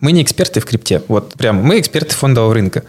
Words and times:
Мы 0.00 0.12
не 0.12 0.22
эксперты 0.22 0.60
в 0.60 0.64
крипте. 0.64 1.02
Вот 1.08 1.34
прямо. 1.34 1.60
Мы 1.60 1.80
эксперты 1.80 2.14
фондового 2.14 2.54
рынка. 2.54 2.84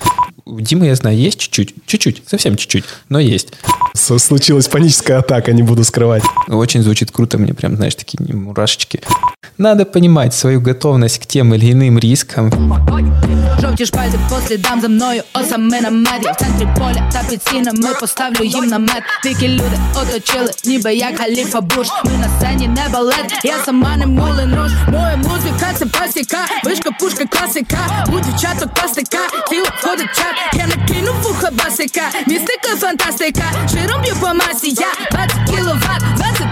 У 0.46 0.60
Димы, 0.60 0.86
я 0.86 0.96
знаю, 0.96 1.18
есть 1.18 1.40
чуть-чуть. 1.40 1.74
Чуть-чуть. 1.88 2.22
Совсем 2.28 2.56
чуть-чуть. 2.56 2.86
Но 3.10 3.20
есть 3.20 3.54
Случилась 3.99 4.69
паническая 4.69 5.19
атака, 5.19 5.53
не 5.53 5.63
буду 5.63 5.83
скрывать. 5.85 6.23
Очень 6.49 6.83
звучит 6.83 7.11
круто. 7.11 7.39
Мне 7.39 7.55
прям, 7.55 7.77
знаешь, 7.77 7.95
такие 7.95 8.35
мурашечки. 8.35 9.01
Надо 9.57 9.85
понимать 9.85 10.35
свою 10.35 10.61
готовность 10.61 11.19
к 11.19 11.27
тем 11.27 11.55
или 11.55 11.73
иным 11.73 11.99
рискам. 11.99 12.51
Жовті 13.61 13.87
шпальці 13.87 14.19
по 14.31 14.37
слідам 14.49 14.81
за 14.81 14.89
мною, 14.89 15.23
осами 15.35 15.81
на 15.81 15.91
меді 15.91 16.29
В 16.33 16.37
центрі 16.37 16.69
поля 16.79 17.11
та 17.13 17.23
під 17.31 17.43
стінами 17.43 17.95
поставлю 18.01 18.45
їм 18.45 18.67
намет 18.67 19.03
Дикі 19.25 19.49
люди 19.49 19.79
оточили, 19.95 20.51
ніби 20.65 20.95
як 20.95 21.19
Халіфа 21.19 21.61
Буш 21.61 21.87
Ми 22.05 22.11
на 22.13 22.29
сцені 22.29 22.69
не 22.69 22.89
балет, 22.93 23.41
я 23.45 23.55
сама 23.65 23.97
не 23.97 24.07
Мулен 24.07 24.55
Руш 24.55 24.73
Моя 24.89 25.17
музика 25.17 25.73
це 25.79 25.87
пасіка, 25.87 26.39
вишка, 26.65 26.91
пушка, 27.01 27.25
класика 27.25 27.79
У 28.09 28.21
дівчаток 28.21 28.75
пластика, 28.75 29.19
тіло 29.51 29.67
входить 29.81 30.11
в 30.13 30.17
чат 30.17 30.35
Я 30.55 30.67
накину 30.67 31.13
вуха 31.23 31.51
басика, 31.51 32.03
містика, 32.27 32.77
фантастика 32.81 33.45
Широм 33.71 33.88
б'ю 33.98 34.16
по 34.16 34.34
масі, 34.34 34.70
я 34.70 34.88
20 35.12 35.50
кіловат 35.50 36.04
20 36.16 36.52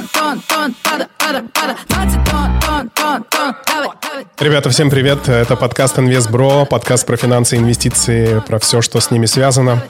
тонн, 0.00 0.08
тонн, 0.12 0.42
тонн, 0.48 0.74
тонн, 0.74 0.74
пада, 0.82 1.08
пада, 1.18 1.44
пада 1.52 1.76
20 1.88 2.24
тонн, 2.24 2.60
тонн, 2.60 2.90
тонн, 2.94 3.24
тонн, 3.30 3.54
давай, 3.66 3.88
давай 4.02 4.26
Ребята, 4.38 4.70
всем 4.70 4.88
привет. 4.88 5.28
Это 5.28 5.56
подкаст 5.56 5.98
«Инвестбро», 5.98 6.64
подкаст 6.64 7.06
про 7.06 7.16
финансы 7.16 7.56
и 7.56 7.58
инвестиции, 7.58 8.40
про 8.46 8.58
все, 8.58 8.80
что 8.80 9.00
с 9.00 9.10
ними 9.10 9.26
связано. 9.26 9.82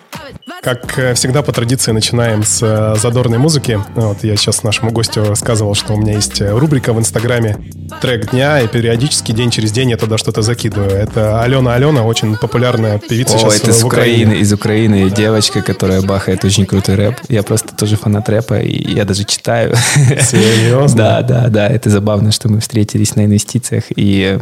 Как 0.62 0.98
э, 0.98 1.15
всегда, 1.15 1.42
по 1.42 1.52
традиции, 1.52 1.92
начинаем 1.92 2.42
с 2.42 2.60
э, 2.62 2.96
задорной 2.98 3.38
музыки. 3.38 3.80
Вот 3.95 4.24
я 4.24 4.37
сейчас 4.37 4.62
нашему 4.62 4.91
гостю 4.91 5.24
рассказывал, 5.24 5.74
что 5.74 5.95
у 5.95 5.96
меня 5.96 6.15
есть 6.15 6.40
э, 6.40 6.51
рубрика 6.51 6.92
в 6.92 6.98
Инстаграме 6.98 7.56
«Трек 8.01 8.30
дня», 8.30 8.60
и 8.60 8.68
периодически, 8.68 9.32
день 9.32 9.51
через 9.51 9.73
день 9.73 9.90
я 9.90 9.96
туда 9.96 10.18
что-то 10.18 10.42
закидываю. 10.42 10.90
Это 10.90 11.42
Алена 11.42 11.74
Алена, 11.74 12.04
очень 12.04 12.37
популярная 12.37 12.98
певица 12.98 13.37
О, 13.37 13.38
сейчас 13.38 13.60
это 13.60 13.73
в 13.73 13.84
Украине. 13.84 14.24
Украины, 14.24 14.43
из 14.43 14.52
Украины 14.52 15.10
девочка, 15.10 15.62
которая 15.62 16.02
бахает 16.02 16.45
очень 16.45 16.66
крутой 16.66 16.96
рэп. 16.96 17.15
Я 17.29 17.43
просто 17.43 17.74
тоже 17.74 17.96
фанат 17.96 18.29
рэпа, 18.29 18.60
и 18.60 18.93
я 18.93 19.04
даже 19.04 19.24
читаю. 19.24 19.74
Серьезно? 20.20 20.96
Да, 20.96 21.23
да, 21.23 21.48
да. 21.48 21.68
Это 21.68 21.90
забавно, 21.90 22.32
что 22.32 22.48
мы 22.48 22.60
встретились 22.60 23.16
на 23.16 23.24
инвестициях 23.24 23.84
и 23.95 24.38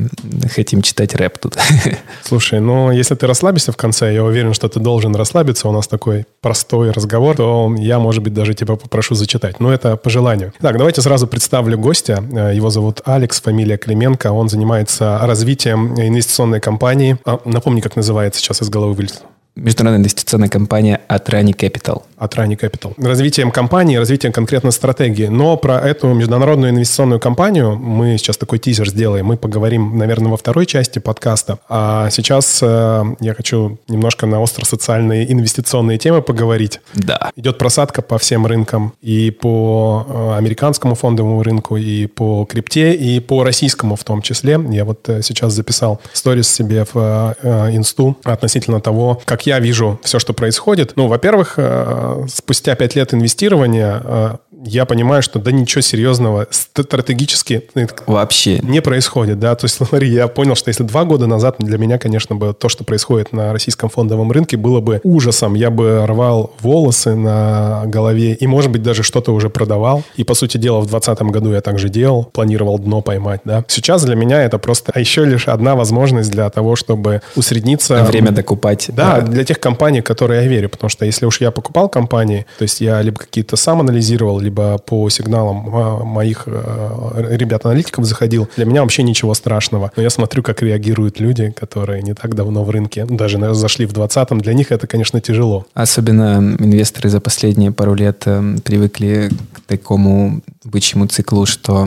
хотим 0.55 0.83
читать 0.83 1.15
рэп 1.15 1.39
тут. 1.39 1.57
Слушай, 2.23 2.61
ну 2.61 2.91
если 2.91 3.15
ты 3.15 3.27
расслабишься 3.27 3.73
в 3.73 3.77
конце, 3.77 4.15
я 4.15 4.25
уверен, 4.25 4.55
что 4.55 4.69
ты 4.69 4.81
должен 4.81 5.15
расслабиться, 5.15 5.69
у 5.69 5.73
нас 5.73 5.89
такой 5.89 6.27
простой 6.41 6.91
разговор, 6.91 7.37
то 7.37 7.75
я, 7.79 7.99
может 7.99 8.23
быть, 8.23 8.35
даже 8.35 8.55
тебя 8.55 8.77
попрошу 8.77 9.15
зачитать. 9.15 9.61
Но 9.61 9.73
это 9.73 9.97
по 9.97 10.11
желанию. 10.11 10.53
Так, 10.61 10.77
давайте 10.79 11.03
сразу 11.03 11.27
представлю 11.27 11.79
гостя. 11.79 12.23
Э, 12.33 12.55
Его 12.55 12.71
зовут 12.71 13.01
Алекс, 13.05 13.41
фамилия 13.41 13.77
Клименко. 13.77 14.33
Он 14.33 14.49
занимается 14.49 15.19
развитием 15.23 15.95
инвестиционной 15.95 16.61
компании. 16.61 17.19
А, 17.25 17.41
напомни, 17.45 17.81
как 17.81 17.97
называется, 17.97 18.41
сейчас 18.41 18.63
из 18.63 18.69
головы 18.69 18.95
вылез. 18.95 19.23
Международная 19.59 20.01
инвестиционная 20.01 20.49
компания 20.49 21.01
Atrani 21.09 21.55
Capital. 21.55 22.03
от 22.19 22.35
Rani 22.35 22.57
Capital. 22.57 22.95
Развитием 22.99 23.51
компании, 23.51 23.97
развитием 23.97 24.33
конкретно 24.33 24.71
стратегии. 24.71 25.27
Но 25.27 25.57
про 25.57 25.79
эту 25.81 26.13
международную 26.13 26.71
инвестиционную 26.71 27.21
компанию 27.21 27.77
мы 27.77 28.19
сейчас 28.19 28.37
такой 28.37 28.59
тизер 28.59 28.89
сделаем. 28.89 29.27
Мы 29.27 29.37
поговорим, 29.37 29.97
наверное, 29.99 30.31
во 30.31 30.37
второй 30.37 30.67
части 30.67 30.99
подкаста. 30.99 31.59
А 31.69 32.11
сейчас 32.11 32.61
э, 32.63 33.05
я 33.21 33.35
хочу 33.35 33.79
немножко 33.89 34.27
на 34.27 34.41
остро-социальные 34.41 35.33
инвестиционные 35.33 35.99
темы 35.99 36.23
поговорить. 36.23 36.81
Да. 36.95 37.31
Идет 37.37 37.59
просадка 37.59 38.03
по 38.03 38.19
всем 38.19 38.47
рынкам. 38.47 38.93
И 39.01 39.31
по 39.31 40.07
э, 40.09 40.39
американскому 40.39 40.95
фондовому 40.95 41.43
рынку, 41.43 41.77
и 41.77 42.07
по 42.07 42.45
крипте, 42.45 42.95
и 42.95 43.21
по 43.21 43.45
российскому 43.45 43.97
в 43.97 44.05
том 44.05 44.23
числе. 44.23 44.61
Я 44.71 44.85
вот 44.85 45.09
э, 45.09 45.23
сейчас 45.23 45.53
записал 45.53 46.01
сторис 46.13 46.49
себе 46.49 46.85
в 46.85 46.97
э, 46.97 47.35
э, 47.43 47.77
инсту 47.77 48.17
относительно 48.25 48.81
того, 48.81 49.21
как 49.25 49.47
я 49.49 49.59
вижу 49.59 49.99
все, 50.03 50.19
что 50.19 50.33
происходит. 50.33 50.93
Ну, 50.97 51.09
во-первых, 51.09 51.55
э, 51.57 52.27
спустя 52.29 52.75
пять 52.75 52.95
лет 52.95 53.15
инвестирования 53.15 54.03
э, 54.05 54.37
я 54.65 54.85
понимаю, 54.85 55.23
что 55.23 55.39
да 55.39 55.53
ничего 55.53 55.83
серьезного 55.83 56.47
стратегически 56.51 57.65
э, 57.75 57.87
Вообще. 58.07 58.59
не 58.61 58.81
происходит, 58.81 59.39
да, 59.39 59.55
то 59.55 59.67
есть, 59.67 59.77
смотри, 59.89 60.09
я 60.09 60.29
понял, 60.29 60.55
что 60.55 60.69
если 60.69 60.83
два 60.83 61.05
года 61.05 61.27
назад 61.27 61.57
для 61.59 61.79
меня, 61.79 61.99
конечно, 61.99 62.37
бы 62.37 62.55
то, 62.55 62.69
что 62.69 62.85
происходит 62.85 63.33
на 63.33 63.53
российском 63.53 63.89
фондовом 63.89 64.33
рынке, 64.33 64.57
было 64.57 64.81
бы 64.81 65.01
ужасом, 65.05 65.55
я 65.55 65.71
бы 65.71 66.05
рвал 66.07 66.55
волосы 66.61 67.15
на 67.15 67.85
голове 67.87 68.35
и, 68.35 68.47
может 68.47 68.71
быть, 68.71 68.83
даже 68.83 69.03
что-то 69.03 69.33
уже 69.33 69.51
продавал, 69.51 70.03
и, 70.17 70.25
по 70.25 70.35
сути 70.35 70.59
дела, 70.59 70.81
в 70.81 70.87
2020 70.87 71.23
году 71.33 71.53
я 71.53 71.61
также 71.61 71.89
делал, 71.89 72.25
планировал 72.25 72.79
дно 72.79 73.01
поймать, 73.01 73.41
да. 73.45 73.65
Сейчас 73.69 74.05
для 74.05 74.17
меня 74.17 74.43
это 74.43 74.59
просто 74.59 74.93
а 74.95 75.01
еще 75.01 75.25
лишь 75.25 75.49
одна 75.49 75.77
возможность 75.77 76.31
для 76.31 76.49
того, 76.51 76.77
чтобы 76.77 77.23
усредниться... 77.37 78.03
Время 78.05 78.33
докупать. 78.33 78.87
Да, 78.93 79.21
для 79.21 79.45
тех 79.45 79.61
компаний, 79.61 80.01
которые 80.01 80.43
я 80.43 80.49
верю, 80.49 80.69
потому 80.69 80.91
что 80.91 81.05
если 81.05 81.27
уж 81.27 81.41
я 81.41 81.51
покупал 81.51 81.89
компании, 81.89 82.47
то 82.59 82.63
есть 82.63 82.81
я 82.81 83.01
либо 83.03 83.19
какие-то 83.19 83.57
сам 83.57 83.81
анализировал, 83.81 84.41
либо 84.49 84.79
по 84.79 85.11
сигналам 85.11 85.69
а, 85.75 86.05
моих 86.05 86.45
э, 86.47 87.37
ребят-аналитиков 87.37 88.07
заходил, 88.07 88.49
для 88.57 88.65
меня 88.65 88.81
вообще 88.81 89.03
ничего 89.03 89.35
страшного. 89.35 89.93
Но 89.95 90.03
я 90.03 90.09
смотрю, 90.09 90.43
как 90.43 90.63
реагируют 90.63 91.21
люди, 91.21 91.51
которые 91.51 92.03
не 92.03 92.15
так 92.15 92.35
давно 92.35 92.65
в 92.65 92.71
рынке, 92.71 93.05
даже 93.05 93.37
наверное, 93.37 93.61
зашли 93.61 93.85
в 93.85 93.93
20-м, 93.93 94.41
для 94.41 94.55
них 94.55 94.73
это, 94.73 94.87
конечно, 94.87 95.21
тяжело. 95.21 95.67
Особенно 95.75 96.39
инвесторы 96.59 97.11
за 97.11 97.21
последние 97.21 97.73
пару 97.73 97.95
лет 97.95 98.23
э, 98.25 98.57
привыкли 98.65 99.31
к 99.53 99.61
такому 99.67 100.41
бычьему 100.65 101.07
циклу, 101.07 101.45
что 101.45 101.87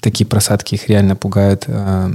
такие 0.00 0.26
просадки 0.26 0.74
их 0.74 0.88
реально 0.88 1.14
пугают. 1.14 1.64
Э, 1.68 2.10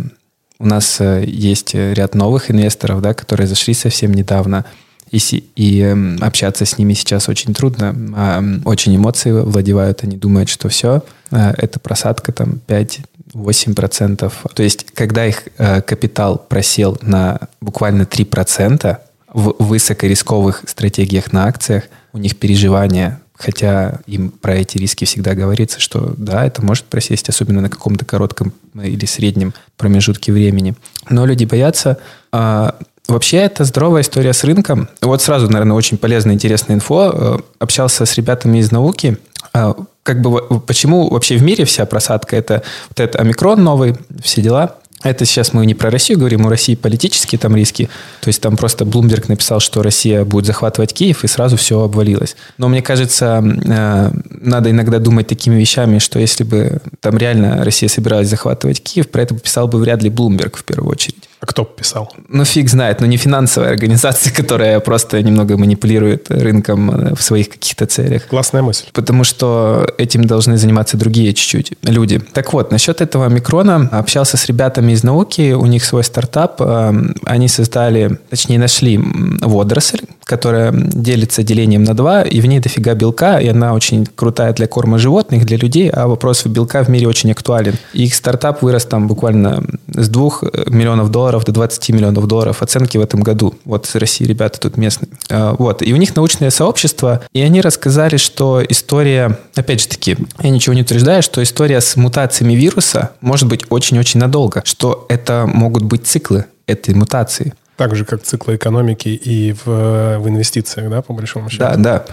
У 0.60 0.66
нас 0.66 1.00
есть 1.00 1.76
ряд 1.76 2.14
новых 2.14 2.52
инвесторов, 2.52 3.02
да, 3.02 3.14
которые 3.14 3.48
зашли 3.48 3.74
совсем 3.74 4.14
недавно, 4.14 4.66
и, 5.12 5.20
и 5.56 5.82
эм, 5.82 6.18
общаться 6.22 6.66
с 6.66 6.78
ними 6.78 6.94
сейчас 6.94 7.30
очень 7.30 7.54
трудно. 7.54 7.96
А, 8.16 8.38
м, 8.40 8.62
Очень 8.66 8.96
эмоции 8.96 9.32
владевают, 9.32 10.04
они 10.04 10.18
думают, 10.18 10.50
что 10.50 10.70
все, 10.70 11.04
это 11.32 11.80
просадка 11.80 12.32
там 12.32 12.62
5-8%. 12.68 14.32
То 14.54 14.64
есть, 14.64 14.92
когда 14.94 15.26
их 15.26 15.44
э, 15.58 15.82
капитал 15.82 16.38
просел 16.38 16.98
на 17.02 17.40
буквально 17.62 18.04
3%, 18.04 18.98
в 19.34 19.56
высокорисковых 19.60 20.64
стратегиях 20.68 21.34
на 21.34 21.46
акциях 21.46 21.84
у 22.14 22.18
них 22.18 22.38
переживания, 22.38 23.20
хотя 23.36 24.00
им 24.08 24.30
про 24.32 24.56
эти 24.56 24.78
риски 24.78 25.06
всегда 25.06 25.36
говорится, 25.36 25.80
что 25.80 26.16
да, 26.18 26.46
это 26.46 26.64
может 26.66 26.86
просесть, 26.86 27.30
особенно 27.30 27.62
на 27.62 27.70
каком-то 27.70 28.06
коротком 28.06 28.54
или 28.74 29.06
среднем 29.06 29.54
промежутке 29.78 30.32
времени. 30.32 30.76
Но 31.10 31.26
люди 31.26 31.46
боятся. 31.46 32.00
А, 32.32 32.78
Вообще, 33.08 33.38
это 33.38 33.64
здоровая 33.64 34.02
история 34.02 34.34
с 34.34 34.44
рынком. 34.44 34.90
Вот 35.02 35.22
сразу, 35.22 35.50
наверное, 35.50 35.78
очень 35.78 35.98
полезная, 35.98 36.36
интересная 36.36 36.76
инфо. 36.76 37.12
Э, 37.14 37.38
Общался 37.60 38.06
с 38.06 38.16
ребятами 38.16 38.60
из 38.60 38.72
науки. 38.72 39.18
А, 39.54 39.76
Как 40.04 40.22
бы 40.22 40.60
почему 40.60 41.10
вообще 41.10 41.38
в 41.38 41.44
мире 41.44 41.64
вся 41.66 41.86
просадка? 41.86 42.36
Это 42.36 42.64
вот 42.90 43.00
этот 43.00 43.20
омикрон 43.20 43.64
новый, 43.64 43.96
все 44.22 44.42
дела. 44.42 44.76
Это 45.04 45.26
сейчас 45.26 45.54
мы 45.54 45.66
не 45.66 45.76
про 45.76 45.92
Россию 45.92 46.18
говорим, 46.20 46.46
у 46.46 46.50
России 46.50 46.74
политические 46.76 47.38
там 47.38 47.56
риски. 47.56 47.88
То 48.22 48.30
есть 48.30 48.42
там 48.42 48.58
просто 48.58 48.84
Блумберг 48.84 49.30
написал, 49.30 49.60
что 49.60 49.84
Россия 49.84 50.26
будет 50.26 50.48
захватывать 50.48 50.92
Киев, 50.92 51.24
и 51.24 51.28
сразу 51.28 51.56
все 51.56 51.84
обвалилось. 51.84 52.36
Но 52.58 52.68
мне 52.68 52.82
кажется, 52.82 53.44
э, 53.44 54.12
надо 54.42 54.72
иногда 54.72 54.98
думать 54.98 55.28
такими 55.28 55.56
вещами, 55.56 56.00
что 56.00 56.20
если 56.20 56.44
бы 56.44 56.82
там 57.00 57.18
реально 57.18 57.64
Россия 57.64 57.90
собиралась 57.90 58.28
захватывать 58.28 58.82
Киев, 58.82 59.10
про 59.10 59.22
это 59.22 59.36
писал 59.36 59.68
бы 59.68 59.78
вряд 59.78 60.02
ли 60.02 60.10
Блумберг 60.10 60.58
в 60.58 60.64
первую 60.64 60.92
очередь. 60.92 61.30
А 61.40 61.46
кто 61.46 61.64
писал? 61.64 62.12
Ну, 62.30 62.46
фиг 62.46 62.70
знает, 62.70 63.00
но 63.00 63.06
не 63.06 63.18
финансовая 63.18 63.70
организация, 63.70 64.34
которая 64.36 64.80
просто 64.80 65.22
немного 65.22 65.58
манипулирует 65.58 66.32
рынком 66.32 66.92
э, 66.92 67.16
в 67.16 67.22
своих 67.22 67.50
каких-то 67.50 67.86
целях. 67.86 68.28
Классная 68.28 68.62
мысль. 68.62 68.86
Потому 68.94 69.24
что 69.24 69.88
этим 69.98 70.26
должны 70.26 70.58
заниматься 70.58 70.98
другие 70.98 71.34
чуть-чуть 71.34 71.74
люди. 71.84 72.20
Так 72.34 72.54
вот, 72.54 72.72
насчет 72.72 73.02
этого 73.02 73.30
микрона 73.30 73.90
общался 73.92 74.38
с 74.38 74.46
ребятами 74.48 74.94
из 74.94 75.04
науки, 75.04 75.54
у 75.54 75.66
них 75.66 75.86
свой 75.86 76.04
стартап, 76.04 76.60
э, 76.60 76.94
они 77.26 77.48
создали, 77.48 78.20
точнее 78.30 78.58
нашли 78.58 79.00
водоросль, 79.42 80.02
которая 80.24 80.72
делится 80.74 81.44
делением 81.44 81.84
на 81.84 81.94
два, 81.94 82.24
и 82.24 82.42
в 82.42 82.46
ней 82.48 82.60
дофига 82.60 82.96
белка, 82.96 83.40
и 83.40 83.48
она 83.48 83.74
очень 83.74 84.06
крутая 84.06 84.54
для 84.54 84.68
корма 84.68 84.98
животных, 84.98 85.46
для 85.46 85.58
людей, 85.58 85.90
а 85.90 86.08
вопрос 86.08 86.46
белка 86.46 86.84
в 86.84 86.90
мире 86.90 87.08
очень 87.08 87.32
актуален. 87.32 87.76
И 87.94 88.06
их 88.06 88.16
стартап 88.16 88.62
вырос 88.62 88.86
там 88.86 89.08
буквально 89.08 89.64
с 89.88 90.10
2 90.10 90.30
миллионов 90.68 91.12
долларов 91.12 91.27
до 91.44 91.52
20 91.52 91.90
миллионов 91.90 92.28
долларов 92.28 92.62
оценки 92.62 92.98
в 92.98 93.02
этом 93.02 93.22
году. 93.22 93.56
Вот 93.66 93.86
с 93.86 93.96
России 93.96 94.26
ребята 94.26 94.60
тут 94.60 94.78
местные. 94.78 95.10
Э, 95.30 95.56
Вот. 95.58 95.82
И 95.82 95.94
у 95.94 95.98
них 95.98 96.16
научное 96.16 96.50
сообщество, 96.50 97.22
и 97.34 97.42
они 97.42 97.62
рассказали, 97.62 98.18
что 98.18 98.62
история, 98.68 99.38
опять 99.56 99.82
же 99.82 99.88
таки, 99.88 100.18
я 100.42 100.50
ничего 100.50 100.74
не 100.74 100.82
утверждаю, 100.82 101.22
что 101.22 101.42
история 101.44 101.82
с 101.82 101.96
мутациями 101.96 102.54
вируса 102.54 103.12
может 103.22 103.48
быть 103.48 103.64
очень-очень 103.70 104.20
надолго, 104.20 104.62
что 104.66 105.06
это 105.10 105.46
могут 105.48 105.84
быть 105.84 106.06
циклы 106.08 106.46
этой 106.68 106.94
мутации. 106.94 107.54
Так 107.78 107.96
же, 107.96 108.06
как 108.06 108.24
циклы 108.24 108.56
экономики 108.56 109.10
и 109.10 109.54
в, 109.54 110.18
в 110.18 110.28
инвестициях, 110.28 110.90
да, 110.90 111.04
по 111.04 111.14
большому 111.14 111.50
счету? 111.50 111.64
Да, 111.64 111.76
да. 111.76 112.06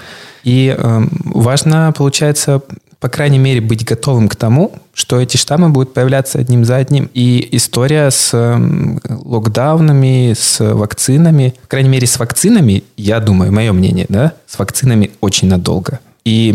И 0.42 0.74
эм, 0.76 1.08
важно, 1.24 1.90
получается, 1.96 2.60
по 3.04 3.10
крайней 3.10 3.38
мере, 3.38 3.60
быть 3.60 3.84
готовым 3.84 4.30
к 4.30 4.34
тому, 4.34 4.72
что 4.94 5.20
эти 5.20 5.36
штаммы 5.36 5.68
будут 5.68 5.92
появляться 5.92 6.38
одним 6.38 6.64
за 6.64 6.76
одним. 6.76 7.10
И 7.12 7.46
история 7.52 8.10
с 8.10 8.32
эм, 8.32 8.98
локдаунами, 9.06 10.32
с 10.32 10.58
вакцинами, 10.72 11.52
по 11.60 11.68
крайней 11.68 11.90
мере, 11.90 12.06
с 12.06 12.18
вакцинами, 12.18 12.82
я 12.96 13.20
думаю, 13.20 13.52
мое 13.52 13.74
мнение, 13.74 14.06
да, 14.08 14.32
с 14.46 14.58
вакцинами 14.58 15.10
очень 15.20 15.48
надолго. 15.48 16.00
И 16.24 16.50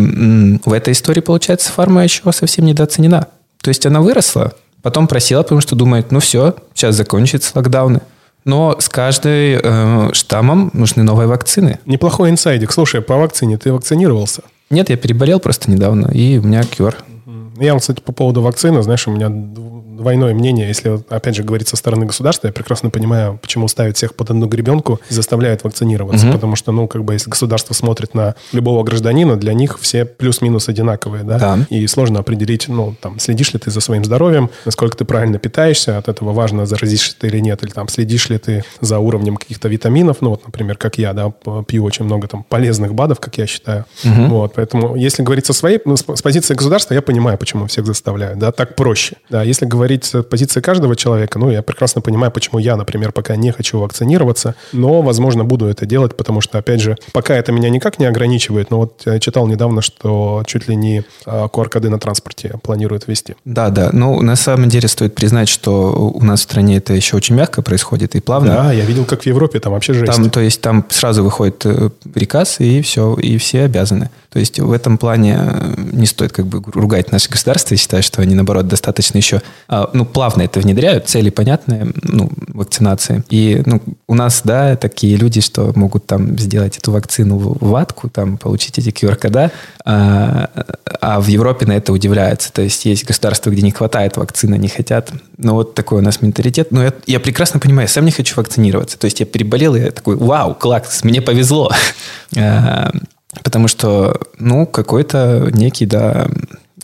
в 0.65 0.73
этой 0.73 0.93
истории, 0.93 1.21
получается, 1.21 1.71
фарма 1.71 2.03
еще 2.03 2.23
совсем 2.31 2.65
недооценена. 2.65 3.27
То 3.61 3.67
есть 3.67 3.85
она 3.85 4.01
выросла, 4.01 4.53
потом 4.81 5.07
просела, 5.07 5.43
потому 5.43 5.61
что 5.61 5.75
думает, 5.75 6.11
ну 6.11 6.19
все, 6.19 6.55
сейчас 6.73 6.95
закончатся 6.95 7.51
локдауны. 7.53 8.01
Но 8.43 8.75
с 8.79 8.89
каждым 8.89 9.31
э, 9.31 10.09
штаммом 10.13 10.71
нужны 10.73 11.03
новые 11.03 11.27
вакцины. 11.27 11.77
Неплохой 11.85 12.31
инсайдик. 12.31 12.71
Слушай, 12.71 13.01
по 13.01 13.17
вакцине 13.17 13.59
ты 13.59 13.71
вакцинировался? 13.71 14.41
Нет, 14.71 14.89
я 14.89 14.97
переболел 14.97 15.39
просто 15.39 15.71
недавно, 15.71 16.07
и 16.11 16.37
у 16.37 16.43
меня 16.43 16.63
кюр. 16.63 16.95
Я, 17.59 17.77
кстати, 17.77 18.01
по 18.01 18.11
поводу 18.11 18.41
вакцины, 18.41 18.81
знаешь, 18.83 19.07
у 19.07 19.11
меня 19.11 19.29
двойное 19.99 20.33
мнение. 20.33 20.67
Если, 20.67 20.99
опять 21.09 21.35
же, 21.35 21.43
говорить 21.43 21.67
со 21.67 21.75
стороны 21.75 22.05
государства, 22.05 22.47
я 22.47 22.53
прекрасно 22.53 22.89
понимаю, 22.89 23.37
почему 23.41 23.67
ставят 23.67 23.97
всех 23.97 24.15
под 24.15 24.31
одну 24.31 24.47
гребенку 24.47 24.99
и 25.09 25.13
заставляют 25.13 25.63
вакцинироваться. 25.63 26.27
Угу. 26.27 26.35
Потому 26.35 26.55
что, 26.55 26.71
ну, 26.71 26.87
как 26.87 27.03
бы, 27.03 27.13
если 27.13 27.29
государство 27.29 27.73
смотрит 27.73 28.13
на 28.13 28.35
любого 28.53 28.83
гражданина, 28.83 29.35
для 29.35 29.53
них 29.53 29.77
все 29.79 30.05
плюс-минус 30.05 30.69
одинаковые, 30.69 31.23
да? 31.23 31.37
да? 31.37 31.57
И 31.69 31.85
сложно 31.87 32.19
определить, 32.19 32.67
ну, 32.67 32.95
там, 32.99 33.19
следишь 33.19 33.53
ли 33.53 33.59
ты 33.59 33.71
за 33.71 33.81
своим 33.81 34.05
здоровьем, 34.05 34.49
насколько 34.65 34.97
ты 34.97 35.05
правильно 35.05 35.37
питаешься, 35.37 35.97
от 35.97 36.07
этого 36.07 36.31
важно, 36.31 36.65
заразишься 36.65 37.15
ты 37.19 37.27
или 37.27 37.39
нет, 37.39 37.61
или 37.63 37.71
там, 37.71 37.87
следишь 37.89 38.29
ли 38.29 38.37
ты 38.37 38.63
за 38.79 38.99
уровнем 38.99 39.35
каких-то 39.35 39.67
витаминов, 39.67 40.17
ну, 40.21 40.31
вот, 40.31 40.45
например, 40.45 40.77
как 40.77 40.97
я, 40.97 41.13
да, 41.13 41.31
пью 41.67 41.83
очень 41.83 42.05
много 42.05 42.27
там 42.27 42.43
полезных 42.43 42.93
БАДов, 42.93 43.19
как 43.19 43.37
я 43.37 43.45
считаю. 43.47 43.85
Угу. 44.03 44.25
Вот, 44.27 44.53
поэтому, 44.55 44.95
если 44.95 45.23
говорить 45.23 45.45
со 45.45 45.53
своей, 45.53 45.79
ну, 45.83 45.97
с 45.97 46.21
позиции 46.21 46.53
государства, 46.53 46.93
я 46.93 47.01
понимаю, 47.01 47.37
почему 47.37 47.48
всех 47.67 47.85
заставляют, 47.85 48.39
да, 48.39 48.51
так 48.51 48.75
проще. 48.75 49.17
Да, 49.29 49.43
если 49.43 49.65
говорить 49.65 50.05
с 50.05 50.23
позиции 50.23 50.61
каждого 50.61 50.95
человека, 50.95 51.39
ну, 51.39 51.49
я 51.49 51.61
прекрасно 51.61 52.01
понимаю, 52.01 52.31
почему 52.31 52.59
я, 52.59 52.75
например, 52.75 53.11
пока 53.11 53.35
не 53.35 53.51
хочу 53.51 53.79
вакцинироваться, 53.79 54.55
но, 54.71 55.01
возможно, 55.01 55.43
буду 55.43 55.65
это 55.65 55.85
делать, 55.85 56.15
потому 56.15 56.41
что, 56.41 56.57
опять 56.57 56.81
же, 56.81 56.97
пока 57.11 57.35
это 57.35 57.51
меня 57.51 57.69
никак 57.69 57.99
не 57.99 58.05
ограничивает, 58.05 58.71
но 58.71 58.79
вот 58.79 59.01
я 59.05 59.19
читал 59.19 59.47
недавно, 59.47 59.81
что 59.81 60.43
чуть 60.45 60.67
ли 60.67 60.75
не 60.75 61.03
QR-коды 61.25 61.87
а, 61.87 61.91
на 61.91 61.99
транспорте 61.99 62.55
планируют 62.61 63.07
ввести. 63.07 63.35
Да, 63.45 63.69
да. 63.69 63.89
Ну, 63.93 64.21
на 64.21 64.35
самом 64.35 64.69
деле 64.69 64.87
стоит 64.87 65.15
признать, 65.15 65.49
что 65.49 66.11
у 66.13 66.23
нас 66.23 66.41
в 66.41 66.43
стране 66.43 66.77
это 66.77 66.93
еще 66.93 67.17
очень 67.17 67.35
мягко 67.35 67.61
происходит 67.61 68.15
и 68.15 68.19
плавно. 68.19 68.49
Да, 68.49 68.73
я 68.73 68.85
видел, 68.85 69.05
как 69.05 69.23
в 69.23 69.25
Европе, 69.25 69.59
там 69.59 69.73
вообще 69.73 69.93
жесть. 69.93 70.11
Там, 70.11 70.29
то 70.29 70.39
есть 70.39 70.61
там 70.61 70.85
сразу 70.89 71.23
выходит 71.23 71.65
э, 71.65 71.89
приказ, 72.13 72.59
и 72.59 72.81
все, 72.81 73.15
и 73.15 73.37
все 73.37 73.63
обязаны. 73.63 74.09
То 74.29 74.37
есть 74.37 74.59
в 74.59 74.71
этом 74.71 74.99
плане 74.99 75.39
э, 75.39 75.73
не 75.91 76.05
стоит 76.05 76.31
как 76.31 76.45
бы 76.45 76.61
ругать 76.71 77.11
наше 77.11 77.29
государство. 77.29 77.73
Я 77.73 77.79
считаю, 77.79 78.03
что 78.03 78.21
они, 78.21 78.35
наоборот, 78.35 78.67
достаточно 78.67 79.17
еще 79.17 79.41
а, 79.67 79.89
ну, 79.93 80.05
плавно 80.05 80.43
это 80.43 80.59
внедряют, 80.59 81.07
цели 81.07 81.31
понятные, 81.31 81.87
ну, 82.03 82.29
вакцинации. 82.47 83.23
И 83.29 83.63
ну, 83.65 83.81
у 84.07 84.13
нас, 84.13 84.41
да, 84.43 84.75
такие 84.75 85.15
люди, 85.15 85.41
что 85.41 85.71
могут 85.75 86.05
там 86.05 86.37
сделать 86.37 86.77
эту 86.77 86.91
вакцину 86.91 87.37
в 87.37 87.57
ватку, 87.69 88.07
там 88.09 88.37
получить 88.37 88.77
эти 88.77 88.89
QR-кода, 88.89 89.51
а, 89.83 90.49
а 91.01 91.19
в 91.19 91.27
Европе 91.27 91.65
на 91.65 91.73
это 91.73 91.91
удивляются. 91.91 92.53
То 92.53 92.61
есть 92.61 92.85
есть 92.85 93.05
государства, 93.05 93.49
где 93.49 93.63
не 93.63 93.71
хватает 93.71 94.15
вакцины, 94.17 94.55
не 94.59 94.67
хотят. 94.67 95.11
Ну, 95.37 95.55
вот 95.55 95.73
такой 95.73 95.99
у 95.99 96.03
нас 96.03 96.21
менталитет. 96.21 96.71
Но 96.71 96.83
я, 96.83 96.93
я 97.07 97.19
прекрасно 97.19 97.59
понимаю, 97.59 97.87
я 97.87 97.91
сам 97.91 98.05
не 98.05 98.11
хочу 98.11 98.35
вакцинироваться. 98.35 98.99
То 98.99 99.05
есть 99.05 99.19
я 99.21 99.25
переболел, 99.25 99.75
и 99.75 99.79
я 99.79 99.91
такой, 99.91 100.17
вау, 100.17 100.53
класс, 100.53 101.03
мне 101.03 101.19
повезло. 101.19 101.71
Потому 103.43 103.67
что, 103.67 104.19
ну, 104.37 104.65
какой-то 104.65 105.49
некий, 105.53 105.85
да, 105.85 106.27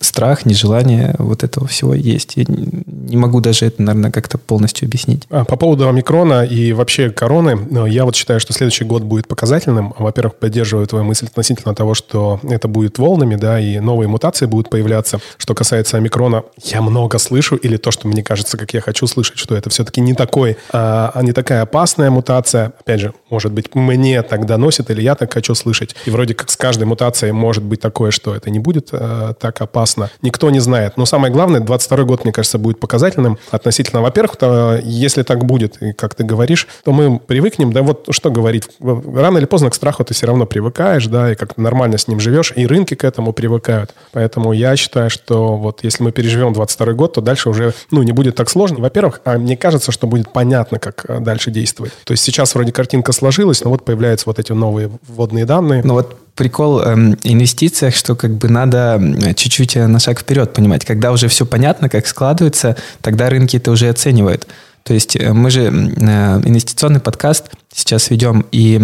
страх, 0.01 0.45
нежелание 0.45 1.15
вот 1.17 1.43
этого 1.43 1.67
всего 1.67 1.93
есть. 1.93 2.33
Я 2.35 2.45
не 2.47 3.17
могу 3.17 3.41
даже 3.41 3.65
это, 3.65 3.81
наверное, 3.81 4.11
как-то 4.11 4.37
полностью 4.37 4.87
объяснить. 4.87 5.23
А, 5.29 5.45
по 5.45 5.55
поводу 5.55 5.87
омикрона 5.87 6.43
и 6.43 6.73
вообще 6.73 7.09
короны, 7.09 7.55
ну, 7.69 7.85
я 7.85 8.05
вот 8.05 8.15
считаю, 8.15 8.39
что 8.39 8.53
следующий 8.53 8.83
год 8.83 9.03
будет 9.03 9.27
показательным. 9.27 9.93
Во-первых, 9.97 10.35
поддерживаю 10.35 10.87
твою 10.87 11.05
мысль 11.05 11.27
относительно 11.27 11.75
того, 11.75 11.93
что 11.93 12.39
это 12.43 12.67
будет 12.67 12.97
волнами, 12.99 13.35
да, 13.35 13.59
и 13.59 13.79
новые 13.79 14.07
мутации 14.07 14.45
будут 14.45 14.69
появляться. 14.69 15.19
Что 15.37 15.53
касается 15.53 15.97
омикрона, 15.97 16.43
я 16.63 16.81
много 16.81 17.17
слышу, 17.17 17.55
или 17.55 17.77
то, 17.77 17.91
что 17.91 18.07
мне 18.07 18.23
кажется, 18.23 18.57
как 18.57 18.73
я 18.73 18.81
хочу 18.81 19.07
слышать, 19.07 19.37
что 19.37 19.55
это 19.55 19.69
все-таки 19.69 20.01
не 20.01 20.13
такой, 20.13 20.57
а, 20.71 21.11
а 21.13 21.21
не 21.23 21.31
такая 21.31 21.61
опасная 21.61 22.09
мутация. 22.09 22.73
Опять 22.79 23.01
же, 23.01 23.13
может 23.29 23.51
быть, 23.51 23.73
мне 23.75 24.21
так 24.23 24.45
доносит, 24.45 24.89
или 24.89 25.01
я 25.01 25.15
так 25.15 25.33
хочу 25.33 25.55
слышать. 25.55 25.95
И 26.05 26.09
вроде 26.09 26.33
как 26.33 26.49
с 26.49 26.55
каждой 26.55 26.85
мутацией 26.85 27.31
может 27.31 27.63
быть 27.63 27.79
такое, 27.79 28.11
что 28.11 28.35
это 28.35 28.49
не 28.49 28.59
будет 28.59 28.89
а, 28.91 29.33
так 29.33 29.61
опасно 29.61 29.84
опасно. 29.85 30.09
Никто 30.21 30.49
не 30.49 30.59
знает. 30.59 30.97
Но 30.97 31.05
самое 31.05 31.31
главное, 31.31 31.59
22 31.59 32.03
год, 32.03 32.23
мне 32.23 32.33
кажется, 32.33 32.57
будет 32.57 32.79
показательным 32.79 33.37
относительно, 33.51 34.01
во-первых, 34.01 34.35
то, 34.35 34.79
если 34.83 35.21
так 35.23 35.45
будет, 35.45 35.77
как 35.97 36.15
ты 36.15 36.23
говоришь, 36.23 36.67
то 36.83 36.91
мы 36.91 37.19
привыкнем, 37.19 37.71
да 37.71 37.83
вот 37.83 38.07
что 38.09 38.31
говорить, 38.31 38.67
рано 38.79 39.37
или 39.37 39.45
поздно 39.45 39.69
к 39.69 39.75
страху 39.75 40.03
ты 40.03 40.13
все 40.13 40.25
равно 40.25 40.45
привыкаешь, 40.45 41.05
да, 41.07 41.31
и 41.31 41.35
как 41.35 41.57
нормально 41.57 41.97
с 41.97 42.07
ним 42.07 42.19
живешь, 42.19 42.51
и 42.55 42.65
рынки 42.65 42.95
к 42.95 43.03
этому 43.03 43.31
привыкают. 43.31 43.93
Поэтому 44.11 44.53
я 44.53 44.75
считаю, 44.75 45.09
что 45.09 45.55
вот 45.55 45.83
если 45.83 46.03
мы 46.03 46.11
переживем 46.11 46.53
22 46.53 46.93
год, 46.93 47.13
то 47.13 47.21
дальше 47.21 47.49
уже, 47.49 47.73
ну, 47.91 48.01
не 48.03 48.11
будет 48.11 48.35
так 48.35 48.49
сложно. 48.49 48.79
Во-первых, 48.79 49.21
а 49.23 49.37
мне 49.37 49.55
кажется, 49.55 49.91
что 49.91 50.07
будет 50.07 50.31
понятно, 50.33 50.79
как 50.79 51.05
э, 51.07 51.19
дальше 51.19 51.51
действовать. 51.51 51.93
То 52.05 52.13
есть 52.13 52.23
сейчас 52.23 52.55
вроде 52.55 52.71
картинка 52.71 53.11
сложилась, 53.11 53.63
но 53.63 53.69
вот 53.69 53.85
появляются 53.85 54.25
вот 54.27 54.39
эти 54.39 54.51
новые 54.51 54.89
вводные 55.07 55.45
данные. 55.45 55.81
Ну 55.83 55.93
вот 55.93 56.17
прикол 56.35 56.81
эм, 56.81 57.17
инвестициях, 57.23 57.95
что 57.95 58.15
как 58.15 58.31
бы 58.31 58.49
надо 58.49 59.01
чуть-чуть 59.35 59.75
э, 59.77 59.87
на 59.87 59.99
шаг 59.99 60.19
вперед 60.19 60.53
понимать. 60.53 60.85
Когда 60.85 61.11
уже 61.11 61.27
все 61.27 61.45
понятно, 61.45 61.89
как 61.89 62.07
складывается, 62.07 62.75
тогда 63.01 63.29
рынки 63.29 63.57
это 63.57 63.71
уже 63.71 63.89
оценивают. 63.89 64.47
То 64.85 64.93
есть 64.93 65.15
э, 65.15 65.33
мы 65.33 65.49
же 65.49 65.63
э, 65.63 65.67
инвестиционный 65.69 66.99
подкаст 66.99 67.49
сейчас 67.73 68.11
ведем 68.11 68.45
и 68.51 68.79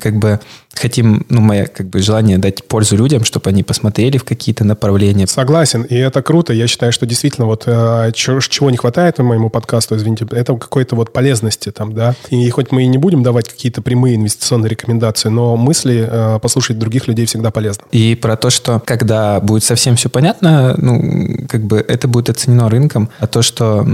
как 0.00 0.16
бы 0.16 0.40
хотим, 0.72 1.26
ну, 1.28 1.42
мое 1.42 1.66
как 1.66 1.88
бы 1.88 2.00
желание 2.00 2.38
дать 2.38 2.64
пользу 2.64 2.96
людям, 2.96 3.24
чтобы 3.24 3.50
они 3.50 3.62
посмотрели 3.62 4.16
в 4.16 4.24
какие-то 4.24 4.64
направления. 4.64 5.26
Согласен, 5.26 5.82
и 5.82 5.94
это 5.96 6.22
круто. 6.22 6.54
Я 6.54 6.66
считаю, 6.66 6.92
что 6.92 7.04
действительно 7.04 7.46
вот 7.46 7.64
э, 7.66 8.10
чего 8.14 8.70
не 8.70 8.78
хватает 8.78 9.18
моему 9.18 9.50
подкасту, 9.50 9.96
извините, 9.96 10.26
это 10.30 10.56
какой-то 10.56 10.96
вот 10.96 11.12
полезности 11.12 11.70
там, 11.70 11.92
да. 11.92 12.14
И 12.30 12.48
хоть 12.48 12.72
мы 12.72 12.84
и 12.84 12.86
не 12.86 12.96
будем 12.96 13.22
давать 13.22 13.46
какие-то 13.46 13.82
прямые 13.82 14.16
инвестиционные 14.16 14.70
рекомендации, 14.70 15.28
но 15.28 15.58
мысли 15.58 16.08
э, 16.10 16.38
послушать 16.40 16.78
других 16.78 17.06
людей 17.06 17.26
всегда 17.26 17.50
полезно. 17.50 17.84
И 17.92 18.14
про 18.14 18.36
то, 18.36 18.48
что 18.48 18.80
когда 18.80 19.40
будет 19.40 19.62
совсем 19.62 19.96
все 19.96 20.08
понятно, 20.08 20.74
ну, 20.78 21.46
как 21.50 21.64
бы 21.64 21.84
это 21.86 22.08
будет 22.08 22.30
оценено 22.30 22.70
рынком, 22.70 23.10
а 23.18 23.26
то, 23.26 23.42
что, 23.42 23.86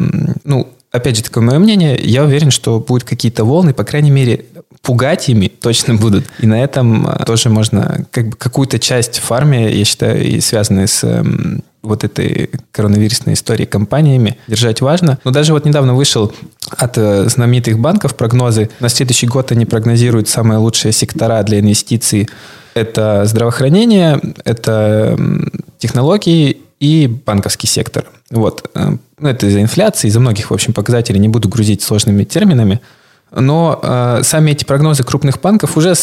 ну, 0.44 0.68
опять 0.90 1.16
же, 1.16 1.22
такое 1.22 1.44
мое 1.44 1.58
мнение, 1.58 1.98
я 2.02 2.24
уверен, 2.24 2.50
что 2.50 2.80
будут 2.80 3.04
какие-то 3.04 3.44
волны, 3.44 3.72
по 3.72 3.84
крайней 3.84 4.10
мере, 4.10 4.46
пугать 4.82 5.28
ими 5.28 5.48
точно 5.60 5.94
будут. 5.94 6.24
И 6.38 6.46
на 6.46 6.62
этом 6.62 7.06
а, 7.06 7.24
тоже 7.24 7.48
можно 7.48 8.06
как 8.10 8.30
бы 8.30 8.36
какую-то 8.36 8.78
часть 8.78 9.18
фарме, 9.18 9.72
я 9.72 9.84
считаю, 9.84 10.24
и 10.24 10.40
связанные 10.40 10.86
с 10.86 11.04
эм, 11.04 11.62
вот 11.82 12.04
этой 12.04 12.50
коронавирусной 12.72 13.34
историей 13.34 13.66
компаниями 13.66 14.36
держать 14.46 14.80
важно. 14.80 15.18
Но 15.24 15.30
даже 15.30 15.52
вот 15.52 15.64
недавно 15.64 15.94
вышел 15.94 16.32
от 16.70 16.98
э, 16.98 17.28
знаменитых 17.28 17.78
банков 17.78 18.14
прогнозы. 18.14 18.70
На 18.80 18.88
следующий 18.88 19.26
год 19.26 19.52
они 19.52 19.66
прогнозируют 19.66 20.28
самые 20.28 20.58
лучшие 20.58 20.92
сектора 20.92 21.42
для 21.42 21.60
инвестиций. 21.60 22.28
Это 22.74 23.24
здравоохранение, 23.24 24.20
это 24.44 25.18
технологии 25.78 26.58
и 26.80 27.06
банковский 27.06 27.66
сектор. 27.66 28.06
Вот. 28.30 28.68
Э, 28.74 28.96
ну, 29.18 29.28
это 29.28 29.46
из-за 29.46 29.60
инфляции, 29.60 30.08
из-за 30.08 30.18
многих, 30.18 30.50
в 30.50 30.54
общем, 30.54 30.72
показателей. 30.72 31.20
Не 31.20 31.28
буду 31.28 31.48
грузить 31.48 31.82
сложными 31.82 32.24
терминами. 32.24 32.80
Но 33.30 33.78
э, 33.82 34.22
сами 34.24 34.50
эти 34.50 34.64
прогнозы 34.64 35.04
крупных 35.04 35.40
банков 35.40 35.76
уже 35.76 35.94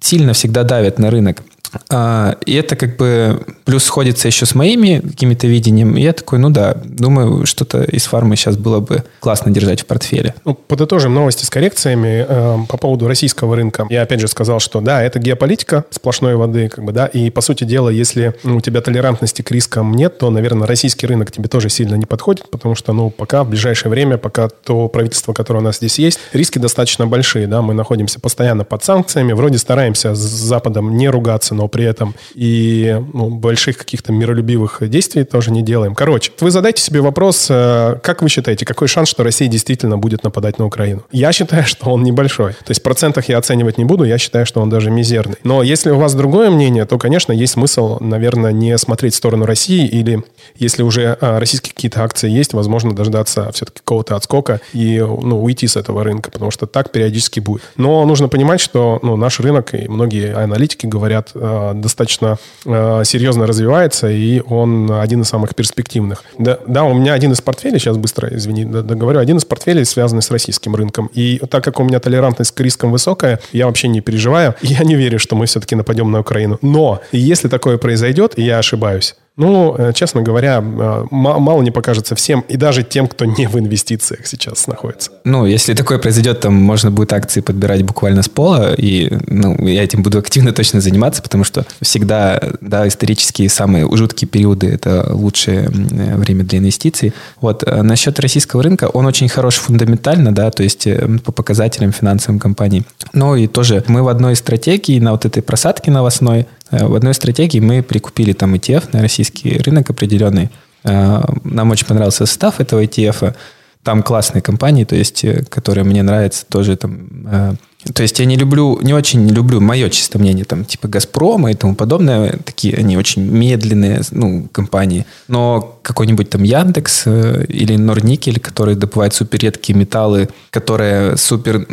сильно 0.00 0.34
всегда 0.34 0.64
давят 0.64 0.98
на 0.98 1.10
рынок. 1.10 1.42
А, 1.90 2.36
и 2.46 2.54
это 2.54 2.76
как 2.76 2.96
бы 2.96 3.42
плюс 3.64 3.84
сходится 3.84 4.28
еще 4.28 4.46
с 4.46 4.54
моими 4.54 5.00
какими-то 5.00 5.46
видением. 5.46 5.96
И 5.96 6.02
я 6.02 6.12
такой, 6.12 6.38
ну 6.38 6.50
да, 6.50 6.74
думаю, 6.84 7.46
что-то 7.46 7.82
из 7.82 8.04
фармы 8.04 8.36
сейчас 8.36 8.56
было 8.56 8.80
бы 8.80 9.04
классно 9.20 9.50
держать 9.50 9.82
в 9.82 9.86
портфеле. 9.86 10.34
Ну, 10.44 10.54
подытожим 10.54 11.14
новости 11.14 11.44
с 11.44 11.50
коррекциями 11.50 12.24
э, 12.28 12.58
по 12.68 12.76
поводу 12.76 13.08
российского 13.08 13.56
рынка. 13.56 13.86
Я 13.90 14.02
опять 14.02 14.20
же 14.20 14.28
сказал, 14.28 14.60
что 14.60 14.80
да, 14.80 15.02
это 15.02 15.18
геополитика 15.18 15.84
сплошной 15.90 16.36
воды, 16.36 16.68
как 16.68 16.84
бы, 16.84 16.92
да, 16.92 17.06
и 17.06 17.30
по 17.30 17.40
сути 17.40 17.64
дела, 17.64 17.88
если 17.88 18.34
ну, 18.44 18.56
у 18.56 18.60
тебя 18.60 18.80
толерантности 18.80 19.42
к 19.42 19.50
рискам 19.50 19.92
нет, 19.94 20.18
то, 20.18 20.30
наверное, 20.30 20.66
российский 20.66 21.06
рынок 21.06 21.30
тебе 21.30 21.48
тоже 21.48 21.68
сильно 21.68 21.94
не 21.94 22.06
подходит, 22.06 22.48
потому 22.50 22.74
что, 22.74 22.92
ну, 22.92 23.10
пока 23.10 23.44
в 23.44 23.48
ближайшее 23.48 23.90
время, 23.90 24.18
пока 24.18 24.48
то 24.48 24.88
правительство, 24.88 25.32
которое 25.32 25.60
у 25.60 25.62
нас 25.62 25.76
здесь 25.76 25.98
есть, 25.98 26.18
риски 26.32 26.58
достаточно 26.58 27.06
большие, 27.06 27.46
да, 27.46 27.62
мы 27.62 27.74
находимся 27.74 28.20
постоянно 28.20 28.64
под 28.64 28.84
санкциями, 28.84 29.32
вроде 29.32 29.58
стараемся 29.58 30.14
с 30.14 30.18
Западом 30.18 30.96
не 30.96 31.08
ругаться, 31.08 31.54
но 31.54 31.63
но 31.64 31.68
при 31.68 31.86
этом 31.86 32.14
и 32.34 33.00
ну, 33.14 33.30
больших 33.30 33.78
каких-то 33.78 34.12
миролюбивых 34.12 34.86
действий 34.90 35.24
тоже 35.24 35.50
не 35.50 35.62
делаем. 35.62 35.94
Короче, 35.94 36.30
вы 36.40 36.50
задайте 36.50 36.82
себе 36.82 37.00
вопрос, 37.00 37.46
э, 37.48 37.96
как 38.02 38.20
вы 38.20 38.28
считаете, 38.28 38.66
какой 38.66 38.86
шанс, 38.86 39.08
что 39.08 39.22
Россия 39.22 39.48
действительно 39.48 39.96
будет 39.96 40.24
нападать 40.24 40.58
на 40.58 40.66
Украину? 40.66 41.04
Я 41.10 41.32
считаю, 41.32 41.64
что 41.66 41.90
он 41.90 42.02
небольшой. 42.02 42.52
То 42.52 42.70
есть 42.70 42.82
в 42.82 42.84
процентах 42.84 43.30
я 43.30 43.38
оценивать 43.38 43.78
не 43.78 43.86
буду, 43.86 44.04
я 44.04 44.18
считаю, 44.18 44.44
что 44.44 44.60
он 44.60 44.68
даже 44.68 44.90
мизерный. 44.90 45.36
Но 45.42 45.62
если 45.62 45.90
у 45.90 45.98
вас 45.98 46.14
другое 46.14 46.50
мнение, 46.50 46.84
то, 46.84 46.98
конечно, 46.98 47.32
есть 47.32 47.54
смысл, 47.54 47.96
наверное, 48.00 48.52
не 48.52 48.76
смотреть 48.76 49.14
в 49.14 49.16
сторону 49.16 49.46
России 49.46 49.86
или 49.86 50.22
если 50.56 50.82
уже 50.82 51.16
а, 51.20 51.40
российские 51.40 51.72
какие-то 51.72 52.04
акции 52.04 52.28
есть, 52.28 52.52
возможно, 52.52 52.94
дождаться 52.94 53.50
все-таки 53.52 53.78
какого-то 53.78 54.16
отскока 54.16 54.60
и 54.74 54.98
ну, 55.00 55.42
уйти 55.42 55.66
с 55.66 55.76
этого 55.76 56.04
рынка, 56.04 56.30
потому 56.30 56.50
что 56.50 56.66
так 56.66 56.92
периодически 56.92 57.40
будет. 57.40 57.62
Но 57.76 58.04
нужно 58.04 58.28
понимать, 58.28 58.60
что 58.60 58.98
ну, 59.02 59.16
наш 59.16 59.40
рынок, 59.40 59.74
и 59.74 59.88
многие 59.88 60.34
аналитики 60.34 60.86
говорят, 60.86 61.30
а, 61.34 61.53
достаточно 61.74 62.38
а, 62.66 63.04
серьезно 63.04 63.46
развивается, 63.46 64.10
и 64.10 64.40
он 64.40 64.90
один 64.90 65.22
из 65.22 65.28
самых 65.28 65.54
перспективных. 65.54 66.24
Да, 66.38 66.58
да, 66.66 66.84
у 66.84 66.94
меня 66.94 67.14
один 67.14 67.32
из 67.32 67.40
портфелей, 67.40 67.78
сейчас 67.78 67.96
быстро, 67.96 68.28
извини, 68.34 68.64
договорю, 68.64 69.20
один 69.20 69.36
из 69.36 69.44
портфелей 69.44 69.84
связанный 69.84 70.22
с 70.22 70.30
российским 70.30 70.74
рынком. 70.74 71.10
И 71.14 71.40
так 71.50 71.64
как 71.64 71.80
у 71.80 71.84
меня 71.84 72.00
толерантность 72.00 72.52
к 72.52 72.60
рискам 72.60 72.90
высокая, 72.90 73.40
я 73.52 73.66
вообще 73.66 73.88
не 73.88 74.00
переживаю. 74.00 74.54
Я 74.62 74.82
не 74.84 74.96
верю, 74.96 75.18
что 75.18 75.36
мы 75.36 75.46
все-таки 75.46 75.76
нападем 75.76 76.10
на 76.10 76.20
Украину. 76.20 76.58
Но 76.60 77.00
если 77.12 77.48
такое 77.48 77.78
произойдет, 77.78 78.32
и 78.36 78.42
я 78.42 78.58
ошибаюсь, 78.58 79.14
ну, 79.36 79.74
э, 79.76 79.92
честно 79.94 80.22
говоря, 80.22 80.62
э, 80.62 81.04
мало 81.10 81.62
не 81.62 81.72
покажется 81.72 82.14
всем, 82.14 82.44
и 82.48 82.56
даже 82.56 82.84
тем, 82.84 83.08
кто 83.08 83.24
не 83.24 83.48
в 83.48 83.58
инвестициях 83.58 84.26
сейчас 84.26 84.68
находится. 84.68 85.10
Ну, 85.24 85.44
если 85.44 85.74
такое 85.74 85.98
произойдет, 85.98 86.40
там 86.40 86.54
можно 86.54 86.92
будет 86.92 87.12
акции 87.12 87.40
подбирать 87.40 87.82
буквально 87.82 88.22
с 88.22 88.28
пола, 88.28 88.74
и 88.74 89.12
ну, 89.26 89.56
я 89.66 89.82
этим 89.82 90.02
буду 90.02 90.18
активно 90.18 90.52
точно 90.52 90.80
заниматься, 90.80 91.20
потому 91.20 91.42
что 91.42 91.66
всегда, 91.80 92.40
да, 92.60 92.86
исторические 92.86 93.48
самые 93.48 93.88
жуткие 93.96 94.28
периоды– 94.28 94.68
это 94.72 95.12
лучшее 95.12 95.68
время 95.68 96.44
для 96.44 96.60
инвестиций. 96.60 97.12
Вот, 97.40 97.64
э, 97.66 97.82
насчет 97.82 98.20
российского 98.20 98.62
рынка, 98.62 98.84
он 98.84 99.04
очень 99.04 99.28
хорош 99.28 99.56
фундаментально, 99.56 100.32
да, 100.32 100.50
то 100.52 100.62
есть 100.62 100.86
по 101.24 101.32
показателям 101.32 101.90
финансовым 101.90 102.38
компаний. 102.38 102.84
Ну, 103.12 103.34
и 103.34 103.48
тоже 103.48 103.82
мы 103.88 104.04
в 104.04 104.08
одной 104.08 104.34
из 104.34 104.38
стратегий 104.38 105.00
на 105.00 105.10
вот 105.10 105.24
этой 105.24 105.42
просадке 105.42 105.90
новостной 105.90 106.46
Э, 106.63 106.63
в 106.82 106.94
одной 106.94 107.14
стратегии 107.14 107.60
мы 107.60 107.82
прикупили 107.82 108.32
там 108.32 108.54
ETF 108.54 108.90
на 108.92 109.02
российский 109.02 109.58
рынок 109.58 109.90
определенный. 109.90 110.50
Э, 110.84 111.22
нам 111.44 111.70
очень 111.70 111.86
понравился 111.86 112.26
состав 112.26 112.60
этого 112.60 112.82
ETF. 112.84 113.34
Там 113.82 114.02
классные 114.02 114.42
компании, 114.42 114.84
то 114.84 114.96
есть, 114.96 115.24
э, 115.24 115.44
которые 115.48 115.84
мне 115.84 116.02
нравятся, 116.02 116.46
тоже 116.46 116.76
там 116.76 117.58
то 117.92 118.02
есть 118.02 118.18
я 118.18 118.24
не 118.24 118.36
люблю, 118.36 118.78
не 118.82 118.94
очень 118.94 119.28
люблю, 119.28 119.60
мое 119.60 119.90
чисто 119.90 120.18
мнение, 120.18 120.44
там, 120.44 120.64
типа 120.64 120.88
Газпрома 120.88 121.50
и 121.50 121.54
тому 121.54 121.74
подобное, 121.74 122.38
такие 122.44 122.76
они 122.76 122.96
очень 122.96 123.22
медленные, 123.22 124.02
ну, 124.10 124.48
компании. 124.52 125.06
Но 125.28 125.78
какой-нибудь 125.82 126.30
там 126.30 126.42
Яндекс 126.42 127.02
э, 127.06 127.44
или 127.48 127.76
Норникель, 127.76 128.40
который 128.40 128.74
добывает 128.74 129.12
супер 129.14 129.40
редкие 129.40 129.78
металлы, 129.78 130.30
которые 130.50 131.16
супер, 131.18 131.66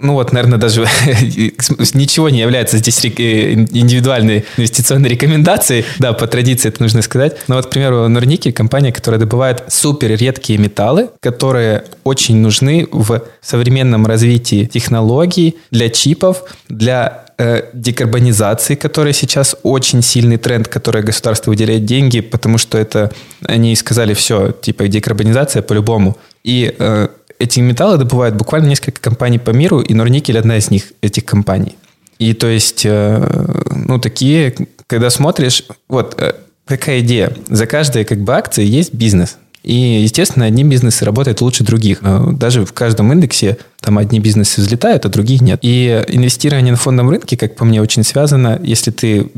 ну 0.00 0.12
вот, 0.12 0.32
наверное, 0.32 0.58
даже 0.58 0.86
ничего 1.94 2.28
не 2.28 2.40
является 2.40 2.78
здесь 2.78 3.04
э, 3.04 3.08
индивидуальной 3.08 4.44
инвестиционной 4.56 5.08
рекомендацией, 5.08 5.84
да, 5.98 6.12
по 6.12 6.26
традиции 6.26 6.68
это 6.68 6.82
нужно 6.82 7.02
сказать. 7.02 7.36
Но 7.48 7.56
вот, 7.56 7.66
к 7.66 7.70
примеру, 7.70 8.08
Норникель, 8.08 8.52
компания, 8.52 8.92
которая 8.92 9.18
добывает 9.18 9.64
супер 9.68 10.16
редкие 10.16 10.58
металлы, 10.58 11.10
которые 11.20 11.84
очень 12.04 12.36
нужны 12.36 12.86
в 12.92 13.22
современном 13.40 14.06
развитии 14.06 14.66
технологий, 14.66 15.47
для 15.70 15.88
чипов, 15.90 16.44
для 16.68 17.26
э, 17.38 17.62
декарбонизации, 17.72 18.74
которая 18.74 19.12
сейчас 19.12 19.56
очень 19.62 20.02
сильный 20.02 20.36
тренд, 20.36 20.68
который 20.68 21.02
государство 21.02 21.50
выделяет 21.50 21.84
деньги, 21.84 22.20
потому 22.20 22.58
что 22.58 22.78
это 22.78 23.10
они 23.44 23.74
сказали 23.76 24.14
все, 24.14 24.52
типа 24.52 24.88
декарбонизация 24.88 25.62
по-любому. 25.62 26.16
И 26.44 26.74
э, 26.78 27.08
эти 27.38 27.60
металлы 27.60 27.98
добывают 27.98 28.34
буквально 28.34 28.68
несколько 28.68 29.00
компаний 29.00 29.38
по 29.38 29.50
миру, 29.50 29.80
и 29.80 29.94
Норникель 29.94 30.38
одна 30.38 30.58
из 30.58 30.70
них, 30.70 30.92
этих 31.02 31.24
компаний. 31.24 31.76
И 32.18 32.34
то 32.34 32.48
есть, 32.48 32.82
э, 32.84 33.54
ну, 33.70 33.98
такие, 33.98 34.54
когда 34.86 35.10
смотришь, 35.10 35.64
вот, 35.88 36.20
э, 36.20 36.34
какая 36.66 37.00
идея? 37.00 37.32
За 37.48 37.66
каждой 37.66 38.04
как 38.04 38.18
бы 38.20 38.34
акцией 38.34 38.68
есть 38.68 38.92
бизнес. 38.92 39.38
И, 39.62 40.00
естественно, 40.02 40.46
одни 40.46 40.64
бизнесы 40.64 41.04
работают 41.04 41.40
лучше 41.40 41.64
других. 41.64 41.98
Э, 42.02 42.30
даже 42.32 42.64
в 42.64 42.72
каждом 42.72 43.12
индексе 43.12 43.58
там 43.80 43.98
одни 43.98 44.20
бизнесы 44.20 44.60
взлетают, 44.60 45.04
а 45.04 45.08
другие 45.08 45.40
нет. 45.40 45.58
И 45.62 46.04
инвестирование 46.08 46.72
на 46.72 46.78
фондовом 46.78 47.10
рынке, 47.10 47.36
как 47.36 47.56
по 47.56 47.64
мне, 47.64 47.82
очень 47.82 48.04
связано, 48.04 48.58
если 48.62 48.90
ты 48.90 49.30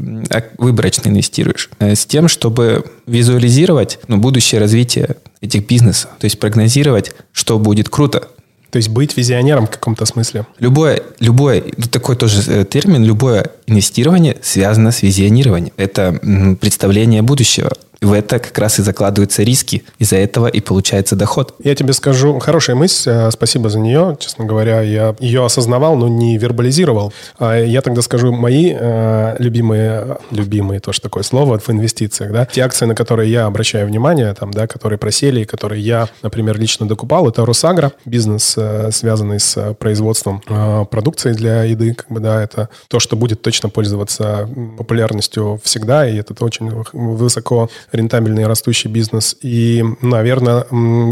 выборочно 0.58 1.08
инвестируешь, 1.08 1.70
э, 1.78 1.94
с 1.94 2.06
тем, 2.06 2.28
чтобы 2.28 2.84
визуализировать 3.06 3.98
ну, 4.08 4.18
будущее 4.18 4.60
развитие 4.60 5.16
этих 5.40 5.66
бизнесов. 5.66 6.10
То 6.18 6.26
есть 6.26 6.38
прогнозировать, 6.38 7.12
что 7.32 7.58
будет 7.58 7.88
круто. 7.88 8.28
То 8.70 8.76
есть 8.76 8.88
быть 8.88 9.16
визионером 9.16 9.66
в 9.66 9.70
каком-то 9.70 10.04
смысле. 10.04 10.46
Любое, 10.60 11.02
любое, 11.18 11.64
ну, 11.76 11.86
такой 11.90 12.14
тоже 12.14 12.42
э, 12.46 12.64
термин, 12.64 13.02
любое 13.02 13.50
инвестирование 13.66 14.36
связано 14.42 14.92
с 14.92 15.02
визионированием. 15.02 15.72
Это 15.76 16.56
представление 16.60 17.22
будущего 17.22 17.72
в 18.00 18.12
это 18.12 18.38
как 18.38 18.56
раз 18.58 18.78
и 18.78 18.82
закладываются 18.82 19.42
риски. 19.42 19.84
Из-за 19.98 20.16
этого 20.16 20.46
и 20.46 20.60
получается 20.60 21.16
доход. 21.16 21.54
Я 21.62 21.74
тебе 21.74 21.92
скажу, 21.92 22.38
хорошая 22.38 22.76
мысль, 22.76 23.10
э, 23.10 23.30
спасибо 23.30 23.68
за 23.68 23.78
нее. 23.78 24.16
Честно 24.18 24.44
говоря, 24.44 24.80
я 24.80 25.14
ее 25.20 25.44
осознавал, 25.44 25.96
но 25.96 26.08
не 26.08 26.38
вербализировал. 26.38 27.12
А 27.38 27.58
я 27.58 27.82
тогда 27.82 28.02
скажу 28.02 28.32
мои 28.32 28.74
э, 28.78 29.36
любимые, 29.38 30.18
любимые, 30.30 30.80
тоже 30.80 31.00
такое 31.00 31.22
слово, 31.22 31.58
в 31.58 31.68
инвестициях, 31.68 32.32
да, 32.32 32.46
те 32.46 32.62
акции, 32.62 32.86
на 32.86 32.94
которые 32.94 33.30
я 33.30 33.46
обращаю 33.46 33.86
внимание, 33.86 34.32
там, 34.34 34.50
да, 34.50 34.66
которые 34.66 34.98
просели, 34.98 35.44
которые 35.44 35.82
я, 35.82 36.08
например, 36.22 36.58
лично 36.58 36.88
докупал, 36.88 37.28
это 37.28 37.44
Росагра, 37.44 37.92
бизнес, 38.04 38.56
связанный 38.92 39.40
с 39.40 39.74
производством 39.74 40.42
продукции 40.90 41.32
для 41.32 41.64
еды, 41.64 41.94
как 41.94 42.10
бы, 42.10 42.20
да, 42.20 42.42
это 42.42 42.68
то, 42.88 42.98
что 42.98 43.16
будет 43.16 43.42
точно 43.42 43.68
пользоваться 43.68 44.48
популярностью 44.78 45.60
всегда, 45.62 46.08
и 46.08 46.16
это 46.16 46.34
очень 46.44 46.70
высоко 46.92 47.68
рентабельный 47.92 48.46
растущий 48.46 48.90
бизнес. 48.90 49.36
И, 49.42 49.84
наверное, 50.00 50.62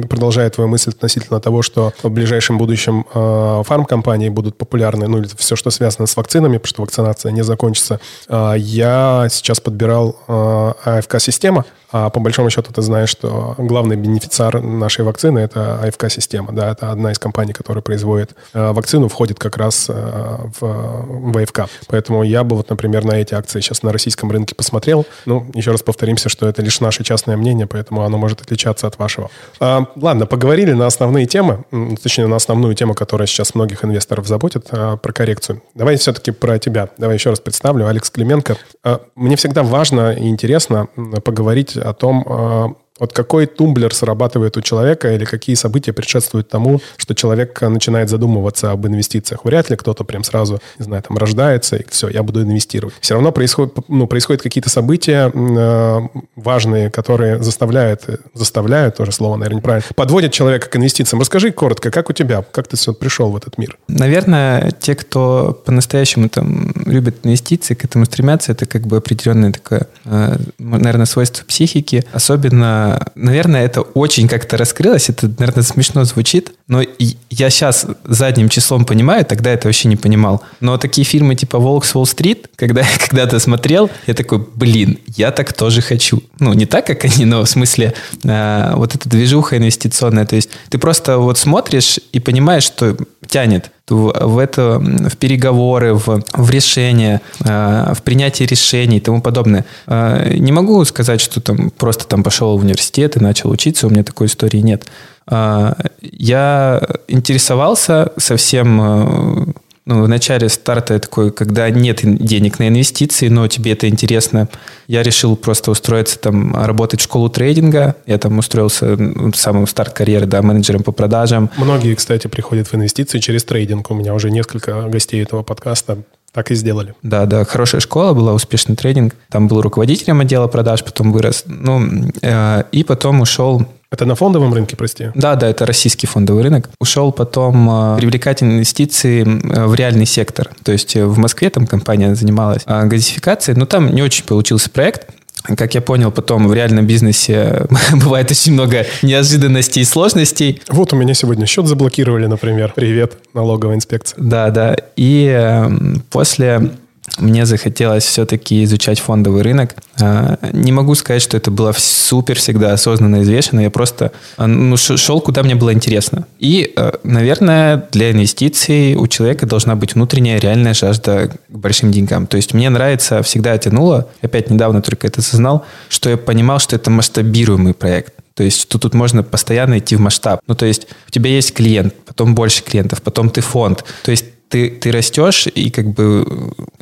продолжая 0.08 0.50
твою 0.50 0.68
мысль 0.68 0.90
относительно 0.90 1.40
того, 1.40 1.62
что 1.62 1.92
в 2.02 2.11
ближайшем 2.11 2.58
будущем 2.58 3.06
э, 3.12 3.62
фармкомпании 3.64 4.28
будут 4.28 4.56
популярны, 4.56 5.08
ну, 5.08 5.18
или 5.18 5.28
все, 5.37 5.56
что 5.56 5.70
связано 5.70 6.06
с 6.06 6.16
вакцинами, 6.16 6.58
потому 6.58 6.68
что 6.68 6.82
вакцинация 6.82 7.32
не 7.32 7.42
закончится, 7.42 8.00
э, 8.28 8.54
я 8.58 9.28
сейчас 9.30 9.61
подбирал 9.61 10.16
э, 10.28 10.73
АФК-система, 10.85 11.64
а 11.90 12.11
по 12.11 12.21
большому 12.21 12.50
счету 12.50 12.73
ты 12.73 12.83
знаешь, 12.83 13.09
что 13.09 13.54
главный 13.57 13.97
бенефициар 13.97 14.61
нашей 14.62 15.04
вакцины– 15.04 15.38
это 15.40 15.80
АФК-система. 15.80 16.52
Да, 16.52 16.73
это 16.73 16.90
одна 16.90 17.12
из 17.12 17.18
компаний, 17.18 17.52
которая 17.52 17.83
производит 17.83 18.35
э, 18.52 18.73
вакцину, 18.73 19.09
входит 19.09 19.38
как 19.38 19.57
раз 19.57 19.87
э, 19.88 19.92
в, 19.92 20.61
в 20.61 21.38
АФК. 21.38 21.71
Поэтому 21.88 22.23
я 22.23 22.45
бы 22.45 22.57
вот, 22.57 22.68
например, 22.68 23.04
на 23.04 23.12
эти 23.12 23.35
акции 23.35 23.61
сейчас 23.61 23.83
на 23.83 23.92
российском 23.92 24.30
рынке 24.30 24.54
посмотрел. 24.54 25.07
Ну, 25.25 25.47
еще 25.54 25.71
раз 25.71 25.83
повторимся, 25.83 26.28
что 26.28 26.47
это 26.47 26.62
лишь 26.62 26.80
наше 26.80 27.04
частное 27.04 27.37
мнение, 27.37 27.66
поэтому 27.66 28.02
оно 28.02 28.18
может 28.18 28.42
отличаться 28.42 28.87
от 28.87 28.99
вашего. 28.99 29.30
А, 29.61 29.87
ладно, 29.97 30.26
поговорили 30.26 30.73
на 30.73 30.87
основные 30.87 31.26
темы, 31.26 31.64
точнее, 32.02 32.26
на 32.26 32.37
основную 32.37 32.75
тему, 32.75 32.95
которая 32.95 33.26
сейчас 33.26 33.54
многих 33.54 33.85
инвесторов 33.85 34.26
заботит, 34.26 34.66
а, 34.71 34.97
про 34.97 35.12
коррекцию. 35.12 35.62
Давай 35.75 35.97
все-таки 35.97 36.33
про 36.33 36.59
тебя. 36.59 36.90
Давай 36.99 37.16
еще 37.16 37.30
раз 37.30 37.40
представлю. 37.40 37.87
Алекс 37.87 38.11
Клименко. 38.11 38.57
А, 38.85 39.00
мне 39.14 39.37
всегда 39.37 39.62
важно 39.62 40.12
и 40.12 40.28
интересно 40.28 40.88
поговорить 41.25 41.77
о 41.80 41.92
том, 41.92 42.25
а, 42.28 42.75
вот 42.99 43.12
какой 43.12 43.47
тумблер 43.47 43.95
срабатывает 43.95 44.57
у 44.57 44.61
человека 44.61 45.12
или 45.14 45.25
какие 45.25 45.55
события 45.55 45.93
предшествуют 45.93 46.49
тому, 46.49 46.81
что 46.97 47.14
человек 47.14 47.61
начинает 47.62 48.09
задумываться 48.09 48.71
об 48.71 48.87
инвестициях. 48.87 49.45
Вряд 49.45 49.71
ли 49.71 49.76
кто-то 49.76 50.05
прям 50.05 50.25
сразу, 50.25 50.61
не 50.78 50.85
знаю, 50.85 51.02
там 51.02 51.17
рождается 51.17 51.76
и 51.76 51.85
все, 51.88 52.09
я 52.09 52.23
буду 52.23 52.43
инвестировать. 52.43 52.95
Все 53.00 53.14
равно 53.14 53.33
происходит, 53.33 53.75
ну, 53.88 54.07
происходят 54.07 54.43
какие-то 54.43 54.71
события 54.71 55.31
э, 55.33 56.00
важные, 56.37 56.90
которые 56.90 57.43
заставляют, 57.43 58.05
заставляют, 58.35 58.97
тоже 58.97 59.12
слово, 59.12 59.37
наверное, 59.37 59.59
неправильно, 59.59 59.87
подводят 59.95 60.33
человека 60.33 60.69
к 60.69 60.76
инвестициям. 60.76 61.21
Расскажи 61.21 61.50
коротко, 61.50 61.90
как 61.90 62.11
у 62.11 62.12
тебя, 62.12 62.45
как 62.50 62.69
ты 62.69 62.76
все 62.76 62.93
пришел 62.93 63.31
в 63.31 63.37
этот 63.37 63.59
мир? 63.59 63.78
Наверное, 63.88 64.71
те, 64.73 64.95
кто 64.95 65.61
по-настоящему 65.64 66.28
там 66.28 66.73
любит 66.87 67.19
инвестиции, 67.25 67.75
к 67.75 67.85
этому 67.85 68.05
стремятся, 68.05 68.52
это 68.52 68.67
как 68.67 68.87
бы 68.87 68.97
определенное 68.97 69.52
такое, 69.52 69.88
э, 70.05 70.37
наверное, 70.59 71.07
свойство 71.07 71.45
психики, 71.45 72.05
особенно 72.12 72.88
наверное, 73.14 73.64
это 73.64 73.83
очень 73.83 74.28
как-то 74.28 74.57
раскрылось. 74.57 75.09
Это, 75.09 75.28
наверное, 75.38 75.62
смешно 75.62 76.04
звучит, 76.04 76.52
но 76.66 76.83
я 77.30 77.50
сейчас 77.50 77.87
задним 78.04 78.49
числом 78.49 78.85
понимаю, 78.85 79.25
тогда 79.25 79.50
это 79.50 79.68
вообще 79.68 79.88
не 79.88 79.97
понимал. 79.97 80.42
Но 80.61 80.78
такие 80.78 81.04
фильмы 81.04 81.35
типа 81.35 81.59
«Волк 81.59 81.85
с 81.85 81.95
Уолл-стрит», 81.95 82.49
когда 82.57 82.83
я 82.83 82.99
когда-то 82.99 83.38
смотрел, 83.38 83.90
я 84.07 84.14
такой, 84.14 84.47
блин, 84.54 84.99
я 85.07 85.30
так 85.30 85.52
тоже 85.52 85.83
хочу. 85.83 86.23
Ну, 86.38 86.52
не 86.54 86.66
так, 86.66 86.87
как 86.87 87.04
они, 87.04 87.25
но 87.25 87.45
в 87.45 87.49
смысле 87.49 87.95
э, 88.25 88.73
вот 88.75 88.95
эта 88.95 89.09
движуха 89.09 89.57
инвестиционная. 89.57 90.26
То 90.26 90.37
есть 90.37 90.50
ты 90.68 90.78
просто 90.78 91.18
вот 91.18 91.38
смотришь 91.38 92.00
и 92.12 92.21
понимаешь, 92.21 92.64
что 92.64 92.97
тянет. 93.26 93.71
В, 93.90 94.38
это, 94.38 94.78
в 94.78 95.16
переговоры, 95.16 95.95
в, 95.95 96.23
в 96.33 96.50
решения, 96.50 97.21
э, 97.45 97.92
в 97.95 98.02
принятие 98.02 98.49
решений 98.49 98.99
и 98.99 99.00
тому 99.00 99.21
подобное. 99.21 99.64
Э, 99.87 100.35
не 100.37 100.52
могу 100.52 100.85
сказать, 100.85 101.21
что 101.21 101.40
там 101.40 101.71
просто 101.71 102.07
там 102.07 102.23
пошел 102.23 102.57
в 102.59 102.62
университет 102.62 103.16
и 103.16 103.21
начал 103.21 103.50
учиться, 103.50 103.87
у 103.87 103.90
меня 103.90 104.04
такой 104.04 104.26
истории 104.26 104.59
нет. 104.59 104.87
Э, 105.30 105.73
я 106.00 106.83
интересовался 107.09 108.12
совсем 108.16 109.54
ну, 109.88 110.02
в 110.02 110.09
начале 110.09 110.50
старта 110.50 110.99
такой, 110.99 111.33
когда 111.33 111.71
нет 111.71 112.00
денег 112.02 112.59
на 112.59 112.68
инвестиции, 112.68 113.28
но 113.28 113.49
тебе 113.49 113.73
это 113.73 113.88
интересно. 113.88 114.47
Я 114.87 115.02
решил 115.02 115.35
просто 115.35 115.71
устроиться 115.71 116.18
там, 116.18 116.54
работать 116.54 117.00
в 117.00 117.04
школу 117.04 117.30
трейдинга. 117.30 117.97
Я 118.04 118.18
там 118.18 118.37
устроился 118.37 118.97
в 118.97 119.35
самый 119.35 119.66
старт 119.66 119.95
карьеры, 119.95 120.26
да, 120.26 120.42
менеджером 120.42 120.83
по 120.83 120.92
продажам. 120.92 121.49
Многие, 121.57 121.95
кстати, 121.95 122.26
приходят 122.26 122.68
в 122.68 122.75
инвестиции 122.75 123.18
через 123.18 123.45
трейдинг. 123.45 123.90
У 123.90 123.95
меня 123.95 124.12
уже 124.12 124.30
несколько 124.30 124.83
гостей 124.83 125.23
этого 125.23 125.42
подкаста 125.42 126.02
так 126.33 126.50
и 126.50 126.54
сделали. 126.54 126.95
Да, 127.02 127.25
да, 127.25 127.47
хорошая 127.47 127.80
школа 127.80 128.12
была, 128.12 128.35
успешный 128.35 128.76
трейдинг. 128.76 129.14
Там 129.30 129.49
был 129.49 129.62
руководителем 129.62 130.21
отдела 130.21 130.49
продаж, 130.49 130.85
потом 130.85 131.12
вырос. 131.12 131.45
Ну, 131.47 132.11
э, 132.21 132.64
и 132.73 132.85
потом 132.85 133.23
ушел 133.23 133.66
это 133.90 134.04
на 134.04 134.14
фондовом 134.14 134.52
рынке, 134.52 134.76
прости? 134.76 135.11
Да, 135.14 135.35
да, 135.35 135.49
это 135.49 135.64
российский 135.64 136.07
фондовый 136.07 136.42
рынок. 136.42 136.68
Ушел 136.78 137.11
потом 137.11 137.95
э, 137.95 137.97
привлекать 137.97 138.42
инвестиции 138.42 139.25
в 139.25 139.75
реальный 139.75 140.04
сектор. 140.04 140.50
То 140.62 140.73
есть 140.73 140.95
э, 140.95 141.07
в 141.07 141.16
Москве 141.18 141.49
там 141.49 141.66
компания 141.66 142.14
занималась 142.14 142.62
э, 142.66 142.87
газификацией, 142.87 143.59
но 143.59 143.64
там 143.64 143.95
не 143.95 144.02
очень 144.02 144.25
получился 144.25 144.68
проект. 144.68 145.09
Как 145.42 145.75
я 145.75 145.80
понял, 145.80 146.11
потом 146.11 146.49
в 146.49 146.52
реальном 146.52 146.87
бизнесе 146.87 147.66
бывает 147.92 148.30
очень 148.30 148.52
много 148.52 148.85
неожиданностей 149.02 149.83
и 149.83 149.85
сложностей. 149.85 150.61
Вот 150.68 150.92
у 150.92 150.97
меня 150.97 151.14
сегодня 151.14 151.47
счет 151.47 151.66
заблокировали, 151.66 152.26
например. 152.26 152.75
Привет, 152.76 153.16
налоговая 153.33 153.76
инспекция. 153.76 154.23
Да, 154.23 154.50
да. 154.50 154.76
И 154.97 155.26
э, 155.35 155.71
после 156.11 156.73
мне 157.19 157.47
захотелось 157.47 158.05
все-таки 158.05 158.65
изучать 158.65 159.00
фондовый 159.00 159.43
рынок. 159.43 159.75
А, 160.00 160.38
не 160.53 160.73
могу 160.73 160.95
сказать, 160.95 161.23
что 161.23 161.37
это 161.37 161.50
было 161.50 161.73
супер 161.77 162.38
всегда 162.38 162.73
осознанно 162.73 163.17
и 163.17 163.21
взвешенно. 163.21 163.61
Я 163.61 163.71
просто 163.71 164.12
а, 164.37 164.47
ну, 164.47 164.77
шел, 164.77 165.21
куда 165.21 165.43
мне 165.43 165.55
было 165.55 165.73
интересно. 165.73 166.27
И, 166.38 166.73
а, 166.77 166.99
наверное, 167.05 167.88
для 167.93 168.11
инвестиций 168.11 168.95
у 168.95 169.07
человека 169.07 169.47
должна 169.47 169.75
быть 169.77 169.95
внутренняя 169.95 170.38
реальная 170.38 170.75
жажда 170.75 171.29
к 171.29 171.38
большим 171.49 171.91
деньгам. 171.91 172.27
То 172.27 172.37
есть 172.37 172.55
мне 172.55 172.71
нравится, 172.71 173.23
всегда 173.23 173.57
тянуло, 173.59 174.09
опять 174.23 174.50
недавно 174.50 174.83
только 174.83 175.07
это 175.07 175.21
осознал, 175.21 175.65
что 175.88 176.11
я 176.11 176.17
понимал, 176.17 176.59
что 176.59 176.77
это 176.77 176.91
масштабируемый 176.91 177.75
проект. 177.75 178.15
То 178.38 178.45
есть, 178.45 178.61
что 178.61 178.79
тут 178.79 178.95
можно 178.95 179.25
постоянно 179.25 179.79
идти 179.81 179.97
в 179.97 180.00
масштаб. 180.00 180.41
Ну, 180.47 180.55
то 180.55 180.65
есть, 180.65 180.87
у 181.09 181.11
тебя 181.11 181.29
есть 181.29 181.53
клиент, 181.55 181.93
потом 182.07 182.37
больше 182.37 182.62
клиентов, 182.62 183.03
потом 183.03 183.31
ты 183.31 183.41
фонд. 183.41 183.85
То 184.05 184.12
есть, 184.12 184.27
ты, 184.49 184.71
ты 184.71 184.90
растешь, 184.90 185.47
и 185.47 185.71
как 185.71 185.93
бы 185.93 186.26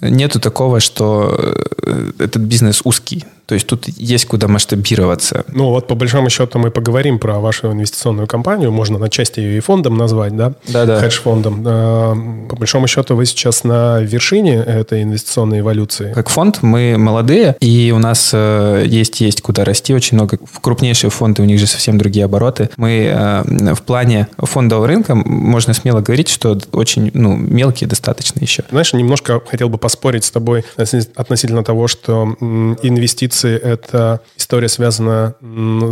нету 0.01 0.41
такого, 0.41 0.81
что 0.81 1.37
э, 1.83 2.13
этот 2.19 2.43
бизнес 2.43 2.81
узкий. 2.85 3.25
То 3.47 3.55
есть 3.55 3.67
тут 3.67 3.87
есть 3.87 4.27
куда 4.27 4.49
масштабироваться. 4.49 5.45
Ну 5.49 5.71
вот 5.71 5.87
по 5.87 5.95
большому 5.95 6.31
счету 6.31 6.59
мы 6.59 6.71
поговорим 6.71 7.19
про 7.19 7.39
вашу 7.39 7.73
инвестиционную 7.73 8.27
компанию. 8.27 8.73
Можно 8.73 8.99
на 8.99 9.09
части 9.09 9.39
ее 9.39 9.59
и 9.59 9.61
фондом 9.61 9.97
назвать, 9.97 10.37
да? 10.37 10.55
Да-да. 10.67 11.01
Хедж-фондом. 11.01 11.63
А, 11.65 12.15
по 12.49 12.57
большому 12.57 12.89
счету 12.89 13.15
вы 13.15 13.25
сейчас 13.25 13.63
на 13.63 14.01
вершине 14.01 14.57
этой 14.57 15.05
инвестиционной 15.05 15.61
эволюции. 15.61 16.13
Как 16.13 16.29
фонд 16.29 16.63
мы 16.63 16.97
молодые, 16.99 17.57
и 17.61 17.93
у 17.95 17.99
нас 17.99 18.31
э, 18.33 18.85
есть, 18.87 19.21
есть 19.21 19.43
куда 19.43 19.65
расти 19.65 19.95
очень 19.95 20.17
много. 20.17 20.39
Крупнейшие 20.61 21.11
фонды, 21.11 21.43
у 21.43 21.45
них 21.45 21.61
же 21.61 21.67
совсем 21.67 21.99
другие 21.99 22.25
обороты. 22.25 22.71
Мы 22.77 23.13
э, 23.13 23.75
в 23.75 23.83
плане 23.83 24.27
фондового 24.39 24.89
рынка 24.89 25.15
можно 25.15 25.73
смело 25.73 26.01
говорить, 26.01 26.29
что 26.29 26.59
очень 26.73 27.13
ну, 27.15 27.37
мелкие 27.37 27.89
достаточно 27.89 28.41
еще. 28.41 28.65
Знаешь, 28.71 28.93
немножко 28.93 29.41
хотел 29.47 29.69
бы 29.69 29.79
поспорить 29.79 30.25
с 30.25 30.33
тобой 30.33 30.65
относительно 30.77 31.63
того, 31.63 31.87
что 31.87 32.35
инвестиции 32.41 33.36
инвестиции– 33.37 33.59
это 33.63 34.21
история 34.37 34.69
связана 34.69 35.35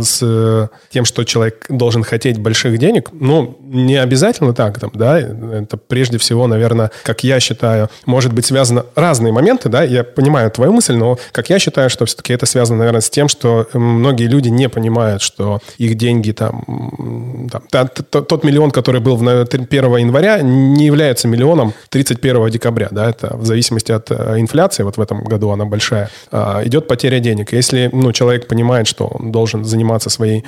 с 0.01 0.69
тем, 0.91 1.05
что 1.05 1.23
человек 1.23 1.65
должен 1.69 2.03
хотеть 2.03 2.39
больших 2.39 2.77
денег. 2.77 3.09
Ну, 3.11 3.57
не 3.61 3.97
обязательно 3.97 4.53
так, 4.53 4.79
там, 4.79 4.91
да, 4.93 5.19
это 5.19 5.77
прежде 5.77 6.17
всего, 6.17 6.47
наверное, 6.47 6.91
как 7.03 7.23
я 7.23 7.39
считаю, 7.39 7.89
может 8.05 8.33
быть 8.33 8.45
связано 8.45 8.85
разные 8.95 9.33
моменты, 9.33 9.69
да, 9.69 9.83
я 9.83 10.03
понимаю 10.03 10.51
твою 10.51 10.73
мысль, 10.73 10.95
но 10.95 11.17
как 11.31 11.49
я 11.49 11.59
считаю, 11.59 11.89
что 11.89 12.05
все-таки 12.05 12.33
это 12.33 12.45
связано, 12.45 12.79
наверное, 12.79 13.01
с 13.01 13.09
тем, 13.09 13.27
что 13.27 13.67
многие 13.73 14.27
люди 14.27 14.49
не 14.49 14.69
понимают, 14.69 15.21
что 15.21 15.59
их 15.77 15.95
деньги 15.95 16.31
там, 16.31 17.49
там 17.71 17.87
тот 18.09 18.43
миллион, 18.43 18.71
который 18.71 19.01
был 19.01 19.15
1 19.15 19.47
января, 19.71 20.41
не 20.41 20.85
является 20.85 21.27
миллионом 21.27 21.73
31 21.89 22.49
декабря, 22.49 22.87
да, 22.91 23.09
это 23.09 23.35
в 23.37 23.45
зависимости 23.45 23.91
от 23.91 24.11
э, 24.11 24.39
инфляции, 24.39 24.83
вот 24.83 24.97
в 24.97 25.01
этом 25.01 25.23
году 25.23 25.49
она 25.49 25.65
большая, 25.65 26.09
а, 26.31 26.61
идет 26.65 26.87
потеря 26.87 27.19
денег 27.19 27.34
денег. 27.35 27.53
Если 27.53 27.89
ну, 27.91 28.11
человек 28.11 28.47
понимает, 28.47 28.87
что 28.87 29.07
он 29.07 29.31
должен 29.31 29.65
заниматься 29.65 30.09
своей 30.09 30.43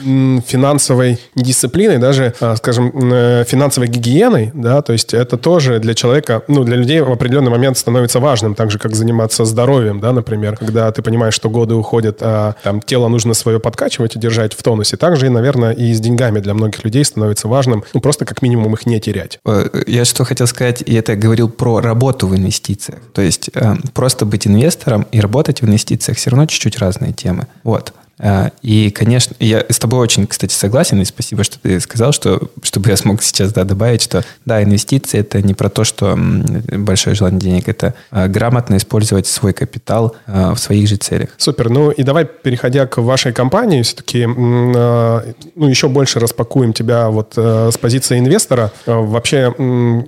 финансовой 0.45 1.19
дисциплиной, 1.36 1.97
даже, 1.97 2.34
а, 2.39 2.56
скажем, 2.56 2.91
э, 3.12 3.43
финансовой 3.47 3.89
гигиеной, 3.89 4.52
да, 4.54 4.82
то 4.82 4.93
есть 4.93 5.13
это 5.13 5.38
тоже 5.38 5.80
для 5.80 5.93
человека, 5.93 6.43
ну, 6.47 6.63
для 6.63 6.78
людей 6.78 7.02
в 7.02 7.12
определенный 7.12 7.52
момент 7.52 7.78
становится 7.78 8.19
важным, 8.19 8.56
так 8.56 8.71
же, 8.71 8.80
как 8.80 8.95
заниматься 8.95 9.45
здоровьем, 9.45 10.00
да, 10.00 10.13
например, 10.13 10.58
когда 10.58 10.91
ты 10.91 11.02
понимаешь, 11.02 11.34
что 11.34 11.50
годы 11.50 11.76
уходят, 11.76 12.17
а 12.21 12.56
там 12.63 12.82
тело 12.82 13.08
нужно 13.08 13.34
свое 13.34 13.60
подкачивать 13.60 14.15
и 14.15 14.19
держать 14.19 14.54
в 14.54 14.63
тонусе. 14.63 14.97
Также, 14.97 15.30
наверное, 15.30 15.71
и 15.71 15.93
с 15.93 16.00
деньгами 16.00 16.39
для 16.39 16.54
многих 16.54 16.84
людей 16.86 17.04
становится 17.04 17.47
важным, 17.47 17.84
ну, 17.93 18.00
просто 18.00 18.26
как 18.26 18.41
минимум 18.41 18.73
их 18.73 18.86
не 18.86 19.00
терять. 19.00 19.39
Э, 19.45 19.67
я 19.88 20.06
что 20.06 20.23
хотел 20.23 20.47
сказать, 20.47 20.84
и 20.86 20.93
это 20.95 21.15
говорил 21.15 21.50
про 21.50 21.82
работу 21.82 22.28
в 22.28 22.36
инвестициях. 22.36 23.00
То 23.13 23.21
есть 23.21 23.50
э, 23.54 23.76
просто 23.93 24.26
быть 24.26 24.47
инвестором 24.47 25.06
и 25.12 25.19
работать 25.19 25.62
в 25.62 25.65
инвестициях 25.65 26.17
все 26.17 26.30
равно 26.30 26.45
чуть-чуть 26.45 26.76
чуть 26.76 26.76
разные 26.79 27.13
темы. 27.13 27.47
Вот. 27.63 27.93
А, 28.19 28.51
и, 28.62 28.89
конечно, 28.89 29.36
я 29.39 29.63
с 29.69 29.77
тобой 29.77 29.99
очень, 29.99 30.25
кстати, 30.27 30.53
согласен, 30.53 31.01
и 31.01 31.06
спасибо, 31.06 31.43
что 31.43 31.60
ты 31.60 31.80
сказал, 31.80 32.12
что, 32.12 32.49
чтобы 32.63 32.89
я 32.89 32.97
смог 32.97 33.21
сейчас 33.21 33.53
да, 33.53 33.63
добавить, 33.63 34.01
что 34.01 34.23
да, 34.45 34.63
инвестиции– 34.63 35.19
это 35.19 35.41
не 35.41 35.53
про 35.53 35.69
то, 35.69 35.84
что 35.84 36.17
большое 36.17 37.15
желание 37.15 37.39
денег, 37.39 37.69
это 37.69 37.93
а, 38.10 38.27
грамотно 38.27 38.77
использовать 38.77 39.27
свой 39.27 39.53
капитал 39.53 40.15
а, 40.25 40.56
в 40.56 40.60
своих 40.60 40.88
же 40.88 40.95
целях. 40.95 41.30
Супер. 41.38 41.69
Ну 41.69 41.91
и 41.91 42.03
давай, 42.03 42.25
переходя 42.25 42.88
к 42.88 42.97
вашей 42.97 43.34
компании, 43.34 43.82
все-таки 43.82 44.25
ну, 44.25 45.67
еще 45.67 45.88
больше 45.88 46.19
распакуем 46.19 46.73
тебя 46.73 47.10
вот 47.10 47.34
с 47.36 47.77
позиции 47.77 48.19
инвестора. 48.19 48.71
Вообще, 48.86 49.53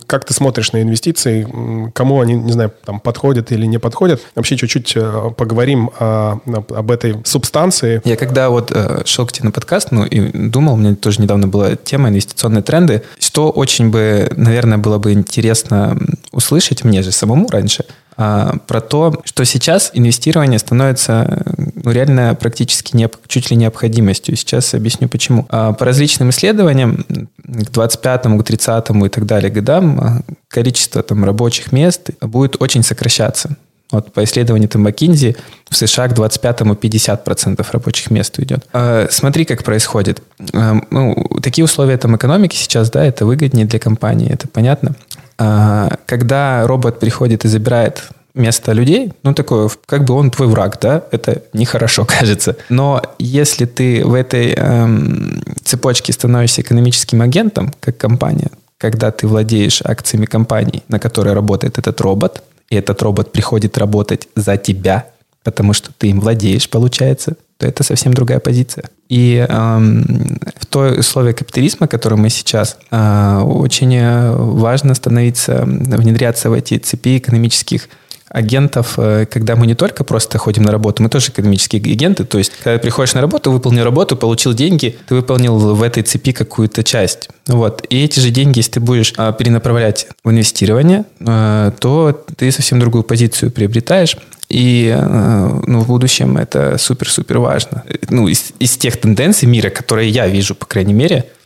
как 0.08 0.26
ты 0.26 0.34
смотришь 0.34 0.72
на 0.72 0.82
инвестиции, 0.82 1.48
кому 1.93 2.22
они, 2.22 2.34
не 2.34 2.52
знаю, 2.52 2.72
там 2.86 3.00
подходят 3.00 3.52
или 3.52 3.65
не 3.65 3.78
подходят? 3.78 4.22
Вообще 4.36 4.58
чуть-чуть 4.58 4.95
поговорим 5.38 5.91
об 6.00 6.91
этой 6.91 7.15
субстанции, 7.24 7.99
я 8.04 8.16
когда 8.16 8.50
вот 8.50 8.72
э, 8.74 9.04
шел 9.06 9.26
к 9.26 9.32
тебе 9.32 9.46
на 9.46 9.52
подкаст, 9.52 9.92
ну 9.92 10.06
и 10.06 10.20
думал, 10.38 10.74
у 10.74 10.78
меня 10.78 10.96
тоже 10.96 11.22
недавно 11.22 11.48
была 11.48 11.76
тема 11.76 12.10
инвестиционные 12.10 12.64
тренды, 12.64 13.04
что 13.20 13.50
очень 13.50 13.90
бы, 13.90 14.32
наверное, 14.36 14.78
было 14.78 14.98
бы 14.98 15.14
интересно 15.14 15.98
услышать 16.32 16.84
мне 16.84 17.02
же 17.02 17.12
самому 17.12 17.48
раньше, 17.50 17.86
а, 18.22 18.58
про 18.68 18.82
то, 18.82 19.22
что 19.24 19.46
сейчас 19.46 19.92
инвестирование 19.94 20.60
становится 20.60 21.42
ну, 21.74 21.90
реально 21.90 22.36
практически 22.36 22.94
не, 22.94 23.10
чуть 23.28 23.50
ли 23.50 23.56
необходимостью. 23.56 24.36
Сейчас 24.36 24.74
объясню 24.74 25.08
почему. 25.08 25.46
А, 25.48 25.72
по 25.72 25.86
различным 25.86 26.30
исследованиям 26.32 27.06
к 27.38 27.72
25 27.72 28.24
к 28.24 28.44
30 28.44 28.90
и 29.06 29.10
так 29.10 29.26
далее 29.26 29.50
годам 29.50 30.00
а, 30.02 30.22
количество 30.50 31.02
там, 31.02 31.24
рабочих 31.24 31.72
мест 31.72 32.10
будет 32.20 32.62
очень 32.62 32.84
сокращаться. 32.84 33.56
Вот 33.91 34.13
по 34.13 34.23
исследованию 34.23 34.69
McKinsey 34.69 35.36
в 35.69 35.75
США 35.75 36.08
к 36.08 36.13
25-му 36.13 36.73
50% 36.73 37.65
рабочих 37.71 38.12
мест 38.12 38.38
уйдет. 38.38 38.65
А, 38.71 39.08
смотри, 39.10 39.45
как 39.45 39.63
происходит. 39.63 40.21
А, 40.54 40.75
ну, 40.91 41.15
такие 41.41 41.65
условия 41.65 41.97
там 41.97 42.15
экономики 42.15 42.56
сейчас, 42.56 42.91
да, 42.91 43.04
это 43.04 43.25
выгоднее 43.25 43.65
для 43.65 43.80
компании, 43.80 44.32
это 44.32 44.47
понятно. 44.47 44.95
А, 45.39 45.97
когда 46.06 46.67
робот 46.67 46.99
приходит 46.99 47.45
и 47.45 47.47
забирает 47.47 48.10
место 48.36 48.73
людей, 48.73 49.13
ну, 49.23 49.34
такое, 49.34 49.69
как 49.86 50.06
бы 50.06 50.13
он 50.13 50.30
твой 50.30 50.47
враг, 50.47 50.78
да, 50.80 51.04
это 51.12 51.43
нехорошо, 51.54 52.06
кажется. 52.19 52.58
Но 52.69 53.02
если 53.17 53.65
ты 53.65 54.06
в 54.06 54.13
этой 54.13 54.54
эм, 54.54 55.41
цепочке 55.63 56.13
становишься 56.13 56.62
экономическим 56.62 57.21
агентом, 57.21 57.73
как 57.80 57.97
компания, 57.97 58.52
когда 58.78 59.12
ты 59.12 59.28
владеешь 59.28 59.82
акциями 59.84 60.25
компании, 60.25 60.84
на 60.88 60.99
которой 60.99 61.34
работает 61.34 61.78
этот 61.78 61.99
робот, 62.02 62.43
и 62.69 62.75
этот 62.75 63.01
робот 63.01 63.32
приходит 63.32 63.77
работать 63.77 64.27
за 64.36 64.58
тебя, 64.58 65.08
потому 65.43 65.73
что 65.73 65.91
ты 65.97 66.08
им 66.10 66.19
владеешь, 66.19 66.69
получается, 66.69 67.36
то 67.58 67.67
это 67.67 67.84
совсем 67.84 68.13
другая 68.13 68.39
позиция. 68.39 68.86
И 69.10 69.45
эм, 69.49 70.39
в 70.55 70.65
той 70.65 70.99
условии 70.99 71.34
капитализма, 71.34 71.88
который 71.88 72.17
мы 72.17 72.29
сейчас, 72.29 72.77
э, 72.91 73.41
очень 73.43 73.99
важно 74.32 74.93
становиться, 74.95 75.63
внедряться 75.65 76.49
в 76.49 76.53
эти 76.53 76.77
цепи 76.77 77.17
экономических 77.17 77.89
агентов, 78.30 78.94
э, 78.98 79.26
когда 79.26 79.56
мы 79.56 79.68
не 79.68 79.76
только 79.76 80.04
просто 80.04 80.38
ходим 80.38 80.63
на 80.63 80.72
работу, 80.72 81.04
мы 81.04 81.10
тоже 81.10 81.30
экономические 81.30 81.82
агенты. 81.82 82.24
То 82.26 82.38
есть, 82.38 82.52
когда 82.63 82.80
приходишь 82.80 83.13
на 83.13 83.22
работу, 83.22 83.52
выполнил 83.52 83.84
работу, 83.84 84.15
получил 84.15 84.54
деньги, 84.54 84.98
ты 85.08 85.15
выполнил 85.15 85.58
в 85.58 85.82
этой 85.84 86.04
цепи 86.04 86.32
какую-то 86.32 86.84
часть. 86.84 87.30
Вот. 87.48 87.86
И 87.89 88.04
эти 88.04 88.20
же 88.20 88.30
деньги, 88.30 88.60
если 88.60 88.74
ты 88.74 88.80
будешь 88.80 89.13
а, 89.18 89.32
перенаправлять 89.32 90.08
в 90.24 90.30
инвестирование, 90.30 91.06
а, 91.26 91.72
то 91.72 92.24
ты 92.38 92.52
совсем 92.52 92.80
другую 92.80 93.04
позицию 93.04 93.52
приобретаешь. 93.52 94.18
И 94.50 94.92
э, 94.92 95.60
ну, 95.68 95.82
в 95.82 95.88
будущем 95.88 96.36
это 96.38 96.80
супер-супер 96.80 97.38
важно. 97.38 97.84
Ну, 98.10 98.28
из, 98.28 98.52
из 98.58 98.78
тех 98.78 98.98
тенденций 98.98 99.48
мира, 99.48 99.70
которые 99.70 100.10
я 100.10 100.28
вижу, 100.28 100.56
по 100.56 100.65
крайней 100.65 100.94
мере, 100.94 101.18
э, 101.18 101.38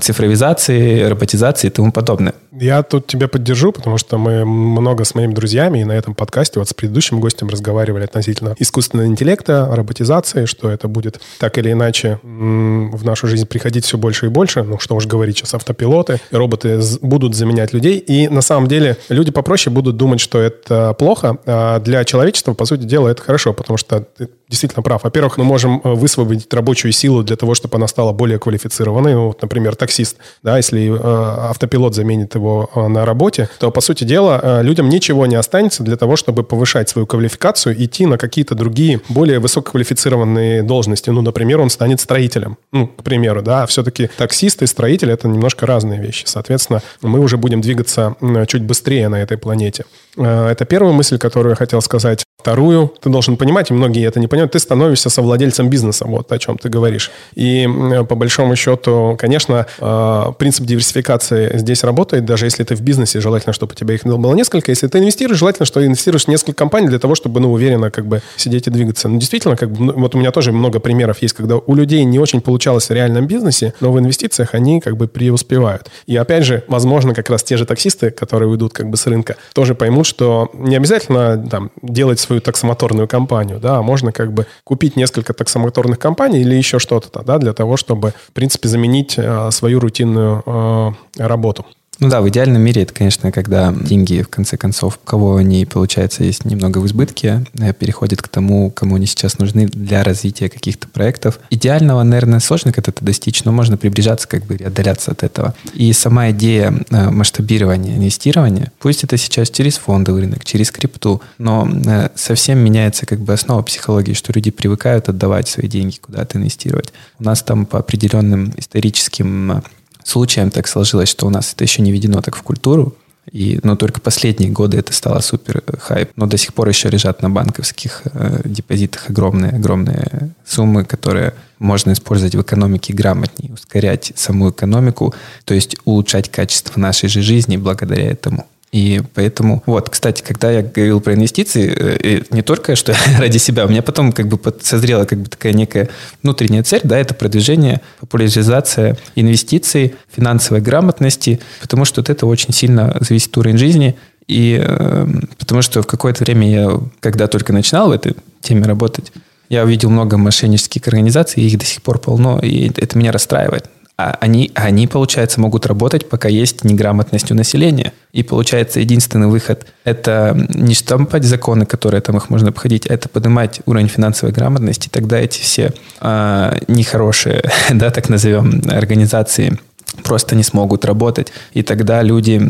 цифровизации, 0.00 1.02
роботизации 1.02 1.66
и 1.68 1.70
тому 1.70 1.92
подобное. 1.92 2.34
Я 2.52 2.82
тут 2.82 3.06
тебя 3.06 3.28
поддержу, 3.28 3.72
потому 3.72 3.98
что 3.98 4.18
мы 4.18 4.44
много 4.44 5.04
с 5.04 5.14
моими 5.14 5.34
друзьями 5.34 5.80
и 5.80 5.84
на 5.84 5.92
этом 5.92 6.14
подкасте 6.14 6.58
вот 6.58 6.68
с 6.68 6.74
предыдущим 6.74 7.20
гостем 7.20 7.48
разговаривали 7.48 8.04
относительно 8.04 8.54
искусственного 8.58 9.06
интеллекта, 9.06 9.68
роботизации, 9.70 10.46
что 10.46 10.70
это 10.70 10.88
будет 10.88 11.20
так 11.38 11.58
или 11.58 11.70
иначе 11.72 12.18
в 12.22 13.04
нашу 13.04 13.26
жизнь 13.26 13.46
приходить 13.46 13.84
все 13.84 13.98
больше 13.98 14.26
и 14.26 14.28
больше. 14.28 14.62
Ну, 14.62 14.78
что 14.78 14.96
уж 14.96 15.06
говорить, 15.06 15.38
сейчас 15.38 15.54
автопилоты, 15.54 16.20
роботы 16.30 16.80
будут 17.02 17.34
заменять 17.34 17.72
людей. 17.72 17.98
И 17.98 18.28
на 18.28 18.40
самом 18.40 18.66
деле 18.68 18.96
люди 19.08 19.30
попроще 19.30 19.72
будут 19.72 19.96
думать, 19.96 20.20
что 20.20 20.40
это 20.40 20.94
плохо, 20.98 21.38
а 21.46 21.78
для 21.80 22.04
человечества, 22.04 22.54
по 22.54 22.64
сути 22.64 22.84
дела, 22.84 23.08
это 23.08 23.22
хорошо, 23.22 23.52
потому 23.52 23.76
что 23.76 24.06
действительно 24.48 24.82
прав. 24.82 25.04
Во-первых, 25.04 25.36
мы 25.38 25.44
можем 25.44 25.80
э, 25.84 25.94
высвободить 25.94 26.52
рабочую 26.52 26.92
силу 26.92 27.22
для 27.22 27.36
того, 27.36 27.54
чтобы 27.54 27.76
она 27.76 27.86
стала 27.88 28.12
более 28.12 28.38
квалифицированной. 28.38 29.14
Ну, 29.14 29.26
вот, 29.28 29.42
например, 29.42 29.76
таксист, 29.76 30.16
да, 30.42 30.56
если 30.56 30.90
э, 30.90 31.50
автопилот 31.50 31.94
заменит 31.94 32.34
его 32.34 32.70
э, 32.74 32.88
на 32.88 33.04
работе, 33.04 33.48
то, 33.58 33.70
по 33.70 33.80
сути 33.80 34.04
дела, 34.04 34.40
э, 34.42 34.62
людям 34.62 34.88
ничего 34.88 35.26
не 35.26 35.36
останется 35.36 35.82
для 35.82 35.96
того, 35.96 36.16
чтобы 36.16 36.42
повышать 36.42 36.88
свою 36.88 37.06
квалификацию, 37.06 37.82
идти 37.82 38.06
на 38.06 38.18
какие-то 38.18 38.54
другие, 38.54 39.00
более 39.08 39.38
высококвалифицированные 39.38 40.62
должности. 40.62 41.10
Ну, 41.10 41.22
например, 41.22 41.60
он 41.60 41.70
станет 41.70 42.00
строителем. 42.00 42.56
Ну, 42.72 42.86
к 42.86 43.02
примеру, 43.02 43.42
да. 43.42 43.66
Все-таки 43.66 44.08
таксист 44.16 44.62
и 44.62 44.66
строитель– 44.66 45.10
это 45.12 45.28
немножко 45.28 45.66
разные 45.66 46.00
вещи. 46.00 46.24
Соответственно, 46.26 46.82
мы 47.02 47.20
уже 47.20 47.36
будем 47.36 47.60
двигаться 47.60 48.16
чуть 48.46 48.62
быстрее 48.62 49.08
на 49.08 49.16
этой 49.16 49.36
планете. 49.36 49.84
Э, 50.16 50.48
это 50.48 50.64
первая 50.64 50.92
мысль, 50.92 51.18
которую 51.18 51.52
я 51.52 51.56
хотел 51.56 51.80
сказать. 51.82 52.24
Вторую, 52.40 52.94
ты 53.00 53.10
должен 53.10 53.36
понимать, 53.36 53.72
и 53.72 53.74
многие 53.74 54.06
это 54.06 54.20
не 54.20 54.28
понимают, 54.28 54.52
ты 54.52 54.60
становишься 54.60 55.10
совладельцем 55.10 55.68
бизнеса, 55.68 56.04
вот 56.06 56.30
о 56.30 56.38
чем 56.38 56.56
ты 56.56 56.68
говоришь. 56.68 57.10
И 57.34 57.68
по 58.08 58.14
большому 58.14 58.54
счету, 58.54 59.16
конечно, 59.18 59.66
э, 59.80 60.24
принцип 60.38 60.64
диверсификации 60.64 61.58
здесь 61.58 61.82
работает, 61.82 62.24
даже 62.24 62.46
если 62.46 62.62
ты 62.62 62.76
в 62.76 62.80
бизнесе, 62.80 63.20
желательно, 63.20 63.52
чтобы 63.52 63.72
у 63.72 63.74
тебя 63.74 63.94
их 63.94 64.04
было 64.04 64.36
несколько. 64.36 64.70
Если 64.70 64.86
ты 64.86 64.98
инвестируешь, 64.98 65.36
желательно, 65.36 65.66
что 65.66 65.84
инвестируешь 65.84 66.26
в 66.26 66.28
несколько 66.28 66.52
компаний 66.52 66.86
для 66.86 67.00
того, 67.00 67.16
чтобы, 67.16 67.40
ну, 67.40 67.52
уверенно 67.52 67.90
как 67.90 68.06
бы 68.06 68.22
сидеть 68.36 68.68
и 68.68 68.70
двигаться. 68.70 69.08
Ну, 69.08 69.18
действительно, 69.18 69.56
как 69.56 69.72
бы, 69.72 69.86
ну, 69.86 69.92
вот 69.94 70.14
у 70.14 70.18
меня 70.18 70.30
тоже 70.30 70.52
много 70.52 70.78
примеров 70.78 71.20
есть, 71.20 71.34
когда 71.34 71.56
у 71.56 71.74
людей 71.74 72.04
не 72.04 72.20
очень 72.20 72.40
получалось 72.40 72.88
в 72.88 72.92
реальном 72.92 73.26
бизнесе, 73.26 73.74
но 73.80 73.90
в 73.90 73.98
инвестициях 73.98 74.54
они 74.54 74.80
как 74.80 74.96
бы 74.96 75.08
преуспевают. 75.08 75.90
И 76.06 76.16
опять 76.16 76.44
же, 76.44 76.62
возможно, 76.68 77.14
как 77.14 77.30
раз 77.30 77.42
те 77.42 77.56
же 77.56 77.66
таксисты, 77.66 78.12
которые 78.12 78.48
уйдут 78.48 78.74
как 78.74 78.88
бы 78.88 78.96
с 78.96 79.08
рынка, 79.08 79.34
тоже 79.54 79.74
поймут, 79.74 80.06
что 80.06 80.52
не 80.54 80.76
обязательно 80.76 81.36
там, 81.50 81.72
делать 81.82 82.27
свою 82.28 82.40
таксомоторную 82.40 83.08
компанию, 83.08 83.58
да, 83.58 83.78
а 83.78 83.82
можно 83.82 84.12
как 84.12 84.32
бы 84.32 84.46
купить 84.64 84.96
несколько 84.96 85.32
таксомоторных 85.32 85.98
компаний 85.98 86.40
или 86.40 86.54
еще 86.54 86.78
что-то, 86.78 87.22
да, 87.22 87.38
для 87.38 87.52
того, 87.52 87.76
чтобы, 87.76 88.12
в 88.28 88.32
принципе, 88.32 88.68
заменить 88.68 89.14
э, 89.16 89.50
свою 89.50 89.80
рутинную 89.80 90.42
э, 90.44 90.92
работу. 91.16 91.64
Ну 92.00 92.08
да, 92.08 92.20
в 92.20 92.28
идеальном 92.28 92.62
мире 92.62 92.82
это, 92.82 92.94
конечно, 92.94 93.32
когда 93.32 93.72
деньги, 93.72 94.22
в 94.22 94.28
конце 94.28 94.56
концов, 94.56 95.00
у 95.02 95.06
кого 95.06 95.36
они, 95.36 95.64
получается, 95.66 96.22
есть 96.22 96.44
немного 96.44 96.78
в 96.78 96.86
избытке, 96.86 97.44
э, 97.58 97.72
переходят 97.72 98.22
к 98.22 98.28
тому, 98.28 98.70
кому 98.70 98.94
они 98.96 99.06
сейчас 99.06 99.38
нужны 99.40 99.66
для 99.66 100.04
развития 100.04 100.48
каких-то 100.48 100.86
проектов. 100.86 101.40
Идеального, 101.50 102.04
наверное, 102.04 102.38
сложно 102.38 102.72
как-то 102.72 102.92
достичь, 103.04 103.42
но 103.42 103.50
можно 103.50 103.76
приближаться, 103.76 104.28
как 104.28 104.44
бы, 104.44 104.54
и 104.54 104.62
отдаляться 104.62 105.10
от 105.10 105.24
этого. 105.24 105.56
И 105.74 105.92
сама 105.92 106.30
идея 106.30 106.72
э, 106.90 107.10
масштабирования 107.10 107.96
инвестирования, 107.96 108.70
пусть 108.78 109.02
это 109.02 109.16
сейчас 109.16 109.50
через 109.50 109.76
фондовый 109.78 110.22
рынок, 110.22 110.44
через 110.44 110.70
крипту, 110.70 111.20
но 111.38 111.68
э, 111.68 112.10
совсем 112.14 112.58
меняется 112.58 113.06
как 113.06 113.18
бы 113.18 113.32
основа 113.32 113.62
психологии, 113.62 114.12
что 114.12 114.32
люди 114.32 114.52
привыкают 114.52 115.08
отдавать 115.08 115.48
свои 115.48 115.66
деньги 115.66 115.96
куда-то 115.96 116.38
инвестировать. 116.38 116.92
У 117.18 117.24
нас 117.24 117.42
там 117.42 117.66
по 117.66 117.80
определенным 117.80 118.52
историческим 118.56 119.62
случаем 120.04 120.50
так 120.50 120.68
сложилось, 120.68 121.08
что 121.08 121.26
у 121.26 121.30
нас 121.30 121.52
это 121.52 121.64
еще 121.64 121.82
не 121.82 121.92
введено 121.92 122.20
так 122.22 122.36
в 122.36 122.42
культуру, 122.42 122.96
и, 123.32 123.60
но 123.62 123.76
только 123.76 124.00
последние 124.00 124.50
годы 124.50 124.78
это 124.78 124.92
стало 124.92 125.20
супер 125.20 125.62
э, 125.66 125.76
хайп. 125.78 126.10
Но 126.16 126.26
до 126.26 126.36
сих 126.36 126.54
пор 126.54 126.68
еще 126.68 126.88
лежат 126.88 127.22
на 127.22 127.30
банковских 127.30 128.02
э, 128.04 128.40
депозитах 128.44 129.10
огромные, 129.10 129.52
огромные 129.52 130.30
суммы, 130.46 130.84
которые 130.84 131.34
можно 131.58 131.92
использовать 131.92 132.34
в 132.34 132.42
экономике 132.42 132.92
грамотнее, 132.92 133.52
ускорять 133.52 134.12
саму 134.16 134.50
экономику, 134.50 135.14
то 135.44 135.54
есть 135.54 135.76
улучшать 135.84 136.30
качество 136.30 136.80
нашей 136.80 137.08
же 137.08 137.22
жизни 137.22 137.56
благодаря 137.56 138.10
этому. 138.10 138.46
И 138.70 139.00
поэтому, 139.14 139.62
вот, 139.64 139.88
кстати, 139.88 140.22
когда 140.22 140.50
я 140.50 140.62
говорил 140.62 141.00
про 141.00 141.14
инвестиции, 141.14 141.72
э, 141.74 142.22
не 142.30 142.42
только 142.42 142.76
что 142.76 142.94
ради 143.18 143.38
себя, 143.38 143.64
у 143.64 143.68
меня 143.68 143.82
потом 143.82 144.12
как 144.12 144.28
бы 144.28 144.38
созрела 144.60 145.04
как 145.06 145.20
бы 145.20 145.28
такая 145.28 145.54
некая 145.54 145.88
внутренняя 146.22 146.62
цель, 146.62 146.82
да, 146.84 146.98
это 146.98 147.14
продвижение, 147.14 147.80
популяризация 148.00 148.98
инвестиций, 149.14 149.94
финансовой 150.14 150.60
грамотности, 150.60 151.40
потому 151.62 151.86
что 151.86 152.02
вот 152.02 152.10
это 152.10 152.26
очень 152.26 152.52
сильно 152.52 152.94
зависит 153.00 153.30
от 153.30 153.38
уровня 153.38 153.58
жизни, 153.58 153.96
и 154.26 154.60
э, 154.62 155.06
потому 155.38 155.62
что 155.62 155.80
в 155.80 155.86
какое-то 155.86 156.24
время 156.24 156.50
я, 156.50 156.80
когда 157.00 157.26
только 157.26 157.54
начинал 157.54 157.88
в 157.88 157.92
этой 157.92 158.16
теме 158.42 158.64
работать, 158.64 159.12
я 159.48 159.64
увидел 159.64 159.88
много 159.88 160.18
мошеннических 160.18 160.86
организаций, 160.86 161.42
их 161.42 161.58
до 161.58 161.64
сих 161.64 161.80
пор 161.80 161.98
полно, 161.98 162.38
и 162.38 162.70
это 162.76 162.98
меня 162.98 163.12
расстраивает. 163.12 163.70
А 163.98 164.16
они, 164.20 164.52
они, 164.54 164.86
получается, 164.86 165.40
могут 165.40 165.66
работать, 165.66 166.08
пока 166.08 166.28
есть 166.28 166.62
неграмотность 166.62 167.32
у 167.32 167.34
населения. 167.34 167.92
И 168.12 168.22
получается, 168.22 168.78
единственный 168.78 169.26
выход– 169.26 169.66
это 169.84 170.38
не 170.54 170.74
штампать 170.74 171.24
законы, 171.24 171.66
которые 171.66 172.00
там 172.00 172.16
их 172.16 172.30
можно 172.30 172.50
обходить, 172.50 172.88
а 172.88 172.94
это 172.94 173.08
поднимать 173.08 173.60
уровень 173.66 173.88
финансовой 173.88 174.32
грамотности. 174.32 174.88
Тогда 174.88 175.18
эти 175.18 175.40
все 175.40 175.74
а, 175.98 176.56
нехорошие, 176.68 177.42
да, 177.70 177.90
так 177.90 178.08
назовем, 178.08 178.62
организации 178.70 179.58
просто 180.04 180.36
не 180.36 180.44
смогут 180.44 180.84
работать. 180.84 181.32
И 181.52 181.64
тогда 181.64 182.00
люди 182.02 182.40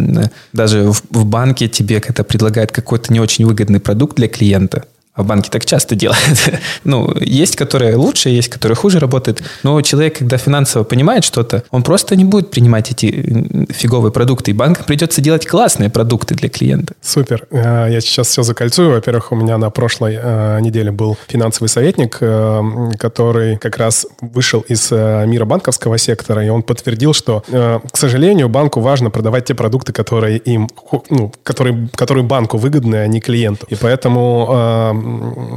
даже 0.52 0.92
в, 0.92 1.02
в 1.10 1.24
банке 1.24 1.66
тебе 1.68 2.00
когда 2.00 2.24
предлагают 2.24 2.72
какой-то 2.72 3.10
не 3.10 3.20
очень 3.20 3.46
выгодный 3.46 3.80
продукт 3.80 4.16
для 4.16 4.28
клиента– 4.28 4.84
а 5.18 5.24
банки 5.24 5.50
так 5.50 5.64
часто 5.64 5.96
делают. 5.96 6.50
ну, 6.84 7.12
есть, 7.20 7.56
которые 7.56 7.96
лучше, 7.96 8.28
есть, 8.28 8.48
которые 8.48 8.76
хуже 8.76 9.00
работают. 9.00 9.42
Но 9.64 9.82
человек, 9.82 10.18
когда 10.18 10.36
финансово 10.36 10.84
понимает 10.84 11.24
что-то, 11.24 11.64
он 11.72 11.82
просто 11.82 12.14
не 12.14 12.24
будет 12.24 12.52
принимать 12.52 12.92
эти 12.92 13.66
фиговые 13.72 14.12
продукты. 14.12 14.52
И 14.52 14.54
банкам 14.54 14.84
придется 14.84 15.20
делать 15.20 15.44
классные 15.44 15.90
продукты 15.90 16.36
для 16.36 16.48
клиента. 16.48 16.94
Супер. 17.02 17.48
Э, 17.50 17.88
я 17.90 18.00
сейчас 18.00 18.28
все 18.28 18.44
закольцую. 18.44 18.92
Во-первых, 18.92 19.32
у 19.32 19.34
меня 19.34 19.58
на 19.58 19.70
прошлой 19.70 20.16
э, 20.22 20.60
неделе 20.60 20.92
был 20.92 21.18
финансовый 21.26 21.66
советник, 21.66 22.18
э, 22.20 22.62
который 22.96 23.56
как 23.56 23.76
раз 23.76 24.06
вышел 24.20 24.60
из 24.68 24.92
мира 24.92 25.44
банковского 25.44 25.98
сектора, 25.98 26.44
и 26.44 26.48
он 26.48 26.62
подтвердил, 26.62 27.12
что, 27.12 27.42
к 27.48 27.96
сожалению, 27.96 28.48
банку 28.48 28.80
важно 28.80 29.10
продавать 29.10 29.46
те 29.46 29.54
продукты, 29.54 29.92
которые 29.92 30.38
им, 30.38 30.68
ну, 31.10 31.32
которые, 31.42 31.88
которые 31.94 32.24
банку 32.24 32.56
выгодны, 32.56 32.96
а 32.96 33.06
не 33.08 33.20
клиенту. 33.20 33.66
И 33.68 33.74
поэтому 33.74 34.92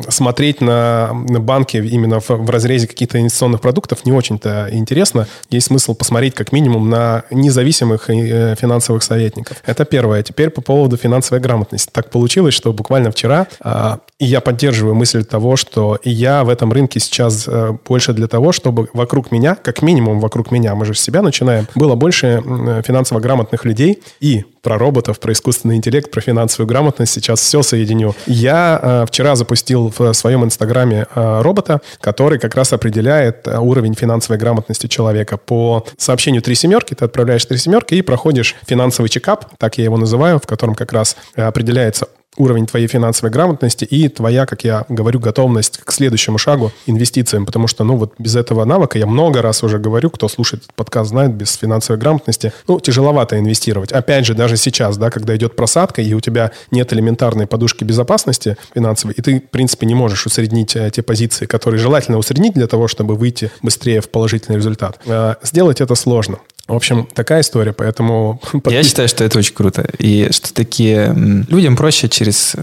смотреть 0.09 0.61
на, 0.61 1.11
на 1.13 1.39
банки 1.39 1.77
именно 1.77 2.19
в, 2.19 2.29
в 2.29 2.49
разрезе 2.49 2.87
каких-то 2.87 3.19
инвестиционных 3.19 3.61
продуктов 3.61 4.05
не 4.05 4.11
очень-то 4.11 4.69
интересно. 4.71 5.27
Есть 5.49 5.67
смысл 5.67 5.95
посмотреть 5.95 6.35
как 6.35 6.51
минимум 6.51 6.89
на 6.89 7.23
независимых 7.31 8.09
э, 8.09 8.55
финансовых 8.59 9.03
советников. 9.03 9.57
Это 9.65 9.85
первое. 9.85 10.23
Теперь 10.23 10.49
по 10.49 10.61
поводу 10.61 10.97
финансовой 10.97 11.41
грамотности. 11.41 11.89
Так 11.91 12.09
получилось, 12.09 12.53
что 12.53 12.73
буквально 12.73 13.11
вчера, 13.11 13.47
э, 13.63 13.97
я 14.19 14.41
поддерживаю 14.41 14.95
мысль 14.95 15.23
того, 15.23 15.55
что 15.55 15.99
я 16.03 16.43
в 16.43 16.49
этом 16.49 16.71
рынке 16.71 16.99
сейчас 16.99 17.45
э, 17.47 17.73
больше 17.87 18.13
для 18.13 18.27
того, 18.27 18.51
чтобы 18.51 18.89
вокруг 18.93 19.31
меня, 19.31 19.55
как 19.55 19.81
минимум 19.81 20.19
вокруг 20.19 20.51
меня, 20.51 20.75
мы 20.75 20.85
же 20.85 20.93
с 20.93 20.99
себя 21.01 21.21
начинаем, 21.21 21.67
было 21.75 21.95
больше 21.95 22.41
финансово 22.85 23.19
грамотных 23.19 23.65
людей 23.65 24.01
и 24.19 24.45
про 24.61 24.77
роботов, 24.77 25.19
про 25.19 25.33
искусственный 25.33 25.75
интеллект, 25.75 26.11
про 26.11 26.21
финансовую 26.21 26.67
грамотность 26.67 27.13
сейчас 27.13 27.39
все 27.39 27.63
соединю. 27.63 28.15
Я 28.27 28.79
э, 28.81 29.05
вчера 29.07 29.35
запустил 29.41 29.91
в 29.97 30.13
своем 30.13 30.43
инстаграме 30.43 31.07
э, 31.15 31.41
робота, 31.41 31.81
который 31.99 32.37
как 32.37 32.55
раз 32.55 32.73
определяет 32.73 33.47
э, 33.47 33.57
уровень 33.57 33.95
финансовой 33.95 34.37
грамотности 34.37 34.87
человека. 34.87 35.37
По 35.37 35.83
сообщению 35.97 36.41
«Три 36.41 36.55
семерки» 36.55 36.93
ты 36.93 37.05
отправляешь 37.05 37.45
«Три 37.45 37.57
семерки» 37.57 37.95
и 37.95 38.01
проходишь 38.01 38.55
финансовый 38.67 39.07
чекап, 39.09 39.45
так 39.57 39.77
я 39.77 39.83
его 39.85 39.97
называю, 39.97 40.37
в 40.37 40.45
котором 40.45 40.75
как 40.75 40.93
раз 40.93 41.17
э, 41.35 41.41
определяется 41.41 42.07
уровень 42.37 42.65
твоей 42.65 42.87
финансовой 42.87 43.31
грамотности 43.31 43.83
и 43.83 44.07
твоя, 44.07 44.45
как 44.45 44.63
я 44.63 44.85
говорю, 44.87 45.19
готовность 45.19 45.79
к 45.83 45.91
следующему 45.91 46.37
шагу 46.37 46.71
инвестициям, 46.85 47.45
потому 47.45 47.67
что, 47.67 47.83
ну, 47.83 47.97
вот 47.97 48.13
без 48.19 48.35
этого 48.35 48.63
навыка, 48.63 48.97
я 48.97 49.05
много 49.05 49.41
раз 49.41 49.63
уже 49.63 49.79
говорю, 49.79 50.09
кто 50.09 50.29
слушает 50.29 50.63
этот 50.63 50.75
подкаст, 50.75 51.09
знает, 51.09 51.33
без 51.33 51.53
финансовой 51.55 51.99
грамотности, 51.99 52.53
ну, 52.67 52.79
тяжеловато 52.79 53.37
инвестировать. 53.37 53.91
Опять 53.91 54.25
же, 54.25 54.33
даже 54.33 54.55
сейчас, 54.55 54.97
да, 54.97 55.09
когда 55.09 55.35
идет 55.35 55.55
просадка, 55.55 56.01
и 56.01 56.13
у 56.13 56.21
тебя 56.21 56.51
нет 56.71 56.93
элементарной 56.93 57.47
подушки 57.47 57.83
безопасности 57.83 58.57
финансовой, 58.73 59.13
и 59.17 59.21
ты, 59.21 59.39
в 59.41 59.49
принципе, 59.49 59.85
не 59.85 59.95
можешь 59.95 60.25
усреднить 60.25 60.75
э, 60.75 60.89
те 60.91 61.01
позиции, 61.01 61.45
которые 61.45 61.79
желательно 61.79 62.17
усреднить 62.17 62.53
для 62.53 62.67
того, 62.67 62.87
чтобы 62.87 63.15
выйти 63.15 63.51
быстрее 63.61 63.99
в 63.99 64.09
положительный 64.09 64.57
результат. 64.57 64.99
Э, 65.05 65.35
сделать 65.43 65.81
это 65.81 65.95
сложно. 65.95 66.39
В 66.71 66.75
общем, 66.75 67.07
такая 67.13 67.41
история, 67.41 67.73
поэтому... 67.73 68.41
Я 68.65 68.83
считаю, 68.83 69.09
что 69.09 69.23
это 69.23 69.37
очень 69.37 69.53
круто. 69.53 69.85
И 69.99 70.29
что 70.31 70.53
такие... 70.53 71.13
Людям 71.49 71.75
проще 71.75 72.07
через... 72.07 72.55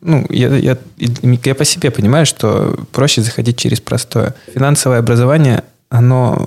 Ну, 0.00 0.24
я, 0.30 0.54
я, 0.54 0.78
я 0.98 1.54
по 1.54 1.64
себе 1.64 1.90
понимаю, 1.90 2.26
что 2.26 2.78
проще 2.92 3.22
заходить 3.22 3.58
через 3.58 3.80
простое. 3.80 4.36
Финансовое 4.54 4.98
образование, 4.98 5.64
оно 5.88 6.46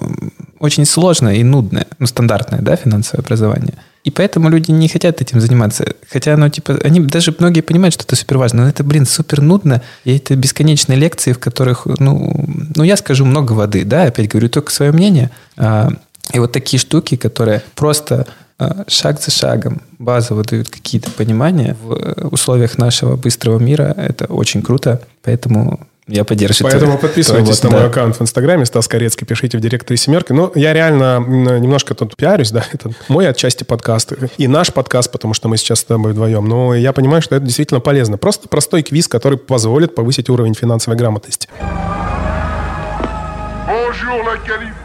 очень 0.60 0.86
сложное 0.86 1.36
и 1.36 1.44
нудное. 1.44 1.88
Ну, 1.98 2.08
стандартное, 2.08 2.62
да, 2.62 2.78
финансовое 2.78 3.22
образование. 3.22 3.74
И 4.06 4.12
поэтому 4.12 4.48
люди 4.48 4.72
не 4.72 4.88
хотят 4.88 5.22
этим 5.22 5.42
заниматься. 5.42 5.94
Хотя 6.10 6.36
оно, 6.36 6.48
типа, 6.48 6.80
они 6.86 7.02
даже 7.02 7.36
многие 7.38 7.62
понимают, 7.62 7.94
что 7.94 8.06
это 8.06 8.16
супер 8.16 8.38
важно. 8.38 8.64
Но 8.64 8.70
это, 8.70 8.86
блин, 8.86 9.06
супер 9.06 9.42
нудно. 9.42 9.82
И 10.06 10.16
это 10.16 10.38
бесконечные 10.38 10.98
лекции, 10.98 11.34
в 11.34 11.40
которых, 11.40 11.86
ну, 11.86 12.46
ну 12.76 12.84
я 12.84 12.96
скажу 12.96 13.26
много 13.26 13.52
воды, 13.54 13.84
да, 13.84 14.04
опять 14.04 14.30
говорю 14.30 14.48
только 14.48 14.72
свое 14.72 14.94
мнение. 14.94 15.32
А, 15.58 15.92
и 16.34 16.40
вот 16.40 16.52
такие 16.52 16.80
штуки, 16.80 17.16
которые 17.16 17.64
просто 17.76 18.28
а, 18.58 18.84
шаг 18.88 19.22
за 19.22 19.32
шагом 19.32 19.82
базово 20.00 20.44
дают 20.44 20.70
какие-то 20.70 21.10
понимания 21.12 21.78
в 21.82 21.94
э, 21.94 22.28
условиях 22.28 22.78
нашего 22.78 23.16
быстрого 23.16 23.58
мира, 23.58 23.94
это 23.98 24.26
очень 24.26 24.62
круто. 24.62 25.02
Поэтому 25.24 25.88
я 26.08 26.26
поддерживаю. 26.26 26.72
Поэтому 26.72 26.98
твой, 26.98 27.10
подписывайтесь 27.10 27.60
твой, 27.60 27.72
на 27.72 27.78
мой 27.78 27.86
да. 27.86 27.92
аккаунт 27.92 28.18
в 28.18 28.22
Инстаграме, 28.22 28.66
Стас 28.66 28.88
Корецкий, 28.88 29.26
пишите 29.26 29.58
в 29.58 29.62
директ 29.62 29.88
три 29.88 29.96
семерки. 29.96 30.34
Ну, 30.34 30.52
я 30.56 30.74
реально 30.74 31.20
немножко 31.20 31.96
тут 31.96 32.18
пиарюсь, 32.18 32.52
да, 32.52 32.66
это 32.74 32.92
мой 33.08 33.30
отчасти 33.30 33.64
подкаст 33.64 34.14
и 34.38 34.48
наш 34.48 34.74
подкаст, 34.74 35.12
потому 35.12 35.34
что 35.34 35.48
мы 35.48 35.56
сейчас 35.56 35.80
с 35.80 35.84
тобой 35.86 36.12
вдвоем. 36.12 36.46
Но 36.46 36.76
я 36.76 36.92
понимаю, 36.92 37.22
что 37.22 37.36
это 37.36 37.46
действительно 37.46 37.80
полезно. 37.80 38.18
Просто 38.18 38.50
простой 38.50 38.84
квиз, 38.84 39.08
который 39.08 39.38
позволит 39.38 39.96
повысить 39.96 40.30
уровень 40.30 40.54
финансовой 40.54 40.98
грамотности. 40.98 41.48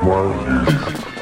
Bonjour, 0.00 1.04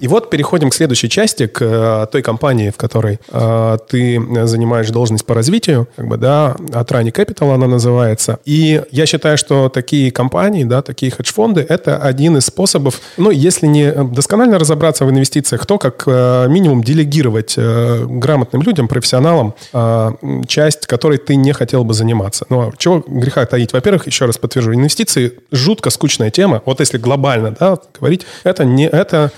И 0.00 0.08
вот 0.08 0.30
переходим 0.30 0.70
к 0.70 0.74
следующей 0.74 1.08
части, 1.08 1.46
к 1.46 1.62
э, 1.62 2.06
той 2.10 2.22
компании, 2.22 2.70
в 2.70 2.76
которой 2.76 3.18
э, 3.28 3.78
ты 3.88 4.20
занимаешь 4.46 4.90
должность 4.90 5.26
по 5.26 5.34
развитию, 5.34 5.88
как 5.96 6.06
бы, 6.06 6.16
да, 6.16 6.56
Atrani 6.58 7.12
Capital 7.12 7.54
она 7.54 7.66
называется. 7.66 8.38
И 8.44 8.82
я 8.90 9.06
считаю, 9.06 9.38
что 9.38 9.68
такие 9.68 10.10
компании, 10.10 10.64
да, 10.64 10.82
такие 10.82 11.12
хедж-фонды, 11.12 11.64
это 11.68 11.98
один 11.98 12.36
из 12.36 12.46
способов, 12.46 13.00
ну, 13.16 13.30
если 13.30 13.66
не 13.66 13.92
досконально 13.92 14.58
разобраться 14.58 15.04
в 15.04 15.10
инвестициях, 15.10 15.66
то 15.66 15.78
как 15.78 16.04
э, 16.06 16.46
минимум 16.48 16.82
делегировать 16.82 17.54
э, 17.56 18.04
грамотным 18.06 18.62
людям, 18.62 18.88
профессионалам 18.88 19.54
э, 19.72 20.10
часть, 20.46 20.86
которой 20.86 21.18
ты 21.18 21.36
не 21.36 21.52
хотел 21.52 21.84
бы 21.84 21.94
заниматься. 21.94 22.46
Ну, 22.48 22.60
а 22.60 22.72
чего 22.76 23.02
греха 23.06 23.46
таить? 23.46 23.72
Во-первых, 23.72 24.06
еще 24.06 24.26
раз 24.26 24.38
подтвержу, 24.38 24.74
инвестиции 24.74 25.32
жутко 25.50 25.90
скучная 25.90 26.30
тема. 26.30 26.62
Вот 26.66 26.80
если 26.80 26.98
глобально, 26.98 27.56
да, 27.58 27.78
говорить, 27.98 28.26
это 28.44 28.64
не, 28.64 28.86
это 28.86 29.32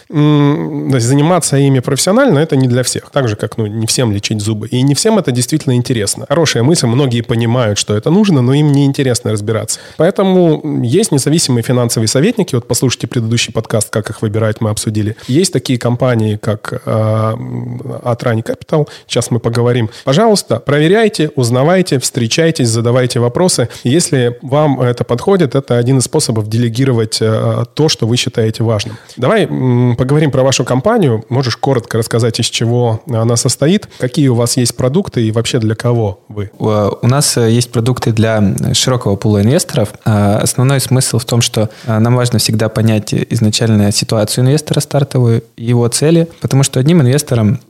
заниматься 0.99 1.57
ими 1.57 1.81
профессионально 1.81 2.39
это 2.39 2.57
не 2.57 2.69
для 2.69 2.83
всех. 2.83 3.11
Так 3.11 3.29
же, 3.29 3.37
как 3.37 3.57
ну, 3.59 3.67
не 3.67 3.87
всем 3.87 4.13
лечить 4.13 4.41
зубы. 4.41 4.69
И 4.69 4.83
не 4.83 4.95
всем 4.95 5.19
это 5.19 5.33
действительно 5.33 5.75
интересно. 5.75 6.27
Хорошая 6.29 6.63
мысль, 6.63 6.87
многие 6.87 7.23
понимают, 7.23 7.79
что 7.79 7.97
это 7.97 8.11
нужно, 8.11 8.43
но 8.43 8.55
им 8.55 8.73
не 8.73 8.85
интересно 8.85 9.33
разбираться. 9.33 9.81
Поэтому 9.97 10.83
есть 10.83 11.13
независимые 11.13 11.63
финансовые 11.63 12.09
советники. 12.09 12.55
Вот 12.55 12.67
послушайте 12.67 13.07
предыдущий 13.07 13.53
подкаст, 13.53 13.91
как 13.91 14.11
их 14.11 14.23
выбирать, 14.23 14.61
мы 14.61 14.71
обсудили. 14.71 15.17
Есть 15.27 15.53
такие 15.53 15.79
компании, 15.79 16.37
как 16.37 16.73
э, 16.73 16.79
Atrani 16.87 18.43
Capital. 18.43 18.89
Сейчас 19.07 19.31
мы 19.31 19.41
поговорим. 19.41 19.91
Пожалуйста, 20.05 20.61
проверяйте, 20.61 21.31
узнавайте, 21.37 21.99
встречайтесь, 21.99 22.69
задавайте 22.69 23.21
вопросы. 23.21 23.69
Если 23.85 24.39
вам 24.43 24.81
это 24.81 25.05
подходит, 25.05 25.55
это 25.55 25.79
один 25.79 25.99
из 25.99 26.05
способов 26.05 26.49
делегировать 26.49 27.19
э, 27.21 27.65
то, 27.75 27.89
что 27.89 28.07
вы 28.07 28.17
считаете 28.17 28.65
важным. 28.65 28.97
Давай 29.17 29.47
поговорим 29.47 30.22
про 30.31 30.43
вашу 30.43 30.65
компанию. 30.65 31.25
Можешь 31.29 31.57
коротко 31.57 31.99
рассказать, 31.99 32.39
из 32.41 32.47
чего 32.47 33.03
она 33.09 33.37
состоит, 33.37 33.89
какие 33.99 34.29
у 34.29 34.35
вас 34.35 34.57
есть 34.57 34.77
продукты 34.77 35.27
и 35.27 35.33
вообще 35.33 35.59
для 35.59 35.75
кого 35.75 36.21
вы? 36.29 36.51
У 36.59 37.07
нас 37.07 37.37
э, 37.37 37.51
есть 37.51 37.71
продукты 37.71 38.13
для 38.13 38.43
широкого 38.75 39.17
пула 39.17 39.43
инвесторов. 39.43 39.91
А, 40.05 40.39
основной 40.39 40.81
смысл 40.81 41.19
в 41.19 41.25
том, 41.25 41.41
что 41.41 41.71
нам 41.87 42.17
важно 42.17 42.39
всегда 42.39 42.69
понять 42.69 43.15
изначально 43.15 43.93
ситуацию 43.93 44.45
инвестора 44.45 44.81
стартовую, 44.81 45.45
его 45.57 45.87
цели, 45.89 46.29
потому 46.41 46.63
что 46.63 46.81
одним 46.81 47.03
инвестором 47.03 47.61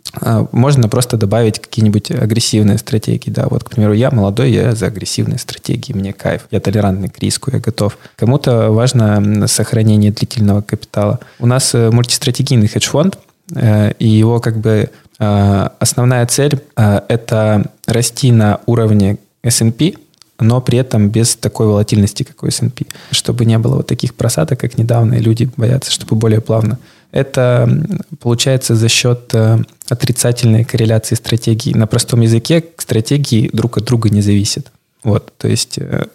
можно 0.52 0.88
просто 0.88 1.16
добавить 1.16 1.58
какие-нибудь 1.58 2.10
агрессивные 2.10 2.78
стратегии. 2.78 3.30
Да, 3.30 3.46
вот, 3.48 3.64
к 3.64 3.70
примеру, 3.70 3.94
я 3.94 4.10
молодой, 4.10 4.50
я 4.50 4.74
за 4.74 4.86
агрессивные 4.86 5.38
стратегии, 5.38 5.92
мне 5.92 6.12
кайф, 6.12 6.42
я 6.50 6.60
толерантный 6.60 7.08
к 7.08 7.18
риску, 7.18 7.50
я 7.52 7.60
готов. 7.60 7.96
Кому-то 8.16 8.70
важно 8.70 9.46
сохранение 9.48 10.10
длительного 10.10 10.60
капитала. 10.60 11.20
У 11.38 11.46
нас 11.46 11.74
э, 11.74 11.90
мультистратегийный 11.90 12.68
хедж-фонд, 12.68 13.18
э, 13.54 13.92
и 13.98 14.08
его 14.08 14.40
как 14.40 14.58
бы 14.58 14.90
э, 15.18 15.68
основная 15.78 16.26
цель– 16.26 16.60
это 16.76 17.64
расти 17.86 18.32
на 18.32 18.60
уровне 18.66 19.18
S&P, 19.42 19.94
но 20.40 20.60
при 20.60 20.78
этом 20.78 21.08
без 21.08 21.36
такой 21.36 21.68
волатильности, 21.68 22.22
как 22.22 22.42
у 22.42 22.46
S&P, 22.46 22.84
чтобы 23.12 23.46
не 23.46 23.58
было 23.58 23.76
вот 23.76 23.86
таких 23.86 24.14
просадок, 24.14 24.60
как 24.60 24.76
недавно, 24.76 25.14
и 25.14 25.20
люди 25.20 25.48
боятся, 25.56 25.90
чтобы 25.90 26.16
более 26.16 26.40
плавно 26.40 26.78
это 27.12 27.68
получается 28.20 28.74
за 28.74 28.88
счет 28.88 29.32
отрицательной 29.92 30.64
корреляции 30.64 31.14
стратегий. 31.14 31.74
На 31.74 31.86
простом 31.86 32.20
языке 32.20 32.64
стратегии 32.78 33.50
друг 33.52 33.78
от 33.78 33.84
друга 33.84 34.10
не 34.10 34.22
зависят. 34.22 34.70
Вот, 35.04 35.32
то 35.36 35.48
есть 35.48 35.78
э, 35.78 36.06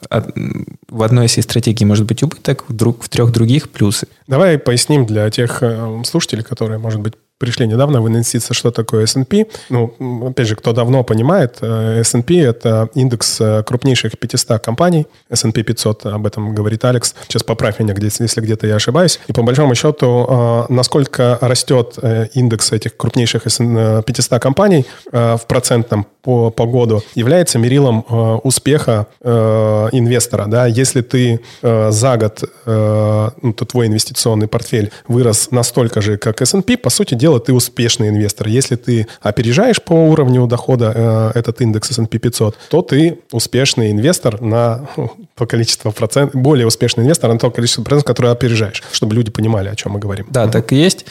в 0.87 1.03
одной 1.03 1.25
из 1.25 1.33
стратегий 1.43 1.83
может 1.83 2.05
быть 2.05 2.23
убыток, 2.23 2.63
в, 2.69 2.73
друг, 2.73 3.03
в 3.03 3.09
трех 3.09 3.31
других 3.31 3.69
плюсы. 3.69 4.07
Давай 4.27 4.57
поясним 4.57 5.05
для 5.05 5.29
тех 5.29 5.61
э, 5.61 6.03
слушателей, 6.05 6.43
которые, 6.43 6.77
может 6.79 7.01
быть, 7.01 7.13
пришли 7.37 7.67
недавно 7.67 8.01
в 8.01 8.07
инвестиции, 8.07 8.53
что 8.53 8.71
такое 8.71 9.03
S&P. 9.03 9.45
Ну, 9.69 9.93
опять 10.27 10.47
же, 10.47 10.55
кто 10.55 10.73
давно 10.73 11.03
понимает, 11.03 11.57
э, 11.61 11.99
S&P— 12.01 12.35
это 12.39 12.89
индекс 12.95 13.39
э, 13.39 13.63
крупнейших 13.63 14.17
500 14.17 14.59
компаний. 14.59 15.05
S&P 15.29 15.63
500, 15.63 16.05
об 16.07 16.25
этом 16.25 16.55
говорит 16.55 16.83
Алекс. 16.85 17.13
Сейчас 17.27 17.43
поправь 17.43 17.79
меня, 17.79 17.93
если 17.97 18.41
где-то 18.41 18.67
я 18.67 18.75
ошибаюсь. 18.75 19.19
И 19.27 19.33
по 19.33 19.43
большому 19.43 19.75
счету, 19.75 20.25
э, 20.29 20.73
насколько 20.73 21.37
растет 21.41 21.97
индекс 22.33 22.71
этих 22.71 22.97
крупнейших 22.97 23.43
500 23.43 24.41
компаний 24.41 24.85
в 25.11 25.41
процентном 25.47 26.05
по, 26.21 26.49
по 26.49 26.65
году, 26.65 27.01
является 27.15 27.59
мерилом 27.59 28.05
успеха 28.43 29.07
инвестора. 29.23 30.45
Да? 30.47 30.67
Если 30.67 31.01
ты 31.01 31.39
за 31.61 32.17
год, 32.17 32.43
ну, 32.65 33.53
то 33.53 33.65
твой 33.65 33.87
инвестиционный 33.87 34.47
портфель 34.47 34.91
вырос 35.07 35.51
настолько 35.51 36.01
же, 36.01 36.17
как 36.17 36.41
S&P, 36.41 36.77
по 36.77 36.89
сути 36.89 37.15
дела, 37.15 37.26
дела, 37.27 37.39
ты 37.39 37.53
успешный 37.53 38.09
инвестор. 38.09 38.47
Если 38.47 38.75
ты 38.75 39.07
опережаешь 39.21 39.81
по 39.81 39.93
уровню 39.93 40.47
дохода 40.47 40.93
э, 40.95 41.39
этот 41.39 41.61
индекс 41.61 41.91
S&P 41.91 42.17
500, 42.17 42.57
то 42.69 42.81
ты 42.81 43.19
успешный 43.31 43.91
инвестор 43.91 44.41
на 44.41 44.87
ну, 44.97 45.11
то 45.35 45.45
количество 45.45 45.91
процентов, 45.91 46.41
более 46.41 46.65
успешный 46.65 47.03
инвестор 47.03 47.31
на 47.33 47.39
то 47.39 47.51
количество 47.51 47.83
процентов, 47.83 48.05
которое 48.05 48.31
опережаешь, 48.31 48.81
чтобы 48.91 49.15
люди 49.15 49.31
понимали, 49.31 49.67
о 49.69 49.75
чем 49.75 49.93
мы 49.93 49.99
говорим. 49.99 50.25
Да, 50.29 50.47
так 50.47 50.71
и 50.71 50.75
есть. 50.75 51.05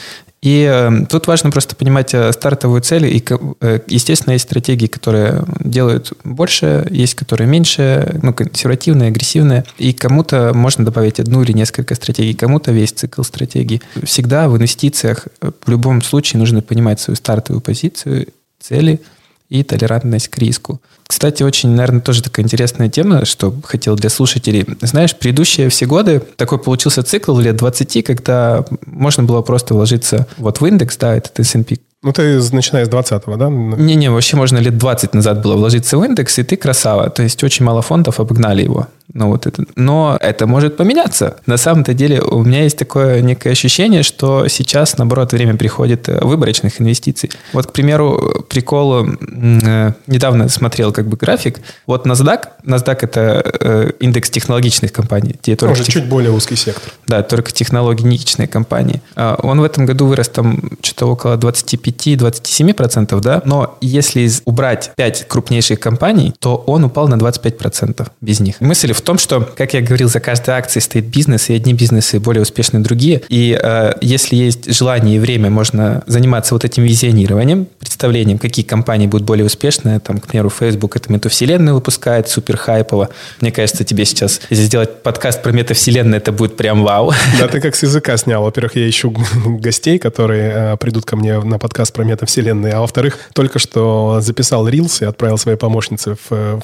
И 0.47 0.65
э, 0.65 1.05
тут 1.09 1.27
важно 1.27 1.51
просто 1.51 1.75
понимать 1.75 2.13
э, 2.13 2.31
стартовую 2.31 2.81
цель. 2.81 3.05
И, 3.05 3.21
э, 3.59 3.79
естественно, 3.87 4.31
есть 4.31 4.45
стратегии, 4.45 4.87
которые 4.87 5.43
делают 5.59 6.13
больше, 6.23 6.87
есть 6.89 7.15
которые 7.15 7.49
меньше, 7.49 8.17
ну, 8.23 8.33
консервативные, 8.33 9.09
агрессивные. 9.09 9.65
И 9.77 9.91
кому-то 9.91 10.53
можно 10.53 10.85
добавить 10.85 11.19
одну 11.19 11.43
или 11.43 11.51
несколько 11.51 11.95
стратегий, 11.95 12.33
кому-то 12.33 12.71
весь 12.71 12.93
цикл 12.93 13.23
стратегий. 13.23 13.81
Всегда 14.03 14.47
в 14.47 14.55
инвестициях 14.55 15.27
э, 15.41 15.51
в 15.65 15.69
любом 15.69 16.01
случае 16.01 16.39
нужно 16.39 16.61
понимать 16.61 17.01
свою 17.01 17.17
стартовую 17.17 17.59
позицию, 17.59 18.27
цели 18.61 19.01
и 19.49 19.63
толерантность 19.63 20.29
к 20.29 20.37
риску. 20.37 20.79
Кстати, 21.07 21.43
очень, 21.43 21.69
наверное, 21.69 22.01
тоже 22.01 22.21
такая 22.21 22.45
интересная 22.45 22.89
тема, 22.89 23.25
что 23.25 23.53
хотел 23.63 23.95
для 23.95 24.09
слушателей. 24.09 24.65
Знаешь, 24.81 25.15
предыдущие 25.15 25.69
все 25.69 25.85
годы 25.85 26.21
такой 26.35 26.59
получился 26.59 27.01
цикл 27.03 27.37
лет 27.39 27.55
20, 27.55 28.05
когда 28.05 28.65
можно 28.85 29.23
было 29.23 29.41
просто 29.41 29.73
вложиться 29.73 30.27
вот 30.37 30.61
в 30.61 30.65
индекс, 30.65 30.97
да, 30.97 31.15
этот 31.15 31.39
S&P 31.39 31.77
ну, 32.03 32.13
ты 32.13 32.39
начиная 32.53 32.85
с 32.85 32.89
20-го, 32.89 33.35
да? 33.37 33.49
Не-не, 33.49 34.11
вообще 34.11 34.37
можно 34.37 34.59
лет 34.59 34.77
20 34.77 35.15
назад 35.15 35.41
было 35.41 35.55
вложиться 35.55 35.97
в 35.97 36.03
индекс, 36.03 36.37
и 36.37 36.43
ты 36.43 36.55
красава. 36.55 37.09
То 37.09 37.23
есть 37.23 37.43
очень 37.43 37.65
мало 37.65 37.81
фондов 37.81 38.19
обогнали 38.19 38.61
его. 38.63 38.87
Ну, 39.13 39.27
вот 39.29 39.47
это. 39.47 39.63
Но 39.75 40.17
это 40.19 40.47
может 40.47 40.75
поменяться. 40.75 41.37
На 41.45 41.57
самом-то 41.57 41.93
деле 41.93 42.21
у 42.21 42.43
меня 42.43 42.63
есть 42.63 42.77
такое 42.77 43.21
некое 43.21 43.51
ощущение, 43.51 44.03
что 44.03 44.47
сейчас, 44.49 44.97
наоборот, 44.97 45.31
время 45.31 45.55
приходит 45.55 46.09
э, 46.09 46.19
выборочных 46.21 46.81
инвестиций. 46.81 47.31
Вот, 47.53 47.67
к 47.67 47.71
примеру, 47.71 48.45
прикол, 48.49 49.05
э, 49.05 49.93
недавно 50.07 50.49
смотрел 50.49 50.91
как 50.91 51.07
бы 51.07 51.15
график. 51.15 51.61
Вот 51.85 52.05
NASDAQ, 52.05 52.47
NASDAQ 52.65 52.97
это 53.01 53.43
э, 53.61 53.91
индекс 54.01 54.29
технологичных 54.29 54.91
компаний. 54.91 55.35
Где 55.41 55.55
только 55.55 55.73
Уже 55.73 55.85
тех... 55.85 55.93
чуть 55.93 56.09
более 56.09 56.31
узкий 56.31 56.57
сектор. 56.57 56.91
Да, 57.07 57.23
только 57.23 57.53
технологичные 57.53 58.49
компании. 58.49 59.01
А 59.15 59.39
он 59.41 59.61
в 59.61 59.63
этом 59.63 59.85
году 59.85 60.07
вырос 60.07 60.27
там 60.29 60.71
что-то 60.81 61.05
около 61.05 61.37
25-27%, 61.37 63.21
да? 63.21 63.41
Но 63.45 63.77
если 63.79 64.29
убрать 64.43 64.91
5 64.97 65.27
крупнейших 65.29 65.79
компаний, 65.79 66.33
то 66.39 66.57
он 66.67 66.83
упал 66.83 67.07
на 67.07 67.15
25% 67.15 68.05
без 68.19 68.41
них. 68.41 68.59
Мысль 68.59 68.91
в 68.97 69.01
том, 69.01 69.17
что, 69.17 69.41
как 69.41 69.73
я 69.73 69.81
говорил, 69.81 70.09
за 70.09 70.19
каждой 70.19 70.55
акцией 70.55 70.81
стоит 70.81 71.05
бизнес, 71.05 71.49
и 71.49 71.53
одни 71.53 71.73
бизнесы 71.73 72.19
более 72.19 72.41
успешны 72.41 72.79
другие. 72.79 73.21
И 73.29 73.57
э, 73.61 73.93
если 74.01 74.35
есть 74.35 74.73
желание 74.73 75.17
и 75.17 75.19
время, 75.19 75.49
можно 75.49 76.03
заниматься 76.07 76.55
вот 76.55 76.65
этим 76.65 76.83
визионированием, 76.83 77.67
представлением, 77.79 78.37
какие 78.37 78.65
компании 78.65 79.07
будут 79.07 79.25
более 79.25 79.45
успешны. 79.45 79.99
Там, 79.99 80.19
к 80.19 80.27
примеру, 80.27 80.49
Facebook 80.49 80.95
это 80.95 81.11
метавселенную 81.11 81.75
выпускает, 81.75 82.27
супер 82.29 82.57
хайпово. 82.57 83.09
Мне 83.41 83.51
кажется, 83.51 83.83
тебе 83.83 84.05
сейчас, 84.05 84.41
если 84.49 84.63
сделать 84.63 85.03
подкаст 85.03 85.41
про 85.41 85.51
метавселенную, 85.51 86.17
это 86.17 86.31
будет 86.31 86.57
прям 86.57 86.83
вау. 86.83 87.13
Да, 87.39 87.47
ты 87.47 87.61
как 87.61 87.75
с 87.75 87.83
языка 87.83 88.17
снял. 88.17 88.43
Во-первых, 88.43 88.75
я 88.75 88.89
ищу 88.89 89.15
гостей, 89.45 89.99
которые 89.99 90.73
э, 90.73 90.77
придут 90.77 91.05
ко 91.05 91.15
мне 91.15 91.39
на 91.39 91.59
подкаст 91.59 91.93
про 91.93 92.03
метавселенные. 92.03 92.73
А 92.73 92.81
во-вторых, 92.81 93.19
только 93.33 93.59
что 93.59 94.19
записал 94.21 94.67
рилс 94.67 95.01
и 95.01 95.05
отправил 95.05 95.37
своей 95.37 95.57
помощнице 95.57 96.15
в 96.15 96.31
э, 96.31 96.59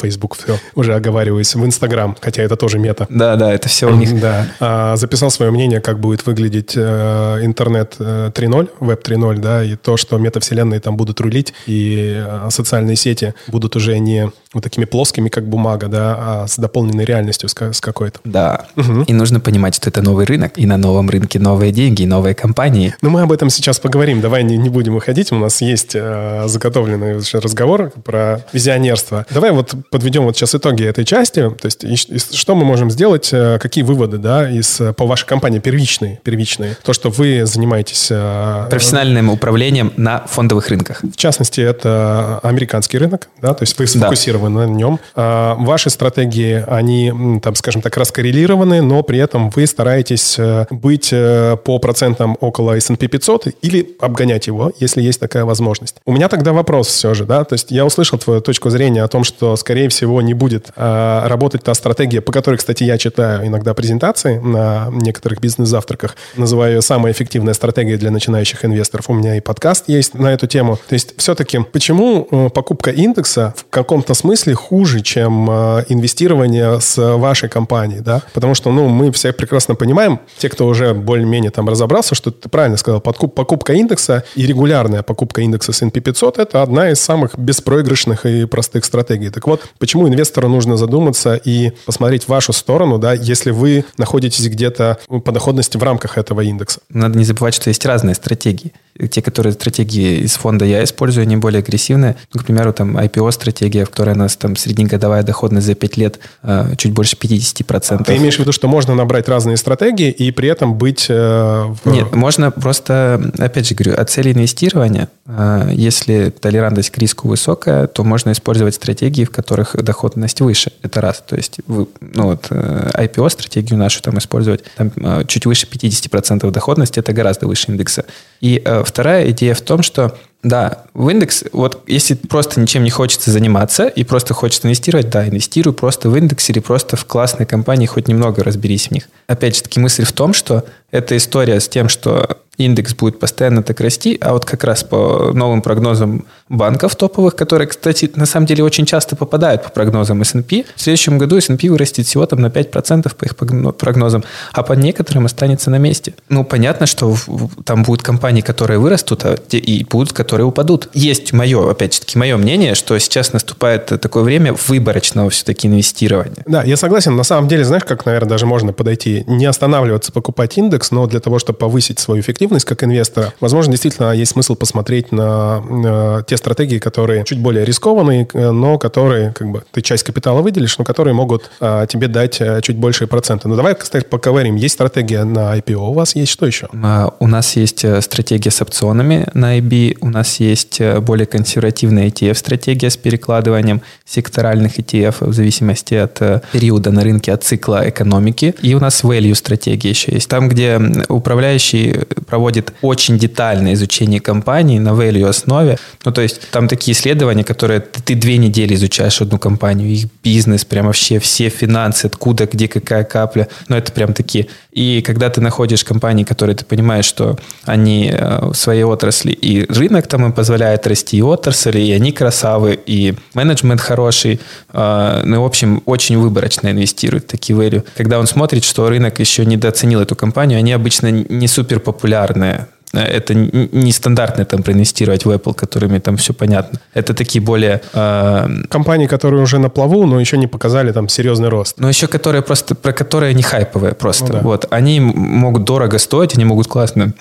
Facebook, 0.00 0.36
все, 0.36 0.58
уже 0.74 0.94
оговариваюсь, 0.94 1.54
в 1.54 1.64
Инстаграм, 1.72 2.16
хотя 2.20 2.42
это 2.42 2.56
тоже 2.56 2.78
мета. 2.78 3.06
Да, 3.08 3.36
да, 3.36 3.52
это 3.52 3.68
все 3.68 3.90
у 3.90 3.94
них. 3.94 4.20
Да. 4.20 4.46
А, 4.60 4.96
записал 4.96 5.30
свое 5.30 5.50
мнение, 5.50 5.80
как 5.80 5.98
будет 5.98 6.26
выглядеть 6.26 6.74
э, 6.76 7.38
интернет 7.42 7.96
3.0, 7.98 8.68
веб 8.80 9.08
3.0, 9.08 9.38
да, 9.38 9.64
и 9.64 9.76
то, 9.76 9.96
что 9.96 10.18
метавселенные 10.18 10.80
там 10.80 10.96
будут 10.96 11.20
рулить, 11.20 11.54
и 11.66 12.22
э, 12.24 12.48
социальные 12.50 12.96
сети 12.96 13.34
будут 13.48 13.76
уже 13.76 13.98
не 13.98 14.30
вот 14.54 14.62
такими 14.62 14.84
плоскими, 14.84 15.28
как 15.28 15.48
бумага, 15.48 15.88
да, 15.88 16.16
а 16.18 16.46
с 16.46 16.58
дополненной 16.58 17.04
реальностью 17.04 17.48
с, 17.48 17.54
с 17.54 17.80
какой-то. 17.80 18.20
Да. 18.24 18.66
Угу. 18.76 19.04
И 19.06 19.12
нужно 19.12 19.40
понимать, 19.40 19.74
что 19.74 19.90
это 19.90 20.02
новый 20.02 20.26
рынок, 20.26 20.52
и 20.56 20.66
на 20.66 20.76
новом 20.76 21.08
рынке 21.08 21.38
новые 21.38 21.72
деньги, 21.72 22.04
новые 22.04 22.34
компании. 22.34 22.94
Ну, 23.00 23.10
мы 23.10 23.22
об 23.22 23.32
этом 23.32 23.50
сейчас 23.50 23.78
поговорим. 23.78 24.20
Давай 24.20 24.42
не, 24.42 24.56
не 24.56 24.68
будем 24.68 24.94
выходить. 24.94 25.32
У 25.32 25.36
нас 25.36 25.62
есть 25.62 25.92
э, 25.94 26.44
заготовленный 26.46 27.20
разговор 27.32 27.92
про 28.04 28.44
визионерство. 28.52 29.26
Давай 29.30 29.52
вот 29.52 29.74
подведем 29.90 30.24
вот 30.24 30.36
сейчас 30.36 30.54
итоги 30.54 30.84
этой 30.84 31.04
части. 31.04 31.50
То 31.62 31.66
есть, 31.66 31.84
и, 31.84 32.14
и 32.14 32.18
что 32.18 32.54
мы 32.54 32.64
можем 32.64 32.90
сделать, 32.90 33.30
э, 33.32 33.58
какие 33.60 33.84
выводы, 33.84 34.18
да, 34.18 34.50
из, 34.50 34.80
по 34.96 35.06
вашей 35.06 35.26
компании 35.26 35.60
первичные, 35.60 36.20
первичные. 36.22 36.76
То, 36.82 36.92
что 36.92 37.10
вы 37.10 37.46
занимаетесь... 37.46 38.08
Э, 38.10 38.66
Профессиональным 38.68 39.30
управлением 39.30 39.92
на 39.96 40.26
фондовых 40.26 40.68
рынках. 40.68 41.02
В 41.02 41.16
частности, 41.16 41.60
это 41.60 42.40
американский 42.42 42.98
рынок, 42.98 43.28
да, 43.40 43.54
то 43.54 43.62
есть 43.62 43.78
вы 43.78 43.86
сфокусированы 43.86 44.60
вы 44.60 44.66
на 44.66 44.70
нем. 44.72 44.98
А, 45.14 45.54
ваши 45.54 45.90
стратегии, 45.90 46.64
они, 46.66 47.40
там, 47.40 47.54
скажем 47.54 47.80
так, 47.82 47.96
раскоррелированы, 47.96 48.82
но 48.82 49.02
при 49.02 49.18
этом 49.18 49.50
вы 49.50 49.66
стараетесь 49.66 50.36
э, 50.38 50.66
быть 50.70 51.10
э, 51.12 51.56
по 51.64 51.78
процентам 51.78 52.36
около 52.40 52.76
S&P 52.76 53.06
500 53.06 53.48
или 53.62 53.96
обгонять 54.00 54.48
его, 54.48 54.72
если 54.80 55.00
есть 55.00 55.20
такая 55.20 55.44
возможность. 55.44 55.96
У 56.04 56.12
меня 56.12 56.28
тогда 56.28 56.52
вопрос 56.52 56.88
все 56.88 57.14
же, 57.14 57.24
да, 57.24 57.44
то 57.44 57.54
есть 57.54 57.70
я 57.70 57.86
услышал 57.86 58.18
твою 58.18 58.40
точку 58.40 58.70
зрения 58.70 59.02
о 59.02 59.08
том, 59.08 59.24
что, 59.24 59.56
скорее 59.56 59.88
всего, 59.88 60.20
не 60.22 60.34
будет 60.34 60.72
а, 60.76 61.24
работать 61.52 61.64
та 61.64 61.74
стратегия, 61.74 62.20
по 62.20 62.32
которой, 62.32 62.56
кстати, 62.56 62.84
я 62.84 62.98
читаю 62.98 63.46
иногда 63.46 63.74
презентации 63.74 64.38
на 64.38 64.88
некоторых 64.90 65.40
бизнес-завтраках, 65.40 66.16
называю 66.36 66.76
ее 66.76 66.82
самая 66.82 67.12
эффективная 67.12 67.54
стратегия 67.54 67.96
для 67.96 68.10
начинающих 68.10 68.64
инвесторов. 68.64 69.10
У 69.10 69.14
меня 69.14 69.36
и 69.36 69.40
подкаст 69.40 69.88
есть 69.88 70.14
на 70.14 70.32
эту 70.32 70.46
тему. 70.46 70.78
То 70.88 70.94
есть 70.94 71.14
все-таки 71.16 71.60
почему 71.72 72.26
э, 72.30 72.48
покупка 72.50 72.90
индекса 72.90 73.54
в 73.56 73.64
каком-то 73.70 74.14
смысле 74.14 74.54
хуже, 74.54 75.00
чем 75.00 75.48
э, 75.50 75.84
инвестирование 75.88 76.80
с 76.80 77.16
вашей 77.16 77.48
компанией, 77.48 78.00
да, 78.00 78.22
потому 78.32 78.54
что, 78.54 78.72
ну, 78.72 78.88
мы 78.88 79.10
все 79.10 79.32
прекрасно 79.32 79.74
понимаем, 79.74 80.20
те, 80.38 80.48
кто 80.48 80.66
уже 80.66 80.94
более-менее 80.94 81.50
там 81.50 81.68
разобрался, 81.68 82.14
что 82.14 82.30
ты 82.30 82.48
правильно 82.48 82.76
сказал, 82.76 83.00
подкуп, 83.00 83.34
покупка 83.34 83.72
индекса 83.74 84.24
и 84.36 84.46
регулярная 84.46 85.02
покупка 85.02 85.42
индекса 85.42 85.72
S&P 85.72 86.00
500– 86.00 86.38
это 86.38 86.62
одна 86.62 86.90
из 86.90 87.00
самых 87.00 87.38
беспроигрышных 87.38 88.26
и 88.26 88.46
простых 88.46 88.84
стратегий. 88.84 89.30
Так 89.30 89.46
вот, 89.46 89.62
почему 89.78 90.08
инвестору 90.08 90.48
нужно 90.48 90.76
задуматься 90.76 91.41
и 91.44 91.72
посмотреть 91.86 92.24
в 92.24 92.28
вашу 92.28 92.52
сторону, 92.52 92.98
да, 92.98 93.12
если 93.12 93.50
вы 93.50 93.84
находитесь 93.98 94.46
где-то 94.46 94.98
по 95.24 95.32
доходности 95.32 95.76
в 95.76 95.82
рамках 95.82 96.18
этого 96.18 96.40
индекса? 96.40 96.80
Надо 96.88 97.18
не 97.18 97.24
забывать, 97.24 97.54
что 97.54 97.70
есть 97.70 97.84
разные 97.86 98.14
стратегии. 98.14 98.72
Те, 99.10 99.22
которые 99.22 99.52
стратегии 99.52 100.20
из 100.20 100.34
фонда 100.34 100.64
я 100.64 100.84
использую, 100.84 101.22
они 101.22 101.36
более 101.36 101.60
агрессивные. 101.60 102.16
Ну, 102.34 102.40
к 102.40 102.44
примеру, 102.44 102.72
там 102.72 102.96
IPO-стратегия, 102.98 103.84
в 103.84 103.90
которой 103.90 104.14
нас 104.14 104.36
там 104.36 104.54
среднегодовая 104.54 105.22
доходность 105.22 105.66
за 105.66 105.74
5 105.74 105.96
лет 105.96 106.18
э, 106.42 106.74
чуть 106.76 106.92
больше 106.92 107.16
50%. 107.16 108.04
Ты 108.04 108.16
имеешь 108.16 108.36
в 108.36 108.38
виду, 108.40 108.52
что 108.52 108.68
можно 108.68 108.94
набрать 108.94 109.28
разные 109.28 109.56
стратегии 109.56 110.10
и 110.10 110.30
при 110.30 110.48
этом 110.48 110.74
быть... 110.74 111.06
Э, 111.08 111.72
в... 111.84 111.90
Нет, 111.90 112.14
можно 112.14 112.50
просто, 112.50 113.32
опять 113.38 113.66
же 113.66 113.74
говорю, 113.74 113.98
от 113.98 114.10
цели 114.10 114.32
инвестирования, 114.32 115.08
э, 115.26 115.70
если 115.72 116.30
толерантность 116.30 116.90
к 116.90 116.98
риску 116.98 117.28
высокая, 117.28 117.86
то 117.86 118.04
можно 118.04 118.32
использовать 118.32 118.74
стратегии, 118.74 119.24
в 119.24 119.30
которых 119.30 119.74
доходность 119.82 120.40
выше. 120.42 120.72
Это 120.82 121.00
раз. 121.00 121.24
То 121.26 121.36
есть 121.36 121.60
вы, 121.66 121.88
ну 122.00 122.24
вот 122.24 122.50
IPO-стратегию 122.50 123.78
нашу 123.78 124.02
там 124.02 124.18
использовать, 124.18 124.64
там 124.76 124.92
чуть 125.26 125.46
выше 125.46 125.66
50% 125.66 126.50
доходности, 126.50 126.98
это 126.98 127.12
гораздо 127.12 127.46
выше 127.46 127.70
индекса. 127.72 128.04
И 128.42 128.62
вторая 128.84 129.30
идея 129.30 129.54
в 129.54 129.62
том, 129.62 129.82
что 129.82 130.14
да, 130.42 130.86
в 130.92 131.08
индекс, 131.08 131.44
вот 131.52 131.84
если 131.86 132.14
просто 132.14 132.60
ничем 132.60 132.82
не 132.82 132.90
хочется 132.90 133.30
заниматься 133.30 133.86
и 133.86 134.02
просто 134.02 134.34
хочется 134.34 134.66
инвестировать, 134.66 135.08
да, 135.08 135.28
инвестируй 135.28 135.72
просто 135.72 136.10
в 136.10 136.16
индекс 136.16 136.50
или 136.50 136.58
просто 136.58 136.96
в 136.96 137.04
классные 137.04 137.46
компании, 137.46 137.86
хоть 137.86 138.08
немного 138.08 138.42
разберись 138.42 138.88
в 138.88 138.90
них. 138.90 139.08
Опять 139.28 139.56
же 139.56 139.62
таки 139.62 139.78
мысль 139.78 140.04
в 140.04 140.10
том, 140.10 140.32
что 140.32 140.64
эта 140.92 141.16
история 141.16 141.58
с 141.58 141.68
тем, 141.68 141.88
что 141.88 142.38
индекс 142.58 142.94
будет 142.94 143.18
постоянно 143.18 143.62
так 143.62 143.80
расти, 143.80 144.18
а 144.20 144.34
вот 144.34 144.44
как 144.44 144.62
раз 144.62 144.84
по 144.84 145.32
новым 145.32 145.62
прогнозам 145.62 146.26
банков 146.50 146.94
топовых, 146.96 147.34
которые, 147.34 147.66
кстати, 147.66 148.10
на 148.14 148.26
самом 148.26 148.46
деле 148.46 148.62
очень 148.62 148.84
часто 148.84 149.16
попадают 149.16 149.62
по 149.62 149.70
прогнозам 149.70 150.20
S&P, 150.20 150.64
в 150.76 150.80
следующем 150.80 151.16
году 151.16 151.38
S&P 151.38 151.70
вырастет 151.70 152.06
всего 152.06 152.26
там 152.26 152.40
на 152.40 152.48
5% 152.48 153.14
по 153.16 153.24
их 153.24 153.36
прогнозам, 153.36 154.22
а 154.52 154.62
по 154.62 154.74
некоторым 154.74 155.24
останется 155.24 155.70
на 155.70 155.78
месте. 155.78 156.14
Ну, 156.28 156.44
понятно, 156.44 156.84
что 156.84 157.16
там 157.64 157.84
будут 157.84 158.02
компании, 158.02 158.42
которые 158.42 158.78
вырастут, 158.78 159.24
а 159.24 159.38
и 159.50 159.84
будут, 159.84 160.12
которые 160.12 160.46
упадут. 160.46 160.90
Есть 160.92 161.32
мое, 161.32 161.70
опять 161.70 161.94
же 161.94 162.00
таки, 162.00 162.18
мое 162.18 162.36
мнение, 162.36 162.74
что 162.74 162.98
сейчас 162.98 163.32
наступает 163.32 163.86
такое 163.86 164.22
время 164.22 164.54
выборочного 164.68 165.30
все-таки 165.30 165.68
инвестирования. 165.68 166.44
Да, 166.46 166.62
я 166.62 166.76
согласен. 166.76 167.16
На 167.16 167.24
самом 167.24 167.48
деле, 167.48 167.64
знаешь, 167.64 167.84
как, 167.84 168.04
наверное, 168.04 168.28
даже 168.28 168.44
можно 168.44 168.74
подойти? 168.74 169.24
Не 169.26 169.46
останавливаться, 169.46 170.12
покупать 170.12 170.58
индекс, 170.58 170.81
но 170.90 171.06
для 171.06 171.20
того, 171.20 171.38
чтобы 171.38 171.58
повысить 171.58 171.98
свою 171.98 172.20
эффективность, 172.20 172.64
как 172.64 172.82
инвестора, 172.84 173.32
возможно, 173.40 173.72
действительно 173.72 174.12
есть 174.12 174.32
смысл 174.32 174.54
посмотреть 174.54 175.12
на, 175.12 175.60
на 175.60 176.22
те 176.22 176.36
стратегии, 176.36 176.78
которые 176.78 177.24
чуть 177.24 177.38
более 177.38 177.64
рискованные, 177.64 178.28
э, 178.32 178.50
но 178.50 178.78
которые, 178.78 179.32
как 179.32 179.50
бы, 179.50 179.62
ты 179.70 179.80
часть 179.82 180.02
капитала 180.02 180.42
выделишь, 180.42 180.78
но 180.78 180.84
которые 180.84 181.14
могут 181.14 181.50
а, 181.60 181.86
тебе 181.86 182.08
дать 182.08 182.40
чуть 182.62 182.76
большие 182.76 183.08
проценты. 183.08 183.48
Ну, 183.48 183.56
давай, 183.56 183.74
кстати, 183.74 184.04
поговорим. 184.04 184.56
Есть 184.56 184.74
стратегия 184.74 185.24
на 185.24 185.56
IPO, 185.58 185.90
у 185.90 185.92
вас 185.92 186.16
есть 186.16 186.32
что 186.32 186.46
еще? 186.46 186.68
А, 186.82 187.14
у 187.18 187.26
нас 187.26 187.56
есть 187.56 187.84
стратегия 188.02 188.50
с 188.50 188.60
опционами 188.60 189.26
на 189.34 189.58
IB, 189.58 189.98
у 190.00 190.08
нас 190.08 190.40
есть 190.40 190.80
более 191.00 191.26
консервативная 191.26 192.08
ETF-стратегия 192.08 192.90
с 192.90 192.96
перекладыванием 192.96 193.82
секторальных 194.04 194.78
ETF 194.78 195.26
в 195.26 195.32
зависимости 195.32 195.94
от 195.94 196.18
периода 196.52 196.90
на 196.90 197.02
рынке, 197.02 197.32
от 197.32 197.44
цикла 197.44 197.88
экономики. 197.88 198.54
И 198.62 198.74
у 198.74 198.80
нас 198.80 199.04
value 199.04 199.34
стратегия 199.34 199.90
еще 199.90 200.12
есть. 200.12 200.28
Там, 200.28 200.48
где 200.48 200.71
управляющий 201.08 202.00
проводит 202.26 202.72
очень 202.82 203.18
детальное 203.18 203.74
изучение 203.74 204.20
компании 204.20 204.78
на 204.78 204.90
value 204.90 205.28
основе. 205.28 205.78
Ну, 206.04 206.12
то 206.12 206.20
есть 206.20 206.50
там 206.50 206.68
такие 206.68 206.92
исследования, 206.92 207.44
которые 207.44 207.80
ты, 207.80 208.14
две 208.14 208.38
недели 208.38 208.74
изучаешь 208.74 209.20
одну 209.20 209.38
компанию, 209.38 209.88
их 209.88 210.06
бизнес, 210.22 210.64
прям 210.64 210.86
вообще 210.86 211.18
все 211.18 211.48
финансы, 211.48 212.06
откуда, 212.06 212.46
где 212.46 212.68
какая 212.68 213.04
капля. 213.04 213.48
Ну, 213.68 213.76
это 213.76 213.92
прям 213.92 214.14
такие. 214.14 214.46
И 214.72 215.02
когда 215.02 215.28
ты 215.28 215.40
находишь 215.40 215.84
компании, 215.84 216.24
которые 216.24 216.56
ты 216.56 216.64
понимаешь, 216.64 217.04
что 217.04 217.36
они 217.64 218.10
э, 218.10 218.46
в 218.46 218.54
своей 218.54 218.84
отрасли, 218.84 219.32
и 219.32 219.66
рынок 219.70 220.06
там 220.06 220.24
им 220.24 220.32
позволяет 220.32 220.86
расти, 220.86 221.18
и 221.18 221.22
отрасли, 221.22 221.80
и 221.80 221.92
они 221.92 222.12
красавы, 222.12 222.78
и 222.86 223.14
менеджмент 223.34 223.80
хороший, 223.80 224.40
э, 224.72 225.22
ну, 225.24 225.42
в 225.42 225.44
общем, 225.44 225.82
очень 225.84 226.16
выборочно 226.18 226.70
инвестируют 226.70 227.26
такие 227.26 227.58
value. 227.58 227.84
Когда 227.96 228.18
он 228.18 228.26
смотрит, 228.26 228.64
что 228.64 228.88
рынок 228.88 229.20
еще 229.20 229.44
недооценил 229.44 230.00
эту 230.00 230.16
компанию, 230.16 230.58
они 230.62 230.72
обычно 230.72 231.10
не 231.10 231.48
супер 231.48 231.80
популярны 231.80 232.32
популярные 232.32 232.68
это 232.92 233.34
не 233.34 233.90
стандартные 233.90 234.44
там 234.44 234.62
проинвестировать 234.62 235.24
в 235.24 235.30
Apple, 235.30 235.54
которыми 235.54 235.98
там 235.98 236.16
все 236.16 236.34
понятно. 236.34 236.78
Это 236.92 237.14
такие 237.14 237.40
более... 237.40 237.80
Э, 237.94 238.46
Компании, 238.68 239.06
которые 239.06 239.42
уже 239.42 239.58
на 239.58 239.70
плаву, 239.70 240.04
но 240.04 240.20
еще 240.20 240.36
не 240.36 240.46
показали 240.46 240.92
там 240.92 241.08
серьезный 241.08 241.48
рост. 241.48 241.76
Но 241.78 241.88
еще 241.88 242.06
которые 242.06 242.42
просто, 242.42 242.74
про 242.74 242.92
которые 242.92 243.32
не 243.32 243.42
хайповые 243.42 243.94
просто. 243.94 244.26
Ну, 244.26 244.32
да. 244.32 244.40
Вот. 244.40 244.66
Они 244.70 245.00
могут 245.00 245.64
дорого 245.64 245.98
стоить, 245.98 246.34
они 246.34 246.44
могут 246.44 246.66
классно, 246.66 247.14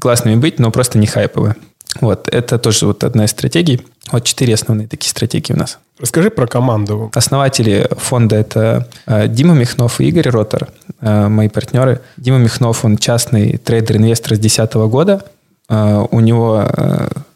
классными 0.00 0.34
быть, 0.34 0.58
но 0.58 0.72
просто 0.72 0.98
не 0.98 1.06
хайповые. 1.06 1.54
Вот, 2.00 2.28
это 2.28 2.58
тоже 2.58 2.86
вот 2.86 3.04
одна 3.04 3.24
из 3.24 3.30
стратегий. 3.30 3.82
Вот 4.10 4.24
четыре 4.24 4.54
основные 4.54 4.88
такие 4.88 5.10
стратегии 5.10 5.52
у 5.52 5.56
нас. 5.56 5.78
Расскажи 5.98 6.30
про 6.30 6.46
команду. 6.46 7.10
Основатели 7.14 7.88
фонда 7.92 8.36
это 8.36 8.88
э, 9.06 9.28
Дима 9.28 9.54
Михнов 9.54 10.00
и 10.00 10.08
Игорь 10.08 10.28
Ротор, 10.30 10.68
э, 11.00 11.28
мои 11.28 11.48
партнеры. 11.48 12.00
Дима 12.16 12.38
Михнов, 12.38 12.84
он 12.84 12.96
частный 12.96 13.58
трейдер-инвестор 13.58 14.34
с 14.34 14.38
2010 14.38 14.74
года. 14.90 15.24
Э, 15.68 16.04
у 16.10 16.20
него 16.20 16.66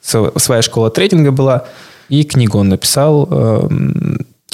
своя 0.02 0.62
школа 0.62 0.90
трейдинга 0.90 1.32
была, 1.32 1.64
и 2.08 2.24
книгу 2.24 2.58
он 2.58 2.68
написал 2.68 3.28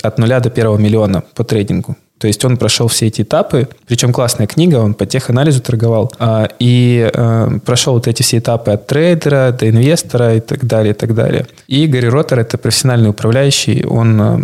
от 0.03 0.19
нуля 0.19 0.41
до 0.41 0.49
первого 0.49 0.79
миллиона 0.79 1.23
по 1.35 1.45
трейдингу. 1.45 1.97
То 2.23 2.29
есть 2.29 2.45
он 2.45 2.57
прошел 2.57 2.87
все 2.87 3.09
эти 3.09 3.23
этапы, 3.23 3.67
причем 3.89 4.13
классная 4.13 4.47
книга, 4.47 4.77
он 4.77 4.95
по 4.95 5.07
теханализу 5.07 5.61
торговал, 5.61 6.13
а, 6.21 6.49
и 6.61 7.11
э, 7.13 7.59
прошел 7.67 7.95
вот 7.95 8.07
эти 8.07 8.23
все 8.23 8.39
этапы 8.39 8.71
от 8.71 8.87
трейдера 8.87 9.51
до 9.51 9.69
инвестора 9.69 10.37
и 10.37 10.41
так 10.41 10.65
далее, 10.65 10.93
и 10.93 10.97
так 10.97 11.17
далее. 11.17 11.47
И 11.67 11.83
Игорь 11.83 12.07
Ротор– 12.07 12.39
это 12.41 12.59
профессиональный 12.59 13.11
управляющий, 13.11 13.85
он 13.85 14.21
э, 14.21 14.39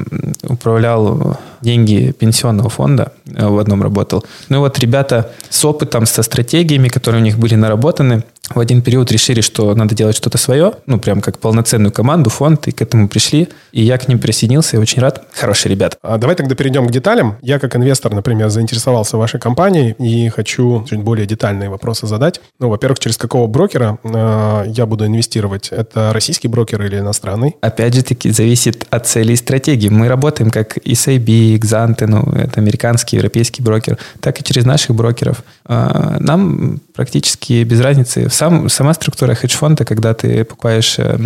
управлял 0.49 1.39
деньги 1.61 2.11
пенсионного 2.19 2.69
фонда, 2.69 3.13
э, 3.27 3.47
в 3.47 3.59
одном 3.59 3.81
работал. 3.81 4.25
Ну 4.49 4.59
вот 4.59 4.77
ребята 4.81 5.31
с 5.49 5.65
опытом, 5.65 6.07
со 6.07 6.25
стратегиями, 6.25 6.89
которые 6.89 7.21
у 7.21 7.25
них 7.25 7.39
были 7.39 7.55
наработаны, 7.55 8.25
в 8.55 8.61
один 8.61 8.83
период 8.83 9.13
решили, 9.13 9.41
что 9.41 9.75
надо 9.75 9.95
делать 9.95 10.17
что-то 10.17 10.39
свое, 10.39 10.75
ну, 10.87 10.99
прям 10.99 11.21
как 11.21 11.39
полноценную 11.39 11.93
команду, 11.93 12.31
фонд, 12.31 12.69
и 12.69 12.73
к 12.73 12.81
этому 12.81 13.09
пришли. 13.09 13.49
И 13.73 13.83
я 13.83 13.99
к 13.99 14.09
ним 14.09 14.19
присоединился, 14.19 14.77
я 14.77 14.81
очень 14.81 15.03
рад. 15.03 15.27
Хорошие 15.33 15.71
ребята. 15.71 15.97
А 16.03 16.19
давай 16.19 16.37
тогда 16.37 16.55
перейдем 16.55 16.87
к 16.87 16.91
деталям. 16.91 17.37
Я 17.43 17.59
как 17.59 17.77
инвестор, 17.77 18.15
например, 18.15 18.49
заинтересовался 18.49 19.17
вашей 19.17 19.39
компанией 19.39 19.95
и 19.99 20.29
хочу 20.31 20.85
чуть 20.89 21.01
более 21.01 21.27
детальные 21.27 21.69
вопросы 21.69 22.07
задать. 22.07 22.41
Ну, 22.59 22.69
во-первых, 22.69 22.99
через 22.99 23.17
какого 23.17 23.47
брокера 23.47 23.99
э, 24.03 24.65
я 24.69 24.87
буду 24.87 25.07
инвестировать? 25.07 25.69
Это 25.69 26.13
российский 26.13 26.49
брокер 26.49 26.83
или 26.83 26.99
иностранный? 26.99 27.57
Опять 27.61 27.95
же 27.95 28.03
таки, 28.03 28.31
зависит 28.31 28.87
от 28.91 29.07
цели 29.07 29.33
и 29.33 29.37
стратегии. 29.37 29.89
Мы 29.89 30.09
работаем 30.09 30.51
как 30.51 30.79
SAB, 30.79 31.59
Xante, 31.59 32.07
ну, 32.07 32.23
это 32.33 32.61
американский, 32.61 33.17
европейский 33.17 33.63
брокер, 33.63 33.99
так 34.21 34.41
и 34.41 34.45
через 34.45 34.65
наших 34.65 34.95
брокеров. 34.95 35.43
Э, 35.67 36.17
нам 36.19 36.81
практически 36.95 37.63
без 37.65 37.81
разницы. 37.81 38.29
Сам, 38.39 38.69
сама 38.69 38.95
структура 38.95 39.35
хедж-фонда, 39.35 39.85
когда 39.85 40.15
ты 40.15 40.45
покупаешь 40.45 40.95
э, 41.01 41.19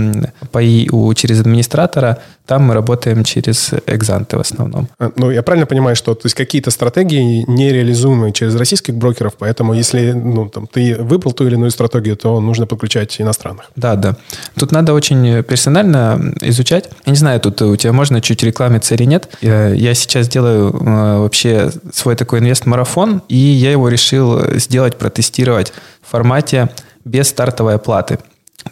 паи 0.50 0.88
у, 0.90 1.12
через 1.12 1.40
администратора, 1.40 2.22
там 2.46 2.62
мы 2.62 2.74
работаем 2.74 3.24
через 3.24 3.70
экзанты 3.86 4.36
в 4.36 4.40
основном. 4.40 4.88
А, 4.98 5.12
ну, 5.16 5.30
я 5.30 5.42
правильно 5.42 5.66
понимаю, 5.66 5.96
что 5.96 6.14
то 6.14 6.26
есть 6.26 6.34
какие-то 6.34 6.70
стратегии 6.70 7.44
нереализуемы 7.46 8.32
через 8.32 8.56
российских 8.56 8.94
брокеров, 8.94 9.34
поэтому 9.38 9.74
если 9.74 10.12
ну, 10.12 10.48
там, 10.48 10.66
ты 10.66 10.96
выбрал 10.96 11.32
ту 11.32 11.46
или 11.46 11.54
иную 11.54 11.70
стратегию, 11.70 12.16
то 12.16 12.40
нужно 12.40 12.66
подключать 12.66 13.20
иностранных. 13.20 13.70
Да, 13.76 13.94
да. 13.94 14.16
Тут 14.56 14.72
надо 14.72 14.92
очень 14.92 15.42
персонально 15.44 16.34
изучать. 16.40 16.90
Я 17.06 17.12
не 17.12 17.18
знаю, 17.18 17.40
тут 17.40 17.62
у 17.62 17.76
тебя 17.76 17.92
можно 17.92 18.20
чуть 18.20 18.42
рекламиться 18.42 18.94
или 18.94 19.04
нет. 19.04 19.28
Я, 19.40 19.68
я 19.68 19.94
сейчас 19.94 20.28
делаю 20.28 20.70
э, 20.70 21.18
вообще 21.18 21.70
свой 21.92 22.16
такой 22.16 22.40
инвест-марафон, 22.40 23.22
и 23.28 23.36
я 23.36 23.70
его 23.70 23.88
решил 23.88 24.58
сделать, 24.58 24.96
протестировать 24.98 25.72
в 26.02 26.10
формате 26.10 26.70
без 27.04 27.28
стартовой 27.28 27.76
оплаты. 27.76 28.18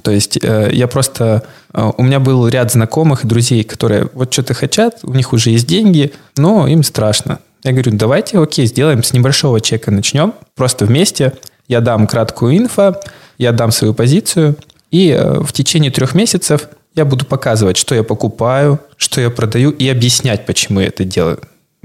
То 0.02 0.10
есть 0.10 0.38
э, 0.42 0.70
я 0.72 0.86
просто... 0.88 1.44
Э, 1.72 1.90
у 1.96 2.02
меня 2.02 2.20
был 2.20 2.48
ряд 2.48 2.72
знакомых 2.72 3.24
и 3.24 3.28
друзей, 3.28 3.64
которые 3.64 4.08
вот 4.14 4.32
что-то 4.32 4.54
хотят, 4.54 4.98
у 5.02 5.12
них 5.12 5.32
уже 5.32 5.50
есть 5.50 5.66
деньги, 5.66 6.12
но 6.36 6.66
им 6.66 6.82
страшно. 6.82 7.40
Я 7.62 7.72
говорю, 7.72 7.92
давайте, 7.92 8.38
окей, 8.38 8.66
сделаем 8.66 9.02
с 9.02 9.12
небольшого 9.12 9.60
чека, 9.60 9.90
начнем, 9.90 10.32
просто 10.56 10.86
вместе. 10.86 11.34
Я 11.68 11.80
дам 11.80 12.06
краткую 12.06 12.56
инфо, 12.56 13.00
я 13.38 13.52
дам 13.52 13.70
свою 13.70 13.94
позицию, 13.94 14.56
и 14.90 15.10
э, 15.10 15.40
в 15.40 15.52
течение 15.52 15.90
трех 15.90 16.14
месяцев 16.14 16.68
я 16.94 17.04
буду 17.04 17.24
показывать, 17.24 17.76
что 17.76 17.94
я 17.94 18.02
покупаю, 18.02 18.80
что 18.96 19.20
я 19.20 19.30
продаю, 19.30 19.70
и 19.70 19.88
объяснять, 19.88 20.46
почему 20.46 20.80
я 20.80 20.88
это 20.88 21.04
делаю. 21.04 21.38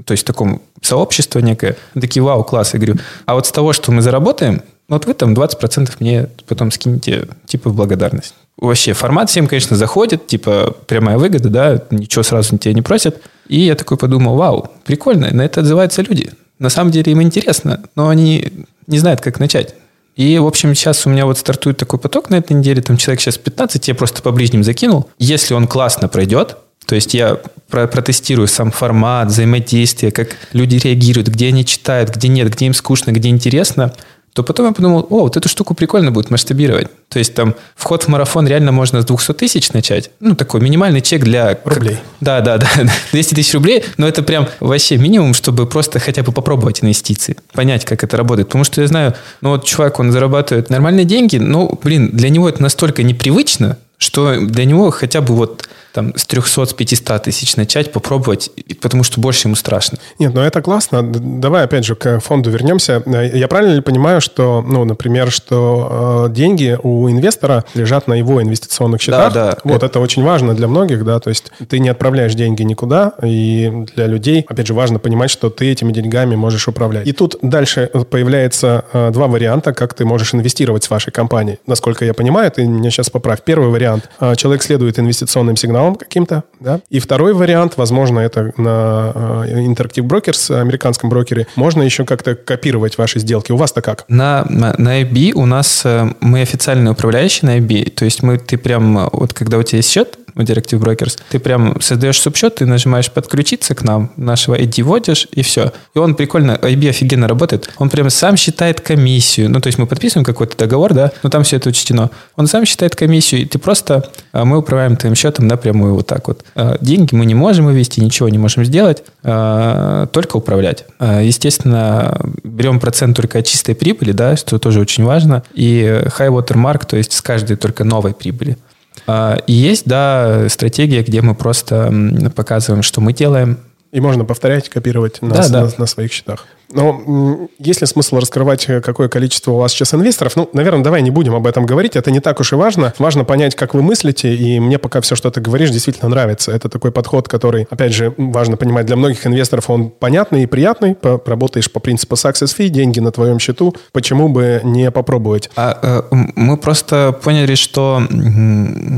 То 0.04 0.12
есть 0.12 0.24
в 0.24 0.26
таком 0.26 0.62
сообщество 0.82 1.38
некое. 1.38 1.76
Такие, 1.94 2.22
вау, 2.22 2.44
класс. 2.44 2.74
Я 2.74 2.80
говорю, 2.80 2.96
а 3.24 3.34
вот 3.34 3.46
с 3.46 3.52
того, 3.52 3.72
что 3.72 3.92
мы 3.92 4.02
заработаем, 4.02 4.62
вот 4.88 5.06
вы 5.06 5.14
там 5.14 5.34
20% 5.34 5.92
мне 5.98 6.28
потом 6.46 6.70
скинете, 6.70 7.28
типа, 7.46 7.70
в 7.70 7.74
благодарность. 7.74 8.34
Вообще, 8.56 8.92
формат 8.92 9.28
всем, 9.28 9.48
конечно, 9.48 9.76
заходит, 9.76 10.26
типа, 10.26 10.76
прямая 10.86 11.18
выгода, 11.18 11.48
да, 11.48 11.82
ничего 11.90 12.22
сразу 12.22 12.56
тебя 12.56 12.72
не 12.72 12.82
просят. 12.82 13.20
И 13.48 13.60
я 13.60 13.74
такой 13.74 13.96
подумал, 13.96 14.36
вау, 14.36 14.70
прикольно, 14.84 15.32
на 15.32 15.42
это 15.42 15.60
отзываются 15.60 16.02
люди. 16.02 16.30
На 16.58 16.70
самом 16.70 16.90
деле 16.90 17.12
им 17.12 17.20
интересно, 17.20 17.82
но 17.96 18.08
они 18.08 18.64
не 18.86 18.98
знают, 18.98 19.20
как 19.20 19.40
начать. 19.40 19.74
И, 20.14 20.38
в 20.38 20.46
общем, 20.46 20.74
сейчас 20.74 21.04
у 21.04 21.10
меня 21.10 21.26
вот 21.26 21.36
стартует 21.36 21.76
такой 21.76 21.98
поток 21.98 22.30
на 22.30 22.36
этой 22.36 22.54
неделе, 22.54 22.80
там 22.80 22.96
человек 22.96 23.20
сейчас 23.20 23.36
15, 23.36 23.88
я 23.88 23.94
просто 23.94 24.22
по 24.22 24.30
ближним 24.30 24.64
закинул. 24.64 25.10
Если 25.18 25.52
он 25.52 25.66
классно 25.66 26.08
пройдет, 26.08 26.56
то 26.86 26.94
есть 26.94 27.12
я 27.12 27.38
протестирую 27.68 28.46
сам 28.46 28.70
формат, 28.70 29.28
взаимодействие, 29.28 30.12
как 30.12 30.36
люди 30.52 30.76
реагируют, 30.76 31.28
где 31.28 31.48
они 31.48 31.66
читают, 31.66 32.10
где 32.10 32.28
нет, 32.28 32.48
где 32.50 32.66
им 32.66 32.74
скучно, 32.74 33.10
где 33.10 33.28
интересно– 33.28 33.92
то 34.36 34.42
потом 34.42 34.66
я 34.66 34.72
подумал, 34.72 35.06
о, 35.08 35.20
вот 35.20 35.38
эту 35.38 35.48
штуку 35.48 35.72
прикольно 35.72 36.12
будет 36.12 36.30
масштабировать. 36.30 36.88
То 37.08 37.18
есть 37.18 37.32
там 37.32 37.54
вход 37.74 38.02
в 38.02 38.08
марафон 38.08 38.46
реально 38.46 38.70
можно 38.70 39.00
с 39.00 39.06
200 39.06 39.32
тысяч 39.32 39.72
начать. 39.72 40.10
Ну, 40.20 40.36
такой 40.36 40.60
минимальный 40.60 41.00
чек 41.00 41.22
для... 41.24 41.58
Рублей. 41.64 41.96
Да, 42.20 42.42
да, 42.42 42.58
да. 42.58 42.68
200 43.12 43.34
тысяч 43.34 43.54
рублей, 43.54 43.82
но 43.96 44.06
это 44.06 44.22
прям 44.22 44.46
вообще 44.60 44.98
минимум, 44.98 45.32
чтобы 45.32 45.64
просто 45.64 46.00
хотя 46.00 46.22
бы 46.22 46.32
попробовать 46.32 46.84
инвестиции. 46.84 47.38
Понять, 47.54 47.86
как 47.86 48.04
это 48.04 48.18
работает. 48.18 48.48
Потому 48.48 48.64
что 48.64 48.82
я 48.82 48.88
знаю, 48.88 49.14
ну 49.40 49.48
вот 49.52 49.64
чувак, 49.64 50.00
он 50.00 50.12
зарабатывает 50.12 50.68
нормальные 50.68 51.06
деньги, 51.06 51.38
но, 51.38 51.70
блин, 51.82 52.10
для 52.12 52.28
него 52.28 52.46
это 52.46 52.62
настолько 52.62 53.02
непривычно, 53.02 53.78
что 53.96 54.38
для 54.38 54.66
него 54.66 54.90
хотя 54.90 55.22
бы 55.22 55.34
вот 55.34 55.66
там 55.96 56.14
с 56.14 56.26
300, 56.26 56.66
с 56.66 56.72
500 56.74 57.22
тысяч 57.22 57.56
начать, 57.56 57.90
попробовать, 57.90 58.50
потому 58.82 59.02
что 59.02 59.18
больше 59.18 59.48
ему 59.48 59.56
страшно. 59.56 59.96
Нет, 60.18 60.34
ну 60.34 60.42
это 60.42 60.60
классно. 60.60 61.02
Давай 61.02 61.64
опять 61.64 61.86
же 61.86 61.94
к 61.94 62.20
фонду 62.20 62.50
вернемся. 62.50 63.02
Я 63.06 63.48
правильно 63.48 63.76
ли 63.76 63.80
понимаю, 63.80 64.20
что, 64.20 64.62
ну, 64.66 64.84
например, 64.84 65.30
что 65.30 66.26
э, 66.28 66.34
деньги 66.34 66.78
у 66.82 67.08
инвестора 67.08 67.64
лежат 67.72 68.08
на 68.08 68.14
его 68.14 68.42
инвестиционных 68.42 69.00
счетах? 69.00 69.32
Да, 69.32 69.52
да. 69.52 69.58
Вот 69.64 69.76
это... 69.76 69.86
это 69.86 70.00
очень 70.00 70.22
важно 70.22 70.54
для 70.54 70.68
многих, 70.68 71.02
да, 71.02 71.18
то 71.18 71.30
есть 71.30 71.50
ты 71.66 71.78
не 71.78 71.88
отправляешь 71.88 72.34
деньги 72.34 72.62
никуда, 72.62 73.12
и 73.22 73.86
для 73.94 74.06
людей, 74.06 74.44
опять 74.46 74.66
же, 74.66 74.74
важно 74.74 74.98
понимать, 74.98 75.30
что 75.30 75.48
ты 75.48 75.72
этими 75.72 75.92
деньгами 75.92 76.36
можешь 76.36 76.68
управлять. 76.68 77.06
И 77.06 77.12
тут 77.12 77.36
дальше 77.40 77.90
появляется 78.10 78.84
э, 78.92 79.10
два 79.12 79.28
варианта, 79.28 79.72
как 79.72 79.94
ты 79.94 80.04
можешь 80.04 80.34
инвестировать 80.34 80.84
с 80.84 80.90
вашей 80.90 81.10
компанией. 81.10 81.58
Насколько 81.66 82.04
я 82.04 82.12
понимаю, 82.12 82.50
ты 82.50 82.66
меня 82.66 82.90
сейчас 82.90 83.08
поправь. 83.08 83.40
Первый 83.44 83.70
вариант. 83.70 84.10
Э, 84.20 84.34
человек 84.36 84.62
следует 84.62 84.98
инвестиционным 84.98 85.56
сигналам, 85.56 85.85
каналом 85.86 85.96
каким-то, 85.96 86.44
да. 86.60 86.80
И 86.90 86.98
второй 87.00 87.34
вариант, 87.34 87.76
возможно, 87.76 88.20
это 88.20 88.52
на 88.56 89.12
э, 89.46 89.60
Interactive 89.60 90.02
Brokers, 90.02 90.58
американском 90.60 91.10
брокере, 91.10 91.46
можно 91.56 91.82
еще 91.82 92.04
как-то 92.04 92.34
копировать 92.34 92.98
ваши 92.98 93.20
сделки. 93.20 93.52
У 93.52 93.56
вас-то 93.56 93.82
как? 93.82 94.04
На, 94.08 94.44
на, 94.48 95.00
IB 95.02 95.32
у 95.32 95.46
нас 95.46 95.82
э, 95.84 96.08
мы 96.20 96.42
официальный 96.42 96.90
управляющий 96.90 97.46
на 97.46 97.58
IB, 97.58 97.90
то 97.90 98.04
есть 98.04 98.22
мы, 98.22 98.38
ты 98.38 98.58
прям, 98.58 99.08
вот 99.12 99.32
когда 99.32 99.58
у 99.58 99.62
тебя 99.62 99.78
есть 99.78 99.90
счет, 99.90 100.18
в 100.36 100.40
Directive 100.40 100.78
Brokers, 100.78 101.18
ты 101.30 101.38
прям 101.38 101.80
создаешь 101.80 102.20
субсчет, 102.20 102.56
ты 102.56 102.66
нажимаешь 102.66 103.10
подключиться 103.10 103.74
к 103.74 103.82
нам, 103.82 104.12
нашего 104.16 104.54
ID 104.54 104.82
вводишь, 104.82 105.26
и 105.32 105.42
все. 105.42 105.72
И 105.94 105.98
он 105.98 106.14
прикольно, 106.14 106.52
IB 106.52 106.90
офигенно 106.90 107.26
работает. 107.26 107.70
Он 107.78 107.88
прям 107.88 108.10
сам 108.10 108.36
считает 108.36 108.80
комиссию. 108.80 109.50
Ну, 109.50 109.60
то 109.60 109.68
есть 109.68 109.78
мы 109.78 109.86
подписываем 109.86 110.24
какой-то 110.24 110.56
договор, 110.56 110.92
да, 110.92 111.10
но 111.22 111.30
там 111.30 111.42
все 111.42 111.56
это 111.56 111.70
учтено. 111.70 112.10
Он 112.36 112.46
сам 112.46 112.64
считает 112.66 112.94
комиссию, 112.94 113.42
и 113.42 113.44
ты 113.46 113.58
просто, 113.58 114.10
а, 114.32 114.44
мы 114.44 114.58
управляем 114.58 114.96
твоим 114.96 115.14
счетом 115.14 115.48
напрямую 115.48 115.94
вот 115.94 116.06
так 116.06 116.28
вот. 116.28 116.44
А, 116.54 116.76
деньги 116.80 117.14
мы 117.14 117.24
не 117.24 117.34
можем 117.34 117.66
вывести, 117.66 118.00
ничего 118.00 118.28
не 118.28 118.38
можем 118.38 118.64
сделать, 118.64 119.02
а, 119.22 120.06
только 120.06 120.36
управлять. 120.36 120.84
Естественно, 121.00 122.18
берем 122.44 122.80
процент 122.80 123.16
только 123.16 123.38
от 123.38 123.46
чистой 123.46 123.74
прибыли, 123.74 124.12
да, 124.12 124.36
что 124.36 124.58
тоже 124.58 124.80
очень 124.80 125.04
важно, 125.04 125.42
и 125.54 126.02
high 126.18 126.28
water 126.28 126.56
mark, 126.56 126.86
то 126.86 126.96
есть 126.96 127.12
с 127.12 127.22
каждой 127.22 127.56
только 127.56 127.84
новой 127.84 128.12
прибыли. 128.12 128.58
А, 129.06 129.36
и 129.46 129.52
есть, 129.52 129.86
да, 129.86 130.48
стратегия, 130.48 131.02
где 131.02 131.22
мы 131.22 131.34
просто 131.34 131.92
показываем, 132.34 132.82
что 132.82 133.00
мы 133.00 133.12
делаем. 133.12 133.58
И 133.92 134.00
можно 134.00 134.24
повторять, 134.24 134.68
копировать 134.68 135.22
на, 135.22 135.34
да, 135.34 135.48
да. 135.48 135.64
на, 135.64 135.70
на 135.78 135.86
своих 135.86 136.12
счетах. 136.12 136.46
Но 136.72 137.48
есть 137.58 137.80
ли 137.80 137.86
смысл 137.86 138.16
раскрывать, 138.16 138.68
э, 138.68 138.80
какое 138.80 139.08
количество 139.08 139.52
у 139.52 139.56
вас 139.58 139.72
сейчас 139.72 139.94
инвесторов? 139.94 140.36
Ну, 140.36 140.48
наверное, 140.52 140.82
давай 140.82 141.02
не 141.02 141.10
будем 141.10 141.34
об 141.34 141.46
этом 141.46 141.64
говорить. 141.64 141.96
Это 141.96 142.10
не 142.10 142.20
так 142.20 142.40
уж 142.40 142.52
и 142.52 142.56
важно. 142.56 142.92
Важно 142.98 143.24
понять, 143.24 143.54
как 143.54 143.74
вы 143.74 143.82
мыслите, 143.82 144.34
и 144.34 144.58
мне 144.58 144.78
пока 144.78 145.00
все, 145.00 145.14
что 145.14 145.30
ты 145.30 145.40
говоришь, 145.40 145.70
действительно 145.70 146.08
нравится. 146.08 146.52
Это 146.52 146.68
такой 146.68 146.90
подход, 146.90 147.28
который, 147.28 147.66
опять 147.70 147.92
же, 147.92 148.14
важно 148.16 148.56
понимать, 148.56 148.86
для 148.86 148.96
многих 148.96 149.26
инвесторов 149.26 149.70
он 149.70 149.90
понятный 149.90 150.42
и 150.42 150.46
приятный. 150.46 150.96
Работаешь 151.02 151.70
по 151.70 151.80
принципу 151.80 152.16
success 152.16 152.56
fee, 152.56 152.68
деньги 152.68 153.00
на 153.00 153.12
твоем 153.12 153.38
счету. 153.38 153.74
Почему 153.92 154.28
бы 154.28 154.60
не 154.64 154.90
попробовать? 154.90 155.50
А, 155.56 155.78
э, 156.10 156.16
мы 156.34 156.56
просто 156.56 157.16
поняли, 157.22 157.54
что 157.54 158.02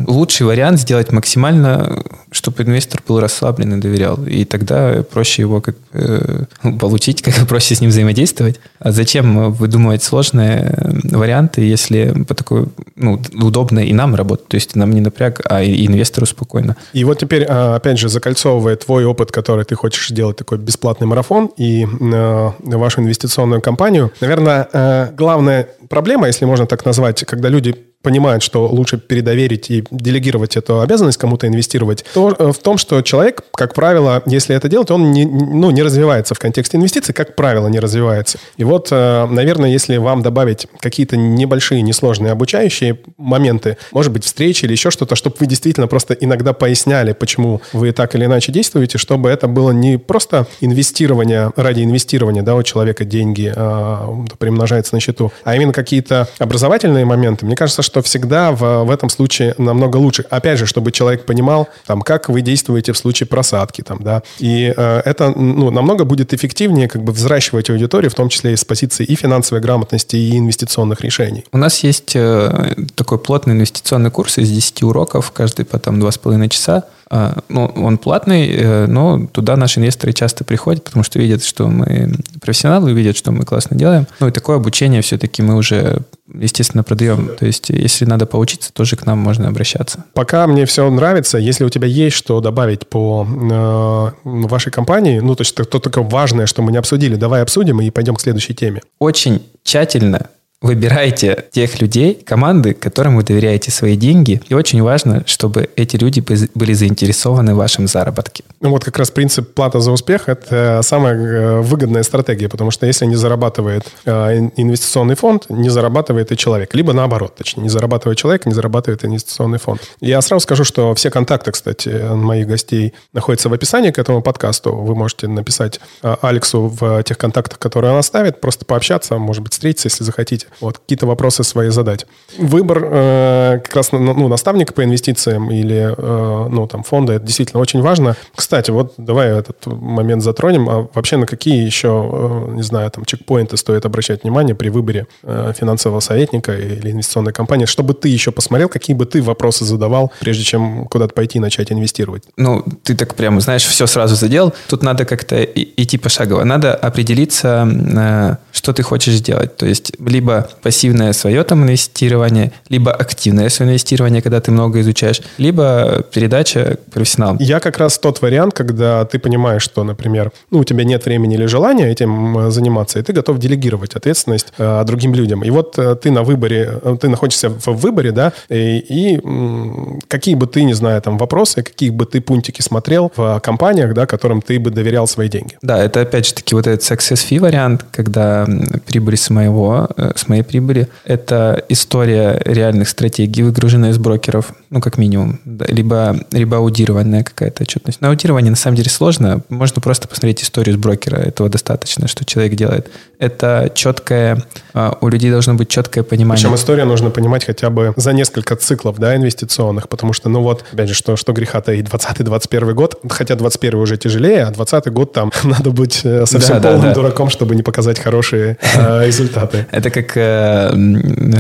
лучший 0.06 0.46
вариант 0.46 0.80
сделать 0.80 1.12
максимально, 1.12 2.02
чтобы 2.30 2.62
инвестор 2.62 3.02
был 3.06 3.20
расслаблен 3.20 3.78
и 3.78 3.80
доверял. 3.80 4.16
И 4.24 4.44
тогда 4.44 5.02
проще 5.02 5.42
его 5.42 5.60
как, 5.60 5.76
э, 5.92 6.44
получить, 6.78 7.22
как 7.22 7.46
проще 7.46 7.57
с 7.61 7.80
ним 7.80 7.90
взаимодействовать. 7.90 8.61
А 8.78 8.92
зачем 8.92 9.52
выдумывать 9.52 10.02
сложные 10.02 10.74
э, 10.76 11.16
варианты, 11.16 11.62
если 11.62 12.24
по 12.26 12.34
такой, 12.34 12.66
ну, 12.96 13.20
удобно 13.34 13.80
и 13.80 13.92
нам 13.92 14.14
работать, 14.14 14.48
то 14.48 14.54
есть 14.56 14.76
нам 14.76 14.92
не 14.92 15.00
напряг, 15.00 15.40
а 15.44 15.62
и 15.62 15.86
инвестору 15.86 16.26
спокойно. 16.26 16.76
И 16.92 17.04
вот 17.04 17.18
теперь, 17.18 17.44
а, 17.48 17.76
опять 17.76 17.98
же, 17.98 18.09
закольцовывая 18.09 18.76
твой 18.76 19.04
опыт, 19.04 19.32
который 19.32 19.64
ты 19.64 19.74
хочешь 19.74 20.09
сделать, 20.09 20.36
такой 20.36 20.59
бесплатный 20.59 21.06
марафон 21.06 21.50
и 21.56 21.84
э, 21.84 22.50
вашу 22.61 23.00
инвестиционную 23.00 23.61
компанию, 23.61 24.12
наверное, 24.20 24.68
э, 24.72 25.09
главная 25.16 25.68
проблема, 25.88 26.26
если 26.26 26.44
можно 26.44 26.66
так 26.66 26.84
назвать, 26.84 27.24
когда 27.24 27.48
люди 27.48 27.74
понимают, 28.03 28.42
что 28.42 28.66
лучше 28.66 28.99
передоверить 28.99 29.70
и 29.70 29.84
делегировать 29.90 30.57
эту 30.57 30.80
обязанность 30.80 31.18
кому-то 31.18 31.46
инвестировать, 31.46 32.05
то 32.14 32.34
э, 32.38 32.53
в 32.53 32.59
том, 32.59 32.78
что 32.78 33.03
человек, 33.03 33.42
как 33.53 33.74
правило, 33.74 34.22
если 34.26 34.55
это 34.55 34.68
делать, 34.68 34.90
он 34.90 35.11
не, 35.12 35.26
ну, 35.26 35.70
не 35.70 35.82
развивается 35.82 36.34
в 36.34 36.38
контексте 36.38 36.76
инвестиций, 36.76 37.12
как 37.12 37.34
правило, 37.34 37.66
не 37.68 37.80
развивается. 37.80 38.38
И 38.57 38.64
вот, 38.64 38.88
э, 38.90 39.26
наверное, 39.26 39.70
если 39.70 39.96
вам 39.96 40.22
добавить 40.22 40.68
какие-то 40.80 41.16
небольшие, 41.16 41.82
несложные 41.82 42.32
обучающие 42.32 42.99
моменты, 43.16 43.76
может 43.92 44.12
быть, 44.12 44.24
встречи 44.24 44.64
или 44.64 44.72
еще 44.72 44.90
что-то, 44.90 45.16
чтобы 45.16 45.36
вы 45.40 45.46
действительно 45.46 45.88
просто 45.88 46.14
иногда 46.14 46.53
поясняли, 46.53 47.12
почему 47.12 47.61
вы 47.72 47.92
так 47.92 48.14
или 48.14 48.26
иначе 48.26 48.53
действуете, 48.53 48.99
чтобы 48.99 49.28
это 49.28 49.49
было 49.49 49.72
не 49.72 49.99
просто 49.99 50.46
инвестирование 50.61 51.53
ради 51.57 51.82
инвестирования, 51.82 52.42
да, 52.42 52.55
у 52.55 52.62
человека 52.62 53.05
деньги 53.05 53.53
а, 53.55 54.24
примножается 54.38 54.94
на 54.94 55.01
счету, 55.01 55.32
а 55.44 55.57
именно 55.57 55.72
какие-то 55.72 56.28
образовательные 56.38 57.05
моменты. 57.05 57.44
Мне 57.46 57.57
кажется, 57.57 57.82
что 57.89 58.03
всегда 58.03 58.53
в, 58.53 58.84
в 58.84 58.91
этом 58.91 59.09
случае 59.09 59.55
намного 59.57 59.97
лучше. 59.97 60.24
Опять 60.28 60.59
же, 60.59 60.66
чтобы 60.66 60.93
человек 60.93 61.24
понимал, 61.24 61.68
там, 61.86 62.03
как 62.03 62.28
вы 62.28 62.43
действуете 62.43 62.93
в 62.93 62.99
случае 62.99 63.26
просадки. 63.26 63.80
Там, 63.82 63.99
да. 64.03 64.22
И 64.39 64.72
э, 64.76 65.03
это 65.05 65.32
ну, 65.34 65.70
намного 65.70 66.05
будет 66.05 66.34
эффективнее 66.34 66.86
как 66.86 67.03
бы 67.03 67.12
взращивать 67.12 67.70
аудиторию, 67.70 68.11
в 68.11 68.14
том 68.14 68.28
числе 68.28 68.53
и 68.53 68.57
с 68.57 68.64
позиции 68.64 69.05
и 69.05 69.14
финансовой 69.14 69.62
грамотности, 69.62 70.16
и 70.16 70.36
инвестиционных 70.36 71.01
решений. 71.01 71.45
У 71.51 71.59
нас 71.59 71.82
есть 71.82 72.12
э, 72.14 72.74
такой 72.95 73.18
плотный 73.18 73.55
инвестиционный 73.55 74.11
курс 74.11 74.36
из 74.36 74.51
10 74.51 74.82
уроков, 74.82 75.32
каждый 75.32 75.64
по 75.64 75.78
там 75.78 75.99
2,5 75.99 76.49
часа. 76.51 76.84
А, 77.11 77.38
ну, 77.48 77.66
он 77.76 77.96
платный, 77.98 78.48
э, 78.48 78.86
но 78.86 79.26
туда 79.32 79.56
наши 79.56 79.80
инвесторы 79.80 80.12
часто 80.12 80.44
приходят, 80.44 80.84
потому 80.84 81.02
что 81.02 81.18
видят, 81.18 81.42
что 81.42 81.66
мы 81.68 82.14
профессионалы, 82.40 82.92
видят, 82.92 83.16
что 83.16 83.32
мы 83.32 83.44
классно 83.44 83.76
делаем. 83.76 84.06
Ну 84.20 84.28
и 84.28 84.30
такое 84.30 84.56
обучение 84.56 85.00
все-таки 85.00 85.42
мы 85.42 85.56
уже, 85.56 86.02
естественно, 86.32 86.82
продаем. 86.82 87.30
То 87.38 87.46
есть, 87.46 87.70
если 87.70 88.04
надо 88.04 88.26
поучиться, 88.26 88.72
тоже 88.72 88.96
к 88.96 89.06
нам 89.06 89.18
можно 89.18 89.48
обращаться. 89.48 90.04
Пока 90.12 90.46
мне 90.46 90.66
все 90.66 90.88
нравится, 90.90 91.38
если 91.38 91.64
у 91.64 91.70
тебя 91.70 91.86
есть 91.86 92.16
что 92.16 92.40
добавить 92.40 92.86
по 92.86 93.26
э, 93.26 94.11
вашей 94.24 94.70
компании, 94.70 95.20
ну, 95.20 95.34
то 95.34 95.42
есть, 95.42 95.54
то 95.54 95.78
такое 95.78 96.04
важное, 96.04 96.46
что 96.46 96.62
мы 96.62 96.72
не 96.72 96.78
обсудили, 96.78 97.16
давай 97.16 97.42
обсудим 97.42 97.80
и 97.80 97.88
пойдем 97.90 98.16
к 98.16 98.20
следующей 98.20 98.54
теме. 98.54 98.82
Очень 98.98 99.42
тщательно 99.62 100.28
Выбирайте 100.61 101.44
тех 101.52 101.80
людей, 101.80 102.14
команды, 102.14 102.74
которым 102.74 103.14
вы 103.14 103.22
доверяете 103.22 103.70
свои 103.70 103.94
деньги. 103.94 104.42
И 104.48 104.54
очень 104.54 104.82
важно, 104.82 105.22
чтобы 105.24 105.70
эти 105.76 105.94
люди 105.94 106.20
были 106.54 106.72
заинтересованы 106.72 107.54
в 107.54 107.59
вашем 107.59 107.86
заработке. 107.86 108.42
Ну 108.61 108.70
вот 108.70 108.84
как 108.84 108.98
раз 108.98 109.12
принцип 109.12 109.54
плата 109.54 109.78
за 109.78 109.92
успех– 109.92 110.24
это 110.28 110.80
самая 110.82 111.14
э, 111.14 111.61
выгодная 111.61 112.02
стратегия, 112.02 112.48
потому 112.48 112.72
что 112.72 112.86
если 112.86 113.06
не 113.06 113.14
зарабатывает 113.14 113.84
э, 114.04 114.50
инвестиционный 114.56 115.14
фонд, 115.14 115.44
не 115.48 115.68
зарабатывает 115.68 116.32
и 116.32 116.36
человек. 116.36 116.74
Либо 116.74 116.92
наоборот, 116.92 117.36
точнее, 117.36 117.62
не 117.62 117.68
зарабатывает 117.68 118.18
человек, 118.18 118.44
не 118.44 118.52
зарабатывает 118.52 119.04
инвестиционный 119.04 119.61
фонд. 119.61 119.80
Я 120.00 120.20
сразу 120.22 120.42
скажу, 120.42 120.64
что 120.64 120.92
все 120.96 121.12
контакты, 121.12 121.52
кстати, 121.52 121.88
моих 122.12 122.48
гостей 122.48 122.94
находятся 123.12 123.48
в 123.48 123.52
описании 123.52 123.92
к 123.92 123.98
этому 124.00 124.22
подкасту. 124.22 124.74
Вы 124.74 124.96
можете 124.96 125.28
написать 125.28 125.78
э, 126.02 126.16
Алексу 126.20 126.66
в 126.66 127.00
тех 127.04 127.16
контактах, 127.16 127.61
которые 127.61 127.92
он 127.92 127.98
оставит, 127.98 128.40
просто 128.40 128.64
пообщаться, 128.64 129.18
может 129.18 129.44
быть, 129.44 129.52
встретиться, 129.52 129.86
если 129.86 130.02
захотите 130.02 130.47
вот, 130.61 130.78
какие-то 130.78 131.07
вопросы 131.07 131.44
свои 131.44 131.70
задать. 131.70 132.07
Выбор 132.38 132.84
э, 132.90 133.61
как 133.62 133.76
раз 133.76 133.92
ну, 133.92 134.28
наставника 134.28 134.72
по 134.72 134.84
инвестициям 134.84 135.51
или 135.51 135.94
э, 135.96 136.49
ну, 136.49 136.66
там, 136.66 136.82
фонда, 136.82 137.14
это 137.14 137.26
действительно 137.26 137.61
очень 137.61 137.80
важно. 137.80 138.16
Кстати, 138.34 138.70
вот 138.70 138.94
давай 138.96 139.28
этот 139.28 139.66
момент 139.66 140.22
затронем. 140.22 140.68
А 140.68 140.88
вообще 140.94 141.16
на 141.16 141.26
какие 141.26 141.64
еще, 141.64 142.11
э, 142.12 142.55
не 142.55 142.62
знаю, 142.62 142.90
там, 142.90 143.05
чекпоинты 143.05 143.57
стоит 143.57 143.84
обращать 143.84 144.22
внимание 144.22 144.55
при 144.55 144.68
выборе 144.68 145.07
э, 145.22 145.53
финансового 145.57 146.01
советника 146.01 146.53
или 146.53 146.90
инвестиционной 146.90 147.32
компании, 147.32 147.66
чтобы 147.66 147.94
ты 147.94 148.09
еще 148.09 148.32
посмотрел, 148.32 148.68
какие 148.68 148.96
бы 148.96 149.07
ты 149.07 149.22
вопросы 149.22 149.64
задавал, 149.64 150.12
прежде 150.20 150.44
чем 150.44 150.86
куда-то 150.86 151.14
пойти 151.14 151.38
и 151.38 151.40
начать 151.40 151.72
инвестировать? 151.72 152.24
Ну, 152.36 152.64
ты 152.82 152.94
так 152.94 153.14
прямо, 153.14 153.40
знаешь, 153.40 153.64
все 153.64 153.86
сразу 153.86 154.16
задел. 154.16 154.53
Тут 154.68 154.82
надо 154.82 155.05
как-то 155.05 155.42
идти 155.42 155.99
пошагово. 155.99 156.44
Надо 156.44 156.74
определиться, 156.74 157.68
э, 157.68 158.36
что 158.53 158.72
ты 158.72 158.82
хочешь 158.82 159.14
сделать. 159.14 159.57
То 159.57 159.66
есть, 159.66 159.92
либо 159.99 160.38
пассивное 160.62 161.12
свое 161.12 161.43
там 161.45 161.62
инвестирование, 161.64 162.53
либо 162.68 162.93
активное 162.93 163.49
свое 163.49 163.70
инвестирование, 163.70 164.22
когда 164.22 164.41
ты 164.41 164.51
много 164.51 164.80
изучаешь, 164.80 165.20
либо 165.39 166.05
передача 166.12 166.78
профессионалам. 166.93 167.39
Я 167.41 167.61
как 167.61 167.78
раз 167.78 167.99
тот 167.99 168.22
вариант, 168.22 168.55
когда 168.55 169.05
ты 169.05 169.18
понимаешь, 169.18 169.62
что, 169.62 169.84
например, 169.84 170.32
ну, 170.51 170.61
у 170.61 170.64
тебя 170.64 170.84
нет 170.84 171.05
времени 171.05 171.34
или 171.34 171.47
желания 171.47 171.91
этим 171.91 172.39
э, 172.39 172.51
заниматься, 172.51 172.99
и 172.99 173.03
ты 173.03 173.12
готов 173.12 173.39
делегировать 173.39 173.95
ответственность 173.95 174.53
э, 174.59 174.84
другим 174.84 175.14
людям. 175.14 175.43
И 175.43 175.51
вот 175.51 175.78
э, 175.78 175.97
ты 175.97 176.11
на 176.11 176.22
выборе, 176.22 176.80
э, 176.82 176.97
ты 177.01 177.09
находишься 177.09 177.49
в 177.49 177.66
выборе, 177.66 178.12
да, 178.12 178.32
и, 178.49 178.78
и 178.78 179.20
м, 179.24 180.01
какие 180.09 180.34
бы 180.34 180.47
ты, 180.47 180.64
не 180.64 180.74
знаю, 180.74 181.01
там 181.03 181.18
вопросы, 181.18 181.62
какие 181.62 181.91
бы 181.91 182.07
ты 182.07 182.20
пунктики 182.20 182.62
смотрел 182.62 183.12
в 183.16 183.41
компаниях, 183.41 183.95
да, 183.95 184.07
которым 184.07 184.43
ты 184.43 184.59
бы 184.59 184.70
доверял 184.70 185.07
свои 185.07 185.28
деньги. 185.28 185.57
Да, 185.62 185.82
это 185.82 186.01
опять 186.03 186.26
же 186.26 186.34
таки 186.34 186.55
вот 186.55 186.66
этот 186.66 186.82
success 186.91 187.26
fee 187.28 187.41
вариант, 187.41 187.84
когда 187.91 188.47
прибыль 188.86 189.16
с 189.16 189.30
моего, 189.30 189.89
э, 189.97 190.12
с 190.14 190.27
моей 190.28 190.42
прибыли. 190.42 190.88
Это 191.04 191.64
история 191.68 192.40
реальных 192.44 192.88
стратегий, 192.88 193.42
выгруженная 193.42 193.90
из 193.90 193.98
брокеров, 193.98 194.52
ну, 194.70 194.80
как 194.80 194.98
минимум. 194.98 195.40
Либо, 195.44 196.20
либо 196.30 196.58
аудированная 196.58 197.24
какая-то 197.24 197.62
отчетность. 197.62 198.00
Но 198.00 198.08
аудирование 198.08 198.50
на 198.50 198.56
самом 198.56 198.76
деле 198.76 198.90
сложно. 198.90 199.42
Можно 199.48 199.80
просто 199.80 200.08
посмотреть 200.08 200.42
историю 200.42 200.76
с 200.76 200.78
брокера. 200.78 201.16
Этого 201.16 201.48
достаточно, 201.48 202.08
что 202.08 202.24
человек 202.24 202.54
делает. 202.54 202.90
Это 203.18 203.70
четкое... 203.74 204.44
А, 204.74 204.96
у 205.00 205.08
людей 205.08 205.30
должно 205.30 205.54
быть 205.54 205.68
четкое 205.68 206.04
понимание. 206.04 206.42
Причем 206.42 206.54
история 206.54 206.84
нужно 206.84 207.10
понимать 207.10 207.44
хотя 207.44 207.70
бы 207.70 207.92
за 207.96 208.12
несколько 208.12 208.56
циклов, 208.56 208.98
да, 208.98 209.16
инвестиционных. 209.16 209.88
Потому 209.88 210.12
что, 210.12 210.28
ну 210.28 210.42
вот, 210.42 210.64
опять 210.72 210.88
же, 210.88 210.94
что, 210.94 211.16
что 211.16 211.32
греха-то 211.32 211.72
и 211.72 211.82
20-21 211.82 212.72
год, 212.74 213.00
хотя 213.08 213.34
21 213.34 213.78
уже 213.78 213.96
тяжелее, 213.96 214.44
а 214.44 214.50
20 214.50 214.92
год 214.92 215.12
там 215.12 215.32
надо 215.44 215.70
быть 215.70 216.00
э, 216.04 216.26
совсем 216.26 216.60
да, 216.60 216.68
полным 216.68 216.82
да, 216.82 216.88
да. 216.88 216.94
дураком, 216.94 217.30
чтобы 217.30 217.56
не 217.56 217.62
показать 217.62 217.98
хорошие 217.98 218.58
э, 218.74 219.06
результаты. 219.06 219.66
Это 219.70 219.90
как 219.90 220.16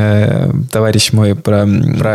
Э, 0.08 0.50
товарищ 0.70 1.12
мой 1.12 1.34
про 1.34 1.66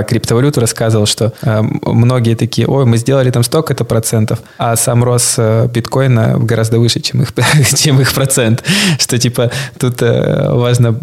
криптовалюту 0.03 0.59
рассказывал, 0.59 1.03
что 1.06 1.34
э, 1.41 1.62
многие 1.62 2.36
такие, 2.36 2.68
ой, 2.68 2.86
мы 2.86 2.97
сделали 2.97 3.30
там 3.32 3.43
столько-то 3.43 3.84
процентов, 3.84 4.39
а 4.58 4.76
сам 4.76 5.04
рост 5.04 5.38
биткоина 5.38 6.39
гораздо 6.39 6.80
выше, 6.80 6.99
чем 6.99 7.22
их, 7.22 7.34
чем 7.76 8.01
их 8.01 8.14
процент. 8.14 8.64
Что 8.97 9.18
типа 9.18 9.51
тут 9.78 10.01
важно 10.01 10.93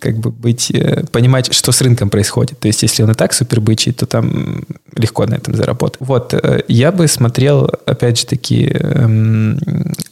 как 0.00 0.18
бы 0.18 0.30
быть, 0.30 0.72
понимать, 1.12 1.52
что 1.52 1.72
с 1.72 1.80
рынком 1.80 2.10
происходит. 2.10 2.58
То 2.58 2.68
есть, 2.68 2.82
если 2.82 3.02
он 3.02 3.10
и 3.10 3.14
так 3.14 3.32
супер 3.32 3.60
бычий, 3.60 3.92
то 3.92 4.06
там 4.06 4.64
легко 4.94 5.26
на 5.26 5.34
этом 5.34 5.54
заработать. 5.54 5.96
Вот, 6.00 6.34
я 6.68 6.92
бы 6.92 7.08
смотрел, 7.08 7.70
опять 7.86 8.18
же 8.18 8.26
таки, 8.26 8.66
эм, 8.72 9.58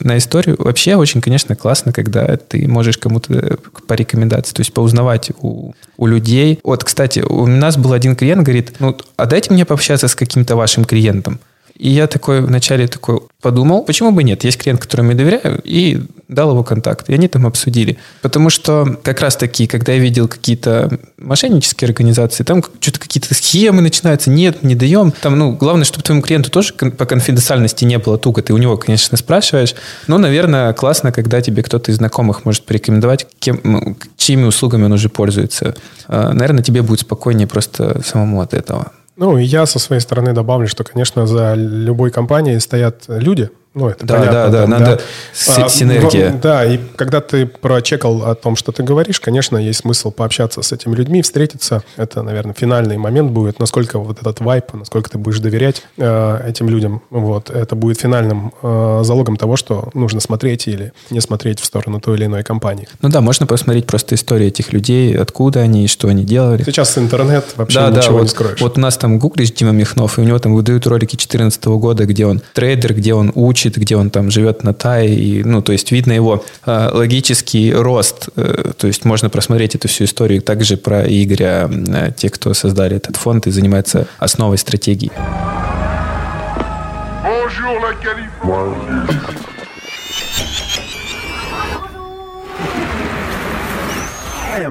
на 0.00 0.18
историю. 0.18 0.56
Вообще 0.58 0.96
очень, 0.96 1.20
конечно, 1.20 1.56
классно, 1.56 1.92
когда 1.92 2.36
ты 2.36 2.66
можешь 2.68 2.98
кому-то 2.98 3.58
порекомендовать 3.86 4.22
рекомендации, 4.22 4.54
то 4.54 4.60
есть 4.60 4.72
поузнавать 4.72 5.30
у, 5.40 5.72
у 5.96 6.06
людей. 6.06 6.60
Вот, 6.62 6.84
кстати, 6.84 7.20
у 7.20 7.46
нас 7.46 7.76
был 7.76 7.92
один 7.92 8.16
клиент, 8.16 8.44
говорит, 8.52 8.76
ну, 8.80 8.96
а 9.16 9.26
дайте 9.26 9.52
мне 9.52 9.64
пообщаться 9.64 10.08
с 10.08 10.14
каким-то 10.14 10.56
вашим 10.56 10.84
клиентом. 10.84 11.40
И 11.82 11.90
я 11.90 12.06
такой 12.06 12.42
вначале 12.42 12.86
такой 12.86 13.22
подумал, 13.40 13.82
почему 13.82 14.12
бы 14.12 14.22
нет? 14.22 14.44
Есть 14.44 14.56
клиент, 14.56 14.80
которому 14.80 15.10
я 15.10 15.16
доверяю, 15.16 15.60
и 15.64 16.00
дал 16.28 16.52
его 16.52 16.62
контакт. 16.62 17.10
И 17.10 17.12
они 17.12 17.26
там 17.26 17.44
обсудили. 17.44 17.98
Потому 18.20 18.50
что 18.50 19.00
как 19.02 19.20
раз 19.20 19.34
таки, 19.34 19.66
когда 19.66 19.92
я 19.92 19.98
видел 19.98 20.28
какие-то 20.28 20.96
мошеннические 21.18 21.88
организации, 21.88 22.44
там 22.44 22.62
что-то 22.78 23.00
какие-то 23.00 23.34
схемы 23.34 23.82
начинаются, 23.82 24.30
нет, 24.30 24.62
не 24.62 24.76
даем. 24.76 25.10
Там, 25.10 25.36
ну, 25.36 25.56
главное, 25.56 25.84
чтобы 25.84 26.04
твоему 26.04 26.22
клиенту 26.22 26.52
тоже 26.52 26.72
по 26.72 27.04
конфиденциальности 27.04 27.84
не 27.84 27.98
было 27.98 28.16
туго. 28.16 28.42
Ты 28.42 28.54
у 28.54 28.58
него, 28.58 28.76
конечно, 28.76 29.16
спрашиваешь. 29.16 29.74
Но, 30.06 30.18
наверное, 30.18 30.72
классно, 30.74 31.10
когда 31.10 31.40
тебе 31.40 31.64
кто-то 31.64 31.90
из 31.90 31.96
знакомых 31.96 32.44
может 32.44 32.64
порекомендовать, 32.64 33.26
кем, 33.40 33.60
ну, 33.64 33.96
чьими 34.16 34.44
услугами 34.44 34.84
он 34.84 34.92
уже 34.92 35.08
пользуется. 35.08 35.74
А, 36.06 36.32
наверное, 36.32 36.62
тебе 36.62 36.82
будет 36.82 37.00
спокойнее 37.00 37.48
просто 37.48 38.00
самому 38.04 38.40
от 38.40 38.54
этого. 38.54 38.92
Ну, 39.16 39.38
и 39.38 39.44
я 39.44 39.66
со 39.66 39.78
своей 39.78 40.00
стороны 40.00 40.32
добавлю, 40.32 40.66
что, 40.66 40.84
конечно, 40.84 41.26
за 41.26 41.54
любой 41.54 42.10
компанией 42.10 42.58
стоят 42.60 43.04
люди, 43.08 43.50
ну, 43.74 43.88
это 43.88 44.04
да, 44.04 44.14
понятно. 44.14 44.32
Да, 44.32 44.48
да, 44.48 44.60
да, 44.60 44.66
надо 44.66 45.00
а, 45.48 45.68
синергия. 45.68 46.32
Но, 46.32 46.38
да, 46.38 46.64
и 46.64 46.78
когда 46.96 47.22
ты 47.22 47.46
прочекал 47.46 48.22
о 48.24 48.34
том, 48.34 48.54
что 48.54 48.70
ты 48.70 48.82
говоришь, 48.82 49.18
конечно, 49.18 49.56
есть 49.56 49.80
смысл 49.80 50.10
пообщаться 50.10 50.60
с 50.60 50.72
этими 50.72 50.94
людьми, 50.94 51.22
встретиться. 51.22 51.82
Это, 51.96 52.22
наверное, 52.22 52.54
финальный 52.54 52.98
момент 52.98 53.30
будет, 53.30 53.58
насколько 53.58 53.98
вот 53.98 54.20
этот 54.20 54.40
вайп, 54.40 54.74
насколько 54.74 55.08
ты 55.08 55.16
будешь 55.16 55.38
доверять 55.38 55.82
э, 55.96 56.48
этим 56.48 56.68
людям. 56.68 57.02
Вот, 57.08 57.48
это 57.48 57.74
будет 57.74 57.98
финальным 57.98 58.52
э, 58.62 59.00
залогом 59.04 59.38
того, 59.38 59.56
что 59.56 59.88
нужно 59.94 60.20
смотреть 60.20 60.68
или 60.68 60.92
не 61.08 61.20
смотреть 61.20 61.58
в 61.58 61.64
сторону 61.64 61.98
той 61.98 62.18
или 62.18 62.26
иной 62.26 62.42
компании. 62.42 62.88
Ну 63.00 63.08
да, 63.08 63.22
можно 63.22 63.46
посмотреть 63.46 63.86
просто 63.86 64.16
историю 64.16 64.48
этих 64.48 64.74
людей, 64.74 65.16
откуда 65.16 65.60
они, 65.60 65.88
что 65.88 66.08
они 66.08 66.24
делали. 66.24 66.62
Сейчас 66.64 66.98
интернет 66.98 67.46
вообще 67.56 67.78
да, 67.78 67.88
ничего 67.88 68.02
да, 68.02 68.10
вот, 68.12 68.22
не 68.22 68.28
скроешь. 68.28 68.60
Вот 68.60 68.76
у 68.76 68.80
нас 68.82 68.98
там 68.98 69.18
гуглишь 69.18 69.52
Дима 69.52 69.72
Михнов, 69.72 70.18
и 70.18 70.20
у 70.20 70.24
него 70.24 70.38
там 70.38 70.54
выдают 70.54 70.86
ролики 70.86 71.16
2014 71.16 71.64
года, 71.64 72.04
где 72.04 72.26
он 72.26 72.42
трейдер, 72.52 72.92
где 72.92 73.14
он 73.14 73.32
учит 73.34 73.61
учит, 73.62 73.76
где 73.76 73.96
он 73.96 74.10
там 74.10 74.30
живет 74.30 74.64
на 74.64 74.74
Тай, 74.74 75.06
и, 75.08 75.44
ну, 75.44 75.62
то 75.62 75.72
есть 75.72 75.92
видно 75.92 76.12
его 76.12 76.44
э, 76.66 76.88
логический 76.92 77.72
рост, 77.72 78.28
э, 78.36 78.72
то 78.76 78.86
есть 78.88 79.04
можно 79.04 79.30
просмотреть 79.30 79.76
эту 79.76 79.86
всю 79.86 80.04
историю 80.04 80.42
также 80.42 80.76
про 80.76 81.02
Игоря, 81.02 81.70
э, 81.70 82.10
те, 82.16 82.28
кто 82.28 82.54
создали 82.54 82.96
этот 82.96 83.16
фонд 83.16 83.46
и 83.46 83.50
занимается 83.50 84.06
основой 84.18 84.58
стратегии. 84.58 85.12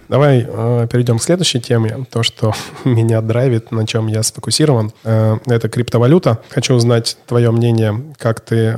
Давай 0.07 0.45
э, 0.47 0.87
перейдем 0.91 1.17
к 1.17 1.23
следующей 1.23 1.59
теме. 1.59 2.05
То, 2.09 2.23
что 2.23 2.53
меня 2.83 3.21
драйвит, 3.21 3.71
на 3.71 3.85
чем 3.87 4.07
я 4.07 4.23
сфокусирован, 4.23 4.91
э, 5.03 5.37
это 5.45 5.69
криптовалюта. 5.69 6.39
Хочу 6.49 6.73
узнать 6.75 7.17
твое 7.27 7.51
мнение, 7.51 8.13
как 8.17 8.39
ты 8.41 8.77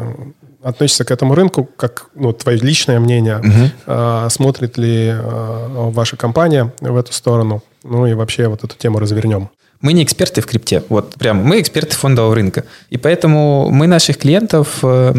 относишься 0.64 1.04
к 1.04 1.12
этому 1.12 1.36
рынку, 1.36 1.66
как 1.76 2.08
ну, 2.16 2.32
твое 2.32 2.58
личное 2.58 3.00
мнение, 3.00 3.38
угу. 3.38 3.70
э, 3.86 4.28
смотрит 4.30 4.78
ли 4.78 5.08
э, 5.08 5.90
ваша 5.92 6.16
компания 6.16 6.74
в 6.80 6.96
эту 6.96 7.12
сторону, 7.12 7.62
ну 7.84 8.08
и 8.08 8.14
вообще 8.14 8.48
вот 8.48 8.64
эту 8.64 8.78
тему 8.78 9.00
развернем. 9.00 9.50
Мы 9.84 9.94
не 9.94 10.04
эксперты 10.04 10.42
в 10.42 10.48
крипте, 10.48 10.82
вот 10.90 11.16
прям 11.16 11.44
мы 11.44 11.60
эксперты 11.60 11.96
фондового 11.96 12.34
рынка. 12.34 12.64
И 12.90 12.98
поэтому 12.98 13.70
мы 13.70 13.86
наших 13.86 14.18
клиентов 14.18 14.80
э, 14.82 15.14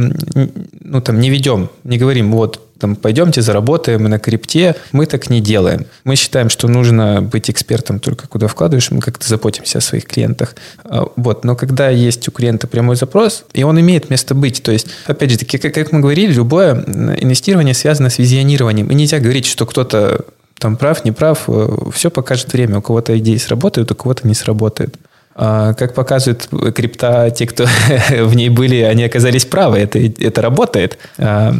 ну, 0.80 1.00
там, 1.02 1.20
не 1.20 1.28
ведем, 1.30 1.68
не 1.84 1.98
говорим, 1.98 2.32
вот 2.32 2.60
там, 2.78 2.96
пойдемте 2.96 3.40
заработаем 3.40 4.04
на 4.04 4.18
крипте. 4.18 4.74
Мы 4.92 5.06
так 5.06 5.30
не 5.30 5.40
делаем. 5.40 5.86
Мы 6.04 6.16
считаем, 6.16 6.50
что 6.50 6.66
нужно 6.66 7.22
быть 7.22 7.50
экспертом 7.50 8.00
только 8.00 8.26
куда 8.26 8.46
вкладываешь, 8.46 8.90
мы 8.90 9.00
как-то 9.00 9.28
заботимся 9.28 9.78
о 9.78 9.80
своих 9.80 10.06
клиентах. 10.06 10.54
А, 10.84 11.08
вот. 11.16 11.44
Но 11.44 11.56
когда 11.56 11.88
есть 11.88 12.26
у 12.28 12.30
клиента 12.30 12.66
прямой 12.66 12.96
запрос, 12.96 13.44
и 13.52 13.62
он 13.62 13.78
имеет 13.80 14.10
место 14.10 14.34
быть, 14.34 14.62
то 14.62 14.72
есть, 14.72 14.88
опять 15.06 15.30
же 15.30 15.38
таки, 15.38 15.58
как, 15.58 15.92
мы 15.92 16.00
говорили, 16.00 16.32
любое 16.32 16.74
инвестирование 16.74 17.74
связано 17.74 18.10
с 18.10 18.18
визионированием. 18.18 18.90
И 18.90 18.94
нельзя 18.94 19.20
говорить, 19.20 19.46
что 19.46 19.66
кто-то 19.66 20.24
там 20.64 20.76
прав, 20.76 21.04
не 21.04 21.12
прав, 21.12 21.44
э, 21.48 21.90
все 21.92 22.08
покажет 22.10 22.54
время. 22.54 22.78
У 22.78 22.80
кого-то 22.80 23.18
идеи 23.18 23.36
сработают, 23.36 23.92
у 23.92 23.94
кого-то 23.94 24.26
не 24.26 24.34
сработают. 24.34 24.94
А, 25.34 25.74
как 25.74 25.94
показывает 25.94 26.48
крипта, 26.74 27.30
те, 27.30 27.46
кто 27.46 27.66
в 28.22 28.34
ней 28.34 28.48
были, 28.48 28.76
они 28.76 29.04
оказались 29.04 29.44
правы. 29.44 29.76
Это, 29.76 29.98
это 29.98 30.40
работает. 30.40 30.96
А, 31.18 31.52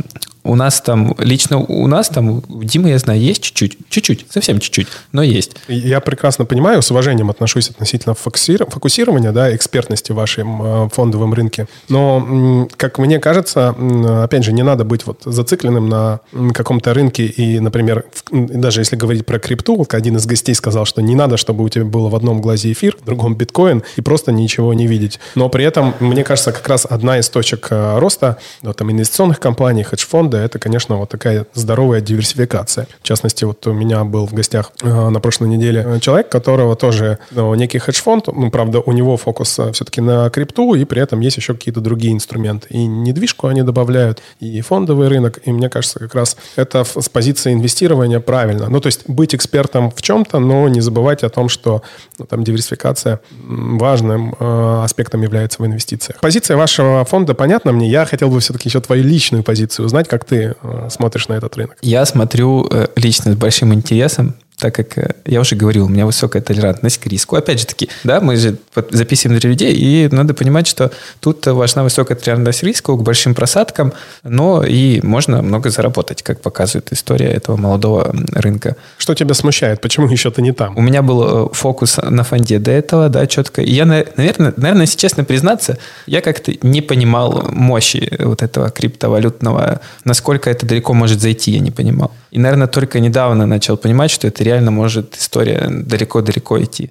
у 0.45 0.55
нас 0.55 0.81
там, 0.81 1.15
лично 1.19 1.59
у 1.59 1.87
нас 1.87 2.09
там, 2.09 2.43
у 2.49 2.63
Димы, 2.63 2.91
я 2.91 2.99
знаю, 2.99 3.21
есть 3.21 3.43
чуть-чуть, 3.43 3.79
чуть-чуть, 3.89 4.27
совсем 4.29 4.61
чуть-чуть, 4.61 4.89
но 5.13 5.23
есть. 5.23 5.57
Я 5.69 6.01
прекрасно 6.01 6.45
понимаю, 6.45 6.83
с 6.83 6.91
уважением 6.91 7.31
отношусь 7.31 7.71
относительно 7.71 8.15
фокусирования, 8.15 9.33
да, 9.33 9.55
экспертности 9.55 10.13
в 10.13 10.17
вашем 10.17 10.91
фондовом 10.91 11.33
рынке. 11.35 11.67
Но, 11.89 12.69
как 12.77 12.99
мне 12.99 13.19
кажется, 13.19 13.75
опять 14.23 14.45
же, 14.45 14.53
не 14.53 14.63
надо 14.63 14.85
быть 14.85 15.07
вот 15.07 15.23
зацикленным 15.25 15.89
на 15.89 16.21
каком-то 16.53 16.93
рынке 16.93 17.25
и, 17.27 17.59
например, 17.59 18.05
даже 18.31 18.83
если 18.83 18.97
говорить 18.97 19.25
про 19.25 19.39
крипту, 19.39 19.87
один 19.91 20.17
из 20.17 20.27
гостей 20.27 20.55
сказал, 20.55 20.85
что 20.85 21.01
не 21.03 21.15
надо, 21.15 21.37
чтобы 21.37 21.65
у 21.65 21.69
тебя 21.69 21.85
было 21.85 22.09
в 22.09 22.15
одном 22.15 22.41
глазе 22.41 22.73
эфир, 22.73 22.97
в 23.01 23.05
другом 23.05 23.35
биткоин, 23.35 23.83
и 23.97 24.01
просто 24.01 24.33
ничего 24.33 24.75
не 24.75 24.87
видеть. 24.87 25.21
Но 25.35 25.49
при 25.49 25.65
этом, 25.65 25.95
мне 26.01 26.25
кажется, 26.25 26.53
как 26.53 26.67
раз 26.69 26.87
одна 26.89 27.19
из 27.19 27.29
точек 27.29 27.69
э, 27.71 27.99
роста 27.99 28.39
вот, 28.63 28.77
там, 28.77 28.91
инвестиционных 28.91 29.41
компаний, 29.41 29.83
хедж-фондов, 29.83 30.34
фонда, 30.35 30.45
это, 30.45 30.59
конечно, 30.59 30.97
вот 30.97 31.09
такая 31.09 31.47
здоровая 31.55 32.01
диверсификация. 32.01 32.87
В 33.03 33.07
частности, 33.07 33.45
вот 33.45 33.67
у 33.67 33.73
меня 33.73 34.05
был 34.05 34.27
в 34.27 34.33
гостях 34.33 34.73
э, 34.83 35.09
на 35.09 35.21
прошлой 35.21 35.49
неделе 35.49 35.85
э, 35.87 36.01
человек, 36.01 36.29
которого 36.29 36.77
тоже 36.77 37.19
ну, 37.31 37.55
некий 37.55 37.79
хедж-фонд, 37.79 38.27
ну, 38.27 38.51
правда, 38.51 38.81
у 38.81 38.93
него 38.93 39.17
фокус 39.17 39.61
все-таки 39.73 40.01
на 40.01 40.31
крипту, 40.31 40.75
и 40.75 40.85
при 40.85 41.03
этом 41.03 41.21
есть 41.21 41.37
еще 41.37 41.55
какие-то 41.55 41.81
другие 41.81 42.13
инструменты. 42.13 42.67
И 42.71 42.87
недвижку 42.87 43.47
они 43.47 43.63
добавляют, 43.63 44.23
и 44.41 44.61
фондовый 44.61 45.09
рынок, 45.09 45.39
и 45.47 45.53
мне 45.53 45.69
кажется, 45.69 45.99
как 45.99 46.15
раз 46.15 46.37
это 46.57 46.85
с 46.85 47.09
позиции 47.09 47.53
инвестирования 47.53 48.21
правильно. 48.21 48.69
Ну, 48.69 48.81
то 48.81 48.89
есть 48.89 49.09
быть 49.09 49.35
экспертом 49.35 49.91
в 49.91 50.03
чем-то, 50.03 50.39
но 50.39 50.69
не 50.69 50.81
забывать 50.81 51.23
о 51.25 51.29
том, 51.29 51.49
что 51.49 51.83
ну, 52.19 52.27
там 52.27 52.45
диверсификация 52.45 53.21
важным 53.49 54.35
э, 54.39 54.83
аспектом 54.85 55.23
является 55.23 55.63
в 55.63 55.67
инвестициях. 55.67 56.21
Позиция 56.21 56.57
вашего 56.57 57.05
фонда 57.05 57.35
понятна 57.35 57.73
мне. 57.73 57.89
Я 57.89 58.05
хотел 58.05 58.29
бы 58.29 58.41
все-таки 58.41 58.69
еще 58.69 58.81
твою 58.81 59.05
личную 59.05 59.43
позицию 59.45 59.87
узнать, 59.87 60.09
как 60.09 60.24
ты 60.27 60.55
э, 60.61 60.89
смотришь 60.91 61.29
на 61.29 61.35
этот 61.35 61.57
рынок? 61.57 61.77
Я 61.83 62.05
смотрю 62.05 62.67
э, 62.71 62.89
лично 62.97 63.33
с 63.33 63.37
большим 63.37 63.73
интересом 63.75 64.35
так 64.59 64.75
как 64.75 64.99
э, 64.99 65.15
я 65.25 65.41
уже 65.41 65.57
говорил, 65.57 65.87
у 65.87 65.89
меня 65.89 66.07
высокая 66.07 66.41
толерантность 66.41 66.99
к 66.99 67.07
риску. 67.07 67.37
Опять 67.37 67.61
же 67.61 67.67
таки, 67.67 67.89
да, 68.05 68.21
мы 68.21 68.37
же 68.37 68.57
записываем 68.91 69.39
для 69.41 69.51
людей, 69.51 69.75
и 69.75 70.09
надо 70.11 70.35
понимать, 70.35 70.67
что 70.67 70.91
тут 71.21 71.47
важна 71.47 71.83
высокая 71.83 72.17
толерантность 72.17 72.61
к 72.61 72.63
риску, 72.63 72.97
к 72.97 73.03
большим 73.03 73.35
просадкам, 73.35 73.93
но 74.23 74.65
и 74.65 75.01
можно 75.03 75.43
много 75.43 75.71
заработать, 75.71 76.23
как 76.23 76.41
показывает 76.41 76.93
история 76.93 77.27
этого 77.27 77.57
молодого 77.57 78.15
рынка. 78.33 78.77
Что 78.97 79.15
тебя 79.15 79.35
смущает? 79.35 79.81
Почему 79.81 80.09
еще 80.09 80.31
ты 80.31 80.43
не 80.43 80.53
там? 80.53 80.77
У 80.77 80.83
меня 80.83 81.03
был 81.03 81.47
э, 81.47 81.49
фокус 81.53 81.99
на 82.03 82.23
фонде 82.23 82.59
до 82.59 82.71
этого, 82.71 83.09
да, 83.09 83.27
четко. 83.27 83.61
И 83.63 83.73
я, 83.73 83.85
наверное, 83.85 84.55
наверное, 84.57 84.83
если 84.83 84.99
честно 84.99 85.25
признаться, 85.25 85.79
я 86.07 86.21
как-то 86.21 86.53
не 86.63 86.81
понимал 86.81 87.49
мощи 87.51 88.11
вот 88.19 88.43
этого 88.43 88.71
криптовалютного, 88.71 89.81
насколько 90.05 90.51
это 90.51 90.67
далеко 90.67 90.95
может 90.95 91.21
зайти, 91.21 91.51
я 91.53 91.61
не 91.61 91.71
понимал. 91.71 92.13
И, 92.35 92.39
наверное, 92.39 92.67
только 92.67 92.99
недавно 92.99 93.47
начал 93.47 93.77
понимать, 93.77 94.11
что 94.11 94.27
это 94.27 94.43
реально 94.43 94.73
может 94.73 95.17
история 95.17 95.69
далеко-далеко 95.71 96.61
идти. 96.61 96.91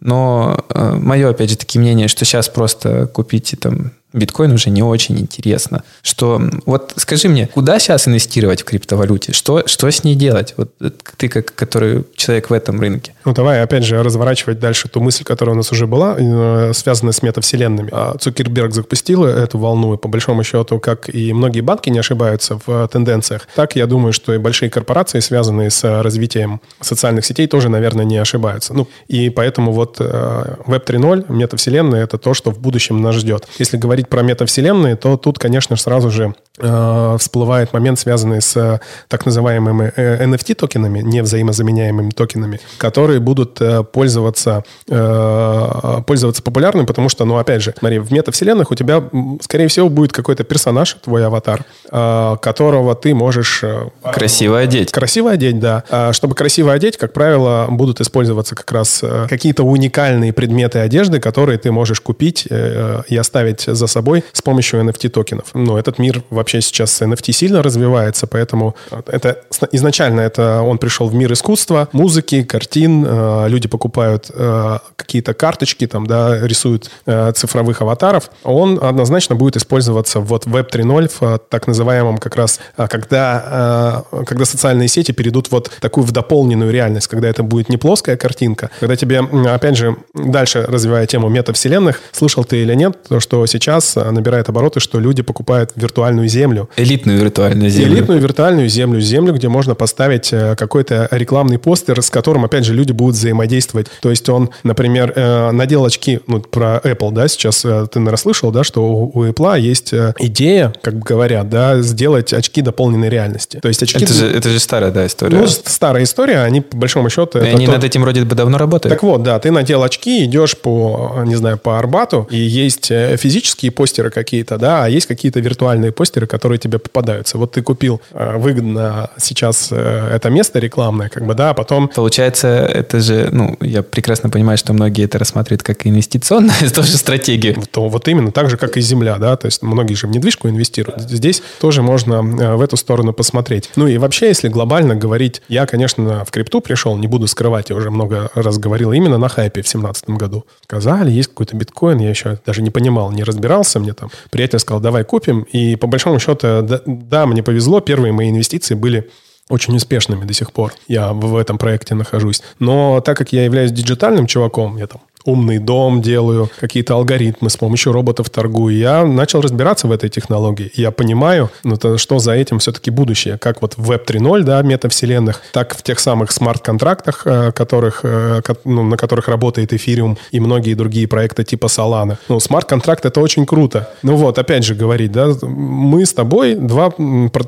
Но 0.00 0.64
э, 0.68 0.94
мое, 0.96 1.30
опять 1.30 1.50
же, 1.50 1.56
таки 1.56 1.78
мнение, 1.78 2.08
что 2.08 2.24
сейчас 2.24 2.48
просто 2.48 3.06
купите 3.06 3.56
там 3.56 3.92
биткоин 4.12 4.52
уже 4.52 4.70
не 4.70 4.82
очень 4.82 5.18
интересно. 5.18 5.82
Что 6.02 6.40
вот 6.66 6.92
скажи 6.96 7.28
мне, 7.28 7.46
куда 7.46 7.78
сейчас 7.78 8.08
инвестировать 8.08 8.62
в 8.62 8.64
криптовалюте? 8.64 9.32
Что, 9.32 9.66
что 9.66 9.90
с 9.90 10.04
ней 10.04 10.14
делать? 10.14 10.54
Вот 10.56 10.72
ты 11.16 11.28
как 11.28 11.54
который 11.54 12.04
человек 12.16 12.50
в 12.50 12.52
этом 12.52 12.80
рынке. 12.80 13.14
Ну 13.24 13.32
давай 13.32 13.62
опять 13.62 13.84
же 13.84 14.02
разворачивать 14.02 14.58
дальше 14.58 14.88
ту 14.88 15.00
мысль, 15.00 15.24
которая 15.24 15.54
у 15.54 15.56
нас 15.56 15.72
уже 15.72 15.86
была, 15.86 16.16
э, 16.18 16.72
связанная 16.74 17.12
с 17.12 17.22
метавселенными. 17.22 17.90
А 17.92 18.16
Цукерберг 18.18 18.72
запустил 18.72 19.24
эту 19.24 19.58
волну, 19.58 19.94
и 19.94 19.96
по 19.96 20.08
большому 20.08 20.42
счету, 20.44 20.78
как 20.80 21.14
и 21.14 21.32
многие 21.32 21.60
банки 21.60 21.90
не 21.90 21.98
ошибаются 21.98 22.58
в 22.66 22.88
тенденциях, 22.88 23.46
так 23.54 23.76
я 23.76 23.86
думаю, 23.86 24.12
что 24.12 24.34
и 24.34 24.38
большие 24.38 24.70
корпорации, 24.70 25.20
связанные 25.20 25.70
с 25.70 26.02
развитием 26.02 26.60
социальных 26.80 27.24
сетей, 27.24 27.46
тоже, 27.46 27.68
наверное, 27.68 28.04
не 28.04 28.16
ошибаются. 28.16 28.74
Ну 28.74 28.88
и 29.08 29.30
поэтому 29.30 29.72
вот 29.72 30.00
Web 30.00 30.82
э, 30.86 30.92
3.0, 30.92 31.26
метавселенная, 31.28 32.04
это 32.04 32.18
то, 32.18 32.34
что 32.34 32.50
в 32.50 32.58
будущем 32.58 33.02
нас 33.02 33.16
ждет. 33.16 33.46
Если 33.58 33.76
говорить 33.76 33.99
говорить 34.00 34.08
про 34.08 34.22
метавселенные, 34.22 34.96
то 34.96 35.16
тут, 35.16 35.38
конечно, 35.38 35.76
сразу 35.76 36.10
же 36.10 36.34
э, 36.58 37.16
всплывает 37.18 37.72
момент, 37.72 37.98
связанный 37.98 38.40
с 38.40 38.56
э, 38.56 38.80
так 39.08 39.26
называемыми 39.26 39.92
э, 39.96 40.24
NFT-токенами, 40.24 41.00
невзаимозаменяемыми 41.02 42.10
токенами, 42.10 42.60
которые 42.78 43.20
будут 43.20 43.60
э, 43.60 43.82
пользоваться, 43.82 44.64
э, 44.88 46.02
пользоваться 46.06 46.42
популярным, 46.42 46.86
потому 46.86 47.08
что, 47.08 47.24
ну, 47.24 47.36
опять 47.36 47.62
же, 47.62 47.74
смотри, 47.78 47.98
в 47.98 48.12
метавселенных 48.12 48.70
у 48.70 48.74
тебя, 48.74 49.02
скорее 49.40 49.66
всего, 49.68 49.88
будет 49.88 50.12
какой-то 50.12 50.44
персонаж, 50.44 50.96
твой 51.02 51.26
аватар, 51.26 51.64
э, 51.90 52.36
которого 52.40 52.94
ты 52.94 53.14
можешь... 53.14 53.62
Э, 53.62 53.88
красиво 54.12 54.58
одеть. 54.58 54.92
Красиво 54.92 55.30
одеть, 55.30 55.58
да. 55.58 55.84
А 55.90 56.12
чтобы 56.12 56.34
красиво 56.34 56.72
одеть, 56.72 56.96
как 56.96 57.12
правило, 57.12 57.66
будут 57.70 58.00
использоваться 58.00 58.54
как 58.54 58.70
раз 58.72 59.00
э, 59.02 59.26
какие-то 59.28 59.62
уникальные 59.62 60.32
предметы 60.32 60.78
одежды, 60.78 61.20
которые 61.20 61.58
ты 61.58 61.70
можешь 61.72 62.00
купить 62.00 62.46
э, 62.50 63.02
и 63.08 63.16
оставить 63.16 63.62
за 63.62 63.86
собой 63.90 64.24
с 64.32 64.42
помощью 64.42 64.80
NFT-токенов. 64.80 65.46
Но 65.54 65.78
этот 65.78 65.98
мир 65.98 66.22
вообще 66.30 66.60
сейчас 66.60 66.92
с 66.92 67.02
NFT 67.02 67.32
сильно 67.32 67.62
развивается, 67.62 68.26
поэтому 68.26 68.74
это 69.06 69.42
изначально 69.72 70.20
это 70.20 70.62
он 70.62 70.78
пришел 70.78 71.08
в 71.08 71.14
мир 71.14 71.32
искусства, 71.32 71.88
музыки, 71.92 72.42
картин, 72.42 73.04
э, 73.06 73.46
люди 73.48 73.68
покупают 73.68 74.30
э, 74.32 74.78
какие-то 74.96 75.34
карточки, 75.34 75.86
там, 75.86 76.06
да, 76.06 76.46
рисуют 76.46 76.90
цифровых 77.34 77.82
аватаров. 77.82 78.30
Он 78.44 78.78
однозначно 78.82 79.34
будет 79.34 79.56
использоваться 79.56 80.20
вот 80.20 80.46
в 80.46 80.54
Web 80.54 80.70
3.0, 80.70 81.10
в 81.20 81.38
так 81.48 81.66
называемом 81.66 82.18
как 82.18 82.36
раз, 82.36 82.60
когда, 82.76 84.04
когда 84.26 84.44
социальные 84.44 84.88
сети 84.88 85.12
перейдут 85.12 85.50
вот 85.50 85.70
такую 85.80 86.04
в 86.04 86.12
дополненную 86.12 86.70
реальность, 86.72 87.08
когда 87.08 87.28
это 87.28 87.42
будет 87.42 87.68
не 87.68 87.76
плоская 87.76 88.16
картинка, 88.16 88.70
когда 88.78 88.96
тебе, 88.96 89.20
опять 89.20 89.76
же, 89.76 89.96
дальше 90.14 90.64
развивая 90.68 91.06
тему 91.06 91.28
метавселенных, 91.28 92.00
слышал 92.12 92.44
ты 92.44 92.62
или 92.62 92.74
нет, 92.74 93.02
то, 93.08 93.20
что 93.20 93.44
сейчас 93.46 93.79
набирает 93.96 94.48
обороты, 94.48 94.80
что 94.80 95.00
люди 95.00 95.22
покупают 95.22 95.72
виртуальную 95.76 96.28
землю. 96.28 96.68
Элитную 96.76 97.18
виртуальную 97.18 97.70
землю. 97.70 97.94
Элитную 97.94 98.20
виртуальную 98.20 98.68
землю, 98.68 99.00
землю, 99.00 99.34
где 99.34 99.48
можно 99.48 99.74
поставить 99.74 100.30
какой-то 100.30 101.08
рекламный 101.10 101.58
постер, 101.58 102.02
с 102.02 102.10
которым, 102.10 102.44
опять 102.44 102.64
же, 102.64 102.74
люди 102.74 102.92
будут 102.92 103.16
взаимодействовать. 103.16 103.88
То 104.00 104.10
есть 104.10 104.28
он, 104.28 104.50
например, 104.62 105.12
э, 105.14 105.50
надел 105.50 105.84
очки, 105.84 106.20
ну, 106.26 106.40
про 106.40 106.80
Apple, 106.82 107.12
да, 107.12 107.28
сейчас 107.28 107.64
э, 107.64 107.86
ты, 107.90 107.98
наверное, 107.98 108.18
слышал, 108.18 108.50
да, 108.50 108.64
что 108.64 108.82
у 108.82 109.24
Apple 109.24 109.60
есть 109.60 109.92
э, 109.92 110.14
идея, 110.18 110.72
как 110.82 110.98
говорят, 110.98 111.48
да, 111.48 111.80
сделать 111.80 112.32
очки 112.32 112.62
дополненной 112.62 113.08
реальности. 113.08 113.58
То 113.60 113.68
есть 113.68 113.82
очки... 113.82 114.04
Это 114.04 114.12
же, 114.12 114.26
это 114.26 114.48
же 114.48 114.58
старая, 114.58 114.90
да, 114.90 115.06
история. 115.06 115.38
Ну, 115.38 115.46
старая 115.46 116.04
история, 116.04 116.40
они, 116.42 116.60
по 116.60 116.76
большому 116.76 117.10
счету... 117.10 117.38
И 117.38 117.48
они 117.48 117.66
то... 117.66 117.72
над 117.72 117.84
этим 117.84 118.02
вроде 118.02 118.22
бы 118.24 118.34
давно 118.34 118.58
работают. 118.58 118.92
Так 118.92 119.02
вот, 119.02 119.22
да, 119.22 119.38
ты 119.38 119.50
надел 119.50 119.82
очки, 119.82 120.24
идешь 120.24 120.56
по, 120.56 121.22
не 121.24 121.34
знаю, 121.34 121.58
по 121.58 121.78
Арбату, 121.78 122.28
и 122.30 122.38
есть 122.38 122.86
физические 122.86 123.69
постеры 123.70 124.10
какие-то, 124.10 124.58
да, 124.58 124.84
а 124.84 124.88
есть 124.88 125.06
какие-то 125.06 125.40
виртуальные 125.40 125.92
постеры, 125.92 126.26
которые 126.26 126.58
тебе 126.58 126.78
попадаются. 126.78 127.38
Вот 127.38 127.52
ты 127.52 127.62
купил 127.62 128.00
выгодно 128.12 129.10
сейчас 129.18 129.72
это 129.72 130.30
место 130.30 130.58
рекламное, 130.58 131.08
как 131.08 131.26
бы, 131.26 131.34
да, 131.34 131.50
а 131.50 131.54
потом... 131.54 131.88
Получается, 131.88 132.48
это 132.48 133.00
же, 133.00 133.28
ну, 133.32 133.56
я 133.60 133.82
прекрасно 133.82 134.30
понимаю, 134.30 134.58
что 134.58 134.72
многие 134.72 135.04
это 135.04 135.18
рассматривают 135.18 135.62
как 135.62 135.86
инвестиционную 135.86 136.70
тоже 136.74 136.96
стратегию. 136.96 137.62
То 137.70 137.88
вот 137.88 138.08
именно 138.08 138.32
так 138.32 138.50
же, 138.50 138.56
как 138.56 138.76
и 138.76 138.80
земля, 138.80 139.16
да, 139.18 139.36
то 139.36 139.46
есть 139.46 139.62
многие 139.62 139.94
же 139.94 140.06
в 140.06 140.10
недвижку 140.10 140.48
инвестируют. 140.48 141.02
Здесь 141.02 141.42
тоже 141.60 141.82
можно 141.82 142.14
э, 142.14 142.54
в 142.54 142.60
эту 142.60 142.76
сторону 142.76 143.12
посмотреть. 143.12 143.70
Ну 143.76 143.86
и 143.86 143.98
вообще, 143.98 144.28
если 144.28 144.48
глобально 144.48 144.94
говорить, 144.94 145.42
я, 145.48 145.66
конечно, 145.66 146.24
в 146.24 146.30
крипту 146.30 146.60
пришел, 146.60 146.96
не 146.96 147.06
буду 147.06 147.26
скрывать, 147.26 147.70
я 147.70 147.76
уже 147.76 147.90
много 147.90 148.30
раз 148.34 148.58
говорил, 148.58 148.92
именно 148.92 149.18
на 149.18 149.28
хайпе 149.28 149.62
в 149.62 149.64
2017 149.64 150.10
году. 150.10 150.44
Сказали, 150.64 151.10
есть 151.10 151.28
какой-то 151.30 151.56
биткоин, 151.56 151.98
я 151.98 152.10
еще 152.10 152.38
даже 152.46 152.62
не 152.62 152.70
понимал, 152.70 153.12
не 153.12 153.24
разбирался, 153.60 153.80
мне 153.80 153.92
там 153.92 154.10
приятель 154.30 154.58
сказал, 154.58 154.80
давай 154.80 155.04
купим, 155.04 155.42
и 155.42 155.76
по 155.76 155.86
большому 155.86 156.18
счету, 156.18 156.62
да, 156.62 156.80
да 156.86 157.26
мне 157.26 157.42
повезло, 157.42 157.80
первые 157.80 158.12
мои 158.12 158.30
инвестиции 158.30 158.74
были 158.74 159.10
очень 159.48 159.74
успешными 159.76 160.24
до 160.24 160.32
сих 160.32 160.52
пор. 160.52 160.72
Я 160.88 161.12
в 161.12 161.36
этом 161.36 161.58
проекте 161.58 161.94
нахожусь. 161.94 162.40
Но 162.60 163.00
так 163.00 163.16
как 163.16 163.32
я 163.32 163.44
являюсь 163.44 163.72
диджитальным 163.72 164.26
чуваком, 164.26 164.76
я 164.76 164.86
там 164.86 165.00
умный 165.24 165.58
дом 165.58 166.02
делаю, 166.02 166.50
какие-то 166.58 166.94
алгоритмы 166.94 167.50
с 167.50 167.56
помощью 167.56 167.92
роботов 167.92 168.30
торгую. 168.30 168.76
Я 168.76 169.04
начал 169.04 169.40
разбираться 169.40 169.86
в 169.86 169.92
этой 169.92 170.08
технологии. 170.08 170.70
я 170.74 170.90
понимаю, 170.90 171.50
ну, 171.64 171.76
то, 171.76 171.98
что 171.98 172.18
за 172.18 172.32
этим 172.32 172.58
все-таки 172.58 172.90
будущее. 172.90 173.38
Как 173.38 173.62
вот 173.62 173.74
в 173.76 173.90
Web 173.90 174.06
3.0, 174.06 174.42
да, 174.42 174.62
метавселенных, 174.62 175.42
так 175.52 175.76
в 175.76 175.82
тех 175.82 175.98
самых 176.00 176.32
смарт-контрактах, 176.32 177.22
э, 177.24 177.52
которых, 177.52 178.00
э, 178.02 178.42
ну, 178.64 178.82
на 178.82 178.96
которых 178.96 179.28
работает 179.28 179.72
эфириум 179.72 180.18
и 180.30 180.40
многие 180.40 180.74
другие 180.74 181.06
проекты 181.06 181.44
типа 181.44 181.66
Solana. 181.66 182.16
Ну, 182.28 182.40
смарт-контракт 182.40 183.04
это 183.04 183.20
очень 183.20 183.46
круто. 183.46 183.90
Ну 184.02 184.16
вот, 184.16 184.38
опять 184.38 184.64
же 184.64 184.74
говорить, 184.74 185.12
да, 185.12 185.28
мы 185.42 186.04
с 186.06 186.12
тобой, 186.12 186.54
два, 186.54 186.90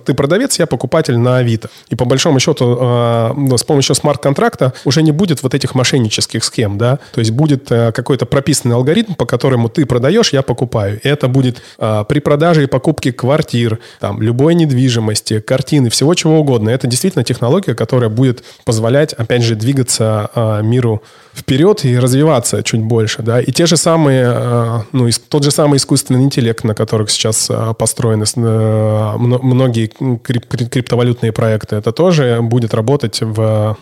ты 0.04 0.14
продавец, 0.14 0.58
я 0.58 0.66
покупатель 0.66 1.16
на 1.16 1.38
Авито. 1.38 1.70
И 1.88 1.96
по 1.96 2.04
большому 2.04 2.40
счету 2.40 2.78
э, 2.80 3.32
ну, 3.36 3.56
с 3.56 3.64
помощью 3.64 3.94
смарт-контракта 3.94 4.72
уже 4.84 5.02
не 5.02 5.12
будет 5.12 5.42
вот 5.42 5.54
этих 5.54 5.74
мошеннических 5.74 6.44
схем, 6.44 6.78
да, 6.78 6.98
то 7.14 7.20
есть 7.20 7.30
будет 7.30 7.71
э, 7.72 7.92
какой-то 7.92 8.26
прописанный 8.26 8.76
алгоритм, 8.76 9.14
по 9.14 9.26
которому 9.26 9.68
ты 9.68 9.86
продаешь, 9.86 10.32
я 10.32 10.42
покупаю. 10.42 11.00
И 11.02 11.08
это 11.08 11.28
будет 11.28 11.62
а, 11.78 12.04
при 12.04 12.20
продаже 12.20 12.64
и 12.64 12.66
покупке 12.66 13.12
квартир, 13.12 13.78
там, 14.00 14.20
любой 14.20 14.54
недвижимости, 14.54 15.40
картины, 15.40 15.90
всего 15.90 16.14
чего 16.14 16.40
угодно. 16.40 16.70
Это 16.70 16.86
действительно 16.86 17.24
технология, 17.24 17.74
которая 17.74 18.10
будет 18.10 18.44
позволять, 18.64 19.12
опять 19.12 19.42
же, 19.42 19.54
двигаться 19.54 20.30
а, 20.34 20.60
миру 20.60 21.02
вперед 21.34 21.84
и 21.84 21.98
развиваться 21.98 22.62
чуть 22.62 22.82
больше, 22.82 23.22
да, 23.22 23.40
и 23.40 23.50
те 23.52 23.66
же 23.66 23.76
самые, 23.76 24.26
а, 24.26 24.84
ну, 24.92 25.08
тот 25.28 25.44
же 25.44 25.50
самый 25.50 25.78
искусственный 25.78 26.22
интеллект, 26.22 26.64
на 26.64 26.74
которых 26.74 27.10
сейчас 27.10 27.48
а, 27.50 27.72
построены 27.72 28.24
а, 28.36 29.16
многие 29.16 29.86
крип 29.86 30.46
криптовалютные 30.46 31.32
проекты, 31.32 31.76
это 31.76 31.92
тоже 31.92 32.38
будет 32.42 32.74
работать 32.74 33.20
в 33.20 33.76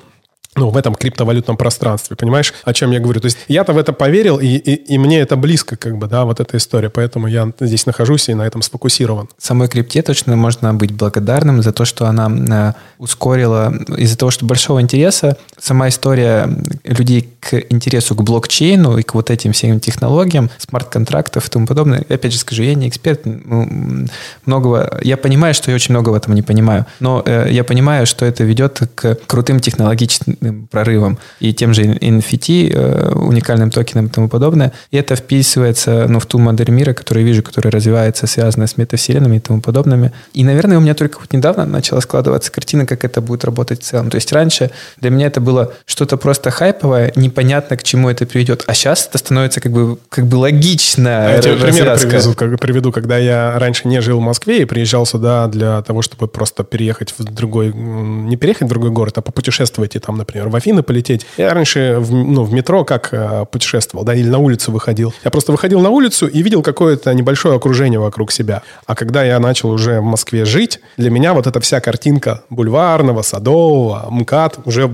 ну, 0.61 0.69
в 0.69 0.77
этом 0.77 0.95
криптовалютном 0.95 1.57
пространстве, 1.57 2.17
понимаешь, 2.17 2.53
о 2.65 2.75
чем 2.75 2.91
я 2.91 3.01
говорю? 3.01 3.21
То 3.21 3.27
есть 3.27 3.39
я-то 3.49 3.73
в 3.73 3.79
это 3.79 3.95
поверил, 3.95 4.39
и, 4.39 4.47
и, 4.47 4.75
и 4.95 4.99
мне 4.99 5.21
это 5.21 5.37
близко, 5.37 5.77
как 5.77 5.97
бы, 5.97 6.07
да, 6.07 6.27
вот 6.27 6.39
эта 6.39 6.59
история, 6.59 6.91
поэтому 6.91 7.29
я 7.29 7.51
здесь 7.61 7.87
нахожусь 7.87 8.29
и 8.29 8.35
на 8.35 8.47
этом 8.47 8.61
сфокусирован. 8.61 9.31
Самой 9.39 9.69
крипте 9.69 10.03
точно 10.03 10.37
можно 10.37 10.75
быть 10.75 10.93
благодарным 10.93 11.63
за 11.63 11.73
то, 11.73 11.87
что 11.87 12.07
она 12.07 12.29
э, 12.29 12.73
ускорила, 12.99 13.73
из-за 13.97 14.19
того, 14.19 14.31
что 14.31 14.45
большого 14.45 14.83
интереса, 14.83 15.39
сама 15.61 15.89
история 15.89 16.49
людей 16.85 17.29
к 17.41 17.55
интересу 17.71 18.15
к 18.15 18.23
блокчейну 18.23 18.99
и 18.99 19.03
к 19.03 19.15
вот 19.15 19.31
этим 19.31 19.53
всем 19.53 19.81
технологиям, 19.81 20.51
смарт-контрактов 20.59 21.47
и 21.47 21.51
тому 21.51 21.67
подобное. 21.67 22.05
Опять 22.09 22.33
же 22.33 22.39
скажу, 22.39 22.63
я 22.63 22.75
не 22.75 22.89
эксперт, 22.89 23.23
ну, 23.25 24.07
многого, 24.47 24.99
я 25.03 25.17
понимаю, 25.17 25.55
что 25.55 25.71
я 25.71 25.75
очень 25.75 25.95
много 25.95 26.11
в 26.11 26.15
этом 26.15 26.35
не 26.35 26.43
понимаю, 26.43 26.87
но 27.01 27.23
э, 27.25 27.49
я 27.51 27.65
понимаю, 27.65 28.07
что 28.07 28.25
это 28.25 28.45
ведет 28.45 28.81
к 28.95 29.17
крутым 29.27 29.61
технологическим 29.61 30.67
прорывом 30.71 31.19
и 31.41 31.53
тем 31.53 31.75
же 31.75 31.83
NFT, 31.83 32.73
э, 32.73 33.13
уникальным 33.15 33.71
токеном 33.71 34.07
и 34.07 34.09
тому 34.09 34.29
подобное. 34.29 34.73
И 34.91 34.97
это 34.97 35.17
вписывается 35.17 36.07
ну, 36.09 36.21
в 36.21 36.27
ту 36.27 36.39
модель 36.39 36.71
мира, 36.71 36.93
которую 36.93 37.25
я 37.25 37.29
вижу, 37.31 37.43
которая 37.43 37.73
развивается, 37.73 38.27
связанная 38.27 38.67
с 38.67 38.77
метавселенными 38.77 39.37
и 39.37 39.41
тому 39.41 39.61
подобными. 39.61 40.13
И, 40.33 40.45
наверное, 40.45 40.79
у 40.79 40.81
меня 40.81 40.95
только 40.95 41.19
вот 41.21 41.33
недавно 41.33 41.67
начала 41.67 42.01
складываться 42.01 42.51
картина, 42.53 42.87
как 42.87 43.05
это 43.05 43.21
будет 43.21 43.45
работать 43.45 43.83
в 43.83 43.85
целом. 43.85 44.11
То 44.11 44.17
есть 44.17 44.33
раньше 44.33 44.71
для 44.99 45.11
меня 45.11 45.27
это 45.27 45.41
было 45.41 45.50
что-то 45.87 46.17
просто 46.17 46.51
хайповое, 46.51 47.13
непонятно, 47.17 47.77
к 47.77 47.83
чему 47.83 48.09
это 48.09 48.27
приведет. 48.27 48.65
А 48.67 48.75
сейчас 48.75 49.07
это 49.07 49.19
становится 49.19 49.61
как 49.61 49.73
бы, 49.73 49.99
как 50.09 50.27
бы 50.27 50.37
логично. 50.37 51.27
А 51.27 51.31
я 51.33 51.43
тебе 51.43 51.57
пример 51.57 51.99
привезу, 51.99 52.35
как, 52.35 52.59
приведу. 52.61 52.93
Когда 52.93 53.19
я 53.19 53.59
раньше 53.59 53.89
не 53.89 54.01
жил 54.01 54.19
в 54.19 54.23
Москве 54.23 54.63
и 54.63 54.65
приезжал 54.65 55.07
сюда 55.07 55.47
для 55.47 55.83
того, 55.83 56.03
чтобы 56.03 56.29
просто 56.29 56.65
переехать 56.65 57.15
в 57.17 57.25
другой, 57.25 57.73
не 57.73 58.37
переехать 58.37 58.69
в 58.69 58.71
другой 58.71 58.91
город, 58.91 59.19
а 59.19 59.23
попутешествовать 59.23 59.97
и 59.97 59.99
там, 59.99 60.17
например, 60.17 60.49
в 60.49 60.57
Афины 60.57 60.83
полететь. 60.83 61.27
Я 61.37 61.55
раньше 61.55 61.97
в, 61.99 62.13
ну, 62.13 62.45
в 62.45 62.53
метро 62.53 62.85
как 62.85 63.09
э, 63.13 63.45
путешествовал, 63.51 64.05
да, 64.05 64.15
или 64.15 64.29
на 64.29 64.39
улицу 64.39 64.73
выходил. 64.73 65.15
Я 65.25 65.31
просто 65.31 65.53
выходил 65.53 65.81
на 65.81 65.91
улицу 65.91 66.27
и 66.27 66.43
видел 66.43 66.63
какое-то 66.63 67.13
небольшое 67.15 67.57
окружение 67.57 67.99
вокруг 67.99 68.33
себя. 68.33 68.63
А 68.87 68.95
когда 68.95 69.23
я 69.25 69.39
начал 69.39 69.71
уже 69.71 70.01
в 70.01 70.05
Москве 70.05 70.45
жить, 70.45 70.81
для 70.97 71.11
меня 71.11 71.35
вот 71.35 71.47
эта 71.47 71.61
вся 71.61 71.81
картинка 71.81 72.43
бульварного, 72.51 73.23
садового, 73.23 74.09
МКАД 74.11 74.61
уже 74.65 74.87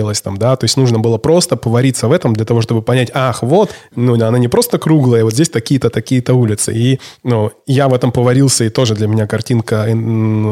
выстроилась 0.00 0.20
там, 0.20 0.36
да, 0.36 0.56
то 0.56 0.64
есть 0.64 0.76
нужно 0.76 0.98
было 0.98 1.18
просто 1.18 1.56
повариться 1.56 2.08
в 2.08 2.12
этом 2.12 2.34
для 2.34 2.44
того, 2.44 2.62
чтобы 2.62 2.82
понять, 2.82 3.10
ах, 3.14 3.42
вот, 3.42 3.70
ну, 3.96 4.14
она 4.14 4.38
не 4.38 4.48
просто 4.48 4.78
круглая, 4.78 5.24
вот 5.24 5.34
здесь 5.34 5.48
такие-то, 5.48 5.90
такие-то 5.90 6.34
улицы. 6.34 6.72
И, 6.72 6.98
ну, 7.24 7.50
я 7.66 7.88
в 7.88 7.94
этом 7.94 8.12
поварился, 8.12 8.64
и 8.64 8.68
тоже 8.68 8.94
для 8.94 9.06
меня 9.06 9.26
картинка, 9.26 9.86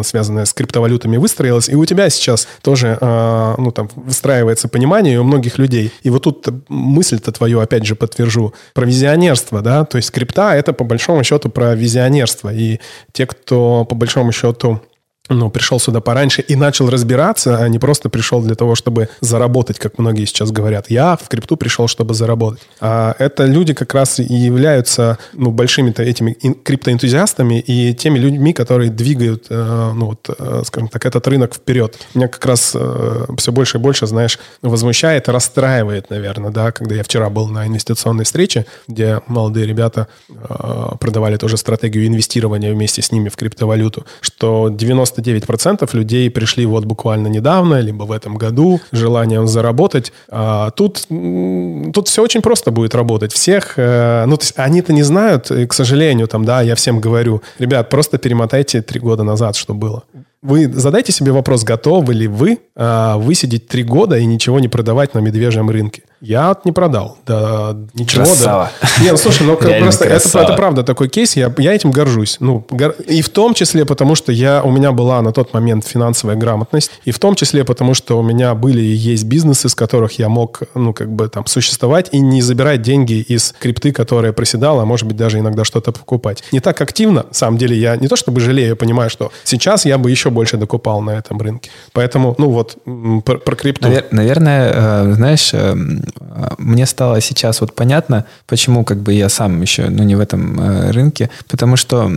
связанная 0.05 0.45
с 0.45 0.53
криптовалютами, 0.53 1.19
выстроилась. 1.19 1.69
И 1.69 1.75
у 1.75 1.85
тебя 1.85 2.11
сейчас 2.11 2.49
тоже, 2.63 2.99
э, 3.01 3.55
ну, 3.59 3.71
там, 3.71 3.89
выстраивается 3.97 4.69
понимание 4.69 5.21
у 5.21 5.25
многих 5.25 5.59
людей. 5.59 5.91
И 6.05 6.11
вот 6.11 6.23
тут 6.23 6.49
мысль-то 6.69 7.33
твою, 7.33 7.61
опять 7.61 7.87
же, 7.87 7.95
подтвержу, 7.95 8.53
про 8.75 8.87
визионерство, 8.87 9.61
да, 9.61 9.85
то 9.85 9.99
есть 9.99 10.11
крипта— 10.11 10.55
это 10.55 10.73
по 10.73 10.85
большому 10.85 11.25
счету 11.25 11.49
про 11.49 11.75
визионерство. 11.75 12.53
И 12.53 12.79
те, 13.13 13.27
кто 13.27 13.85
по 13.85 13.95
большому 13.95 14.33
счету 14.33 14.81
ну, 15.29 15.51
пришел 15.51 15.79
сюда 15.79 16.01
пораньше 16.01 16.43
и 16.43 16.57
начал 16.57 16.89
разбираться, 16.89 17.59
а 17.59 17.68
не 17.68 17.79
просто 17.79 18.09
пришел 18.09 18.41
для 18.41 18.55
того, 18.55 18.74
чтобы 18.74 19.09
заработать, 19.20 19.79
как 19.79 19.99
многие 19.99 20.24
сейчас 20.24 20.51
говорят. 20.51 20.87
Я 20.91 21.16
в 21.16 21.29
крипту 21.29 21.57
пришел, 21.57 21.87
чтобы 21.87 22.14
заработать. 22.14 22.61
А 22.81 23.14
это 23.18 23.45
люди 23.45 23.74
как 23.74 23.93
раз 23.95 24.18
и 24.20 24.35
являются 24.35 25.18
ну, 25.35 25.51
большими-то 25.51 26.03
этими 26.03 26.33
криптоэнтузиастами 26.33 27.61
и 27.61 27.95
теми 27.95 28.18
людьми, 28.18 28.53
которые 28.53 28.91
двигают, 28.91 29.47
э, 29.51 29.93
ну, 29.95 30.07
вот, 30.07 30.31
э, 30.39 30.62
скажем 30.64 30.89
так, 30.89 31.05
этот 31.05 31.26
рынок 31.29 31.55
вперед. 31.55 31.97
Меня 32.14 32.29
как 32.29 32.45
раз 32.47 32.72
э, 32.74 33.26
все 33.37 33.53
больше 33.53 33.79
и 33.79 33.81
больше, 33.81 34.07
знаешь, 34.07 34.39
возмущает, 34.62 35.29
расстраивает, 35.29 36.11
наверное, 36.11 36.51
да, 36.51 36.72
когда 36.72 36.95
я 36.95 37.03
вчера 37.03 37.29
был 37.29 37.49
на 37.49 37.66
инвестиционной 37.66 38.24
встрече, 38.24 38.66
где 38.87 39.20
молодые 39.26 39.66
ребята 39.66 40.09
продавали 41.01 41.37
тоже 41.37 41.57
стратегию 41.57 42.07
инвестирования 42.07 42.72
вместе 42.72 43.03
с 43.03 43.12
ними 43.12 43.29
в 43.29 43.37
криптовалюту, 43.37 44.07
что 44.20 44.68
90 44.68 45.18
99% 45.21 45.89
людей 45.93 46.31
пришли 46.31 46.66
вот 46.66 46.85
буквально 46.85 47.29
недавно, 47.29 47.81
либо 47.81 48.05
в 48.05 48.12
этом 48.12 48.37
году, 48.37 48.81
желанием 48.93 49.47
заработать. 49.47 50.12
А 50.29 50.71
тут, 50.71 51.07
тут 51.09 52.09
все 52.09 52.23
очень 52.23 52.43
просто 52.43 52.71
будет 52.71 52.95
работать. 52.95 53.33
Всех, 53.33 53.75
э, 53.77 54.25
ну, 54.27 54.37
то 54.37 54.43
есть 54.43 54.55
они-то 54.57 54.93
не 54.93 55.03
знают, 55.03 55.51
и, 55.51 55.66
к 55.66 55.73
сожалению, 55.73 56.29
там, 56.29 56.45
да, 56.45 56.62
я 56.62 56.75
всем 56.75 57.01
говорю, 57.01 57.43
ребят, 57.59 57.89
просто 57.89 58.19
перемотайте 58.19 58.83
три 58.83 59.01
года 59.01 59.23
назад, 59.23 59.57
что 59.57 59.75
было. 59.75 60.05
Вы 60.41 60.73
задайте 60.73 61.12
себе 61.12 61.33
вопрос, 61.33 61.64
готовы 61.64 62.14
ли 62.14 62.29
вы 62.29 62.59
э, 62.77 63.14
высидеть 63.16 63.66
три 63.66 63.83
года 63.83 64.16
и 64.16 64.25
ничего 64.25 64.61
не 64.61 64.69
продавать 64.69 65.14
на 65.14 65.19
медвежьем 65.19 65.69
рынке? 65.69 66.03
Я 66.21 66.57
не 66.64 66.73
продал. 66.73 67.19
Да, 67.27 67.77
ничего. 67.95 68.25
Красава. 68.25 68.71
Да. 68.81 68.89
Не, 69.03 69.11
ну 69.12 69.16
слушай, 69.16 69.47
ну 69.47 69.57
просто 69.81 70.05
это, 70.05 70.39
это 70.41 70.55
правда 70.55 70.83
такой 70.83 71.09
кейс, 71.09 71.37
я, 71.37 71.53
я 71.59 71.75
этим 71.75 71.91
горжусь. 71.91 72.39
Ну, 72.41 72.64
гор... 72.71 72.91
И 73.07 73.23
в 73.23 73.29
том 73.29 73.55
числе 73.55 73.85
потому, 73.85 74.14
что 74.14 74.33
я, 74.33 74.62
у 74.62 74.71
меня 74.71 74.93
была 74.93 75.23
на 75.23 75.33
тот 75.33 75.55
момент 75.55 75.87
финансовая 75.87 76.37
грамотность, 76.37 76.91
и 77.05 77.12
в 77.12 77.19
том 77.19 77.35
числе 77.35 77.64
потому, 77.64 77.95
что 77.95 78.19
у 78.19 78.23
меня 78.23 78.55
были 78.55 78.81
и 78.81 78.95
есть 78.95 79.25
бизнесы, 79.25 79.69
с 79.69 79.75
которых 79.75 80.19
я 80.19 80.29
мог, 80.29 80.62
ну, 80.75 80.93
как 80.93 81.11
бы 81.12 81.29
там 81.29 81.47
существовать 81.47 82.09
и 82.12 82.19
не 82.19 82.43
забирать 82.43 82.83
деньги 82.83 83.21
из 83.21 83.55
крипты, 83.59 83.93
которая 83.93 84.33
проседала, 84.33 84.83
а 84.83 84.85
может 84.85 85.07
быть 85.07 85.16
даже 85.16 85.39
иногда 85.39 85.64
что-то 85.64 85.93
покупать. 85.93 86.43
Не 86.51 86.61
так 86.61 86.81
активно, 86.81 87.25
на 87.29 87.35
самом 87.35 87.59
деле, 87.59 87.77
я 87.77 87.97
не 87.97 88.09
то 88.09 88.16
чтобы 88.16 88.41
жалею, 88.41 88.71
я 88.71 88.77
понимаю, 88.77 89.09
что 89.11 89.31
сейчас 89.45 89.85
я 89.85 89.99
бы 89.99 90.11
еще 90.11 90.31
больше 90.31 90.57
докупал 90.57 91.01
на 91.01 91.12
этом 91.12 91.41
рынке. 91.41 91.71
Поэтому, 91.93 92.35
ну 92.39 92.51
вот, 92.51 92.77
про, 93.25 93.39
про 93.39 93.55
крипту. 93.55 93.89
Навер- 93.89 94.07
наверное, 94.11 94.73
э, 94.75 95.12
знаешь, 95.14 95.51
э, 95.53 95.77
мне 96.59 96.87
стало 96.87 97.21
сейчас 97.21 97.61
вот 97.61 97.75
понятно, 97.75 98.25
почему 98.47 98.85
как 98.85 98.99
бы 98.99 99.13
я 99.13 99.29
сам 99.29 99.61
еще, 99.61 99.89
ну, 99.89 100.03
не 100.03 100.17
в 100.17 100.21
этом 100.21 100.61
э, 100.61 100.91
рынке, 100.91 101.31
потому 101.49 101.77
что 101.77 102.11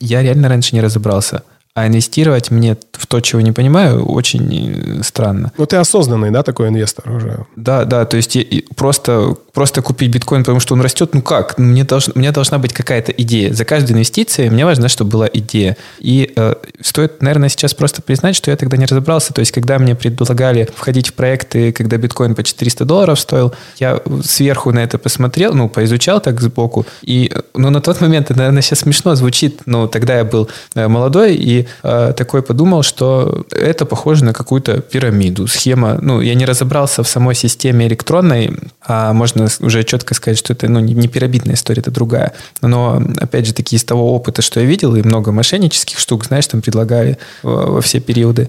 я 0.00 0.22
реально 0.22 0.48
раньше 0.48 0.74
не 0.74 0.80
разобрался– 0.80 1.42
а 1.74 1.88
инвестировать 1.88 2.52
мне 2.52 2.76
в 2.92 3.08
то, 3.08 3.20
чего 3.20 3.40
не 3.40 3.50
понимаю, 3.50 4.04
очень 4.06 5.02
странно. 5.02 5.52
Ну, 5.58 5.66
ты 5.66 5.76
осознанный, 5.76 6.30
да, 6.30 6.44
такой 6.44 6.68
инвестор 6.68 7.10
уже? 7.10 7.46
Да, 7.56 7.84
да, 7.84 8.04
то 8.04 8.16
есть 8.16 8.38
просто, 8.76 9.36
просто 9.52 9.82
купить 9.82 10.12
биткоин, 10.12 10.42
потому 10.42 10.60
что 10.60 10.74
он 10.74 10.80
растет, 10.80 11.14
ну 11.14 11.22
как? 11.22 11.58
Мне, 11.58 11.82
долж, 11.82 12.10
у 12.14 12.18
меня 12.18 12.30
должна 12.30 12.58
быть 12.58 12.72
какая-то 12.72 13.10
идея. 13.10 13.52
За 13.52 13.64
каждой 13.64 13.92
инвестицией 13.92 14.50
мне 14.50 14.64
важно, 14.64 14.88
чтобы 14.88 15.10
была 15.10 15.28
идея. 15.32 15.76
И 15.98 16.32
э, 16.36 16.54
стоит, 16.80 17.20
наверное, 17.20 17.48
сейчас 17.48 17.74
просто 17.74 18.02
признать, 18.02 18.36
что 18.36 18.52
я 18.52 18.56
тогда 18.56 18.76
не 18.76 18.86
разобрался. 18.86 19.34
То 19.34 19.40
есть, 19.40 19.50
когда 19.50 19.80
мне 19.80 19.96
предлагали 19.96 20.68
входить 20.76 21.08
в 21.08 21.14
проекты, 21.14 21.72
когда 21.72 21.96
биткоин 21.96 22.36
по 22.36 22.44
400 22.44 22.84
долларов 22.84 23.18
стоил, 23.18 23.52
я 23.78 24.00
сверху 24.22 24.70
на 24.70 24.78
это 24.78 24.98
посмотрел, 24.98 25.54
ну, 25.54 25.68
поизучал 25.68 26.20
так 26.20 26.40
сбоку. 26.40 26.86
И, 27.02 27.32
ну, 27.54 27.70
на 27.70 27.80
тот 27.80 28.00
момент, 28.00 28.30
это, 28.30 28.38
наверное, 28.38 28.62
сейчас 28.62 28.80
смешно 28.80 29.16
звучит, 29.16 29.62
но 29.66 29.88
тогда 29.88 30.18
я 30.18 30.24
был 30.24 30.48
э, 30.76 30.86
молодой, 30.86 31.34
и 31.34 31.63
э, 31.82 32.12
такой 32.16 32.42
подумал, 32.42 32.82
что 32.82 33.44
это 33.50 33.86
похоже 33.86 34.24
на 34.24 34.32
какую-то 34.32 34.80
пирамиду, 34.80 35.46
схема. 35.46 35.98
Ну, 36.00 36.20
я 36.20 36.34
не 36.34 36.44
разобрался 36.44 37.02
в 37.02 37.08
самой 37.08 37.34
системе 37.34 37.86
электронной, 37.86 38.56
а 38.86 39.12
можно 39.12 39.48
уже 39.60 39.84
четко 39.84 40.14
сказать, 40.14 40.38
что 40.38 40.52
это 40.52 40.68
ну, 40.68 40.80
не, 40.80 41.08
пирамидная 41.08 41.54
история, 41.54 41.80
это 41.80 41.90
другая. 41.90 42.32
Но, 42.62 43.02
опять 43.20 43.46
же, 43.46 43.54
таки 43.54 43.76
из 43.76 43.84
того 43.84 44.14
опыта, 44.14 44.42
что 44.42 44.60
я 44.60 44.66
видел, 44.66 44.94
и 44.96 45.02
много 45.02 45.32
мошеннических 45.32 45.98
штук, 45.98 46.26
знаешь, 46.26 46.46
там 46.46 46.62
предлагали 46.62 47.18
во, 47.42 47.80
все 47.80 48.00
периоды, 48.00 48.48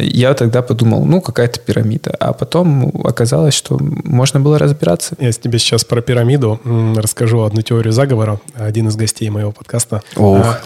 я 0.00 0.34
тогда 0.34 0.62
подумал, 0.62 1.04
ну, 1.04 1.20
какая-то 1.20 1.60
пирамида. 1.60 2.16
А 2.18 2.32
потом 2.32 2.90
оказалось, 3.04 3.52
что 3.52 3.78
можно 3.78 4.40
было 4.40 4.58
разбираться. 4.58 5.16
Я 5.18 5.32
тебе 5.32 5.58
сейчас 5.58 5.84
про 5.84 6.00
пирамиду 6.00 6.58
расскажу 6.96 7.42
одну 7.42 7.60
теорию 7.60 7.92
заговора. 7.92 8.40
Один 8.54 8.88
из 8.88 8.96
гостей 8.96 9.28
моего 9.28 9.52
подкаста. 9.52 10.02
Ох. 10.16 10.44
А, 10.44 10.60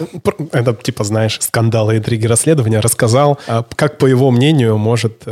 это, 0.53 0.73
типа, 0.73 1.03
знаешь, 1.03 1.37
скандалы, 1.41 1.97
интриги, 1.97 2.25
расследования. 2.25 2.79
Рассказал, 2.79 3.37
а, 3.47 3.65
как, 3.75 3.97
по 3.97 4.05
его 4.05 4.31
мнению, 4.31 4.77
может 4.77 5.23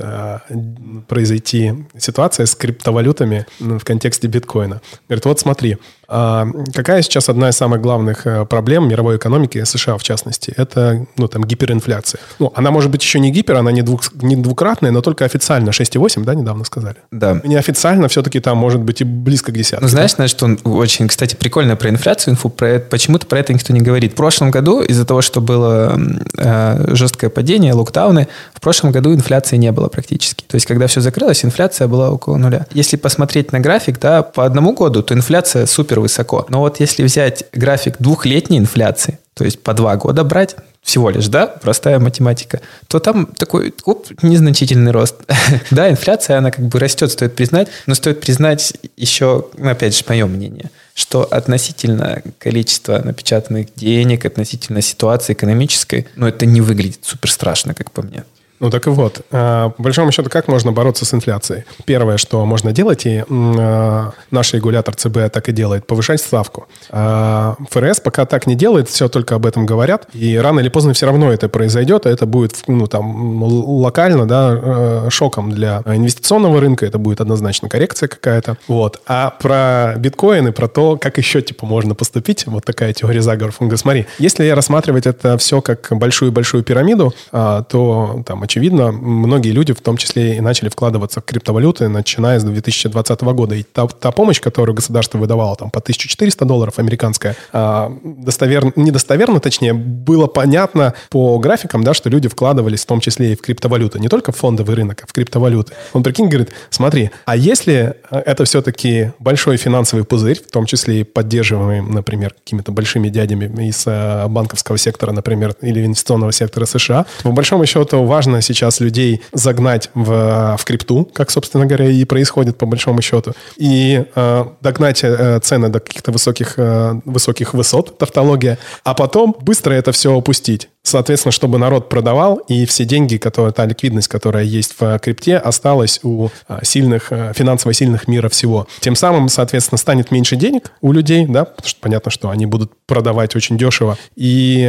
произойти 1.07 1.73
ситуация 1.97 2.45
с 2.45 2.55
криптовалютами 2.55 3.45
в 3.59 3.83
контексте 3.85 4.27
биткоина. 4.27 4.81
Говорит, 5.07 5.25
вот 5.25 5.39
смотри, 5.39 5.77
а 6.02 6.02
какая 6.07 7.01
сейчас 7.01 7.29
одна 7.29 7.49
из 7.49 7.55
самых 7.55 7.81
главных 7.81 8.27
э, 8.27 8.45
проблем 8.45 8.87
мировой 8.87 9.17
экономики, 9.17 9.63
США 9.63 9.97
в 9.97 10.03
частности? 10.03 10.53
Это 10.55 11.05
ну, 11.17 11.27
там, 11.27 11.43
гиперинфляция. 11.43 12.19
Ну, 12.39 12.51
она 12.55 12.71
может 12.71 12.91
быть 12.91 13.01
еще 13.01 13.19
не 13.19 13.31
гипер, 13.31 13.55
она 13.55 13.71
не, 13.71 13.81
двух, 13.81 14.01
не 14.21 14.35
двукратная, 14.35 14.91
но 14.91 15.01
только 15.01 15.25
официально 15.25 15.69
6,8, 15.69 16.23
да, 16.23 16.35
недавно 16.35 16.65
сказали? 16.65 16.97
Да. 17.11 17.41
Неофициально 17.43 18.07
все-таки 18.07 18.39
там 18.39 18.57
может 18.57 18.81
быть 18.81 19.01
и 19.01 19.03
близко 19.03 19.51
к 19.51 19.55
десятке. 19.55 19.83
Ну, 19.83 19.87
знаешь, 19.87 20.11
да? 20.11 20.17
значит, 20.17 20.43
он 20.43 20.59
очень, 20.63 21.07
кстати, 21.07 21.35
прикольно 21.35 21.75
про 21.75 21.89
инфляцию, 21.89 22.33
инфу, 22.33 22.49
про 22.49 22.69
это, 22.69 22.89
почему-то 22.89 23.25
про 23.25 23.39
это 23.39 23.53
никто 23.53 23.73
не 23.73 23.81
говорит. 23.81 24.13
В 24.13 24.15
прошлом 24.15 24.51
году 24.51 24.81
из-за 24.81 25.05
того, 25.05 25.21
что 25.21 25.41
было 25.41 25.99
э, 26.37 26.95
жесткое 26.95 27.29
падение, 27.29 27.73
локдауны, 27.73 28.27
в 28.53 28.61
прошлом 28.61 28.91
году 28.91 29.13
инфляции 29.13 29.57
не 29.57 29.71
было 29.71 29.87
практически. 29.87 30.43
То 30.47 30.55
есть, 30.55 30.65
когда 30.65 30.87
все 30.87 31.01
закрылось, 31.01 31.43
инфляция 31.45 31.87
была 31.87 32.11
около 32.11 32.37
нуля. 32.37 32.67
Если 32.71 32.97
посмотреть 32.97 33.51
на 33.51 33.59
график, 33.59 33.99
да, 33.99 34.21
по 34.21 34.45
одному 34.45 34.73
году, 34.73 35.01
то 35.01 35.13
инфляция 35.13 35.65
супер 35.65 35.92
высоко. 35.99 36.45
Но 36.49 36.59
вот 36.59 36.79
если 36.79 37.03
взять 37.03 37.45
график 37.53 37.95
двухлетней 37.99 38.57
инфляции, 38.57 39.19
то 39.33 39.45
есть 39.45 39.61
по 39.63 39.73
два 39.73 39.95
года 39.95 40.23
брать, 40.23 40.55
всего 40.83 41.09
лишь, 41.09 41.27
да, 41.27 41.47
простая 41.47 41.97
математика, 41.97 42.59
то 42.87 42.99
там 42.99 43.25
такой 43.25 43.73
оп, 43.85 44.07
незначительный 44.21 44.91
рост. 44.91 45.15
да, 45.71 45.89
инфляция, 45.89 46.37
она 46.37 46.51
как 46.51 46.65
бы 46.65 46.77
растет, 46.77 47.11
стоит 47.11 47.35
признать, 47.35 47.69
но 47.85 47.95
стоит 47.95 48.19
признать 48.19 48.73
еще, 48.97 49.47
ну, 49.57 49.69
опять 49.69 49.95
же, 49.97 50.03
мое 50.09 50.25
мнение, 50.25 50.71
что 50.93 51.23
относительно 51.23 52.21
количества 52.37 53.01
напечатанных 53.03 53.73
денег, 53.75 54.25
относительно 54.25 54.81
ситуации 54.81 55.33
экономической, 55.33 56.07
ну, 56.15 56.27
это 56.27 56.45
не 56.45 56.59
выглядит 56.59 56.99
супер 57.03 57.31
страшно, 57.31 57.73
как 57.73 57.91
по 57.91 58.01
мне. 58.01 58.25
Ну 58.63 58.69
так 58.69 58.87
и 58.87 58.89
вот. 58.89 59.25
А, 59.29 59.71
по 59.71 59.83
большому 59.83 60.13
счету, 60.13 60.29
как 60.29 60.47
можно 60.47 60.71
бороться 60.71 61.03
с 61.03 61.13
инфляцией? 61.13 61.65
Первое, 61.83 62.15
что 62.15 62.45
можно 62.45 62.71
делать, 62.71 63.05
и 63.05 63.25
а, 63.29 64.13
наш 64.31 64.53
регулятор 64.53 64.95
ЦБ 64.95 65.29
так 65.33 65.49
и 65.49 65.51
делает, 65.51 65.85
повышать 65.85 66.21
ставку. 66.21 66.67
А, 66.89 67.57
ФРС 67.71 67.99
пока 67.99 68.25
так 68.25 68.47
не 68.47 68.55
делает, 68.55 68.87
все 68.87 69.09
только 69.09 69.35
об 69.35 69.45
этом 69.45 69.65
говорят, 69.65 70.07
и 70.13 70.37
рано 70.37 70.61
или 70.61 70.69
поздно 70.69 70.93
все 70.93 71.07
равно 71.07 71.29
это 71.29 71.49
произойдет, 71.49 72.05
а 72.05 72.09
это 72.09 72.25
будет 72.25 72.63
ну, 72.67 72.87
там, 72.87 73.43
локально 73.43 74.25
да, 74.25 75.09
шоком 75.09 75.51
для 75.51 75.81
инвестиционного 75.85 76.61
рынка, 76.61 76.85
это 76.85 76.97
будет 76.97 77.19
однозначно 77.19 77.67
коррекция 77.67 78.07
какая-то. 78.07 78.55
Вот. 78.69 79.01
А 79.07 79.31
про 79.41 79.95
биткоины, 79.97 80.53
про 80.53 80.69
то, 80.69 80.95
как 80.95 81.17
еще 81.17 81.41
типа 81.41 81.65
можно 81.65 81.95
поступить, 81.95 82.47
вот 82.47 82.63
такая 82.63 82.93
теория 82.93 83.21
заговоров. 83.21 83.57
Он 83.59 83.67
говорит, 83.67 83.81
смотри, 83.81 84.05
если 84.19 84.47
рассматривать 84.47 85.05
это 85.05 85.37
все 85.37 85.61
как 85.61 85.89
большую-большую 85.91 86.63
пирамиду, 86.63 87.13
то 87.29 88.23
там 88.25 88.41
очевидно, 88.53 88.91
многие 88.91 89.49
люди, 89.49 89.73
в 89.73 89.81
том 89.81 89.97
числе 89.97 90.37
и 90.37 90.39
начали 90.39 90.69
вкладываться 90.69 91.21
в 91.21 91.25
криптовалюты, 91.25 91.87
начиная 91.87 92.39
с 92.39 92.43
2020 92.43 93.21
года. 93.21 93.55
И 93.55 93.63
та, 93.63 93.87
та 93.87 94.11
помощь, 94.11 94.39
которую 94.39 94.75
государство 94.75 95.17
выдавало 95.17 95.55
там, 95.55 95.71
по 95.71 95.79
1400 95.79 96.45
долларов 96.45 96.77
американская, 96.77 97.35
а, 97.51 97.91
достоверно, 98.03 98.71
недостоверно, 98.75 99.39
точнее, 99.39 99.73
было 99.73 100.27
понятно 100.27 100.93
по 101.09 101.39
графикам, 101.39 101.83
да, 101.83 101.95
что 101.95 102.09
люди 102.09 102.27
вкладывались 102.29 102.83
в 102.83 102.85
том 102.85 102.99
числе 102.99 103.33
и 103.33 103.35
в 103.35 103.41
криптовалюты. 103.41 103.99
Не 103.99 104.07
только 104.07 104.31
в 104.31 104.37
фондовый 104.37 104.75
рынок, 104.75 105.01
а 105.03 105.07
в 105.07 105.13
криптовалюты. 105.13 105.73
Он, 105.93 106.03
прикинь, 106.03 106.27
говорит, 106.27 106.51
смотри, 106.69 107.09
а 107.25 107.35
если 107.35 107.95
это 108.11 108.45
все-таки 108.45 109.13
большой 109.17 109.57
финансовый 109.57 110.03
пузырь, 110.03 110.39
в 110.39 110.51
том 110.51 110.67
числе 110.67 110.99
и 111.01 111.03
поддерживаемый, 111.03 111.81
например, 111.81 112.35
какими-то 112.35 112.71
большими 112.71 113.09
дядями 113.09 113.67
из 113.67 113.83
э, 113.87 114.27
банковского 114.27 114.77
сектора, 114.77 115.11
например, 115.11 115.55
или 115.61 115.83
инвестиционного 115.83 116.31
сектора 116.31 116.65
США, 116.65 117.07
по 117.23 117.31
большому 117.31 117.65
счету 117.65 118.03
важно 118.03 118.32
сейчас 118.41 118.79
людей 118.79 119.21
загнать 119.33 119.89
в, 119.93 120.57
в 120.57 120.65
крипту, 120.65 121.09
как, 121.13 121.31
собственно 121.31 121.65
говоря, 121.65 121.89
и 121.89 122.03
происходит 122.05 122.57
по 122.57 122.65
большому 122.65 123.01
счету, 123.01 123.33
и 123.57 124.05
э, 124.15 124.45
догнать 124.61 125.03
э, 125.03 125.39
цены 125.41 125.69
до 125.69 125.79
каких-то 125.79 126.11
высоких, 126.11 126.53
э, 126.57 126.99
высоких 127.05 127.53
высот, 127.53 127.97
тавтология, 127.97 128.57
а 128.83 128.93
потом 128.93 129.35
быстро 129.39 129.73
это 129.73 129.91
все 129.91 130.17
опустить. 130.17 130.69
Соответственно, 130.83 131.31
чтобы 131.31 131.57
народ 131.57 131.87
продавал, 131.87 132.37
и 132.49 132.65
все 132.65 132.83
деньги, 132.83 133.15
которые, 133.15 133.53
та 133.53 133.65
ликвидность, 133.65 134.09
которая 134.09 134.43
есть 134.43 134.75
в 134.77 134.99
крипте, 134.99 135.37
осталась 135.37 136.01
у 136.03 136.27
э, 136.49 136.59
сильных, 136.63 137.11
э, 137.11 137.31
финансово 137.33 137.73
сильных 137.73 138.09
мира 138.09 138.27
всего. 138.27 138.67
Тем 138.81 138.95
самым, 138.95 139.29
соответственно, 139.29 139.77
станет 139.77 140.11
меньше 140.11 140.35
денег 140.35 140.73
у 140.81 140.91
людей, 140.91 141.25
да, 141.25 141.45
потому 141.45 141.67
что 141.67 141.79
понятно, 141.79 142.11
что 142.11 142.29
они 142.29 142.45
будут 142.45 142.73
продавать 142.85 143.33
очень 143.35 143.57
дешево, 143.57 143.97
и 144.17 144.65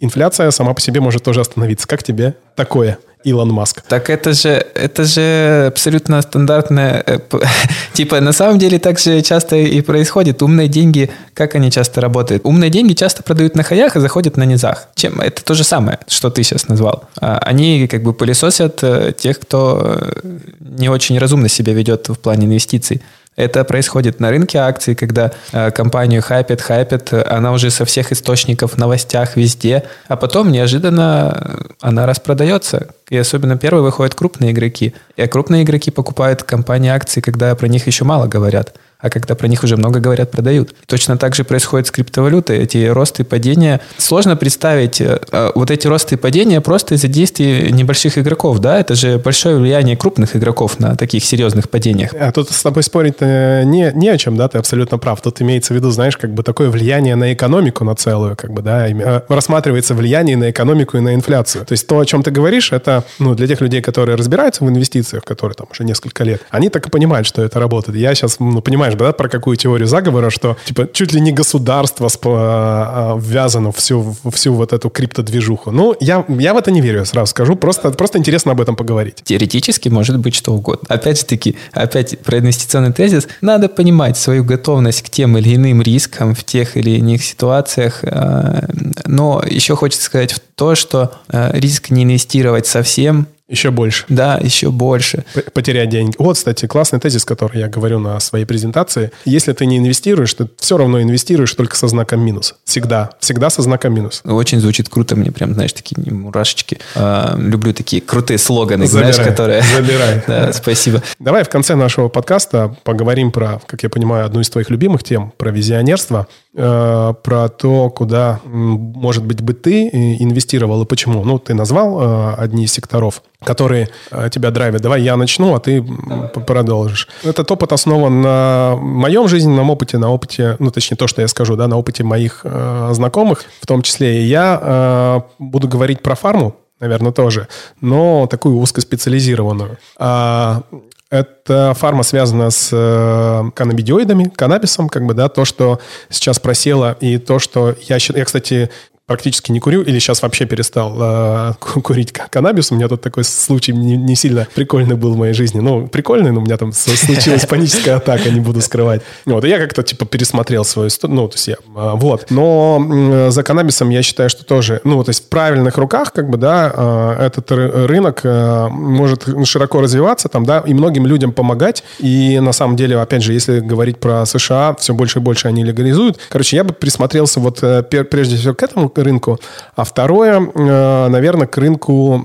инфляция 0.00 0.50
сама 0.50 0.74
по 0.74 0.80
себе 0.80 1.00
может 1.00 1.22
тоже 1.22 1.40
остановиться. 1.40 1.86
Как 1.86 2.02
тебе 2.02 2.34
такое? 2.56 2.98
Илон 3.24 3.50
Маск. 3.50 3.82
Так 3.82 4.08
это 4.08 4.32
же, 4.32 4.66
это 4.74 5.04
же 5.04 5.66
абсолютно 5.68 6.22
стандартное... 6.22 7.02
Э, 7.06 7.18
типа, 7.92 8.20
на 8.20 8.32
самом 8.32 8.58
деле 8.58 8.78
так 8.78 8.98
же 8.98 9.20
часто 9.22 9.56
и 9.56 9.80
происходит. 9.82 10.42
Умные 10.42 10.68
деньги, 10.68 11.10
как 11.34 11.54
они 11.54 11.70
часто 11.70 12.00
работают? 12.00 12.44
Умные 12.44 12.70
деньги 12.70 12.94
часто 12.94 13.22
продают 13.22 13.56
на 13.56 13.62
хаях 13.62 13.96
и 13.96 14.00
заходят 14.00 14.36
на 14.36 14.44
низах. 14.44 14.88
Чем? 14.94 15.20
Это 15.20 15.44
то 15.44 15.54
же 15.54 15.64
самое, 15.64 15.98
что 16.08 16.30
ты 16.30 16.42
сейчас 16.42 16.68
назвал. 16.68 17.04
А, 17.20 17.38
они 17.38 17.86
как 17.88 18.02
бы 18.02 18.14
пылесосят 18.14 18.82
э, 18.82 19.12
тех, 19.16 19.38
кто 19.38 19.98
э, 20.00 20.38
не 20.60 20.88
очень 20.88 21.18
разумно 21.18 21.48
себя 21.48 21.72
ведет 21.74 22.08
в 22.08 22.14
плане 22.14 22.46
инвестиций. 22.46 23.02
Это 23.40 23.64
происходит 23.64 24.20
на 24.20 24.28
рынке 24.28 24.58
акций, 24.58 24.94
когда 24.94 25.32
э, 25.52 25.70
компанию 25.70 26.20
хайпят, 26.20 26.60
хайпят, 26.60 27.10
она 27.14 27.52
уже 27.52 27.70
со 27.70 27.86
всех 27.86 28.12
источников, 28.12 28.76
новостях, 28.76 29.34
везде, 29.36 29.84
а 30.08 30.16
потом 30.16 30.52
неожиданно 30.52 31.72
она 31.80 32.06
распродается. 32.06 32.88
И 33.08 33.16
особенно 33.16 33.56
первые 33.56 33.82
выходят 33.82 34.14
крупные 34.14 34.52
игроки. 34.52 34.92
И 35.16 35.26
крупные 35.26 35.62
игроки 35.62 35.90
покупают 35.90 36.42
компании 36.42 36.90
акции, 36.90 37.22
когда 37.22 37.54
про 37.54 37.66
них 37.66 37.86
еще 37.86 38.04
мало 38.04 38.26
говорят 38.26 38.74
а 39.00 39.10
когда 39.10 39.34
про 39.34 39.48
них 39.48 39.64
уже 39.64 39.76
много 39.76 40.00
говорят, 40.00 40.30
продают. 40.30 40.74
точно 40.86 41.16
так 41.16 41.34
же 41.34 41.44
происходит 41.44 41.86
с 41.86 41.90
криптовалютой. 41.90 42.58
Эти 42.58 42.86
росты 42.86 43.22
и 43.22 43.24
падения. 43.24 43.80
Сложно 43.96 44.36
представить 44.36 45.00
э, 45.00 45.20
э, 45.32 45.52
вот 45.54 45.70
эти 45.70 45.86
росты 45.86 46.16
и 46.16 46.18
падения 46.18 46.60
просто 46.60 46.94
из-за 46.94 47.08
действий 47.08 47.72
небольших 47.72 48.18
игроков. 48.18 48.58
Да? 48.58 48.78
Это 48.78 48.94
же 48.94 49.18
большое 49.18 49.56
влияние 49.56 49.96
крупных 49.96 50.36
игроков 50.36 50.78
на 50.78 50.96
таких 50.96 51.24
серьезных 51.24 51.70
падениях. 51.70 52.12
А 52.18 52.30
тут 52.32 52.50
с 52.50 52.62
тобой 52.62 52.82
спорить 52.82 53.14
э, 53.20 53.62
не, 53.64 53.90
не 53.94 54.08
о 54.08 54.18
чем, 54.18 54.36
да, 54.36 54.48
ты 54.48 54.58
абсолютно 54.58 54.98
прав. 54.98 55.22
Тут 55.22 55.40
имеется 55.40 55.72
в 55.72 55.76
виду, 55.76 55.90
знаешь, 55.90 56.16
как 56.16 56.32
бы 56.34 56.42
такое 56.42 56.68
влияние 56.68 57.16
на 57.16 57.32
экономику, 57.32 57.84
на 57.84 57.94
целую, 57.94 58.36
как 58.36 58.52
бы, 58.52 58.62
да, 58.62 58.86
рассматривается 59.28 59.94
влияние 59.94 60.36
на 60.36 60.50
экономику 60.50 60.98
и 60.98 61.00
на 61.00 61.14
инфляцию. 61.14 61.64
То 61.64 61.72
есть 61.72 61.86
то, 61.86 61.98
о 61.98 62.04
чем 62.04 62.22
ты 62.22 62.30
говоришь, 62.30 62.72
это, 62.72 63.04
ну, 63.18 63.34
для 63.34 63.46
тех 63.46 63.60
людей, 63.60 63.80
которые 63.80 64.16
разбираются 64.16 64.64
в 64.64 64.68
инвестициях, 64.68 65.24
которые 65.24 65.54
там 65.54 65.68
уже 65.70 65.84
несколько 65.84 66.24
лет, 66.24 66.42
они 66.50 66.68
так 66.68 66.86
и 66.86 66.90
понимают, 66.90 67.26
что 67.26 67.42
это 67.42 67.58
работает. 67.58 67.96
Я 67.98 68.14
сейчас, 68.14 68.38
ну, 68.38 68.60
понимаю, 68.60 68.89
знаешь, 68.90 69.12
да, 69.12 69.12
про 69.12 69.28
какую 69.28 69.56
теорию 69.56 69.86
заговора, 69.86 70.30
что 70.30 70.56
типа 70.64 70.88
чуть 70.92 71.12
ли 71.12 71.20
не 71.20 71.32
государство 71.32 72.06
спо- 72.06 72.36
а, 72.36 73.18
ввязано 73.18 73.72
всю, 73.72 74.16
всю 74.32 74.54
вот 74.54 74.72
эту 74.72 74.90
криптодвижуху. 74.90 75.70
Ну, 75.70 75.94
я, 76.00 76.24
я 76.28 76.54
в 76.54 76.56
это 76.56 76.70
не 76.70 76.80
верю, 76.80 77.04
сразу 77.04 77.30
скажу. 77.30 77.56
Просто, 77.56 77.90
просто 77.90 78.18
интересно 78.18 78.52
об 78.52 78.60
этом 78.60 78.76
поговорить. 78.76 79.16
Теоретически 79.24 79.88
может 79.88 80.18
быть 80.18 80.34
что 80.34 80.52
угодно. 80.52 80.86
Опять 80.88 81.18
же 81.18 81.24
таки, 81.24 81.56
опять 81.72 82.18
про 82.20 82.38
инвестиционный 82.38 82.92
тезис. 82.92 83.28
Надо 83.40 83.68
понимать 83.68 84.16
свою 84.16 84.44
готовность 84.44 85.02
к 85.02 85.10
тем 85.10 85.36
или 85.38 85.54
иным 85.54 85.82
рискам 85.82 86.34
в 86.34 86.44
тех 86.44 86.76
или 86.76 86.90
иных 86.90 87.24
ситуациях. 87.24 88.00
А, 88.02 88.64
но 89.06 89.42
еще 89.46 89.76
хочется 89.76 90.04
сказать 90.04 90.40
то, 90.54 90.74
что 90.74 91.12
а, 91.28 91.50
риск 91.52 91.90
не 91.90 92.04
инвестировать 92.04 92.66
совсем 92.66 93.26
еще 93.50 93.70
больше. 93.70 94.04
Да, 94.08 94.38
еще 94.38 94.70
больше. 94.70 95.24
Потерять 95.52 95.88
деньги. 95.88 96.14
Вот, 96.18 96.36
кстати, 96.36 96.66
классный 96.66 97.00
тезис, 97.00 97.24
который 97.24 97.58
я 97.58 97.68
говорю 97.68 97.98
на 97.98 98.20
своей 98.20 98.44
презентации. 98.44 99.10
Если 99.24 99.52
ты 99.52 99.66
не 99.66 99.78
инвестируешь, 99.78 100.32
ты 100.34 100.48
все 100.58 100.76
равно 100.76 101.02
инвестируешь 101.02 101.52
только 101.54 101.76
со 101.76 101.88
знаком 101.88 102.20
минус. 102.20 102.54
Всегда. 102.64 103.10
Всегда 103.18 103.50
со 103.50 103.62
знаком 103.62 103.92
минус. 103.92 104.22
Очень 104.24 104.60
звучит 104.60 104.88
круто. 104.88 105.16
Мне 105.16 105.32
прям, 105.32 105.54
знаешь, 105.54 105.72
такие 105.72 105.96
мурашечки. 106.12 106.78
А, 106.94 107.36
люблю 107.36 107.74
такие 107.74 108.00
крутые 108.00 108.38
слоганы, 108.38 108.86
Забирай. 108.86 109.12
знаешь, 109.12 109.28
которые... 109.28 109.62
Забирай. 109.76 110.22
да, 110.26 110.52
спасибо. 110.52 111.02
Давай 111.18 111.42
в 111.42 111.48
конце 111.48 111.74
нашего 111.74 112.08
подкаста 112.08 112.76
поговорим 112.84 113.32
про, 113.32 113.60
как 113.66 113.82
я 113.82 113.88
понимаю, 113.88 114.26
одну 114.26 114.40
из 114.40 114.48
твоих 114.48 114.70
любимых 114.70 115.02
тем, 115.02 115.32
про 115.36 115.50
визионерство, 115.50 116.28
э, 116.54 117.14
про 117.22 117.48
то, 117.48 117.90
куда, 117.90 118.40
может 118.44 119.24
быть, 119.24 119.40
бы 119.40 119.54
ты 119.54 119.88
инвестировал 119.88 120.82
и 120.82 120.86
почему. 120.86 121.24
Ну, 121.24 121.40
ты 121.40 121.54
назвал 121.54 122.00
э, 122.00 122.34
одни 122.36 122.64
из 122.64 122.72
секторов 122.72 123.22
которые 123.44 123.88
э, 124.10 124.28
тебя 124.30 124.50
драйвят. 124.50 124.82
Давай 124.82 125.02
я 125.02 125.16
начну, 125.16 125.54
а 125.54 125.60
ты 125.60 125.80
Давай. 125.80 126.28
продолжишь. 126.28 127.08
Этот 127.22 127.50
опыт 127.50 127.72
основан 127.72 128.20
на 128.20 128.76
моем 128.76 129.28
жизненном 129.28 129.70
опыте, 129.70 129.98
на 129.98 130.10
опыте, 130.10 130.56
ну, 130.58 130.70
точнее, 130.70 130.96
то, 130.96 131.06
что 131.06 131.22
я 131.22 131.28
скажу, 131.28 131.56
да, 131.56 131.66
на 131.68 131.76
опыте 131.78 132.04
моих 132.04 132.40
э, 132.44 132.90
знакомых, 132.92 133.44
в 133.60 133.66
том 133.66 133.82
числе 133.82 134.22
и 134.22 134.26
я 134.26 134.58
э, 134.60 135.20
буду 135.38 135.68
говорить 135.68 136.02
про 136.02 136.14
фарму, 136.14 136.56
наверное, 136.80 137.12
тоже, 137.12 137.48
но 137.80 138.26
такую 138.26 138.58
узкоспециализированную. 138.58 139.78
А, 139.98 140.62
эта 141.10 141.74
фарма 141.74 142.04
связана 142.04 142.50
с 142.50 142.70
э, 142.72 143.50
каннабидиоидами, 143.54 144.30
каннабисом, 144.34 144.88
как 144.88 145.04
бы, 145.06 145.14
да, 145.14 145.28
то, 145.28 145.44
что 145.44 145.80
сейчас 146.08 146.38
просело, 146.38 146.96
и 147.00 147.18
то, 147.18 147.38
что 147.38 147.74
я 147.88 147.98
считаю... 147.98 148.20
Я, 148.20 148.24
кстати, 148.24 148.70
практически 149.10 149.50
не 149.50 149.58
курю 149.58 149.82
или 149.82 149.98
сейчас 149.98 150.22
вообще 150.22 150.46
перестал 150.46 150.94
э, 150.96 151.54
курить 151.82 152.12
каннабис. 152.12 152.70
У 152.70 152.76
меня 152.76 152.86
тут 152.86 153.00
такой 153.00 153.24
случай 153.24 153.72
не, 153.72 153.96
не 153.96 154.14
сильно 154.14 154.46
прикольный 154.54 154.94
был 154.94 155.14
в 155.14 155.16
моей 155.16 155.34
жизни. 155.34 155.58
Ну, 155.58 155.88
прикольный, 155.88 156.30
но 156.30 156.38
у 156.38 156.44
меня 156.44 156.56
там 156.56 156.72
случилась 156.72 157.44
паническая 157.48 157.96
атака, 157.96 158.30
не 158.30 158.38
буду 158.38 158.60
скрывать. 158.60 159.02
Вот, 159.26 159.44
и 159.44 159.48
я 159.48 159.58
как-то 159.58 159.82
типа 159.82 160.06
пересмотрел 160.06 160.64
свою 160.64 160.86
историю. 160.86 161.16
Ну, 161.16 161.26
то 161.26 161.34
есть 161.34 161.48
я... 161.48 161.54
Э, 161.54 161.94
вот. 161.96 162.30
Но 162.30 162.86
э, 162.88 163.30
за 163.32 163.42
каннабисом 163.42 163.90
я 163.90 164.04
считаю, 164.04 164.30
что 164.30 164.44
тоже... 164.44 164.80
Ну, 164.84 165.02
то 165.02 165.10
есть 165.10 165.24
в 165.24 165.28
правильных 165.28 165.76
руках, 165.76 166.12
как 166.12 166.30
бы, 166.30 166.38
да, 166.38 166.72
э, 166.72 167.26
этот 167.26 167.50
рынок 167.50 168.20
э, 168.22 168.68
может 168.68 169.26
широко 169.44 169.80
развиваться 169.80 170.28
там, 170.28 170.46
да, 170.46 170.62
и 170.64 170.72
многим 170.72 171.04
людям 171.04 171.32
помогать. 171.32 171.82
И 171.98 172.38
на 172.38 172.52
самом 172.52 172.76
деле, 172.76 172.96
опять 172.96 173.24
же, 173.24 173.32
если 173.32 173.58
говорить 173.58 173.98
про 173.98 174.24
США, 174.24 174.76
все 174.78 174.94
больше 174.94 175.18
и 175.18 175.22
больше 175.22 175.48
они 175.48 175.64
легализуют. 175.64 176.20
Короче, 176.28 176.54
я 176.54 176.62
бы 176.62 176.72
присмотрелся 176.72 177.40
вот 177.40 177.60
э, 177.64 177.82
прежде 177.82 178.36
всего 178.36 178.54
к 178.54 178.62
этому 178.62 178.88
рынку. 179.02 179.38
А 179.76 179.84
второе, 179.84 180.40
э, 180.40 181.08
наверное, 181.08 181.46
к 181.46 181.56
рынку, 181.58 182.22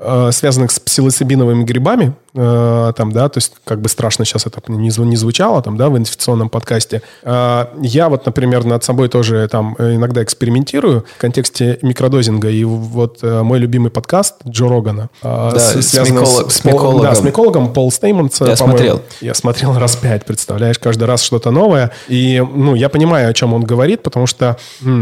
э, 0.00 0.30
связанных 0.32 0.70
с 0.70 0.80
псилоцибиновыми 0.80 1.64
грибами, 1.64 2.12
э, 2.34 2.92
там, 2.96 3.12
да, 3.12 3.28
то 3.28 3.38
есть 3.38 3.52
как 3.64 3.80
бы 3.80 3.88
страшно 3.88 4.24
сейчас 4.24 4.46
это 4.46 4.60
не, 4.68 4.90
не 4.96 5.16
звучало 5.16 5.62
там, 5.62 5.76
да, 5.76 5.88
в 5.88 5.98
инфекционном 5.98 6.48
подкасте. 6.48 7.02
Я 7.24 8.08
вот, 8.08 8.26
например, 8.26 8.64
над 8.64 8.84
собой 8.84 9.08
тоже 9.08 9.48
там 9.48 9.76
иногда 9.78 10.22
экспериментирую 10.22 11.04
в 11.16 11.20
контексте 11.20 11.78
микродозинга. 11.82 12.50
И 12.50 12.64
вот 12.64 13.22
мой 13.22 13.58
любимый 13.58 13.90
подкаст 13.90 14.36
Джо 14.46 14.68
Рогана. 14.68 15.08
Да, 15.22 15.58
с, 15.58 15.94
миколог, 15.94 16.50
с, 16.50 16.56
с 16.56 16.64
микологом. 16.64 17.02
Да, 17.02 17.14
с 17.14 17.22
микологом 17.22 17.72
Пол 17.72 17.90
Стеймонс. 17.90 18.40
Я 18.40 18.56
смотрел. 18.56 19.02
Я 19.20 19.34
смотрел 19.34 19.78
раз 19.78 19.96
пять, 19.96 20.24
представляешь, 20.24 20.78
каждый 20.78 21.04
раз 21.04 21.22
что-то 21.22 21.50
новое. 21.50 21.92
И, 22.08 22.42
ну, 22.54 22.74
я 22.74 22.88
понимаю, 22.88 23.30
о 23.30 23.32
чем 23.34 23.54
он 23.54 23.62
говорит, 23.64 24.02
потому 24.02 24.26
что 24.26 24.56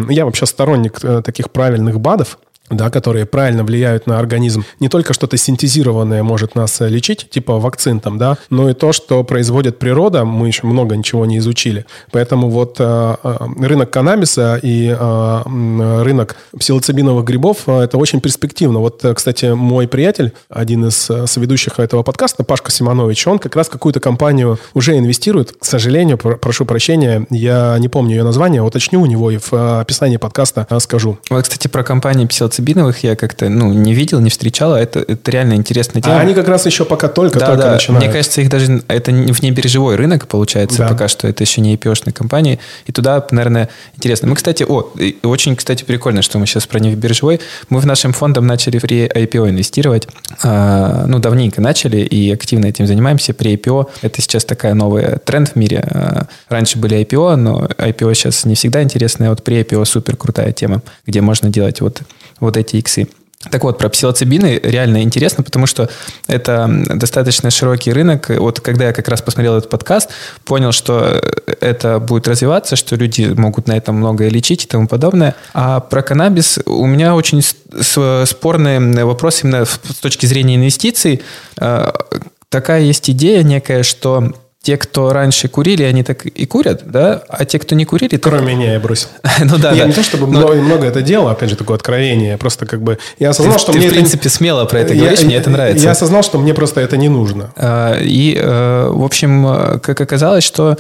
я 0.09 0.25
вообще 0.25 0.47
сторонник 0.47 0.99
э, 1.03 1.23
таких 1.23 1.51
правильных 1.51 2.01
БАДов, 2.01 2.39
да, 2.73 2.91
которые 2.91 3.27
правильно 3.27 3.65
влияют 3.65 4.07
на 4.07 4.19
организм. 4.19 4.65
Не 4.81 4.89
только 4.89 5.13
что-то 5.13 5.37
синтезированное 5.37 6.23
может 6.23 6.55
нас 6.55 6.81
э, 6.81 6.89
лечить, 6.89 7.29
типа 7.31 7.59
вакцин 7.59 8.01
там, 8.01 8.19
да, 8.19 8.39
но 8.51 8.71
и 8.71 8.75
то, 8.75 8.93
что 8.93 9.23
производит 9.25 9.79
природа, 9.79 10.25
мы 10.25 10.47
еще 10.47 10.67
много 10.67 10.97
ничего 10.97 11.27
не 11.27 11.39
изучили. 11.39 11.87
Поэтому 12.11 12.51
вот 12.51 12.77
э, 12.79 13.17
э 13.23 13.37
рынок 13.63 13.91
каннабиса 13.91 14.59
и 14.63 14.95
э, 14.99 16.03
рынок 16.03 16.37
псилоцибиновых 16.59 17.25
грибов 17.25 17.59
э, 17.67 17.81
это 17.83 17.99
очень 17.99 18.21
перспективно. 18.21 18.81
Вот, 18.81 19.05
кстати, 19.15 19.47
мой 19.47 19.87
приятель, 19.87 20.33
один 20.49 20.87
из 20.87 20.95
соведущих 21.27 21.79
этого 21.79 22.03
подкаста, 22.03 22.45
Пашка 22.45 22.71
Симонович, 22.71 23.27
он 23.27 23.39
как 23.39 23.57
раз 23.57 23.69
какую-то 23.69 24.01
компанию 24.01 24.59
уже 24.75 24.99
инвестирует. 24.99 25.53
К 25.53 25.65
сожалению, 25.65 26.19
прошу 26.19 26.65
прощения, 26.65 27.27
я 27.31 27.77
не 27.79 27.89
помню 27.89 28.17
ее 28.17 28.25
название, 28.25 28.63
уточню 28.63 29.01
у 29.01 29.07
него 29.07 29.31
и 29.31 29.39
в 29.39 29.81
описании 29.81 30.17
подкаста 30.17 30.67
скажу. 30.81 31.19
Вот, 31.31 31.43
кстати, 31.43 31.69
про 31.69 31.85
компанию 31.85 32.29
псилоцибиновых 32.29 32.62
псилоцибиновых 32.63 33.03
я 33.03 33.17
как-то 33.17 33.49
ну, 33.49 33.73
не 33.73 33.95
видел, 33.95 34.21
не 34.21 34.31
встречал, 34.31 34.75
а 34.75 34.81
это, 34.81 35.01
это 35.01 35.31
реально 35.31 35.55
интересная 35.55 36.03
тема. 36.03 36.17
А 36.17 36.21
они 36.21 36.35
как 36.35 36.49
раз 36.49 36.67
еще 36.67 36.85
пока 36.85 37.09
только-только 37.09 37.57
да, 37.57 37.63
да. 37.63 37.73
начинают. 37.75 38.05
Мне 38.05 38.13
кажется, 38.13 38.41
их 38.41 38.49
даже... 38.49 38.83
Это 38.89 39.13
не 39.13 39.33
внебиржевой 39.33 39.97
рынок, 39.97 40.29
получается, 40.29 40.79
да. 40.79 40.89
пока 40.89 41.09
что. 41.09 41.29
Это 41.29 41.43
еще 41.43 41.61
не 41.61 41.75
IPO-шные 41.77 42.13
компании. 42.13 42.59
И 42.87 42.93
туда, 42.93 43.25
наверное, 43.31 43.69
интересно. 43.97 44.29
Мы, 44.29 44.37
кстати, 44.37 44.65
о, 44.67 44.93
очень, 45.23 45.57
кстати, 45.57 45.85
прикольно, 45.85 46.23
что 46.23 46.39
мы 46.39 46.47
сейчас 46.47 46.67
про 46.67 46.79
внебиржевой. 46.79 47.41
Мы 47.69 47.81
в 47.81 47.87
нашем 47.87 48.13
фондом 48.13 48.47
начали 48.47 48.79
в 48.79 48.85
IPO 48.85 49.51
инвестировать. 49.51 50.09
А, 50.43 51.05
ну, 51.07 51.19
давненько 51.19 51.61
начали 51.61 51.99
и 51.99 52.31
активно 52.31 52.67
этим 52.67 52.87
занимаемся. 52.87 53.35
При 53.35 53.55
IPO 53.55 53.89
это 54.03 54.23
сейчас 54.23 54.45
такая 54.45 54.75
новая 54.75 55.19
тренд 55.19 55.51
в 55.51 55.57
мире. 55.57 55.85
А, 55.91 56.27
раньше 56.49 56.79
были 56.79 56.99
IPO, 57.01 57.37
но 57.37 57.67
IPO 57.67 58.15
сейчас 58.15 58.45
не 58.45 58.55
всегда 58.55 58.83
интересно. 58.83 59.27
А 59.27 59.31
вот 59.31 59.43
при 59.43 59.61
IPO 59.61 59.85
супер 59.85 60.17
крутая 60.17 60.53
тема, 60.53 60.83
где 61.07 61.21
можно 61.21 61.49
делать 61.49 61.81
вот 61.81 62.03
вот 62.43 62.52
эти 62.57 62.77
иксы. 62.77 63.09
Так 63.51 63.65
вот, 63.65 63.77
про 63.79 63.89
псилоцибины 63.89 64.61
реально 64.63 65.03
интересно, 65.03 65.43
потому 65.43 65.67
что 65.67 65.91
это 66.29 66.69
достаточно 66.95 67.51
широкий 67.51 67.93
рынок. 67.93 68.29
Вот 68.29 68.61
когда 68.61 68.87
я 68.87 68.93
как 68.93 69.09
раз 69.09 69.21
посмотрел 69.21 69.57
этот 69.57 69.69
подкаст, 69.69 70.11
понял, 70.45 70.71
что 70.71 71.21
это 71.61 71.99
будет 71.99 72.29
развиваться, 72.29 72.77
что 72.77 72.95
люди 72.95 73.25
могут 73.37 73.67
на 73.67 73.77
этом 73.77 73.97
многое 73.97 74.29
лечить 74.29 74.65
и 74.65 74.69
тому 74.69 74.87
подобное. 74.87 75.35
А 75.55 75.81
про 75.81 76.03
каннабис 76.03 76.61
у 76.67 76.87
меня 76.87 77.17
очень 77.17 77.43
спорный 78.23 79.05
вопрос 79.05 79.43
именно 79.43 79.65
с 79.65 79.99
точки 80.01 80.27
зрения 80.27 80.55
инвестиций. 80.55 81.23
А, 81.59 81.95
такая 82.49 82.83
есть 82.83 83.11
идея 83.11 83.43
некая, 83.43 83.83
что 83.83 84.33
те, 84.63 84.77
кто 84.77 85.13
раньше 85.13 85.49
курили, 85.49 85.83
они 85.83 86.05
так 86.05 86.25
и 86.25 86.47
курят, 86.47 86.83
да, 86.85 87.25
а 87.29 87.45
те, 87.45 87.59
кто 87.59 87.75
не 87.75 87.85
курили... 87.85 88.17
Кроме 88.17 88.39
так... 88.39 88.47
меня, 88.47 88.73
я 88.75 88.81
бросил. 88.81 89.09
ну 89.45 89.59
да, 89.59 89.73
Я 89.73 89.83
да. 89.83 89.89
не 89.89 89.93
то, 89.93 90.05
чтобы 90.05 90.29
много, 90.29 90.55
много 90.55 90.87
это 90.87 91.03
делал, 91.03 91.29
опять 91.29 91.51
же, 91.51 91.57
такое 91.57 91.77
откровение, 91.77 92.39
просто 92.39 92.65
как 92.65 92.81
бы... 92.81 92.99
Я 93.19 93.31
осознал, 93.31 93.57
ты, 93.57 93.61
что 93.61 93.73
ты, 93.73 93.79
мне... 93.79 93.89
в 93.89 93.93
принципе, 93.93 94.21
это... 94.21 94.31
смело 94.31 94.65
про 94.67 94.81
это 94.81 94.95
говоришь, 94.95 95.19
я, 95.19 95.27
мне 95.27 95.37
это 95.37 95.51
нравится. 95.51 95.85
Я 95.85 95.91
осознал, 95.91 96.23
что 96.23 96.39
мне 96.39 96.55
просто 96.55 96.81
это 96.81 96.97
не 96.97 97.09
нужно. 97.09 97.53
А, 97.57 97.99
и, 98.01 98.37
э, 98.39 98.89
в 98.93 99.05
общем, 99.05 99.81
как 99.83 100.01
оказалось, 100.01 100.45
что 100.45 100.79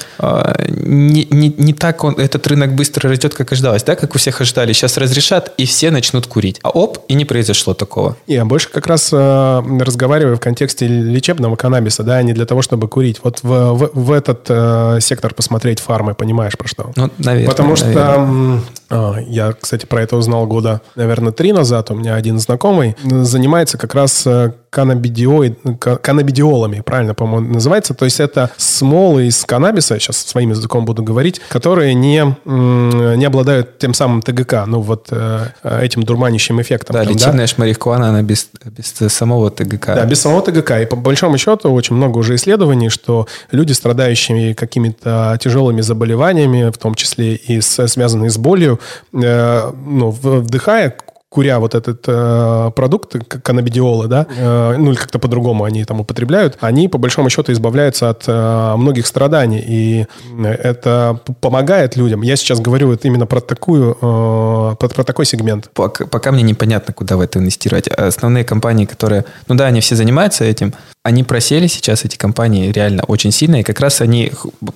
не, 0.69 1.27
не, 1.31 1.53
не 1.57 1.75
так 1.75 2.05
он, 2.05 2.15
этот 2.15 2.47
рынок 2.47 2.75
быстро 2.75 3.11
растет, 3.11 3.35
как 3.35 3.51
ожидалось, 3.51 3.83
да, 3.83 3.97
как 3.97 4.15
у 4.15 4.19
всех 4.19 4.41
ожидали. 4.41 4.73
Сейчас 4.73 4.97
разрешат, 4.97 5.53
и 5.57 5.67
все 5.67 5.91
начнут 5.91 6.29
курить. 6.29 6.61
А 6.63 6.71
оп, 6.71 6.99
и 7.09 7.15
не 7.15 7.25
произошло 7.25 7.75
такого. 7.75 8.17
Я 8.29 8.45
больше 8.45 8.69
как 8.69 8.87
раз 8.87 9.11
э, 9.13 9.63
разговариваю 9.81 10.37
в 10.37 10.41
контексте 10.41 10.87
лечебного 10.87 11.57
каннабиса, 11.57 12.05
да, 12.05 12.19
а 12.19 12.23
не 12.23 12.33
для 12.33 12.47
того, 12.47 12.63
чтобы 12.63 12.87
курить. 12.87 13.19
Вот 13.25 13.41
в 13.43 13.72
в, 13.75 13.91
в 13.93 14.13
этот 14.13 14.47
э, 14.49 14.99
сектор 15.01 15.35
посмотреть 15.35 15.81
фармы, 15.81 16.15
понимаешь, 16.15 16.57
про 16.57 16.69
что? 16.69 16.93
Ну, 16.97 17.11
наверное. 17.19 17.49
Потому 17.49 17.77
что 17.77 17.87
наверное. 17.87 18.61
э, 18.91 19.13
я, 19.27 19.53
кстати, 19.53 19.87
про 19.87 20.03
это 20.03 20.17
узнал 20.17 20.47
года, 20.47 20.81
наверное, 20.97 21.33
три 21.33 21.53
назад. 21.53 21.91
У 21.91 21.95
меня 21.95 22.15
один 22.15 22.39
знакомый 22.39 22.97
занимается 23.03 23.79
как 23.79 23.95
раз 23.95 24.27
э, 24.27 24.53
каннабидиоид, 24.73 25.59
ка- 25.79 25.97
каннабидиолами, 25.99 26.81
правильно, 26.81 27.13
по-моему, 27.15 27.53
называется. 27.55 27.93
То 27.93 28.07
есть 28.07 28.21
это 28.21 28.51
смолы 28.57 29.27
из 29.27 29.45
каннабиса, 29.45 29.99
сейчас 29.99 30.17
своим 30.17 30.51
языком 30.51 30.87
буду 30.87 31.03
говорить, 31.03 31.41
которые 31.51 31.93
не, 31.93 32.35
не 32.47 33.25
обладают 33.27 33.79
тем 33.79 33.93
самым 33.93 34.23
ТГК, 34.23 34.65
ну 34.67 34.81
вот 34.81 35.09
э, 35.11 35.47
этим 35.83 36.03
дурманящим 36.05 36.59
эффектом. 36.63 36.95
Да, 36.95 37.05
там, 37.05 37.13
лечебная 37.13 37.47
ж 37.47 37.55
марихуана, 37.59 38.09
она 38.09 38.23
без, 38.23 38.49
без 38.79 39.13
самого 39.13 39.51
ТГК. 39.51 39.95
Да, 39.95 40.05
без 40.07 40.21
самого 40.23 40.41
ТГК. 40.41 40.81
И 40.81 40.87
по 40.87 40.97
большому 40.97 41.37
счету 41.37 41.71
очень 41.71 41.95
много 41.97 42.17
уже 42.19 42.35
исследований, 42.37 42.89
что 42.89 43.27
люди, 43.51 43.73
страдающие 43.73 44.55
какими-то 44.55 45.37
тяжелыми 45.39 45.83
заболеваниями, 45.83 46.71
в 46.71 46.79
том 46.79 46.95
числе 46.95 47.35
и 47.35 47.61
с- 47.61 47.87
связанные 47.89 48.31
с 48.31 48.39
болью, 48.39 48.81
э, 49.13 49.71
ну, 49.87 50.11
вдыхая 50.11 50.97
куря 51.33 51.59
вот 51.61 51.75
этот 51.75 52.05
э, 52.07 52.71
продукт 52.77 53.17
к- 53.27 53.41
каннабидиолы, 53.41 54.07
да, 54.07 54.27
э, 54.37 54.77
ну 54.77 54.91
или 54.91 54.97
как-то 54.99 55.19
по-другому 55.19 55.65
они 55.65 55.85
там 55.85 56.01
употребляют, 56.01 56.59
они 56.61 56.89
по 56.89 56.99
большому 56.99 57.31
счету 57.31 57.53
избавляются 57.53 58.11
от 58.11 58.25
э, 58.27 58.75
многих 58.77 59.07
страданий, 59.07 59.65
и 59.67 60.07
это 60.47 61.19
помогает 61.41 61.97
людям. 61.97 62.23
Я 62.23 62.37
сейчас 62.37 62.61
говорю 62.61 62.89
вот 62.89 63.05
именно 63.05 63.27
про 63.27 63.41
такую, 63.41 63.97
э, 64.03 64.77
про, 64.79 64.89
про 64.89 65.05
такой 65.05 65.25
сегмент. 65.25 65.71
Пока, 65.73 66.07
пока 66.07 66.33
мне 66.33 66.43
непонятно, 66.43 66.93
куда 66.93 67.17
в 67.17 67.21
это 67.21 67.39
инвестировать. 67.39 67.89
Основные 67.89 68.45
компании, 68.45 68.85
которые, 68.85 69.25
ну 69.49 69.55
да, 69.55 69.67
они 69.67 69.81
все 69.81 69.97
занимаются 69.97 70.45
этим, 70.45 70.75
они 71.05 71.25
просели 71.25 71.67
сейчас, 71.67 72.05
эти 72.05 72.17
компании, 72.17 72.71
реально 72.71 73.03
очень 73.09 73.33
сильно, 73.33 73.57
и 73.57 73.63
как 73.65 73.81
раз 73.81 74.01
они 74.01 74.31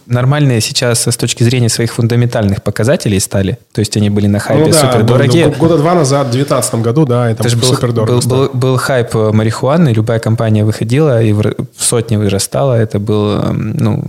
нормальные 0.07 0.61
сейчас 0.61 1.07
с 1.07 1.16
точки 1.16 1.45
зрения 1.45 1.68
своих 1.68 1.93
фундаментальных 1.93 2.64
показателей 2.64 3.20
стали. 3.20 3.59
То 3.72 3.79
есть 3.79 3.97
они 3.97 4.11
были 4.11 4.27
на 4.27 4.41
хайпе 4.41 4.64
ну 4.64 4.72
да, 4.72 4.81
супер 4.81 5.05
дорогие. 5.05 5.47
ну, 5.47 5.53
года 5.53 5.79
два 5.79 5.95
назад, 5.95 6.27
в 6.27 6.31
2019 6.33 6.74
году, 6.77 7.05
да, 7.07 7.31
это 7.31 7.45
был, 7.45 7.62
супер 7.62 7.93
дорого. 7.93 8.20
был, 8.27 8.29
был, 8.29 8.51
был 8.53 8.77
хайп 8.77 9.14
э, 9.14 9.31
марихуаны, 9.33 9.91
любая 9.91 10.18
компания 10.18 10.64
выходила 10.64 11.22
и 11.22 11.33
в 11.33 11.55
сотни 11.79 12.16
вырастала. 12.16 12.74
Это 12.74 12.99
был 12.99 13.41
эм, 13.41 13.77
ну, 13.77 14.05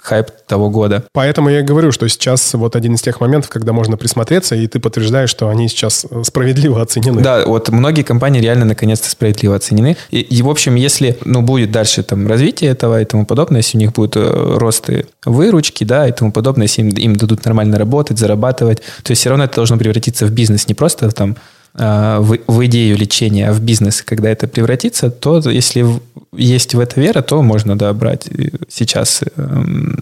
хайп 0.00 0.28
того 0.46 0.70
года. 0.70 1.04
Поэтому 1.12 1.50
я 1.50 1.60
и 1.60 1.62
говорю, 1.62 1.90
что 1.90 2.08
сейчас 2.08 2.54
вот 2.54 2.76
один 2.76 2.94
из 2.94 3.02
тех 3.02 3.20
моментов, 3.20 3.50
когда 3.50 3.72
можно 3.72 3.96
присмотреться, 3.96 4.54
и 4.54 4.68
ты 4.68 4.78
подтверждаешь, 4.78 5.30
что 5.30 5.48
они 5.48 5.68
сейчас 5.68 6.06
э, 6.08 6.22
справедливо 6.22 6.80
оценены. 6.80 7.22
Да, 7.22 7.44
вот 7.44 7.70
многие 7.70 8.02
компании 8.02 8.40
реально 8.40 8.66
наконец-то 8.66 9.10
справедливо 9.10 9.56
оценены. 9.56 9.96
И, 10.12 10.20
и, 10.20 10.42
в 10.42 10.48
общем, 10.48 10.76
если 10.76 11.18
ну, 11.24 11.42
будет 11.42 11.55
дальше 11.64 12.02
там 12.02 12.26
развитие 12.26 12.70
этого 12.70 13.00
и 13.00 13.04
тому 13.04 13.24
подобное, 13.24 13.60
если 13.60 13.78
у 13.78 13.80
них 13.80 13.92
будут 13.92 14.16
э, 14.16 14.56
росты 14.58 15.06
выручки, 15.24 15.84
да, 15.84 16.06
и 16.06 16.12
тому 16.12 16.32
подобное, 16.32 16.66
если 16.66 16.82
им, 16.82 16.88
им 16.88 17.16
дадут 17.16 17.44
нормально 17.44 17.78
работать, 17.78 18.18
зарабатывать, 18.18 18.82
то 19.02 19.10
есть 19.10 19.20
все 19.20 19.30
равно 19.30 19.44
это 19.44 19.56
должно 19.56 19.78
превратиться 19.78 20.26
в 20.26 20.30
бизнес, 20.32 20.68
не 20.68 20.74
просто 20.74 21.10
там 21.10 21.36
э, 21.74 22.18
в, 22.20 22.38
в 22.46 22.66
идею 22.66 22.98
лечения, 22.98 23.48
а 23.48 23.52
в 23.52 23.60
бизнес. 23.60 24.02
Когда 24.02 24.28
это 24.28 24.46
превратится, 24.46 25.10
то 25.10 25.38
если 25.48 25.86
есть 26.34 26.74
в 26.74 26.80
это 26.80 27.00
вера, 27.00 27.22
то 27.22 27.40
можно, 27.42 27.78
да, 27.78 27.92
брать 27.92 28.26
И 28.26 28.52
сейчас 28.68 29.22
эм, 29.36 29.98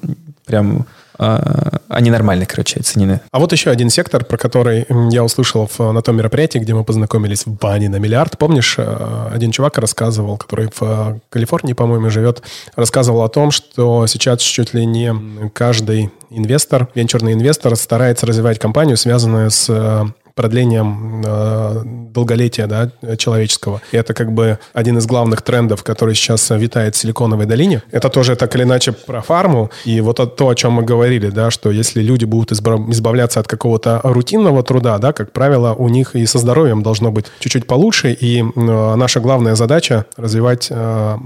прям 0.47 0.79
э, 0.81 0.85
они 1.19 2.11
нормально, 2.11 2.47
короче, 2.47 2.81
оценены. 2.81 3.21
А 3.31 3.39
вот 3.39 3.53
еще 3.53 3.71
один 3.71 3.91
сектор, 3.91 4.25
про 4.25 4.37
который 4.37 4.87
я 5.11 5.23
услышал 5.25 5.69
в- 5.73 5.93
на 5.93 6.03
том 6.03 6.17
мероприятии, 6.17 6.59
где 6.59 6.75
мы 6.75 6.85
познакомились 6.85 7.47
в 7.47 7.51
бане 7.53 7.89
на 7.89 7.97
миллиард. 7.97 8.37
Помнишь, 8.39 8.75
э, 8.79 9.29
один 9.33 9.53
чувак 9.53 9.79
рассказывал, 9.79 10.37
который 10.37 10.69
в 10.75 10.83
э, 10.83 11.19
Калифорнии, 11.31 11.73
по-моему, 11.73 12.11
живет, 12.11 12.43
рассказывал 12.77 13.23
о 13.23 13.29
том, 13.29 13.51
что 13.51 14.07
сейчас 14.07 14.41
чуть 14.41 14.75
ли 14.75 14.85
не 14.87 15.15
каждый 15.53 16.11
инвестор, 16.31 16.89
венчурный 16.95 17.33
инвестор 17.35 17.77
старается 17.77 18.27
развивать 18.27 18.59
компанию, 18.59 18.97
связанную 18.97 19.51
с 19.51 19.67
э, 19.69 20.05
продлением 20.35 21.23
э, 21.25 21.83
долголетия 22.13 22.67
да, 22.67 22.91
человеческого. 23.17 23.81
И 23.93 23.97
это 23.97 24.15
как 24.15 24.33
бы 24.33 24.59
один 24.73 24.99
из 24.99 25.07
главных 25.07 25.43
трендов, 25.43 25.83
который 25.85 26.15
сейчас 26.15 26.51
витает 26.51 26.95
в 26.95 26.99
Силиконовой 26.99 27.47
долине. 27.47 27.83
Это 27.91 28.09
тоже 28.09 28.37
так 28.37 28.55
или 28.57 28.65
иначе 28.65 28.93
про 28.93 29.21
фарму. 29.21 29.71
И 29.85 30.01
вот 30.01 30.37
то, 30.37 30.49
о 30.49 30.55
чем 30.55 30.73
мы 30.73 30.83
говорили, 30.83 31.31
да, 31.31 31.51
что 31.51 31.71
если 31.71 32.03
люди 32.03 32.25
будут 32.25 32.53
избавляться 32.53 33.41
от 33.41 33.47
какого-то 33.47 34.01
рутинного 34.03 34.63
труда, 34.63 34.99
да, 34.99 35.13
как 35.13 35.33
правило, 35.33 35.75
у 35.75 35.89
них 35.89 36.17
и 36.17 36.27
со 36.27 36.39
здоровьем 36.39 36.83
должно 36.83 37.11
быть 37.11 37.27
чуть-чуть 37.39 37.67
получше. 37.67 38.13
И 38.13 38.41
э, 38.41 38.95
наша 38.97 39.21
главная 39.21 39.55
задача 39.55 40.07
развивать, 40.17 40.69
э, 40.71 41.17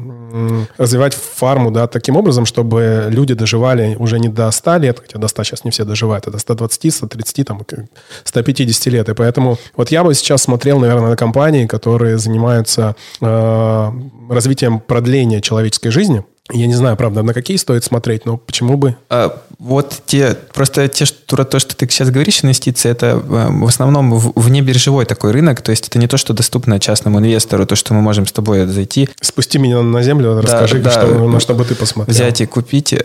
развивать 0.79 1.15
фарму 1.15 1.71
да, 1.71 1.87
таким 1.87 2.17
образом, 2.17 2.45
чтобы 2.45 3.07
люди 3.09 3.35
доживали 3.35 3.97
уже 3.99 4.19
не 4.19 4.29
до 4.29 4.51
100 4.51 4.77
лет, 4.77 5.01
хотя 5.01 5.19
до 5.19 5.29
100 5.29 5.45
сейчас 5.45 5.65
не 5.65 5.71
все 5.71 5.85
доживают, 5.85 6.27
а 6.27 6.31
до 6.31 6.39
120, 6.39 6.95
130, 6.95 7.47
там, 7.47 7.61
к- 7.61 7.87
150 8.25 8.87
лет. 8.87 8.98
И 9.07 9.15
поэтому 9.15 9.59
вот 9.77 9.91
я 9.91 10.03
бы 10.03 10.15
сейчас 10.15 10.43
смотрел, 10.43 10.79
наверное, 10.79 11.11
на 11.11 11.17
компании, 11.17 11.67
которые 11.67 12.19
занимаются 12.19 12.97
э, 13.21 13.91
развитием 14.31 14.81
продления 14.81 15.41
человеческой 15.41 15.91
жизни. 15.91 16.25
Я 16.53 16.67
не 16.67 16.75
знаю, 16.75 16.97
правда, 16.97 17.23
на 17.23 17.35
какие 17.35 17.57
стоит 17.57 17.85
смотреть, 17.85 18.25
но 18.27 18.37
почему 18.39 18.77
бы? 18.77 18.97
А, 19.11 19.43
Вот 19.59 20.03
те, 20.07 20.37
просто 20.55 20.89
те, 20.89 21.05
что, 21.05 21.45
то, 21.45 21.59
что 21.59 21.75
ты 21.77 21.89
сейчас 21.91 22.11
говоришь, 22.11 22.45
инвестиции, 22.45 22.91
это 22.91 23.07
э, 23.07 23.19
в 23.51 23.67
основном 23.67 24.17
внебиржевой 24.19 25.05
такой 25.05 25.33
рынок, 25.33 25.61
то 25.63 25.71
есть 25.71 25.89
это 25.89 25.99
не 25.99 26.07
то, 26.07 26.17
что 26.17 26.33
доступно 26.33 26.79
частному 26.81 27.19
инвестору, 27.19 27.67
то, 27.67 27.75
что 27.77 27.93
мы 27.93 28.01
можем 28.01 28.27
с 28.27 28.33
тобой 28.33 28.67
зайти, 28.67 29.09
Спусти 29.21 29.59
меня 29.59 29.83
на 29.83 30.03
землю, 30.03 30.41
расскажи, 30.41 30.79
да. 30.79 30.91
что, 30.91 31.07
на 31.29 31.41
что 31.41 31.55
бы 31.55 31.65
ты 31.65 31.75
посмотрел. 31.75 32.15
взять 32.15 32.41
и 32.41 32.47
купить. 32.47 32.93
Э, 32.93 33.01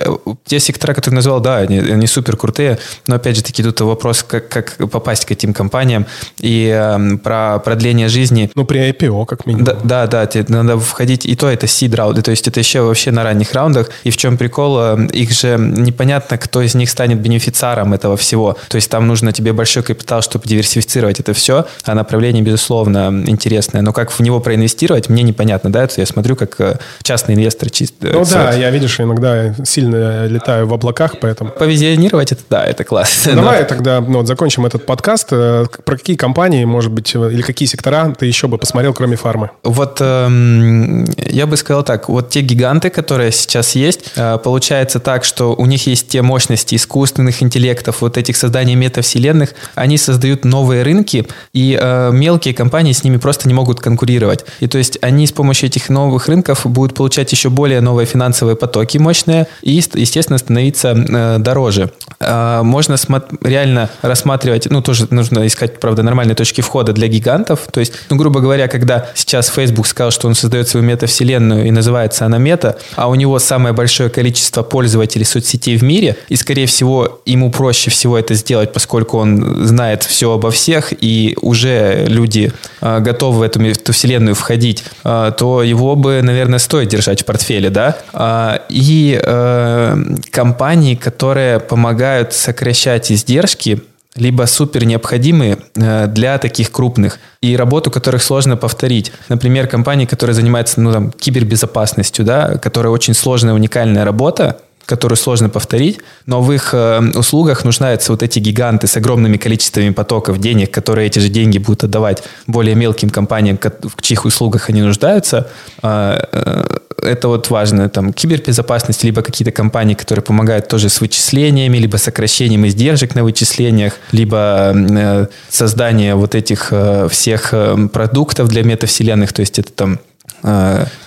Те 0.46 0.60
сектора, 0.60 0.94
которые 0.94 1.12
ты 1.12 1.16
назвал, 1.16 1.40
да, 1.42 1.58
они, 1.58 1.80
они 1.80 2.08
супер 2.08 2.38
крутые, 2.38 2.78
но 3.08 3.16
опять 3.16 3.36
же 3.36 3.44
таки 3.44 3.64
тут 3.64 3.82
вопрос, 3.82 4.24
как, 4.24 4.48
как 4.48 4.78
попасть 4.90 5.26
к 5.26 5.32
этим 5.32 5.54
компаниям 5.54 6.06
и 6.40 6.68
эм, 6.68 7.18
про 7.18 7.60
продление 7.60 8.08
жизни. 8.10 8.50
Ну, 8.56 8.64
при 8.66 8.80
IPO, 8.92 9.26
как 9.26 9.46
минимум. 9.46 9.66
Да, 9.66 9.78
да, 9.84 10.08
да, 10.08 10.26
тебе 10.28 10.46
надо 10.48 10.78
входить, 10.80 11.26
и 11.26 11.36
то 11.36 11.50
это 11.50 11.66
seed 11.66 11.96
раунды, 11.96 12.22
то 12.22 12.32
есть 12.32 12.48
это 12.48 12.60
еще 12.60 12.82
вообще 12.82 13.12
на 13.12 13.24
ранних 13.34 13.54
раундах. 13.54 13.90
И 14.04 14.12
в 14.12 14.18
чем 14.18 14.38
прикол, 14.38 14.80
э, 14.80 15.08
их 15.08 15.32
же 15.32 15.58
непонятно, 15.58 16.38
кто 16.38 16.62
из 16.62 16.76
них 16.76 16.90
станет 16.90 17.20
бенефициаром 17.20 17.94
этого 17.94 18.16
всего. 18.16 18.58
То 18.70 18.76
есть 18.76 18.90
там 18.90 19.08
нужно 19.08 19.32
тебе 19.32 19.54
большой 19.54 19.84
капитал, 19.84 20.22
чтобы 20.22 20.48
диверсифицировать 20.48 21.20
это 21.20 21.34
все, 21.34 21.66
а 21.84 21.96
направление, 21.96 22.44
безусловно, 22.44 23.24
интересное. 23.28 23.82
Но 23.82 23.92
как 23.94 24.12
в 24.12 24.20
него 24.20 24.40
проинвестировать, 24.40 25.10
мне 25.10 25.24
непонятно, 25.24 25.72
да, 25.72 25.84
это 25.84 25.96
я 25.98 26.06
смотрю 26.06 26.36
как 26.36 26.60
э, 26.62 26.78
частный 27.02 27.36
инвестор 27.36 27.70
чисто. 27.70 28.08
Ну 28.08 28.24
с- 28.26 28.32
да, 28.32 28.54
я, 28.54 28.70
видишь, 28.70 29.00
иногда 29.00 29.54
сильно 29.66 30.28
летаю 30.28 30.68
в 30.68 30.74
облаках, 30.74 31.16
поэтому... 31.20 31.52
Повизионировать 31.52 32.32
это, 32.32 32.42
да, 32.50 32.64
это 32.66 32.84
классно. 32.84 33.34
Ну, 33.34 33.42
Давай 33.42 33.66
тогда 33.66 34.02
ну, 34.02 34.20
вот 34.20 34.28
закончим 34.28 34.66
этот 34.66 34.86
подкаст. 34.86 35.30
Э, 35.32 35.66
Про 35.86 35.98
какие 35.98 36.16
компании, 36.16 36.66
может 36.66 36.92
быть, 36.92 37.16
э, 37.16 37.32
или 37.32 37.42
какие 37.42 37.68
сектора 37.68 38.14
ты 38.18 38.26
еще 38.26 38.48
бы 38.48 38.58
посмотрел, 38.58 38.94
кроме 38.94 39.16
фармы? 39.16 39.50
Вот 39.64 39.98
эм, 40.02 41.06
я 41.18 41.46
бы 41.48 41.58
сказал 41.58 41.84
так, 41.84 42.10
вот 42.10 42.30
те 42.30 42.42
гиганты, 42.42 42.90
которые 42.90 43.23
сейчас 43.32 43.76
есть, 43.76 44.12
э, 44.16 44.38
получается 44.44 45.00
так, 45.00 45.24
что 45.24 45.54
у 45.56 45.66
них 45.66 45.88
есть 45.88 46.08
те 46.08 46.22
мощности 46.22 46.76
искусственных 46.76 47.42
интеллектов, 47.44 48.02
вот 48.02 48.18
этих 48.18 48.38
созданий 48.38 48.76
метавселенных, 48.76 49.54
они 49.76 49.98
создают 49.98 50.46
новые 50.46 50.84
рынки, 50.84 51.28
и 51.54 51.78
э, 51.80 52.12
мелкие 52.12 52.54
компании 52.54 52.94
с 52.94 53.04
ними 53.04 53.18
просто 53.18 53.48
не 53.48 53.54
могут 53.54 53.80
конкурировать. 53.80 54.46
И 54.60 54.68
то 54.68 54.78
есть 54.78 54.98
они 55.02 55.28
с 55.28 55.32
помощью 55.32 55.70
этих 55.70 55.90
новых 55.90 56.28
рынков 56.28 56.66
будут 56.66 56.96
получать 56.96 57.32
еще 57.32 57.50
более 57.50 57.82
новые 57.82 58.06
финансовые 58.06 58.56
потоки 58.56 58.98
мощные 58.98 59.48
и, 59.62 59.72
естественно, 59.72 60.38
становиться 60.38 60.90
э, 60.90 61.38
дороже. 61.40 61.92
Можно 62.20 62.96
реально 63.42 63.90
рассматривать, 64.02 64.68
ну, 64.70 64.82
тоже 64.82 65.08
нужно 65.10 65.46
искать, 65.46 65.80
правда, 65.80 66.04
нормальные 66.04 66.36
точки 66.36 66.62
входа 66.62 66.94
для 66.94 67.08
гигантов. 67.08 67.68
То 67.72 67.80
есть, 67.80 67.94
ну, 68.10 68.16
грубо 68.16 68.40
говоря, 68.40 68.68
когда 68.68 69.08
сейчас 69.14 69.50
Facebook 69.50 69.88
сказал, 69.88 70.12
что 70.12 70.28
он 70.28 70.36
создает 70.36 70.68
свою 70.68 70.86
метавселенную 70.86 71.66
и 71.66 71.72
называется 71.72 72.26
она 72.26 72.38
мета, 72.38 72.78
а 72.96 73.10
у 73.10 73.13
него 73.16 73.40
самое 73.40 73.74
большое 73.74 74.10
количество 74.10 74.64
пользователей 74.64 75.26
соцсетей 75.26 75.78
в 75.78 75.84
мире, 75.84 76.16
и, 76.30 76.36
скорее 76.36 76.66
всего, 76.66 77.22
ему 77.26 77.52
проще 77.52 77.90
всего 77.92 78.18
это 78.18 78.34
сделать, 78.34 78.74
поскольку 78.74 79.18
он 79.18 79.66
знает 79.66 80.04
все 80.04 80.32
обо 80.32 80.52
всех, 80.52 80.94
и 81.00 81.38
уже 81.42 82.06
люди 82.08 82.52
э, 82.82 83.00
готовы 83.00 83.40
в 83.40 83.42
эту 83.42 83.60
метавселенную 83.60 84.36
входить, 84.36 84.84
э, 85.04 85.32
то 85.38 85.64
его 85.64 85.96
бы, 85.96 86.22
наверное, 86.22 86.60
стоит 86.60 86.90
держать 86.90 87.22
в 87.22 87.26
портфеле, 87.26 87.70
да? 87.70 87.98
А, 88.14 88.62
И 88.70 89.20
э, 89.22 90.04
компании, 90.32 90.96
которые 90.96 91.60
помогают 91.60 92.34
сокращать 92.34 93.12
издержки, 93.12 93.82
либо 94.16 94.46
супер 94.46 94.86
необходимые 94.86 95.58
э, 95.76 96.08
для 96.08 96.38
таких 96.38 96.72
крупных 96.72 97.20
и 97.42 97.56
работу 97.56 97.90
которых 97.92 98.22
сложно 98.22 98.58
повторить. 98.58 99.12
Например, 99.30 99.68
компании, 99.68 100.06
которые 100.06 100.36
занимаются 100.36 100.80
ну, 100.82 100.92
там, 100.92 101.12
кибербезопасностью, 101.12 102.24
да, 102.24 102.58
которая 102.58 102.92
очень 102.92 103.14
сложная, 103.14 103.54
уникальная 103.54 104.06
работа, 104.06 104.60
которую 104.86 105.18
сложно 105.18 105.50
повторить, 105.50 106.00
но 106.26 106.42
в 106.42 106.52
их 106.52 106.74
э, 106.74 107.02
услугах 107.16 107.64
нуждаются 107.64 108.12
вот 108.12 108.24
эти 108.24 108.40
гиганты 108.40 108.88
с 108.88 108.98
огромными 108.98 109.38
количествами 109.38 109.92
потоков 109.92 110.40
денег, 110.40 110.72
которые 110.72 111.08
эти 111.08 111.20
же 111.20 111.30
деньги 111.30 111.58
будут 111.58 111.84
отдавать 111.84 112.24
более 112.48 112.76
мелким 112.76 113.10
компаниям, 113.10 113.58
в 113.58 114.02
чьих 114.02 114.26
услугах 114.26 114.70
они 114.70 114.82
нуждаются. 114.82 115.48
Э, 115.82 116.20
э, 116.32 116.78
это 117.04 117.28
вот 117.28 117.50
важно, 117.50 117.90
там, 117.90 118.14
кибербезопасность, 118.14 119.04
либо 119.04 119.22
какие-то 119.22 119.52
компании, 119.52 119.94
которые 119.94 120.24
помогают 120.24 120.68
тоже 120.68 120.90
с 120.90 121.02
вычислениями, 121.02 121.78
либо 121.78 121.98
сокращением 121.98 122.66
издержек 122.68 123.16
на 123.16 123.24
вычислениях, 123.24 123.94
либо 124.12 124.74
э, 124.74 125.28
создание 125.50 126.16
вот 126.16 126.36
этих 126.36 126.70
э, 126.72 127.08
всех 127.10 127.50
э, 127.54 127.88
продуктов 127.92 128.48
для 128.48 128.64
метавселенных, 128.64 129.34
то 129.34 129.42
есть 129.42 129.60
это 129.60 129.72
там 129.72 130.00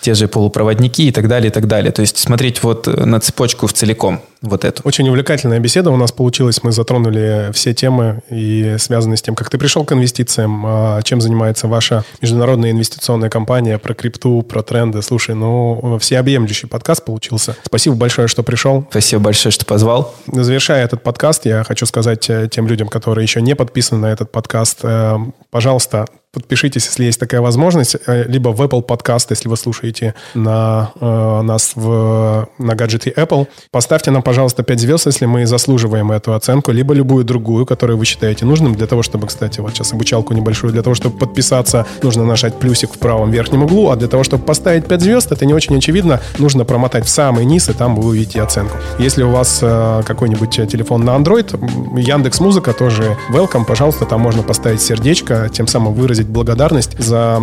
те 0.00 0.14
же 0.14 0.28
полупроводники 0.28 1.08
и 1.08 1.12
так 1.12 1.28
далее, 1.28 1.50
и 1.50 1.52
так 1.52 1.66
далее. 1.66 1.92
То 1.92 2.00
есть 2.00 2.16
смотреть 2.16 2.62
вот 2.62 2.86
на 2.86 3.20
цепочку 3.20 3.66
в 3.66 3.72
целиком 3.72 4.20
вот 4.46 4.64
эту. 4.64 4.82
Очень 4.84 5.08
увлекательная 5.08 5.58
беседа 5.58 5.90
у 5.90 5.96
нас 5.96 6.12
получилась. 6.12 6.62
Мы 6.62 6.72
затронули 6.72 7.50
все 7.52 7.74
темы 7.74 8.22
и 8.30 8.76
связанные 8.78 9.16
с 9.16 9.22
тем, 9.22 9.34
как 9.34 9.50
ты 9.50 9.58
пришел 9.58 9.84
к 9.84 9.92
инвестициям, 9.92 10.64
а, 10.66 11.02
чем 11.02 11.20
занимается 11.20 11.68
ваша 11.68 12.04
международная 12.20 12.70
инвестиционная 12.70 13.30
компания, 13.30 13.78
про 13.78 13.94
крипту, 13.94 14.42
про 14.42 14.62
тренды. 14.62 15.02
Слушай, 15.02 15.34
ну, 15.34 15.98
всеобъемлющий 16.00 16.68
подкаст 16.68 17.04
получился. 17.04 17.56
Спасибо 17.64 17.96
большое, 17.96 18.28
что 18.28 18.42
пришел. 18.42 18.86
Спасибо 18.90 19.22
большое, 19.22 19.52
что 19.52 19.64
позвал. 19.64 20.14
Завершая 20.26 20.84
этот 20.84 21.02
подкаст, 21.02 21.46
я 21.46 21.64
хочу 21.64 21.86
сказать 21.86 22.28
э, 22.30 22.48
тем 22.50 22.66
людям, 22.66 22.88
которые 22.88 23.24
еще 23.24 23.40
не 23.42 23.54
подписаны 23.54 24.00
на 24.00 24.12
этот 24.12 24.32
подкаст, 24.32 24.80
э, 24.82 25.16
пожалуйста, 25.50 26.06
подпишитесь, 26.36 26.84
если 26.84 27.04
есть 27.04 27.18
такая 27.18 27.40
возможность, 27.40 27.96
э, 28.06 28.24
либо 28.28 28.50
в 28.50 28.60
Apple 28.60 28.86
Podcast, 28.86 29.28
если 29.30 29.48
вы 29.48 29.56
слушаете 29.56 30.14
на, 30.34 30.92
э, 31.00 31.40
нас 31.42 31.72
в, 31.74 32.46
на 32.58 32.74
гаджете 32.74 33.10
Apple. 33.10 33.46
Поставьте 33.70 34.10
нам, 34.10 34.22
пожалуйста, 34.22 34.35
5 34.44 34.80
звезд, 34.80 35.06
если 35.06 35.26
мы 35.26 35.46
заслуживаем 35.46 36.12
эту 36.12 36.34
оценку, 36.34 36.72
либо 36.72 36.94
любую 36.94 37.24
другую, 37.24 37.66
которую 37.66 37.98
вы 37.98 38.04
считаете 38.04 38.44
нужным. 38.44 38.74
Для 38.74 38.86
того, 38.86 39.02
чтобы, 39.02 39.26
кстати, 39.26 39.60
вот 39.60 39.74
сейчас 39.74 39.92
обучалку 39.92 40.34
небольшую, 40.34 40.72
для 40.72 40.82
того, 40.82 40.94
чтобы 40.94 41.18
подписаться, 41.18 41.86
нужно 42.02 42.24
нажать 42.24 42.58
плюсик 42.58 42.92
в 42.92 42.98
правом 42.98 43.30
верхнем 43.30 43.62
углу, 43.62 43.90
а 43.90 43.96
для 43.96 44.08
того, 44.08 44.24
чтобы 44.24 44.44
поставить 44.44 44.86
5 44.86 45.00
звезд, 45.00 45.32
это 45.32 45.46
не 45.46 45.54
очень 45.54 45.76
очевидно, 45.76 46.20
нужно 46.38 46.64
промотать 46.64 47.06
в 47.06 47.08
самый 47.08 47.44
низ, 47.44 47.68
и 47.68 47.72
там 47.72 47.96
вы 47.96 48.08
увидите 48.08 48.42
оценку. 48.42 48.76
Если 48.98 49.22
у 49.22 49.30
вас 49.30 49.60
э, 49.62 50.02
какой-нибудь 50.04 50.50
телефон 50.50 51.04
на 51.04 51.10
Android, 51.10 52.00
Яндекс 52.00 52.40
Музыка 52.40 52.72
тоже 52.72 53.16
welcome, 53.30 53.64
пожалуйста, 53.64 54.04
там 54.04 54.20
можно 54.20 54.42
поставить 54.42 54.80
сердечко, 54.80 55.48
тем 55.52 55.66
самым 55.66 55.94
выразить 55.94 56.26
благодарность 56.26 56.98
за 56.98 57.40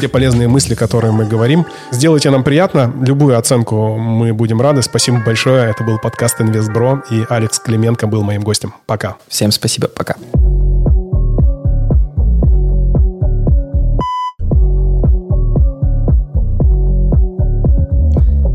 те 0.00 0.08
полезные 0.08 0.48
мысли, 0.48 0.74
которые 0.74 1.12
мы 1.12 1.24
говорим. 1.24 1.66
Сделайте 1.90 2.30
нам 2.30 2.42
приятно. 2.42 2.92
Любую 3.00 3.38
оценку 3.38 3.96
мы 3.96 4.32
будем 4.32 4.60
рады. 4.60 4.82
Спасибо 4.82 5.22
большое. 5.24 5.70
Это 5.70 5.84
был 5.84 5.98
подкаст 5.98 6.23
«Инвестбро», 6.40 7.02
и 7.10 7.24
Алекс 7.28 7.58
Клименко 7.58 8.06
был 8.06 8.22
моим 8.22 8.42
гостем. 8.42 8.74
Пока. 8.86 9.16
Всем 9.28 9.50
спасибо. 9.50 9.88
Пока. 9.88 10.16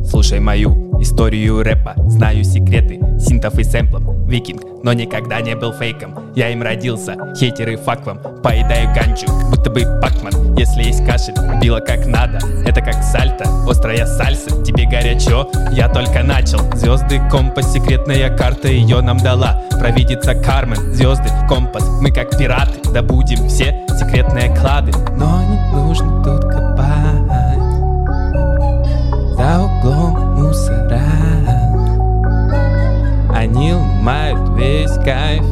Слушай 0.09 0.39
мою 0.39 0.99
историю 1.01 1.63
рэпа 1.63 1.93
Знаю 2.07 2.43
секреты 2.43 3.08
синтов 3.19 3.57
и 3.59 3.63
сэмплов 3.63 4.03
Викинг, 4.27 4.61
но 4.83 4.93
никогда 4.93 5.41
не 5.41 5.55
был 5.55 5.73
фейком. 5.73 6.33
Я 6.35 6.49
им 6.49 6.61
родился, 6.61 7.15
хейтеры 7.37 7.77
фак 7.77 8.05
вам 8.05 8.19
Поедаю 8.41 8.93
ганчу, 8.93 9.27
будто 9.49 9.69
бы 9.69 9.81
пакман. 10.01 10.55
Если 10.55 10.83
есть 10.83 11.05
кашель, 11.05 11.35
било 11.61 11.79
как 11.79 12.05
надо 12.05 12.39
Это 12.65 12.81
как 12.81 13.01
сальто, 13.03 13.45
острая 13.67 14.05
сальса 14.05 14.63
Тебе 14.63 14.85
горячо, 14.85 15.49
я 15.71 15.89
только 15.89 16.23
начал. 16.23 16.59
Звезды, 16.75 17.21
компас, 17.29 17.73
секретная 17.73 18.35
карта 18.35 18.67
Ее 18.67 19.01
нам 19.01 19.17
дала, 19.17 19.61
провидится 19.71 20.35
Кармен 20.35 20.93
Звезды, 20.93 21.29
компас, 21.47 21.87
мы 22.01 22.11
как 22.11 22.37
пираты 22.37 22.89
Добудем 22.91 23.47
все 23.47 23.85
секретные 23.97 24.55
клады. 24.55 24.91
Но 25.17 25.43
не 25.43 25.57
нужно 25.71 26.23
тут 26.23 26.43
копать 26.43 26.68
весь 34.59 34.95
кайф. 35.05 35.43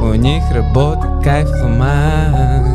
У 0.00 0.14
них 0.14 0.42
работа 0.52 1.20
кайф 1.22 1.48
ломает 1.62 2.66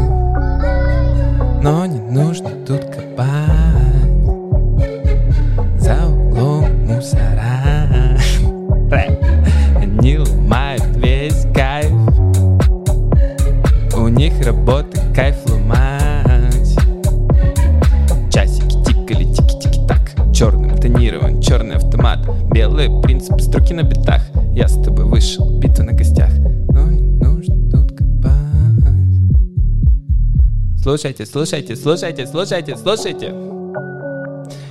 Но 1.62 1.86
не 1.86 1.99
нужно 1.99 2.49
тут 2.68 2.86
копать. 2.86 3.30
За 5.80 6.06
углом 6.06 6.66
мусора. 6.86 8.18
Они 9.82 10.18
ломают 10.18 10.84
весь 10.98 11.45
кайф. 11.53 11.91
У 13.98 14.07
них 14.10 14.34
работа 14.45 14.99
кайф 15.16 15.38
ломает 15.48 15.66
Черным 20.36 20.78
тонирован, 20.78 21.41
черный 21.41 21.78
автомат. 21.78 22.20
Белые 22.52 22.90
принципы, 23.02 23.40
строки 23.40 23.74
на 23.74 23.84
битах 23.84 24.15
Слушайте, 30.96 31.26
слушайте, 31.26 31.76
слушайте, 31.76 32.26
слушайте, 32.26 32.78
слушайте. 32.78 33.30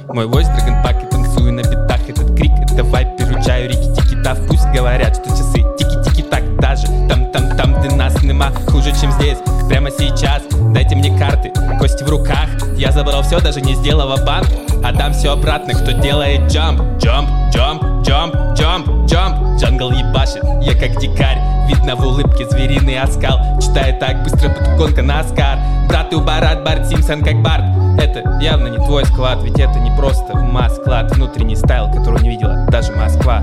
Мой 0.08 0.26
войс 0.26 0.48
драгонпак 0.48 1.04
и 1.04 1.06
танцую 1.10 1.52
на 1.52 1.60
битах. 1.60 2.00
Этот 2.08 2.34
крик, 2.34 2.50
это 2.62 2.82
вайп, 2.82 3.18
перучаю 3.18 3.68
реки 3.68 3.94
тики 3.94 4.22
тав 4.22 4.38
Пусть 4.48 4.66
говорят, 4.74 5.16
что 5.16 5.28
часы 5.28 5.62
тики-тики 5.76 6.22
так 6.22 6.58
Даже 6.58 6.86
там-там-там, 7.10 7.78
где 7.78 7.94
нас 7.94 8.22
нема 8.22 8.50
Хуже, 8.70 8.98
чем 8.98 9.12
здесь, 9.12 9.36
прямо 9.68 9.90
сейчас 9.90 10.44
Дайте 10.72 10.96
мне 10.96 11.16
карты, 11.18 11.52
кости 11.78 12.02
в 12.02 12.08
руках. 12.08 12.48
Я 12.78 12.90
забрал 12.90 13.22
все, 13.22 13.38
даже 13.38 13.60
не 13.60 13.74
сделал 13.74 14.08
банк. 14.24 14.46
Отдам 14.82 15.12
все 15.12 15.32
обратно, 15.32 15.74
кто 15.74 15.92
делает 15.92 16.50
jump. 16.50 16.80
Jump, 16.98 17.28
jump, 17.54 17.84
jump, 18.02 18.34
jump, 18.54 19.06
jump 19.06 19.53
Jungle 19.56 19.90
ебашит, 19.90 20.42
я 20.62 20.74
как 20.74 21.00
дикарь. 21.00 21.38
Видно 21.68 21.96
в 21.96 22.00
улыбке 22.00 22.48
звериный 22.48 22.98
оскал. 22.98 23.38
Читаю 23.60 23.98
так 23.98 24.22
быстро, 24.22 24.48
будто 24.48 24.76
гонка 24.76 25.02
на 25.02 25.20
Оскар. 25.20 25.58
Брат 25.88 26.12
и 26.12 26.16
Барат, 26.16 26.64
Барт 26.64 26.88
Симпсон 26.88 27.22
как 27.22 27.42
Барт. 27.42 27.64
Это 27.98 28.38
явно 28.40 28.68
не 28.68 28.78
твой 28.78 29.04
склад, 29.06 29.42
ведь 29.42 29.58
это 29.58 29.78
не 29.78 29.90
просто 29.92 30.32
ума 30.32 30.68
склад 30.68 31.14
Внутренний 31.14 31.56
style, 31.56 31.90
который 31.90 32.22
не 32.22 32.30
видела 32.30 32.66
даже 32.68 32.92
Москва 32.92 33.42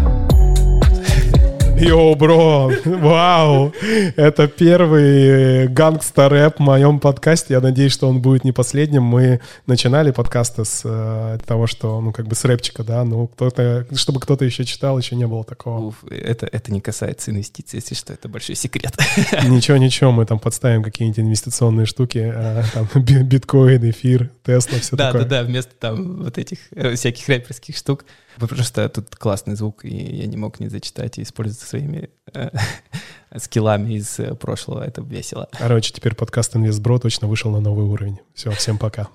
Yo, 1.82 2.16
bro, 2.16 2.72
вау, 2.86 3.74
это 4.16 4.48
первый 4.48 5.68
гангстер-рэп 5.68 6.58
в 6.58 6.60
моем 6.60 7.00
подкасте. 7.00 7.56
Я 7.56 7.60
надеюсь, 7.60 7.92
что 7.92 8.08
он 8.08 8.22
будет 8.22 8.44
не 8.44 8.52
последним. 8.52 9.02
Мы 9.02 9.42
начинали 9.66 10.12
подкасты 10.12 10.64
с 10.64 10.84
э, 10.86 11.40
того, 11.44 11.66
что, 11.66 12.00
ну, 12.00 12.14
как 12.14 12.28
бы 12.28 12.36
с 12.36 12.46
рэпчика, 12.46 12.84
да, 12.84 13.04
ну, 13.04 13.26
кто-то, 13.26 13.88
чтобы 13.96 14.20
кто-то 14.20 14.46
еще 14.46 14.64
читал, 14.64 14.96
еще 15.00 15.16
не 15.16 15.26
было 15.26 15.44
такого. 15.44 15.88
Уф, 15.88 16.04
это, 16.08 16.48
это 16.52 16.72
не 16.72 16.82
касается 16.82 17.32
инвестиций, 17.32 17.78
если 17.78 17.96
что, 17.96 18.14
это 18.14 18.30
большой 18.30 18.54
секрет. 18.56 18.96
Ничего, 19.44 19.78
ничего, 19.78 20.12
мы 20.12 20.28
там 20.28 20.38
подставим 20.38 20.84
какие-нибудь 20.84 21.20
инвестиционные 21.20 21.88
штуки, 21.88 22.32
э, 22.32 22.64
там, 22.76 22.88
биткоин, 23.04 23.90
эфир, 23.90 24.30
Тесла, 24.44 24.78
все 24.78 24.96
да, 24.96 25.08
такое. 25.08 25.24
Да, 25.24 25.30
да, 25.30 25.42
да, 25.42 25.48
вместо 25.48 25.74
там 25.80 26.26
вот 26.26 26.38
этих 26.38 26.60
э, 26.76 26.94
всяких 26.94 27.28
рэперских 27.28 27.76
штук. 27.76 28.06
Просто 28.38 28.88
тут 28.90 29.16
классный 29.16 29.56
звук, 29.56 29.84
и 29.84 29.94
я 29.94 30.26
не 30.26 30.38
мог 30.38 30.60
не 30.60 30.70
зачитать 30.70 31.18
и 31.18 31.24
использовать 31.24 31.60
своими 31.72 32.10
э, 32.34 32.50
скиллами 33.38 33.94
из 33.94 34.20
э, 34.20 34.36
прошлого. 34.36 34.84
Это 34.84 35.02
весело. 35.02 35.48
Короче, 35.58 35.94
теперь 35.94 36.16
подкаст 36.16 36.56
«Инвестбро» 36.56 37.00
точно 37.00 37.28
вышел 37.28 37.52
на 37.52 37.60
новый 37.60 37.86
уровень. 37.86 38.20
Все, 38.34 38.52
всем 38.52 38.78
пока. 38.78 39.08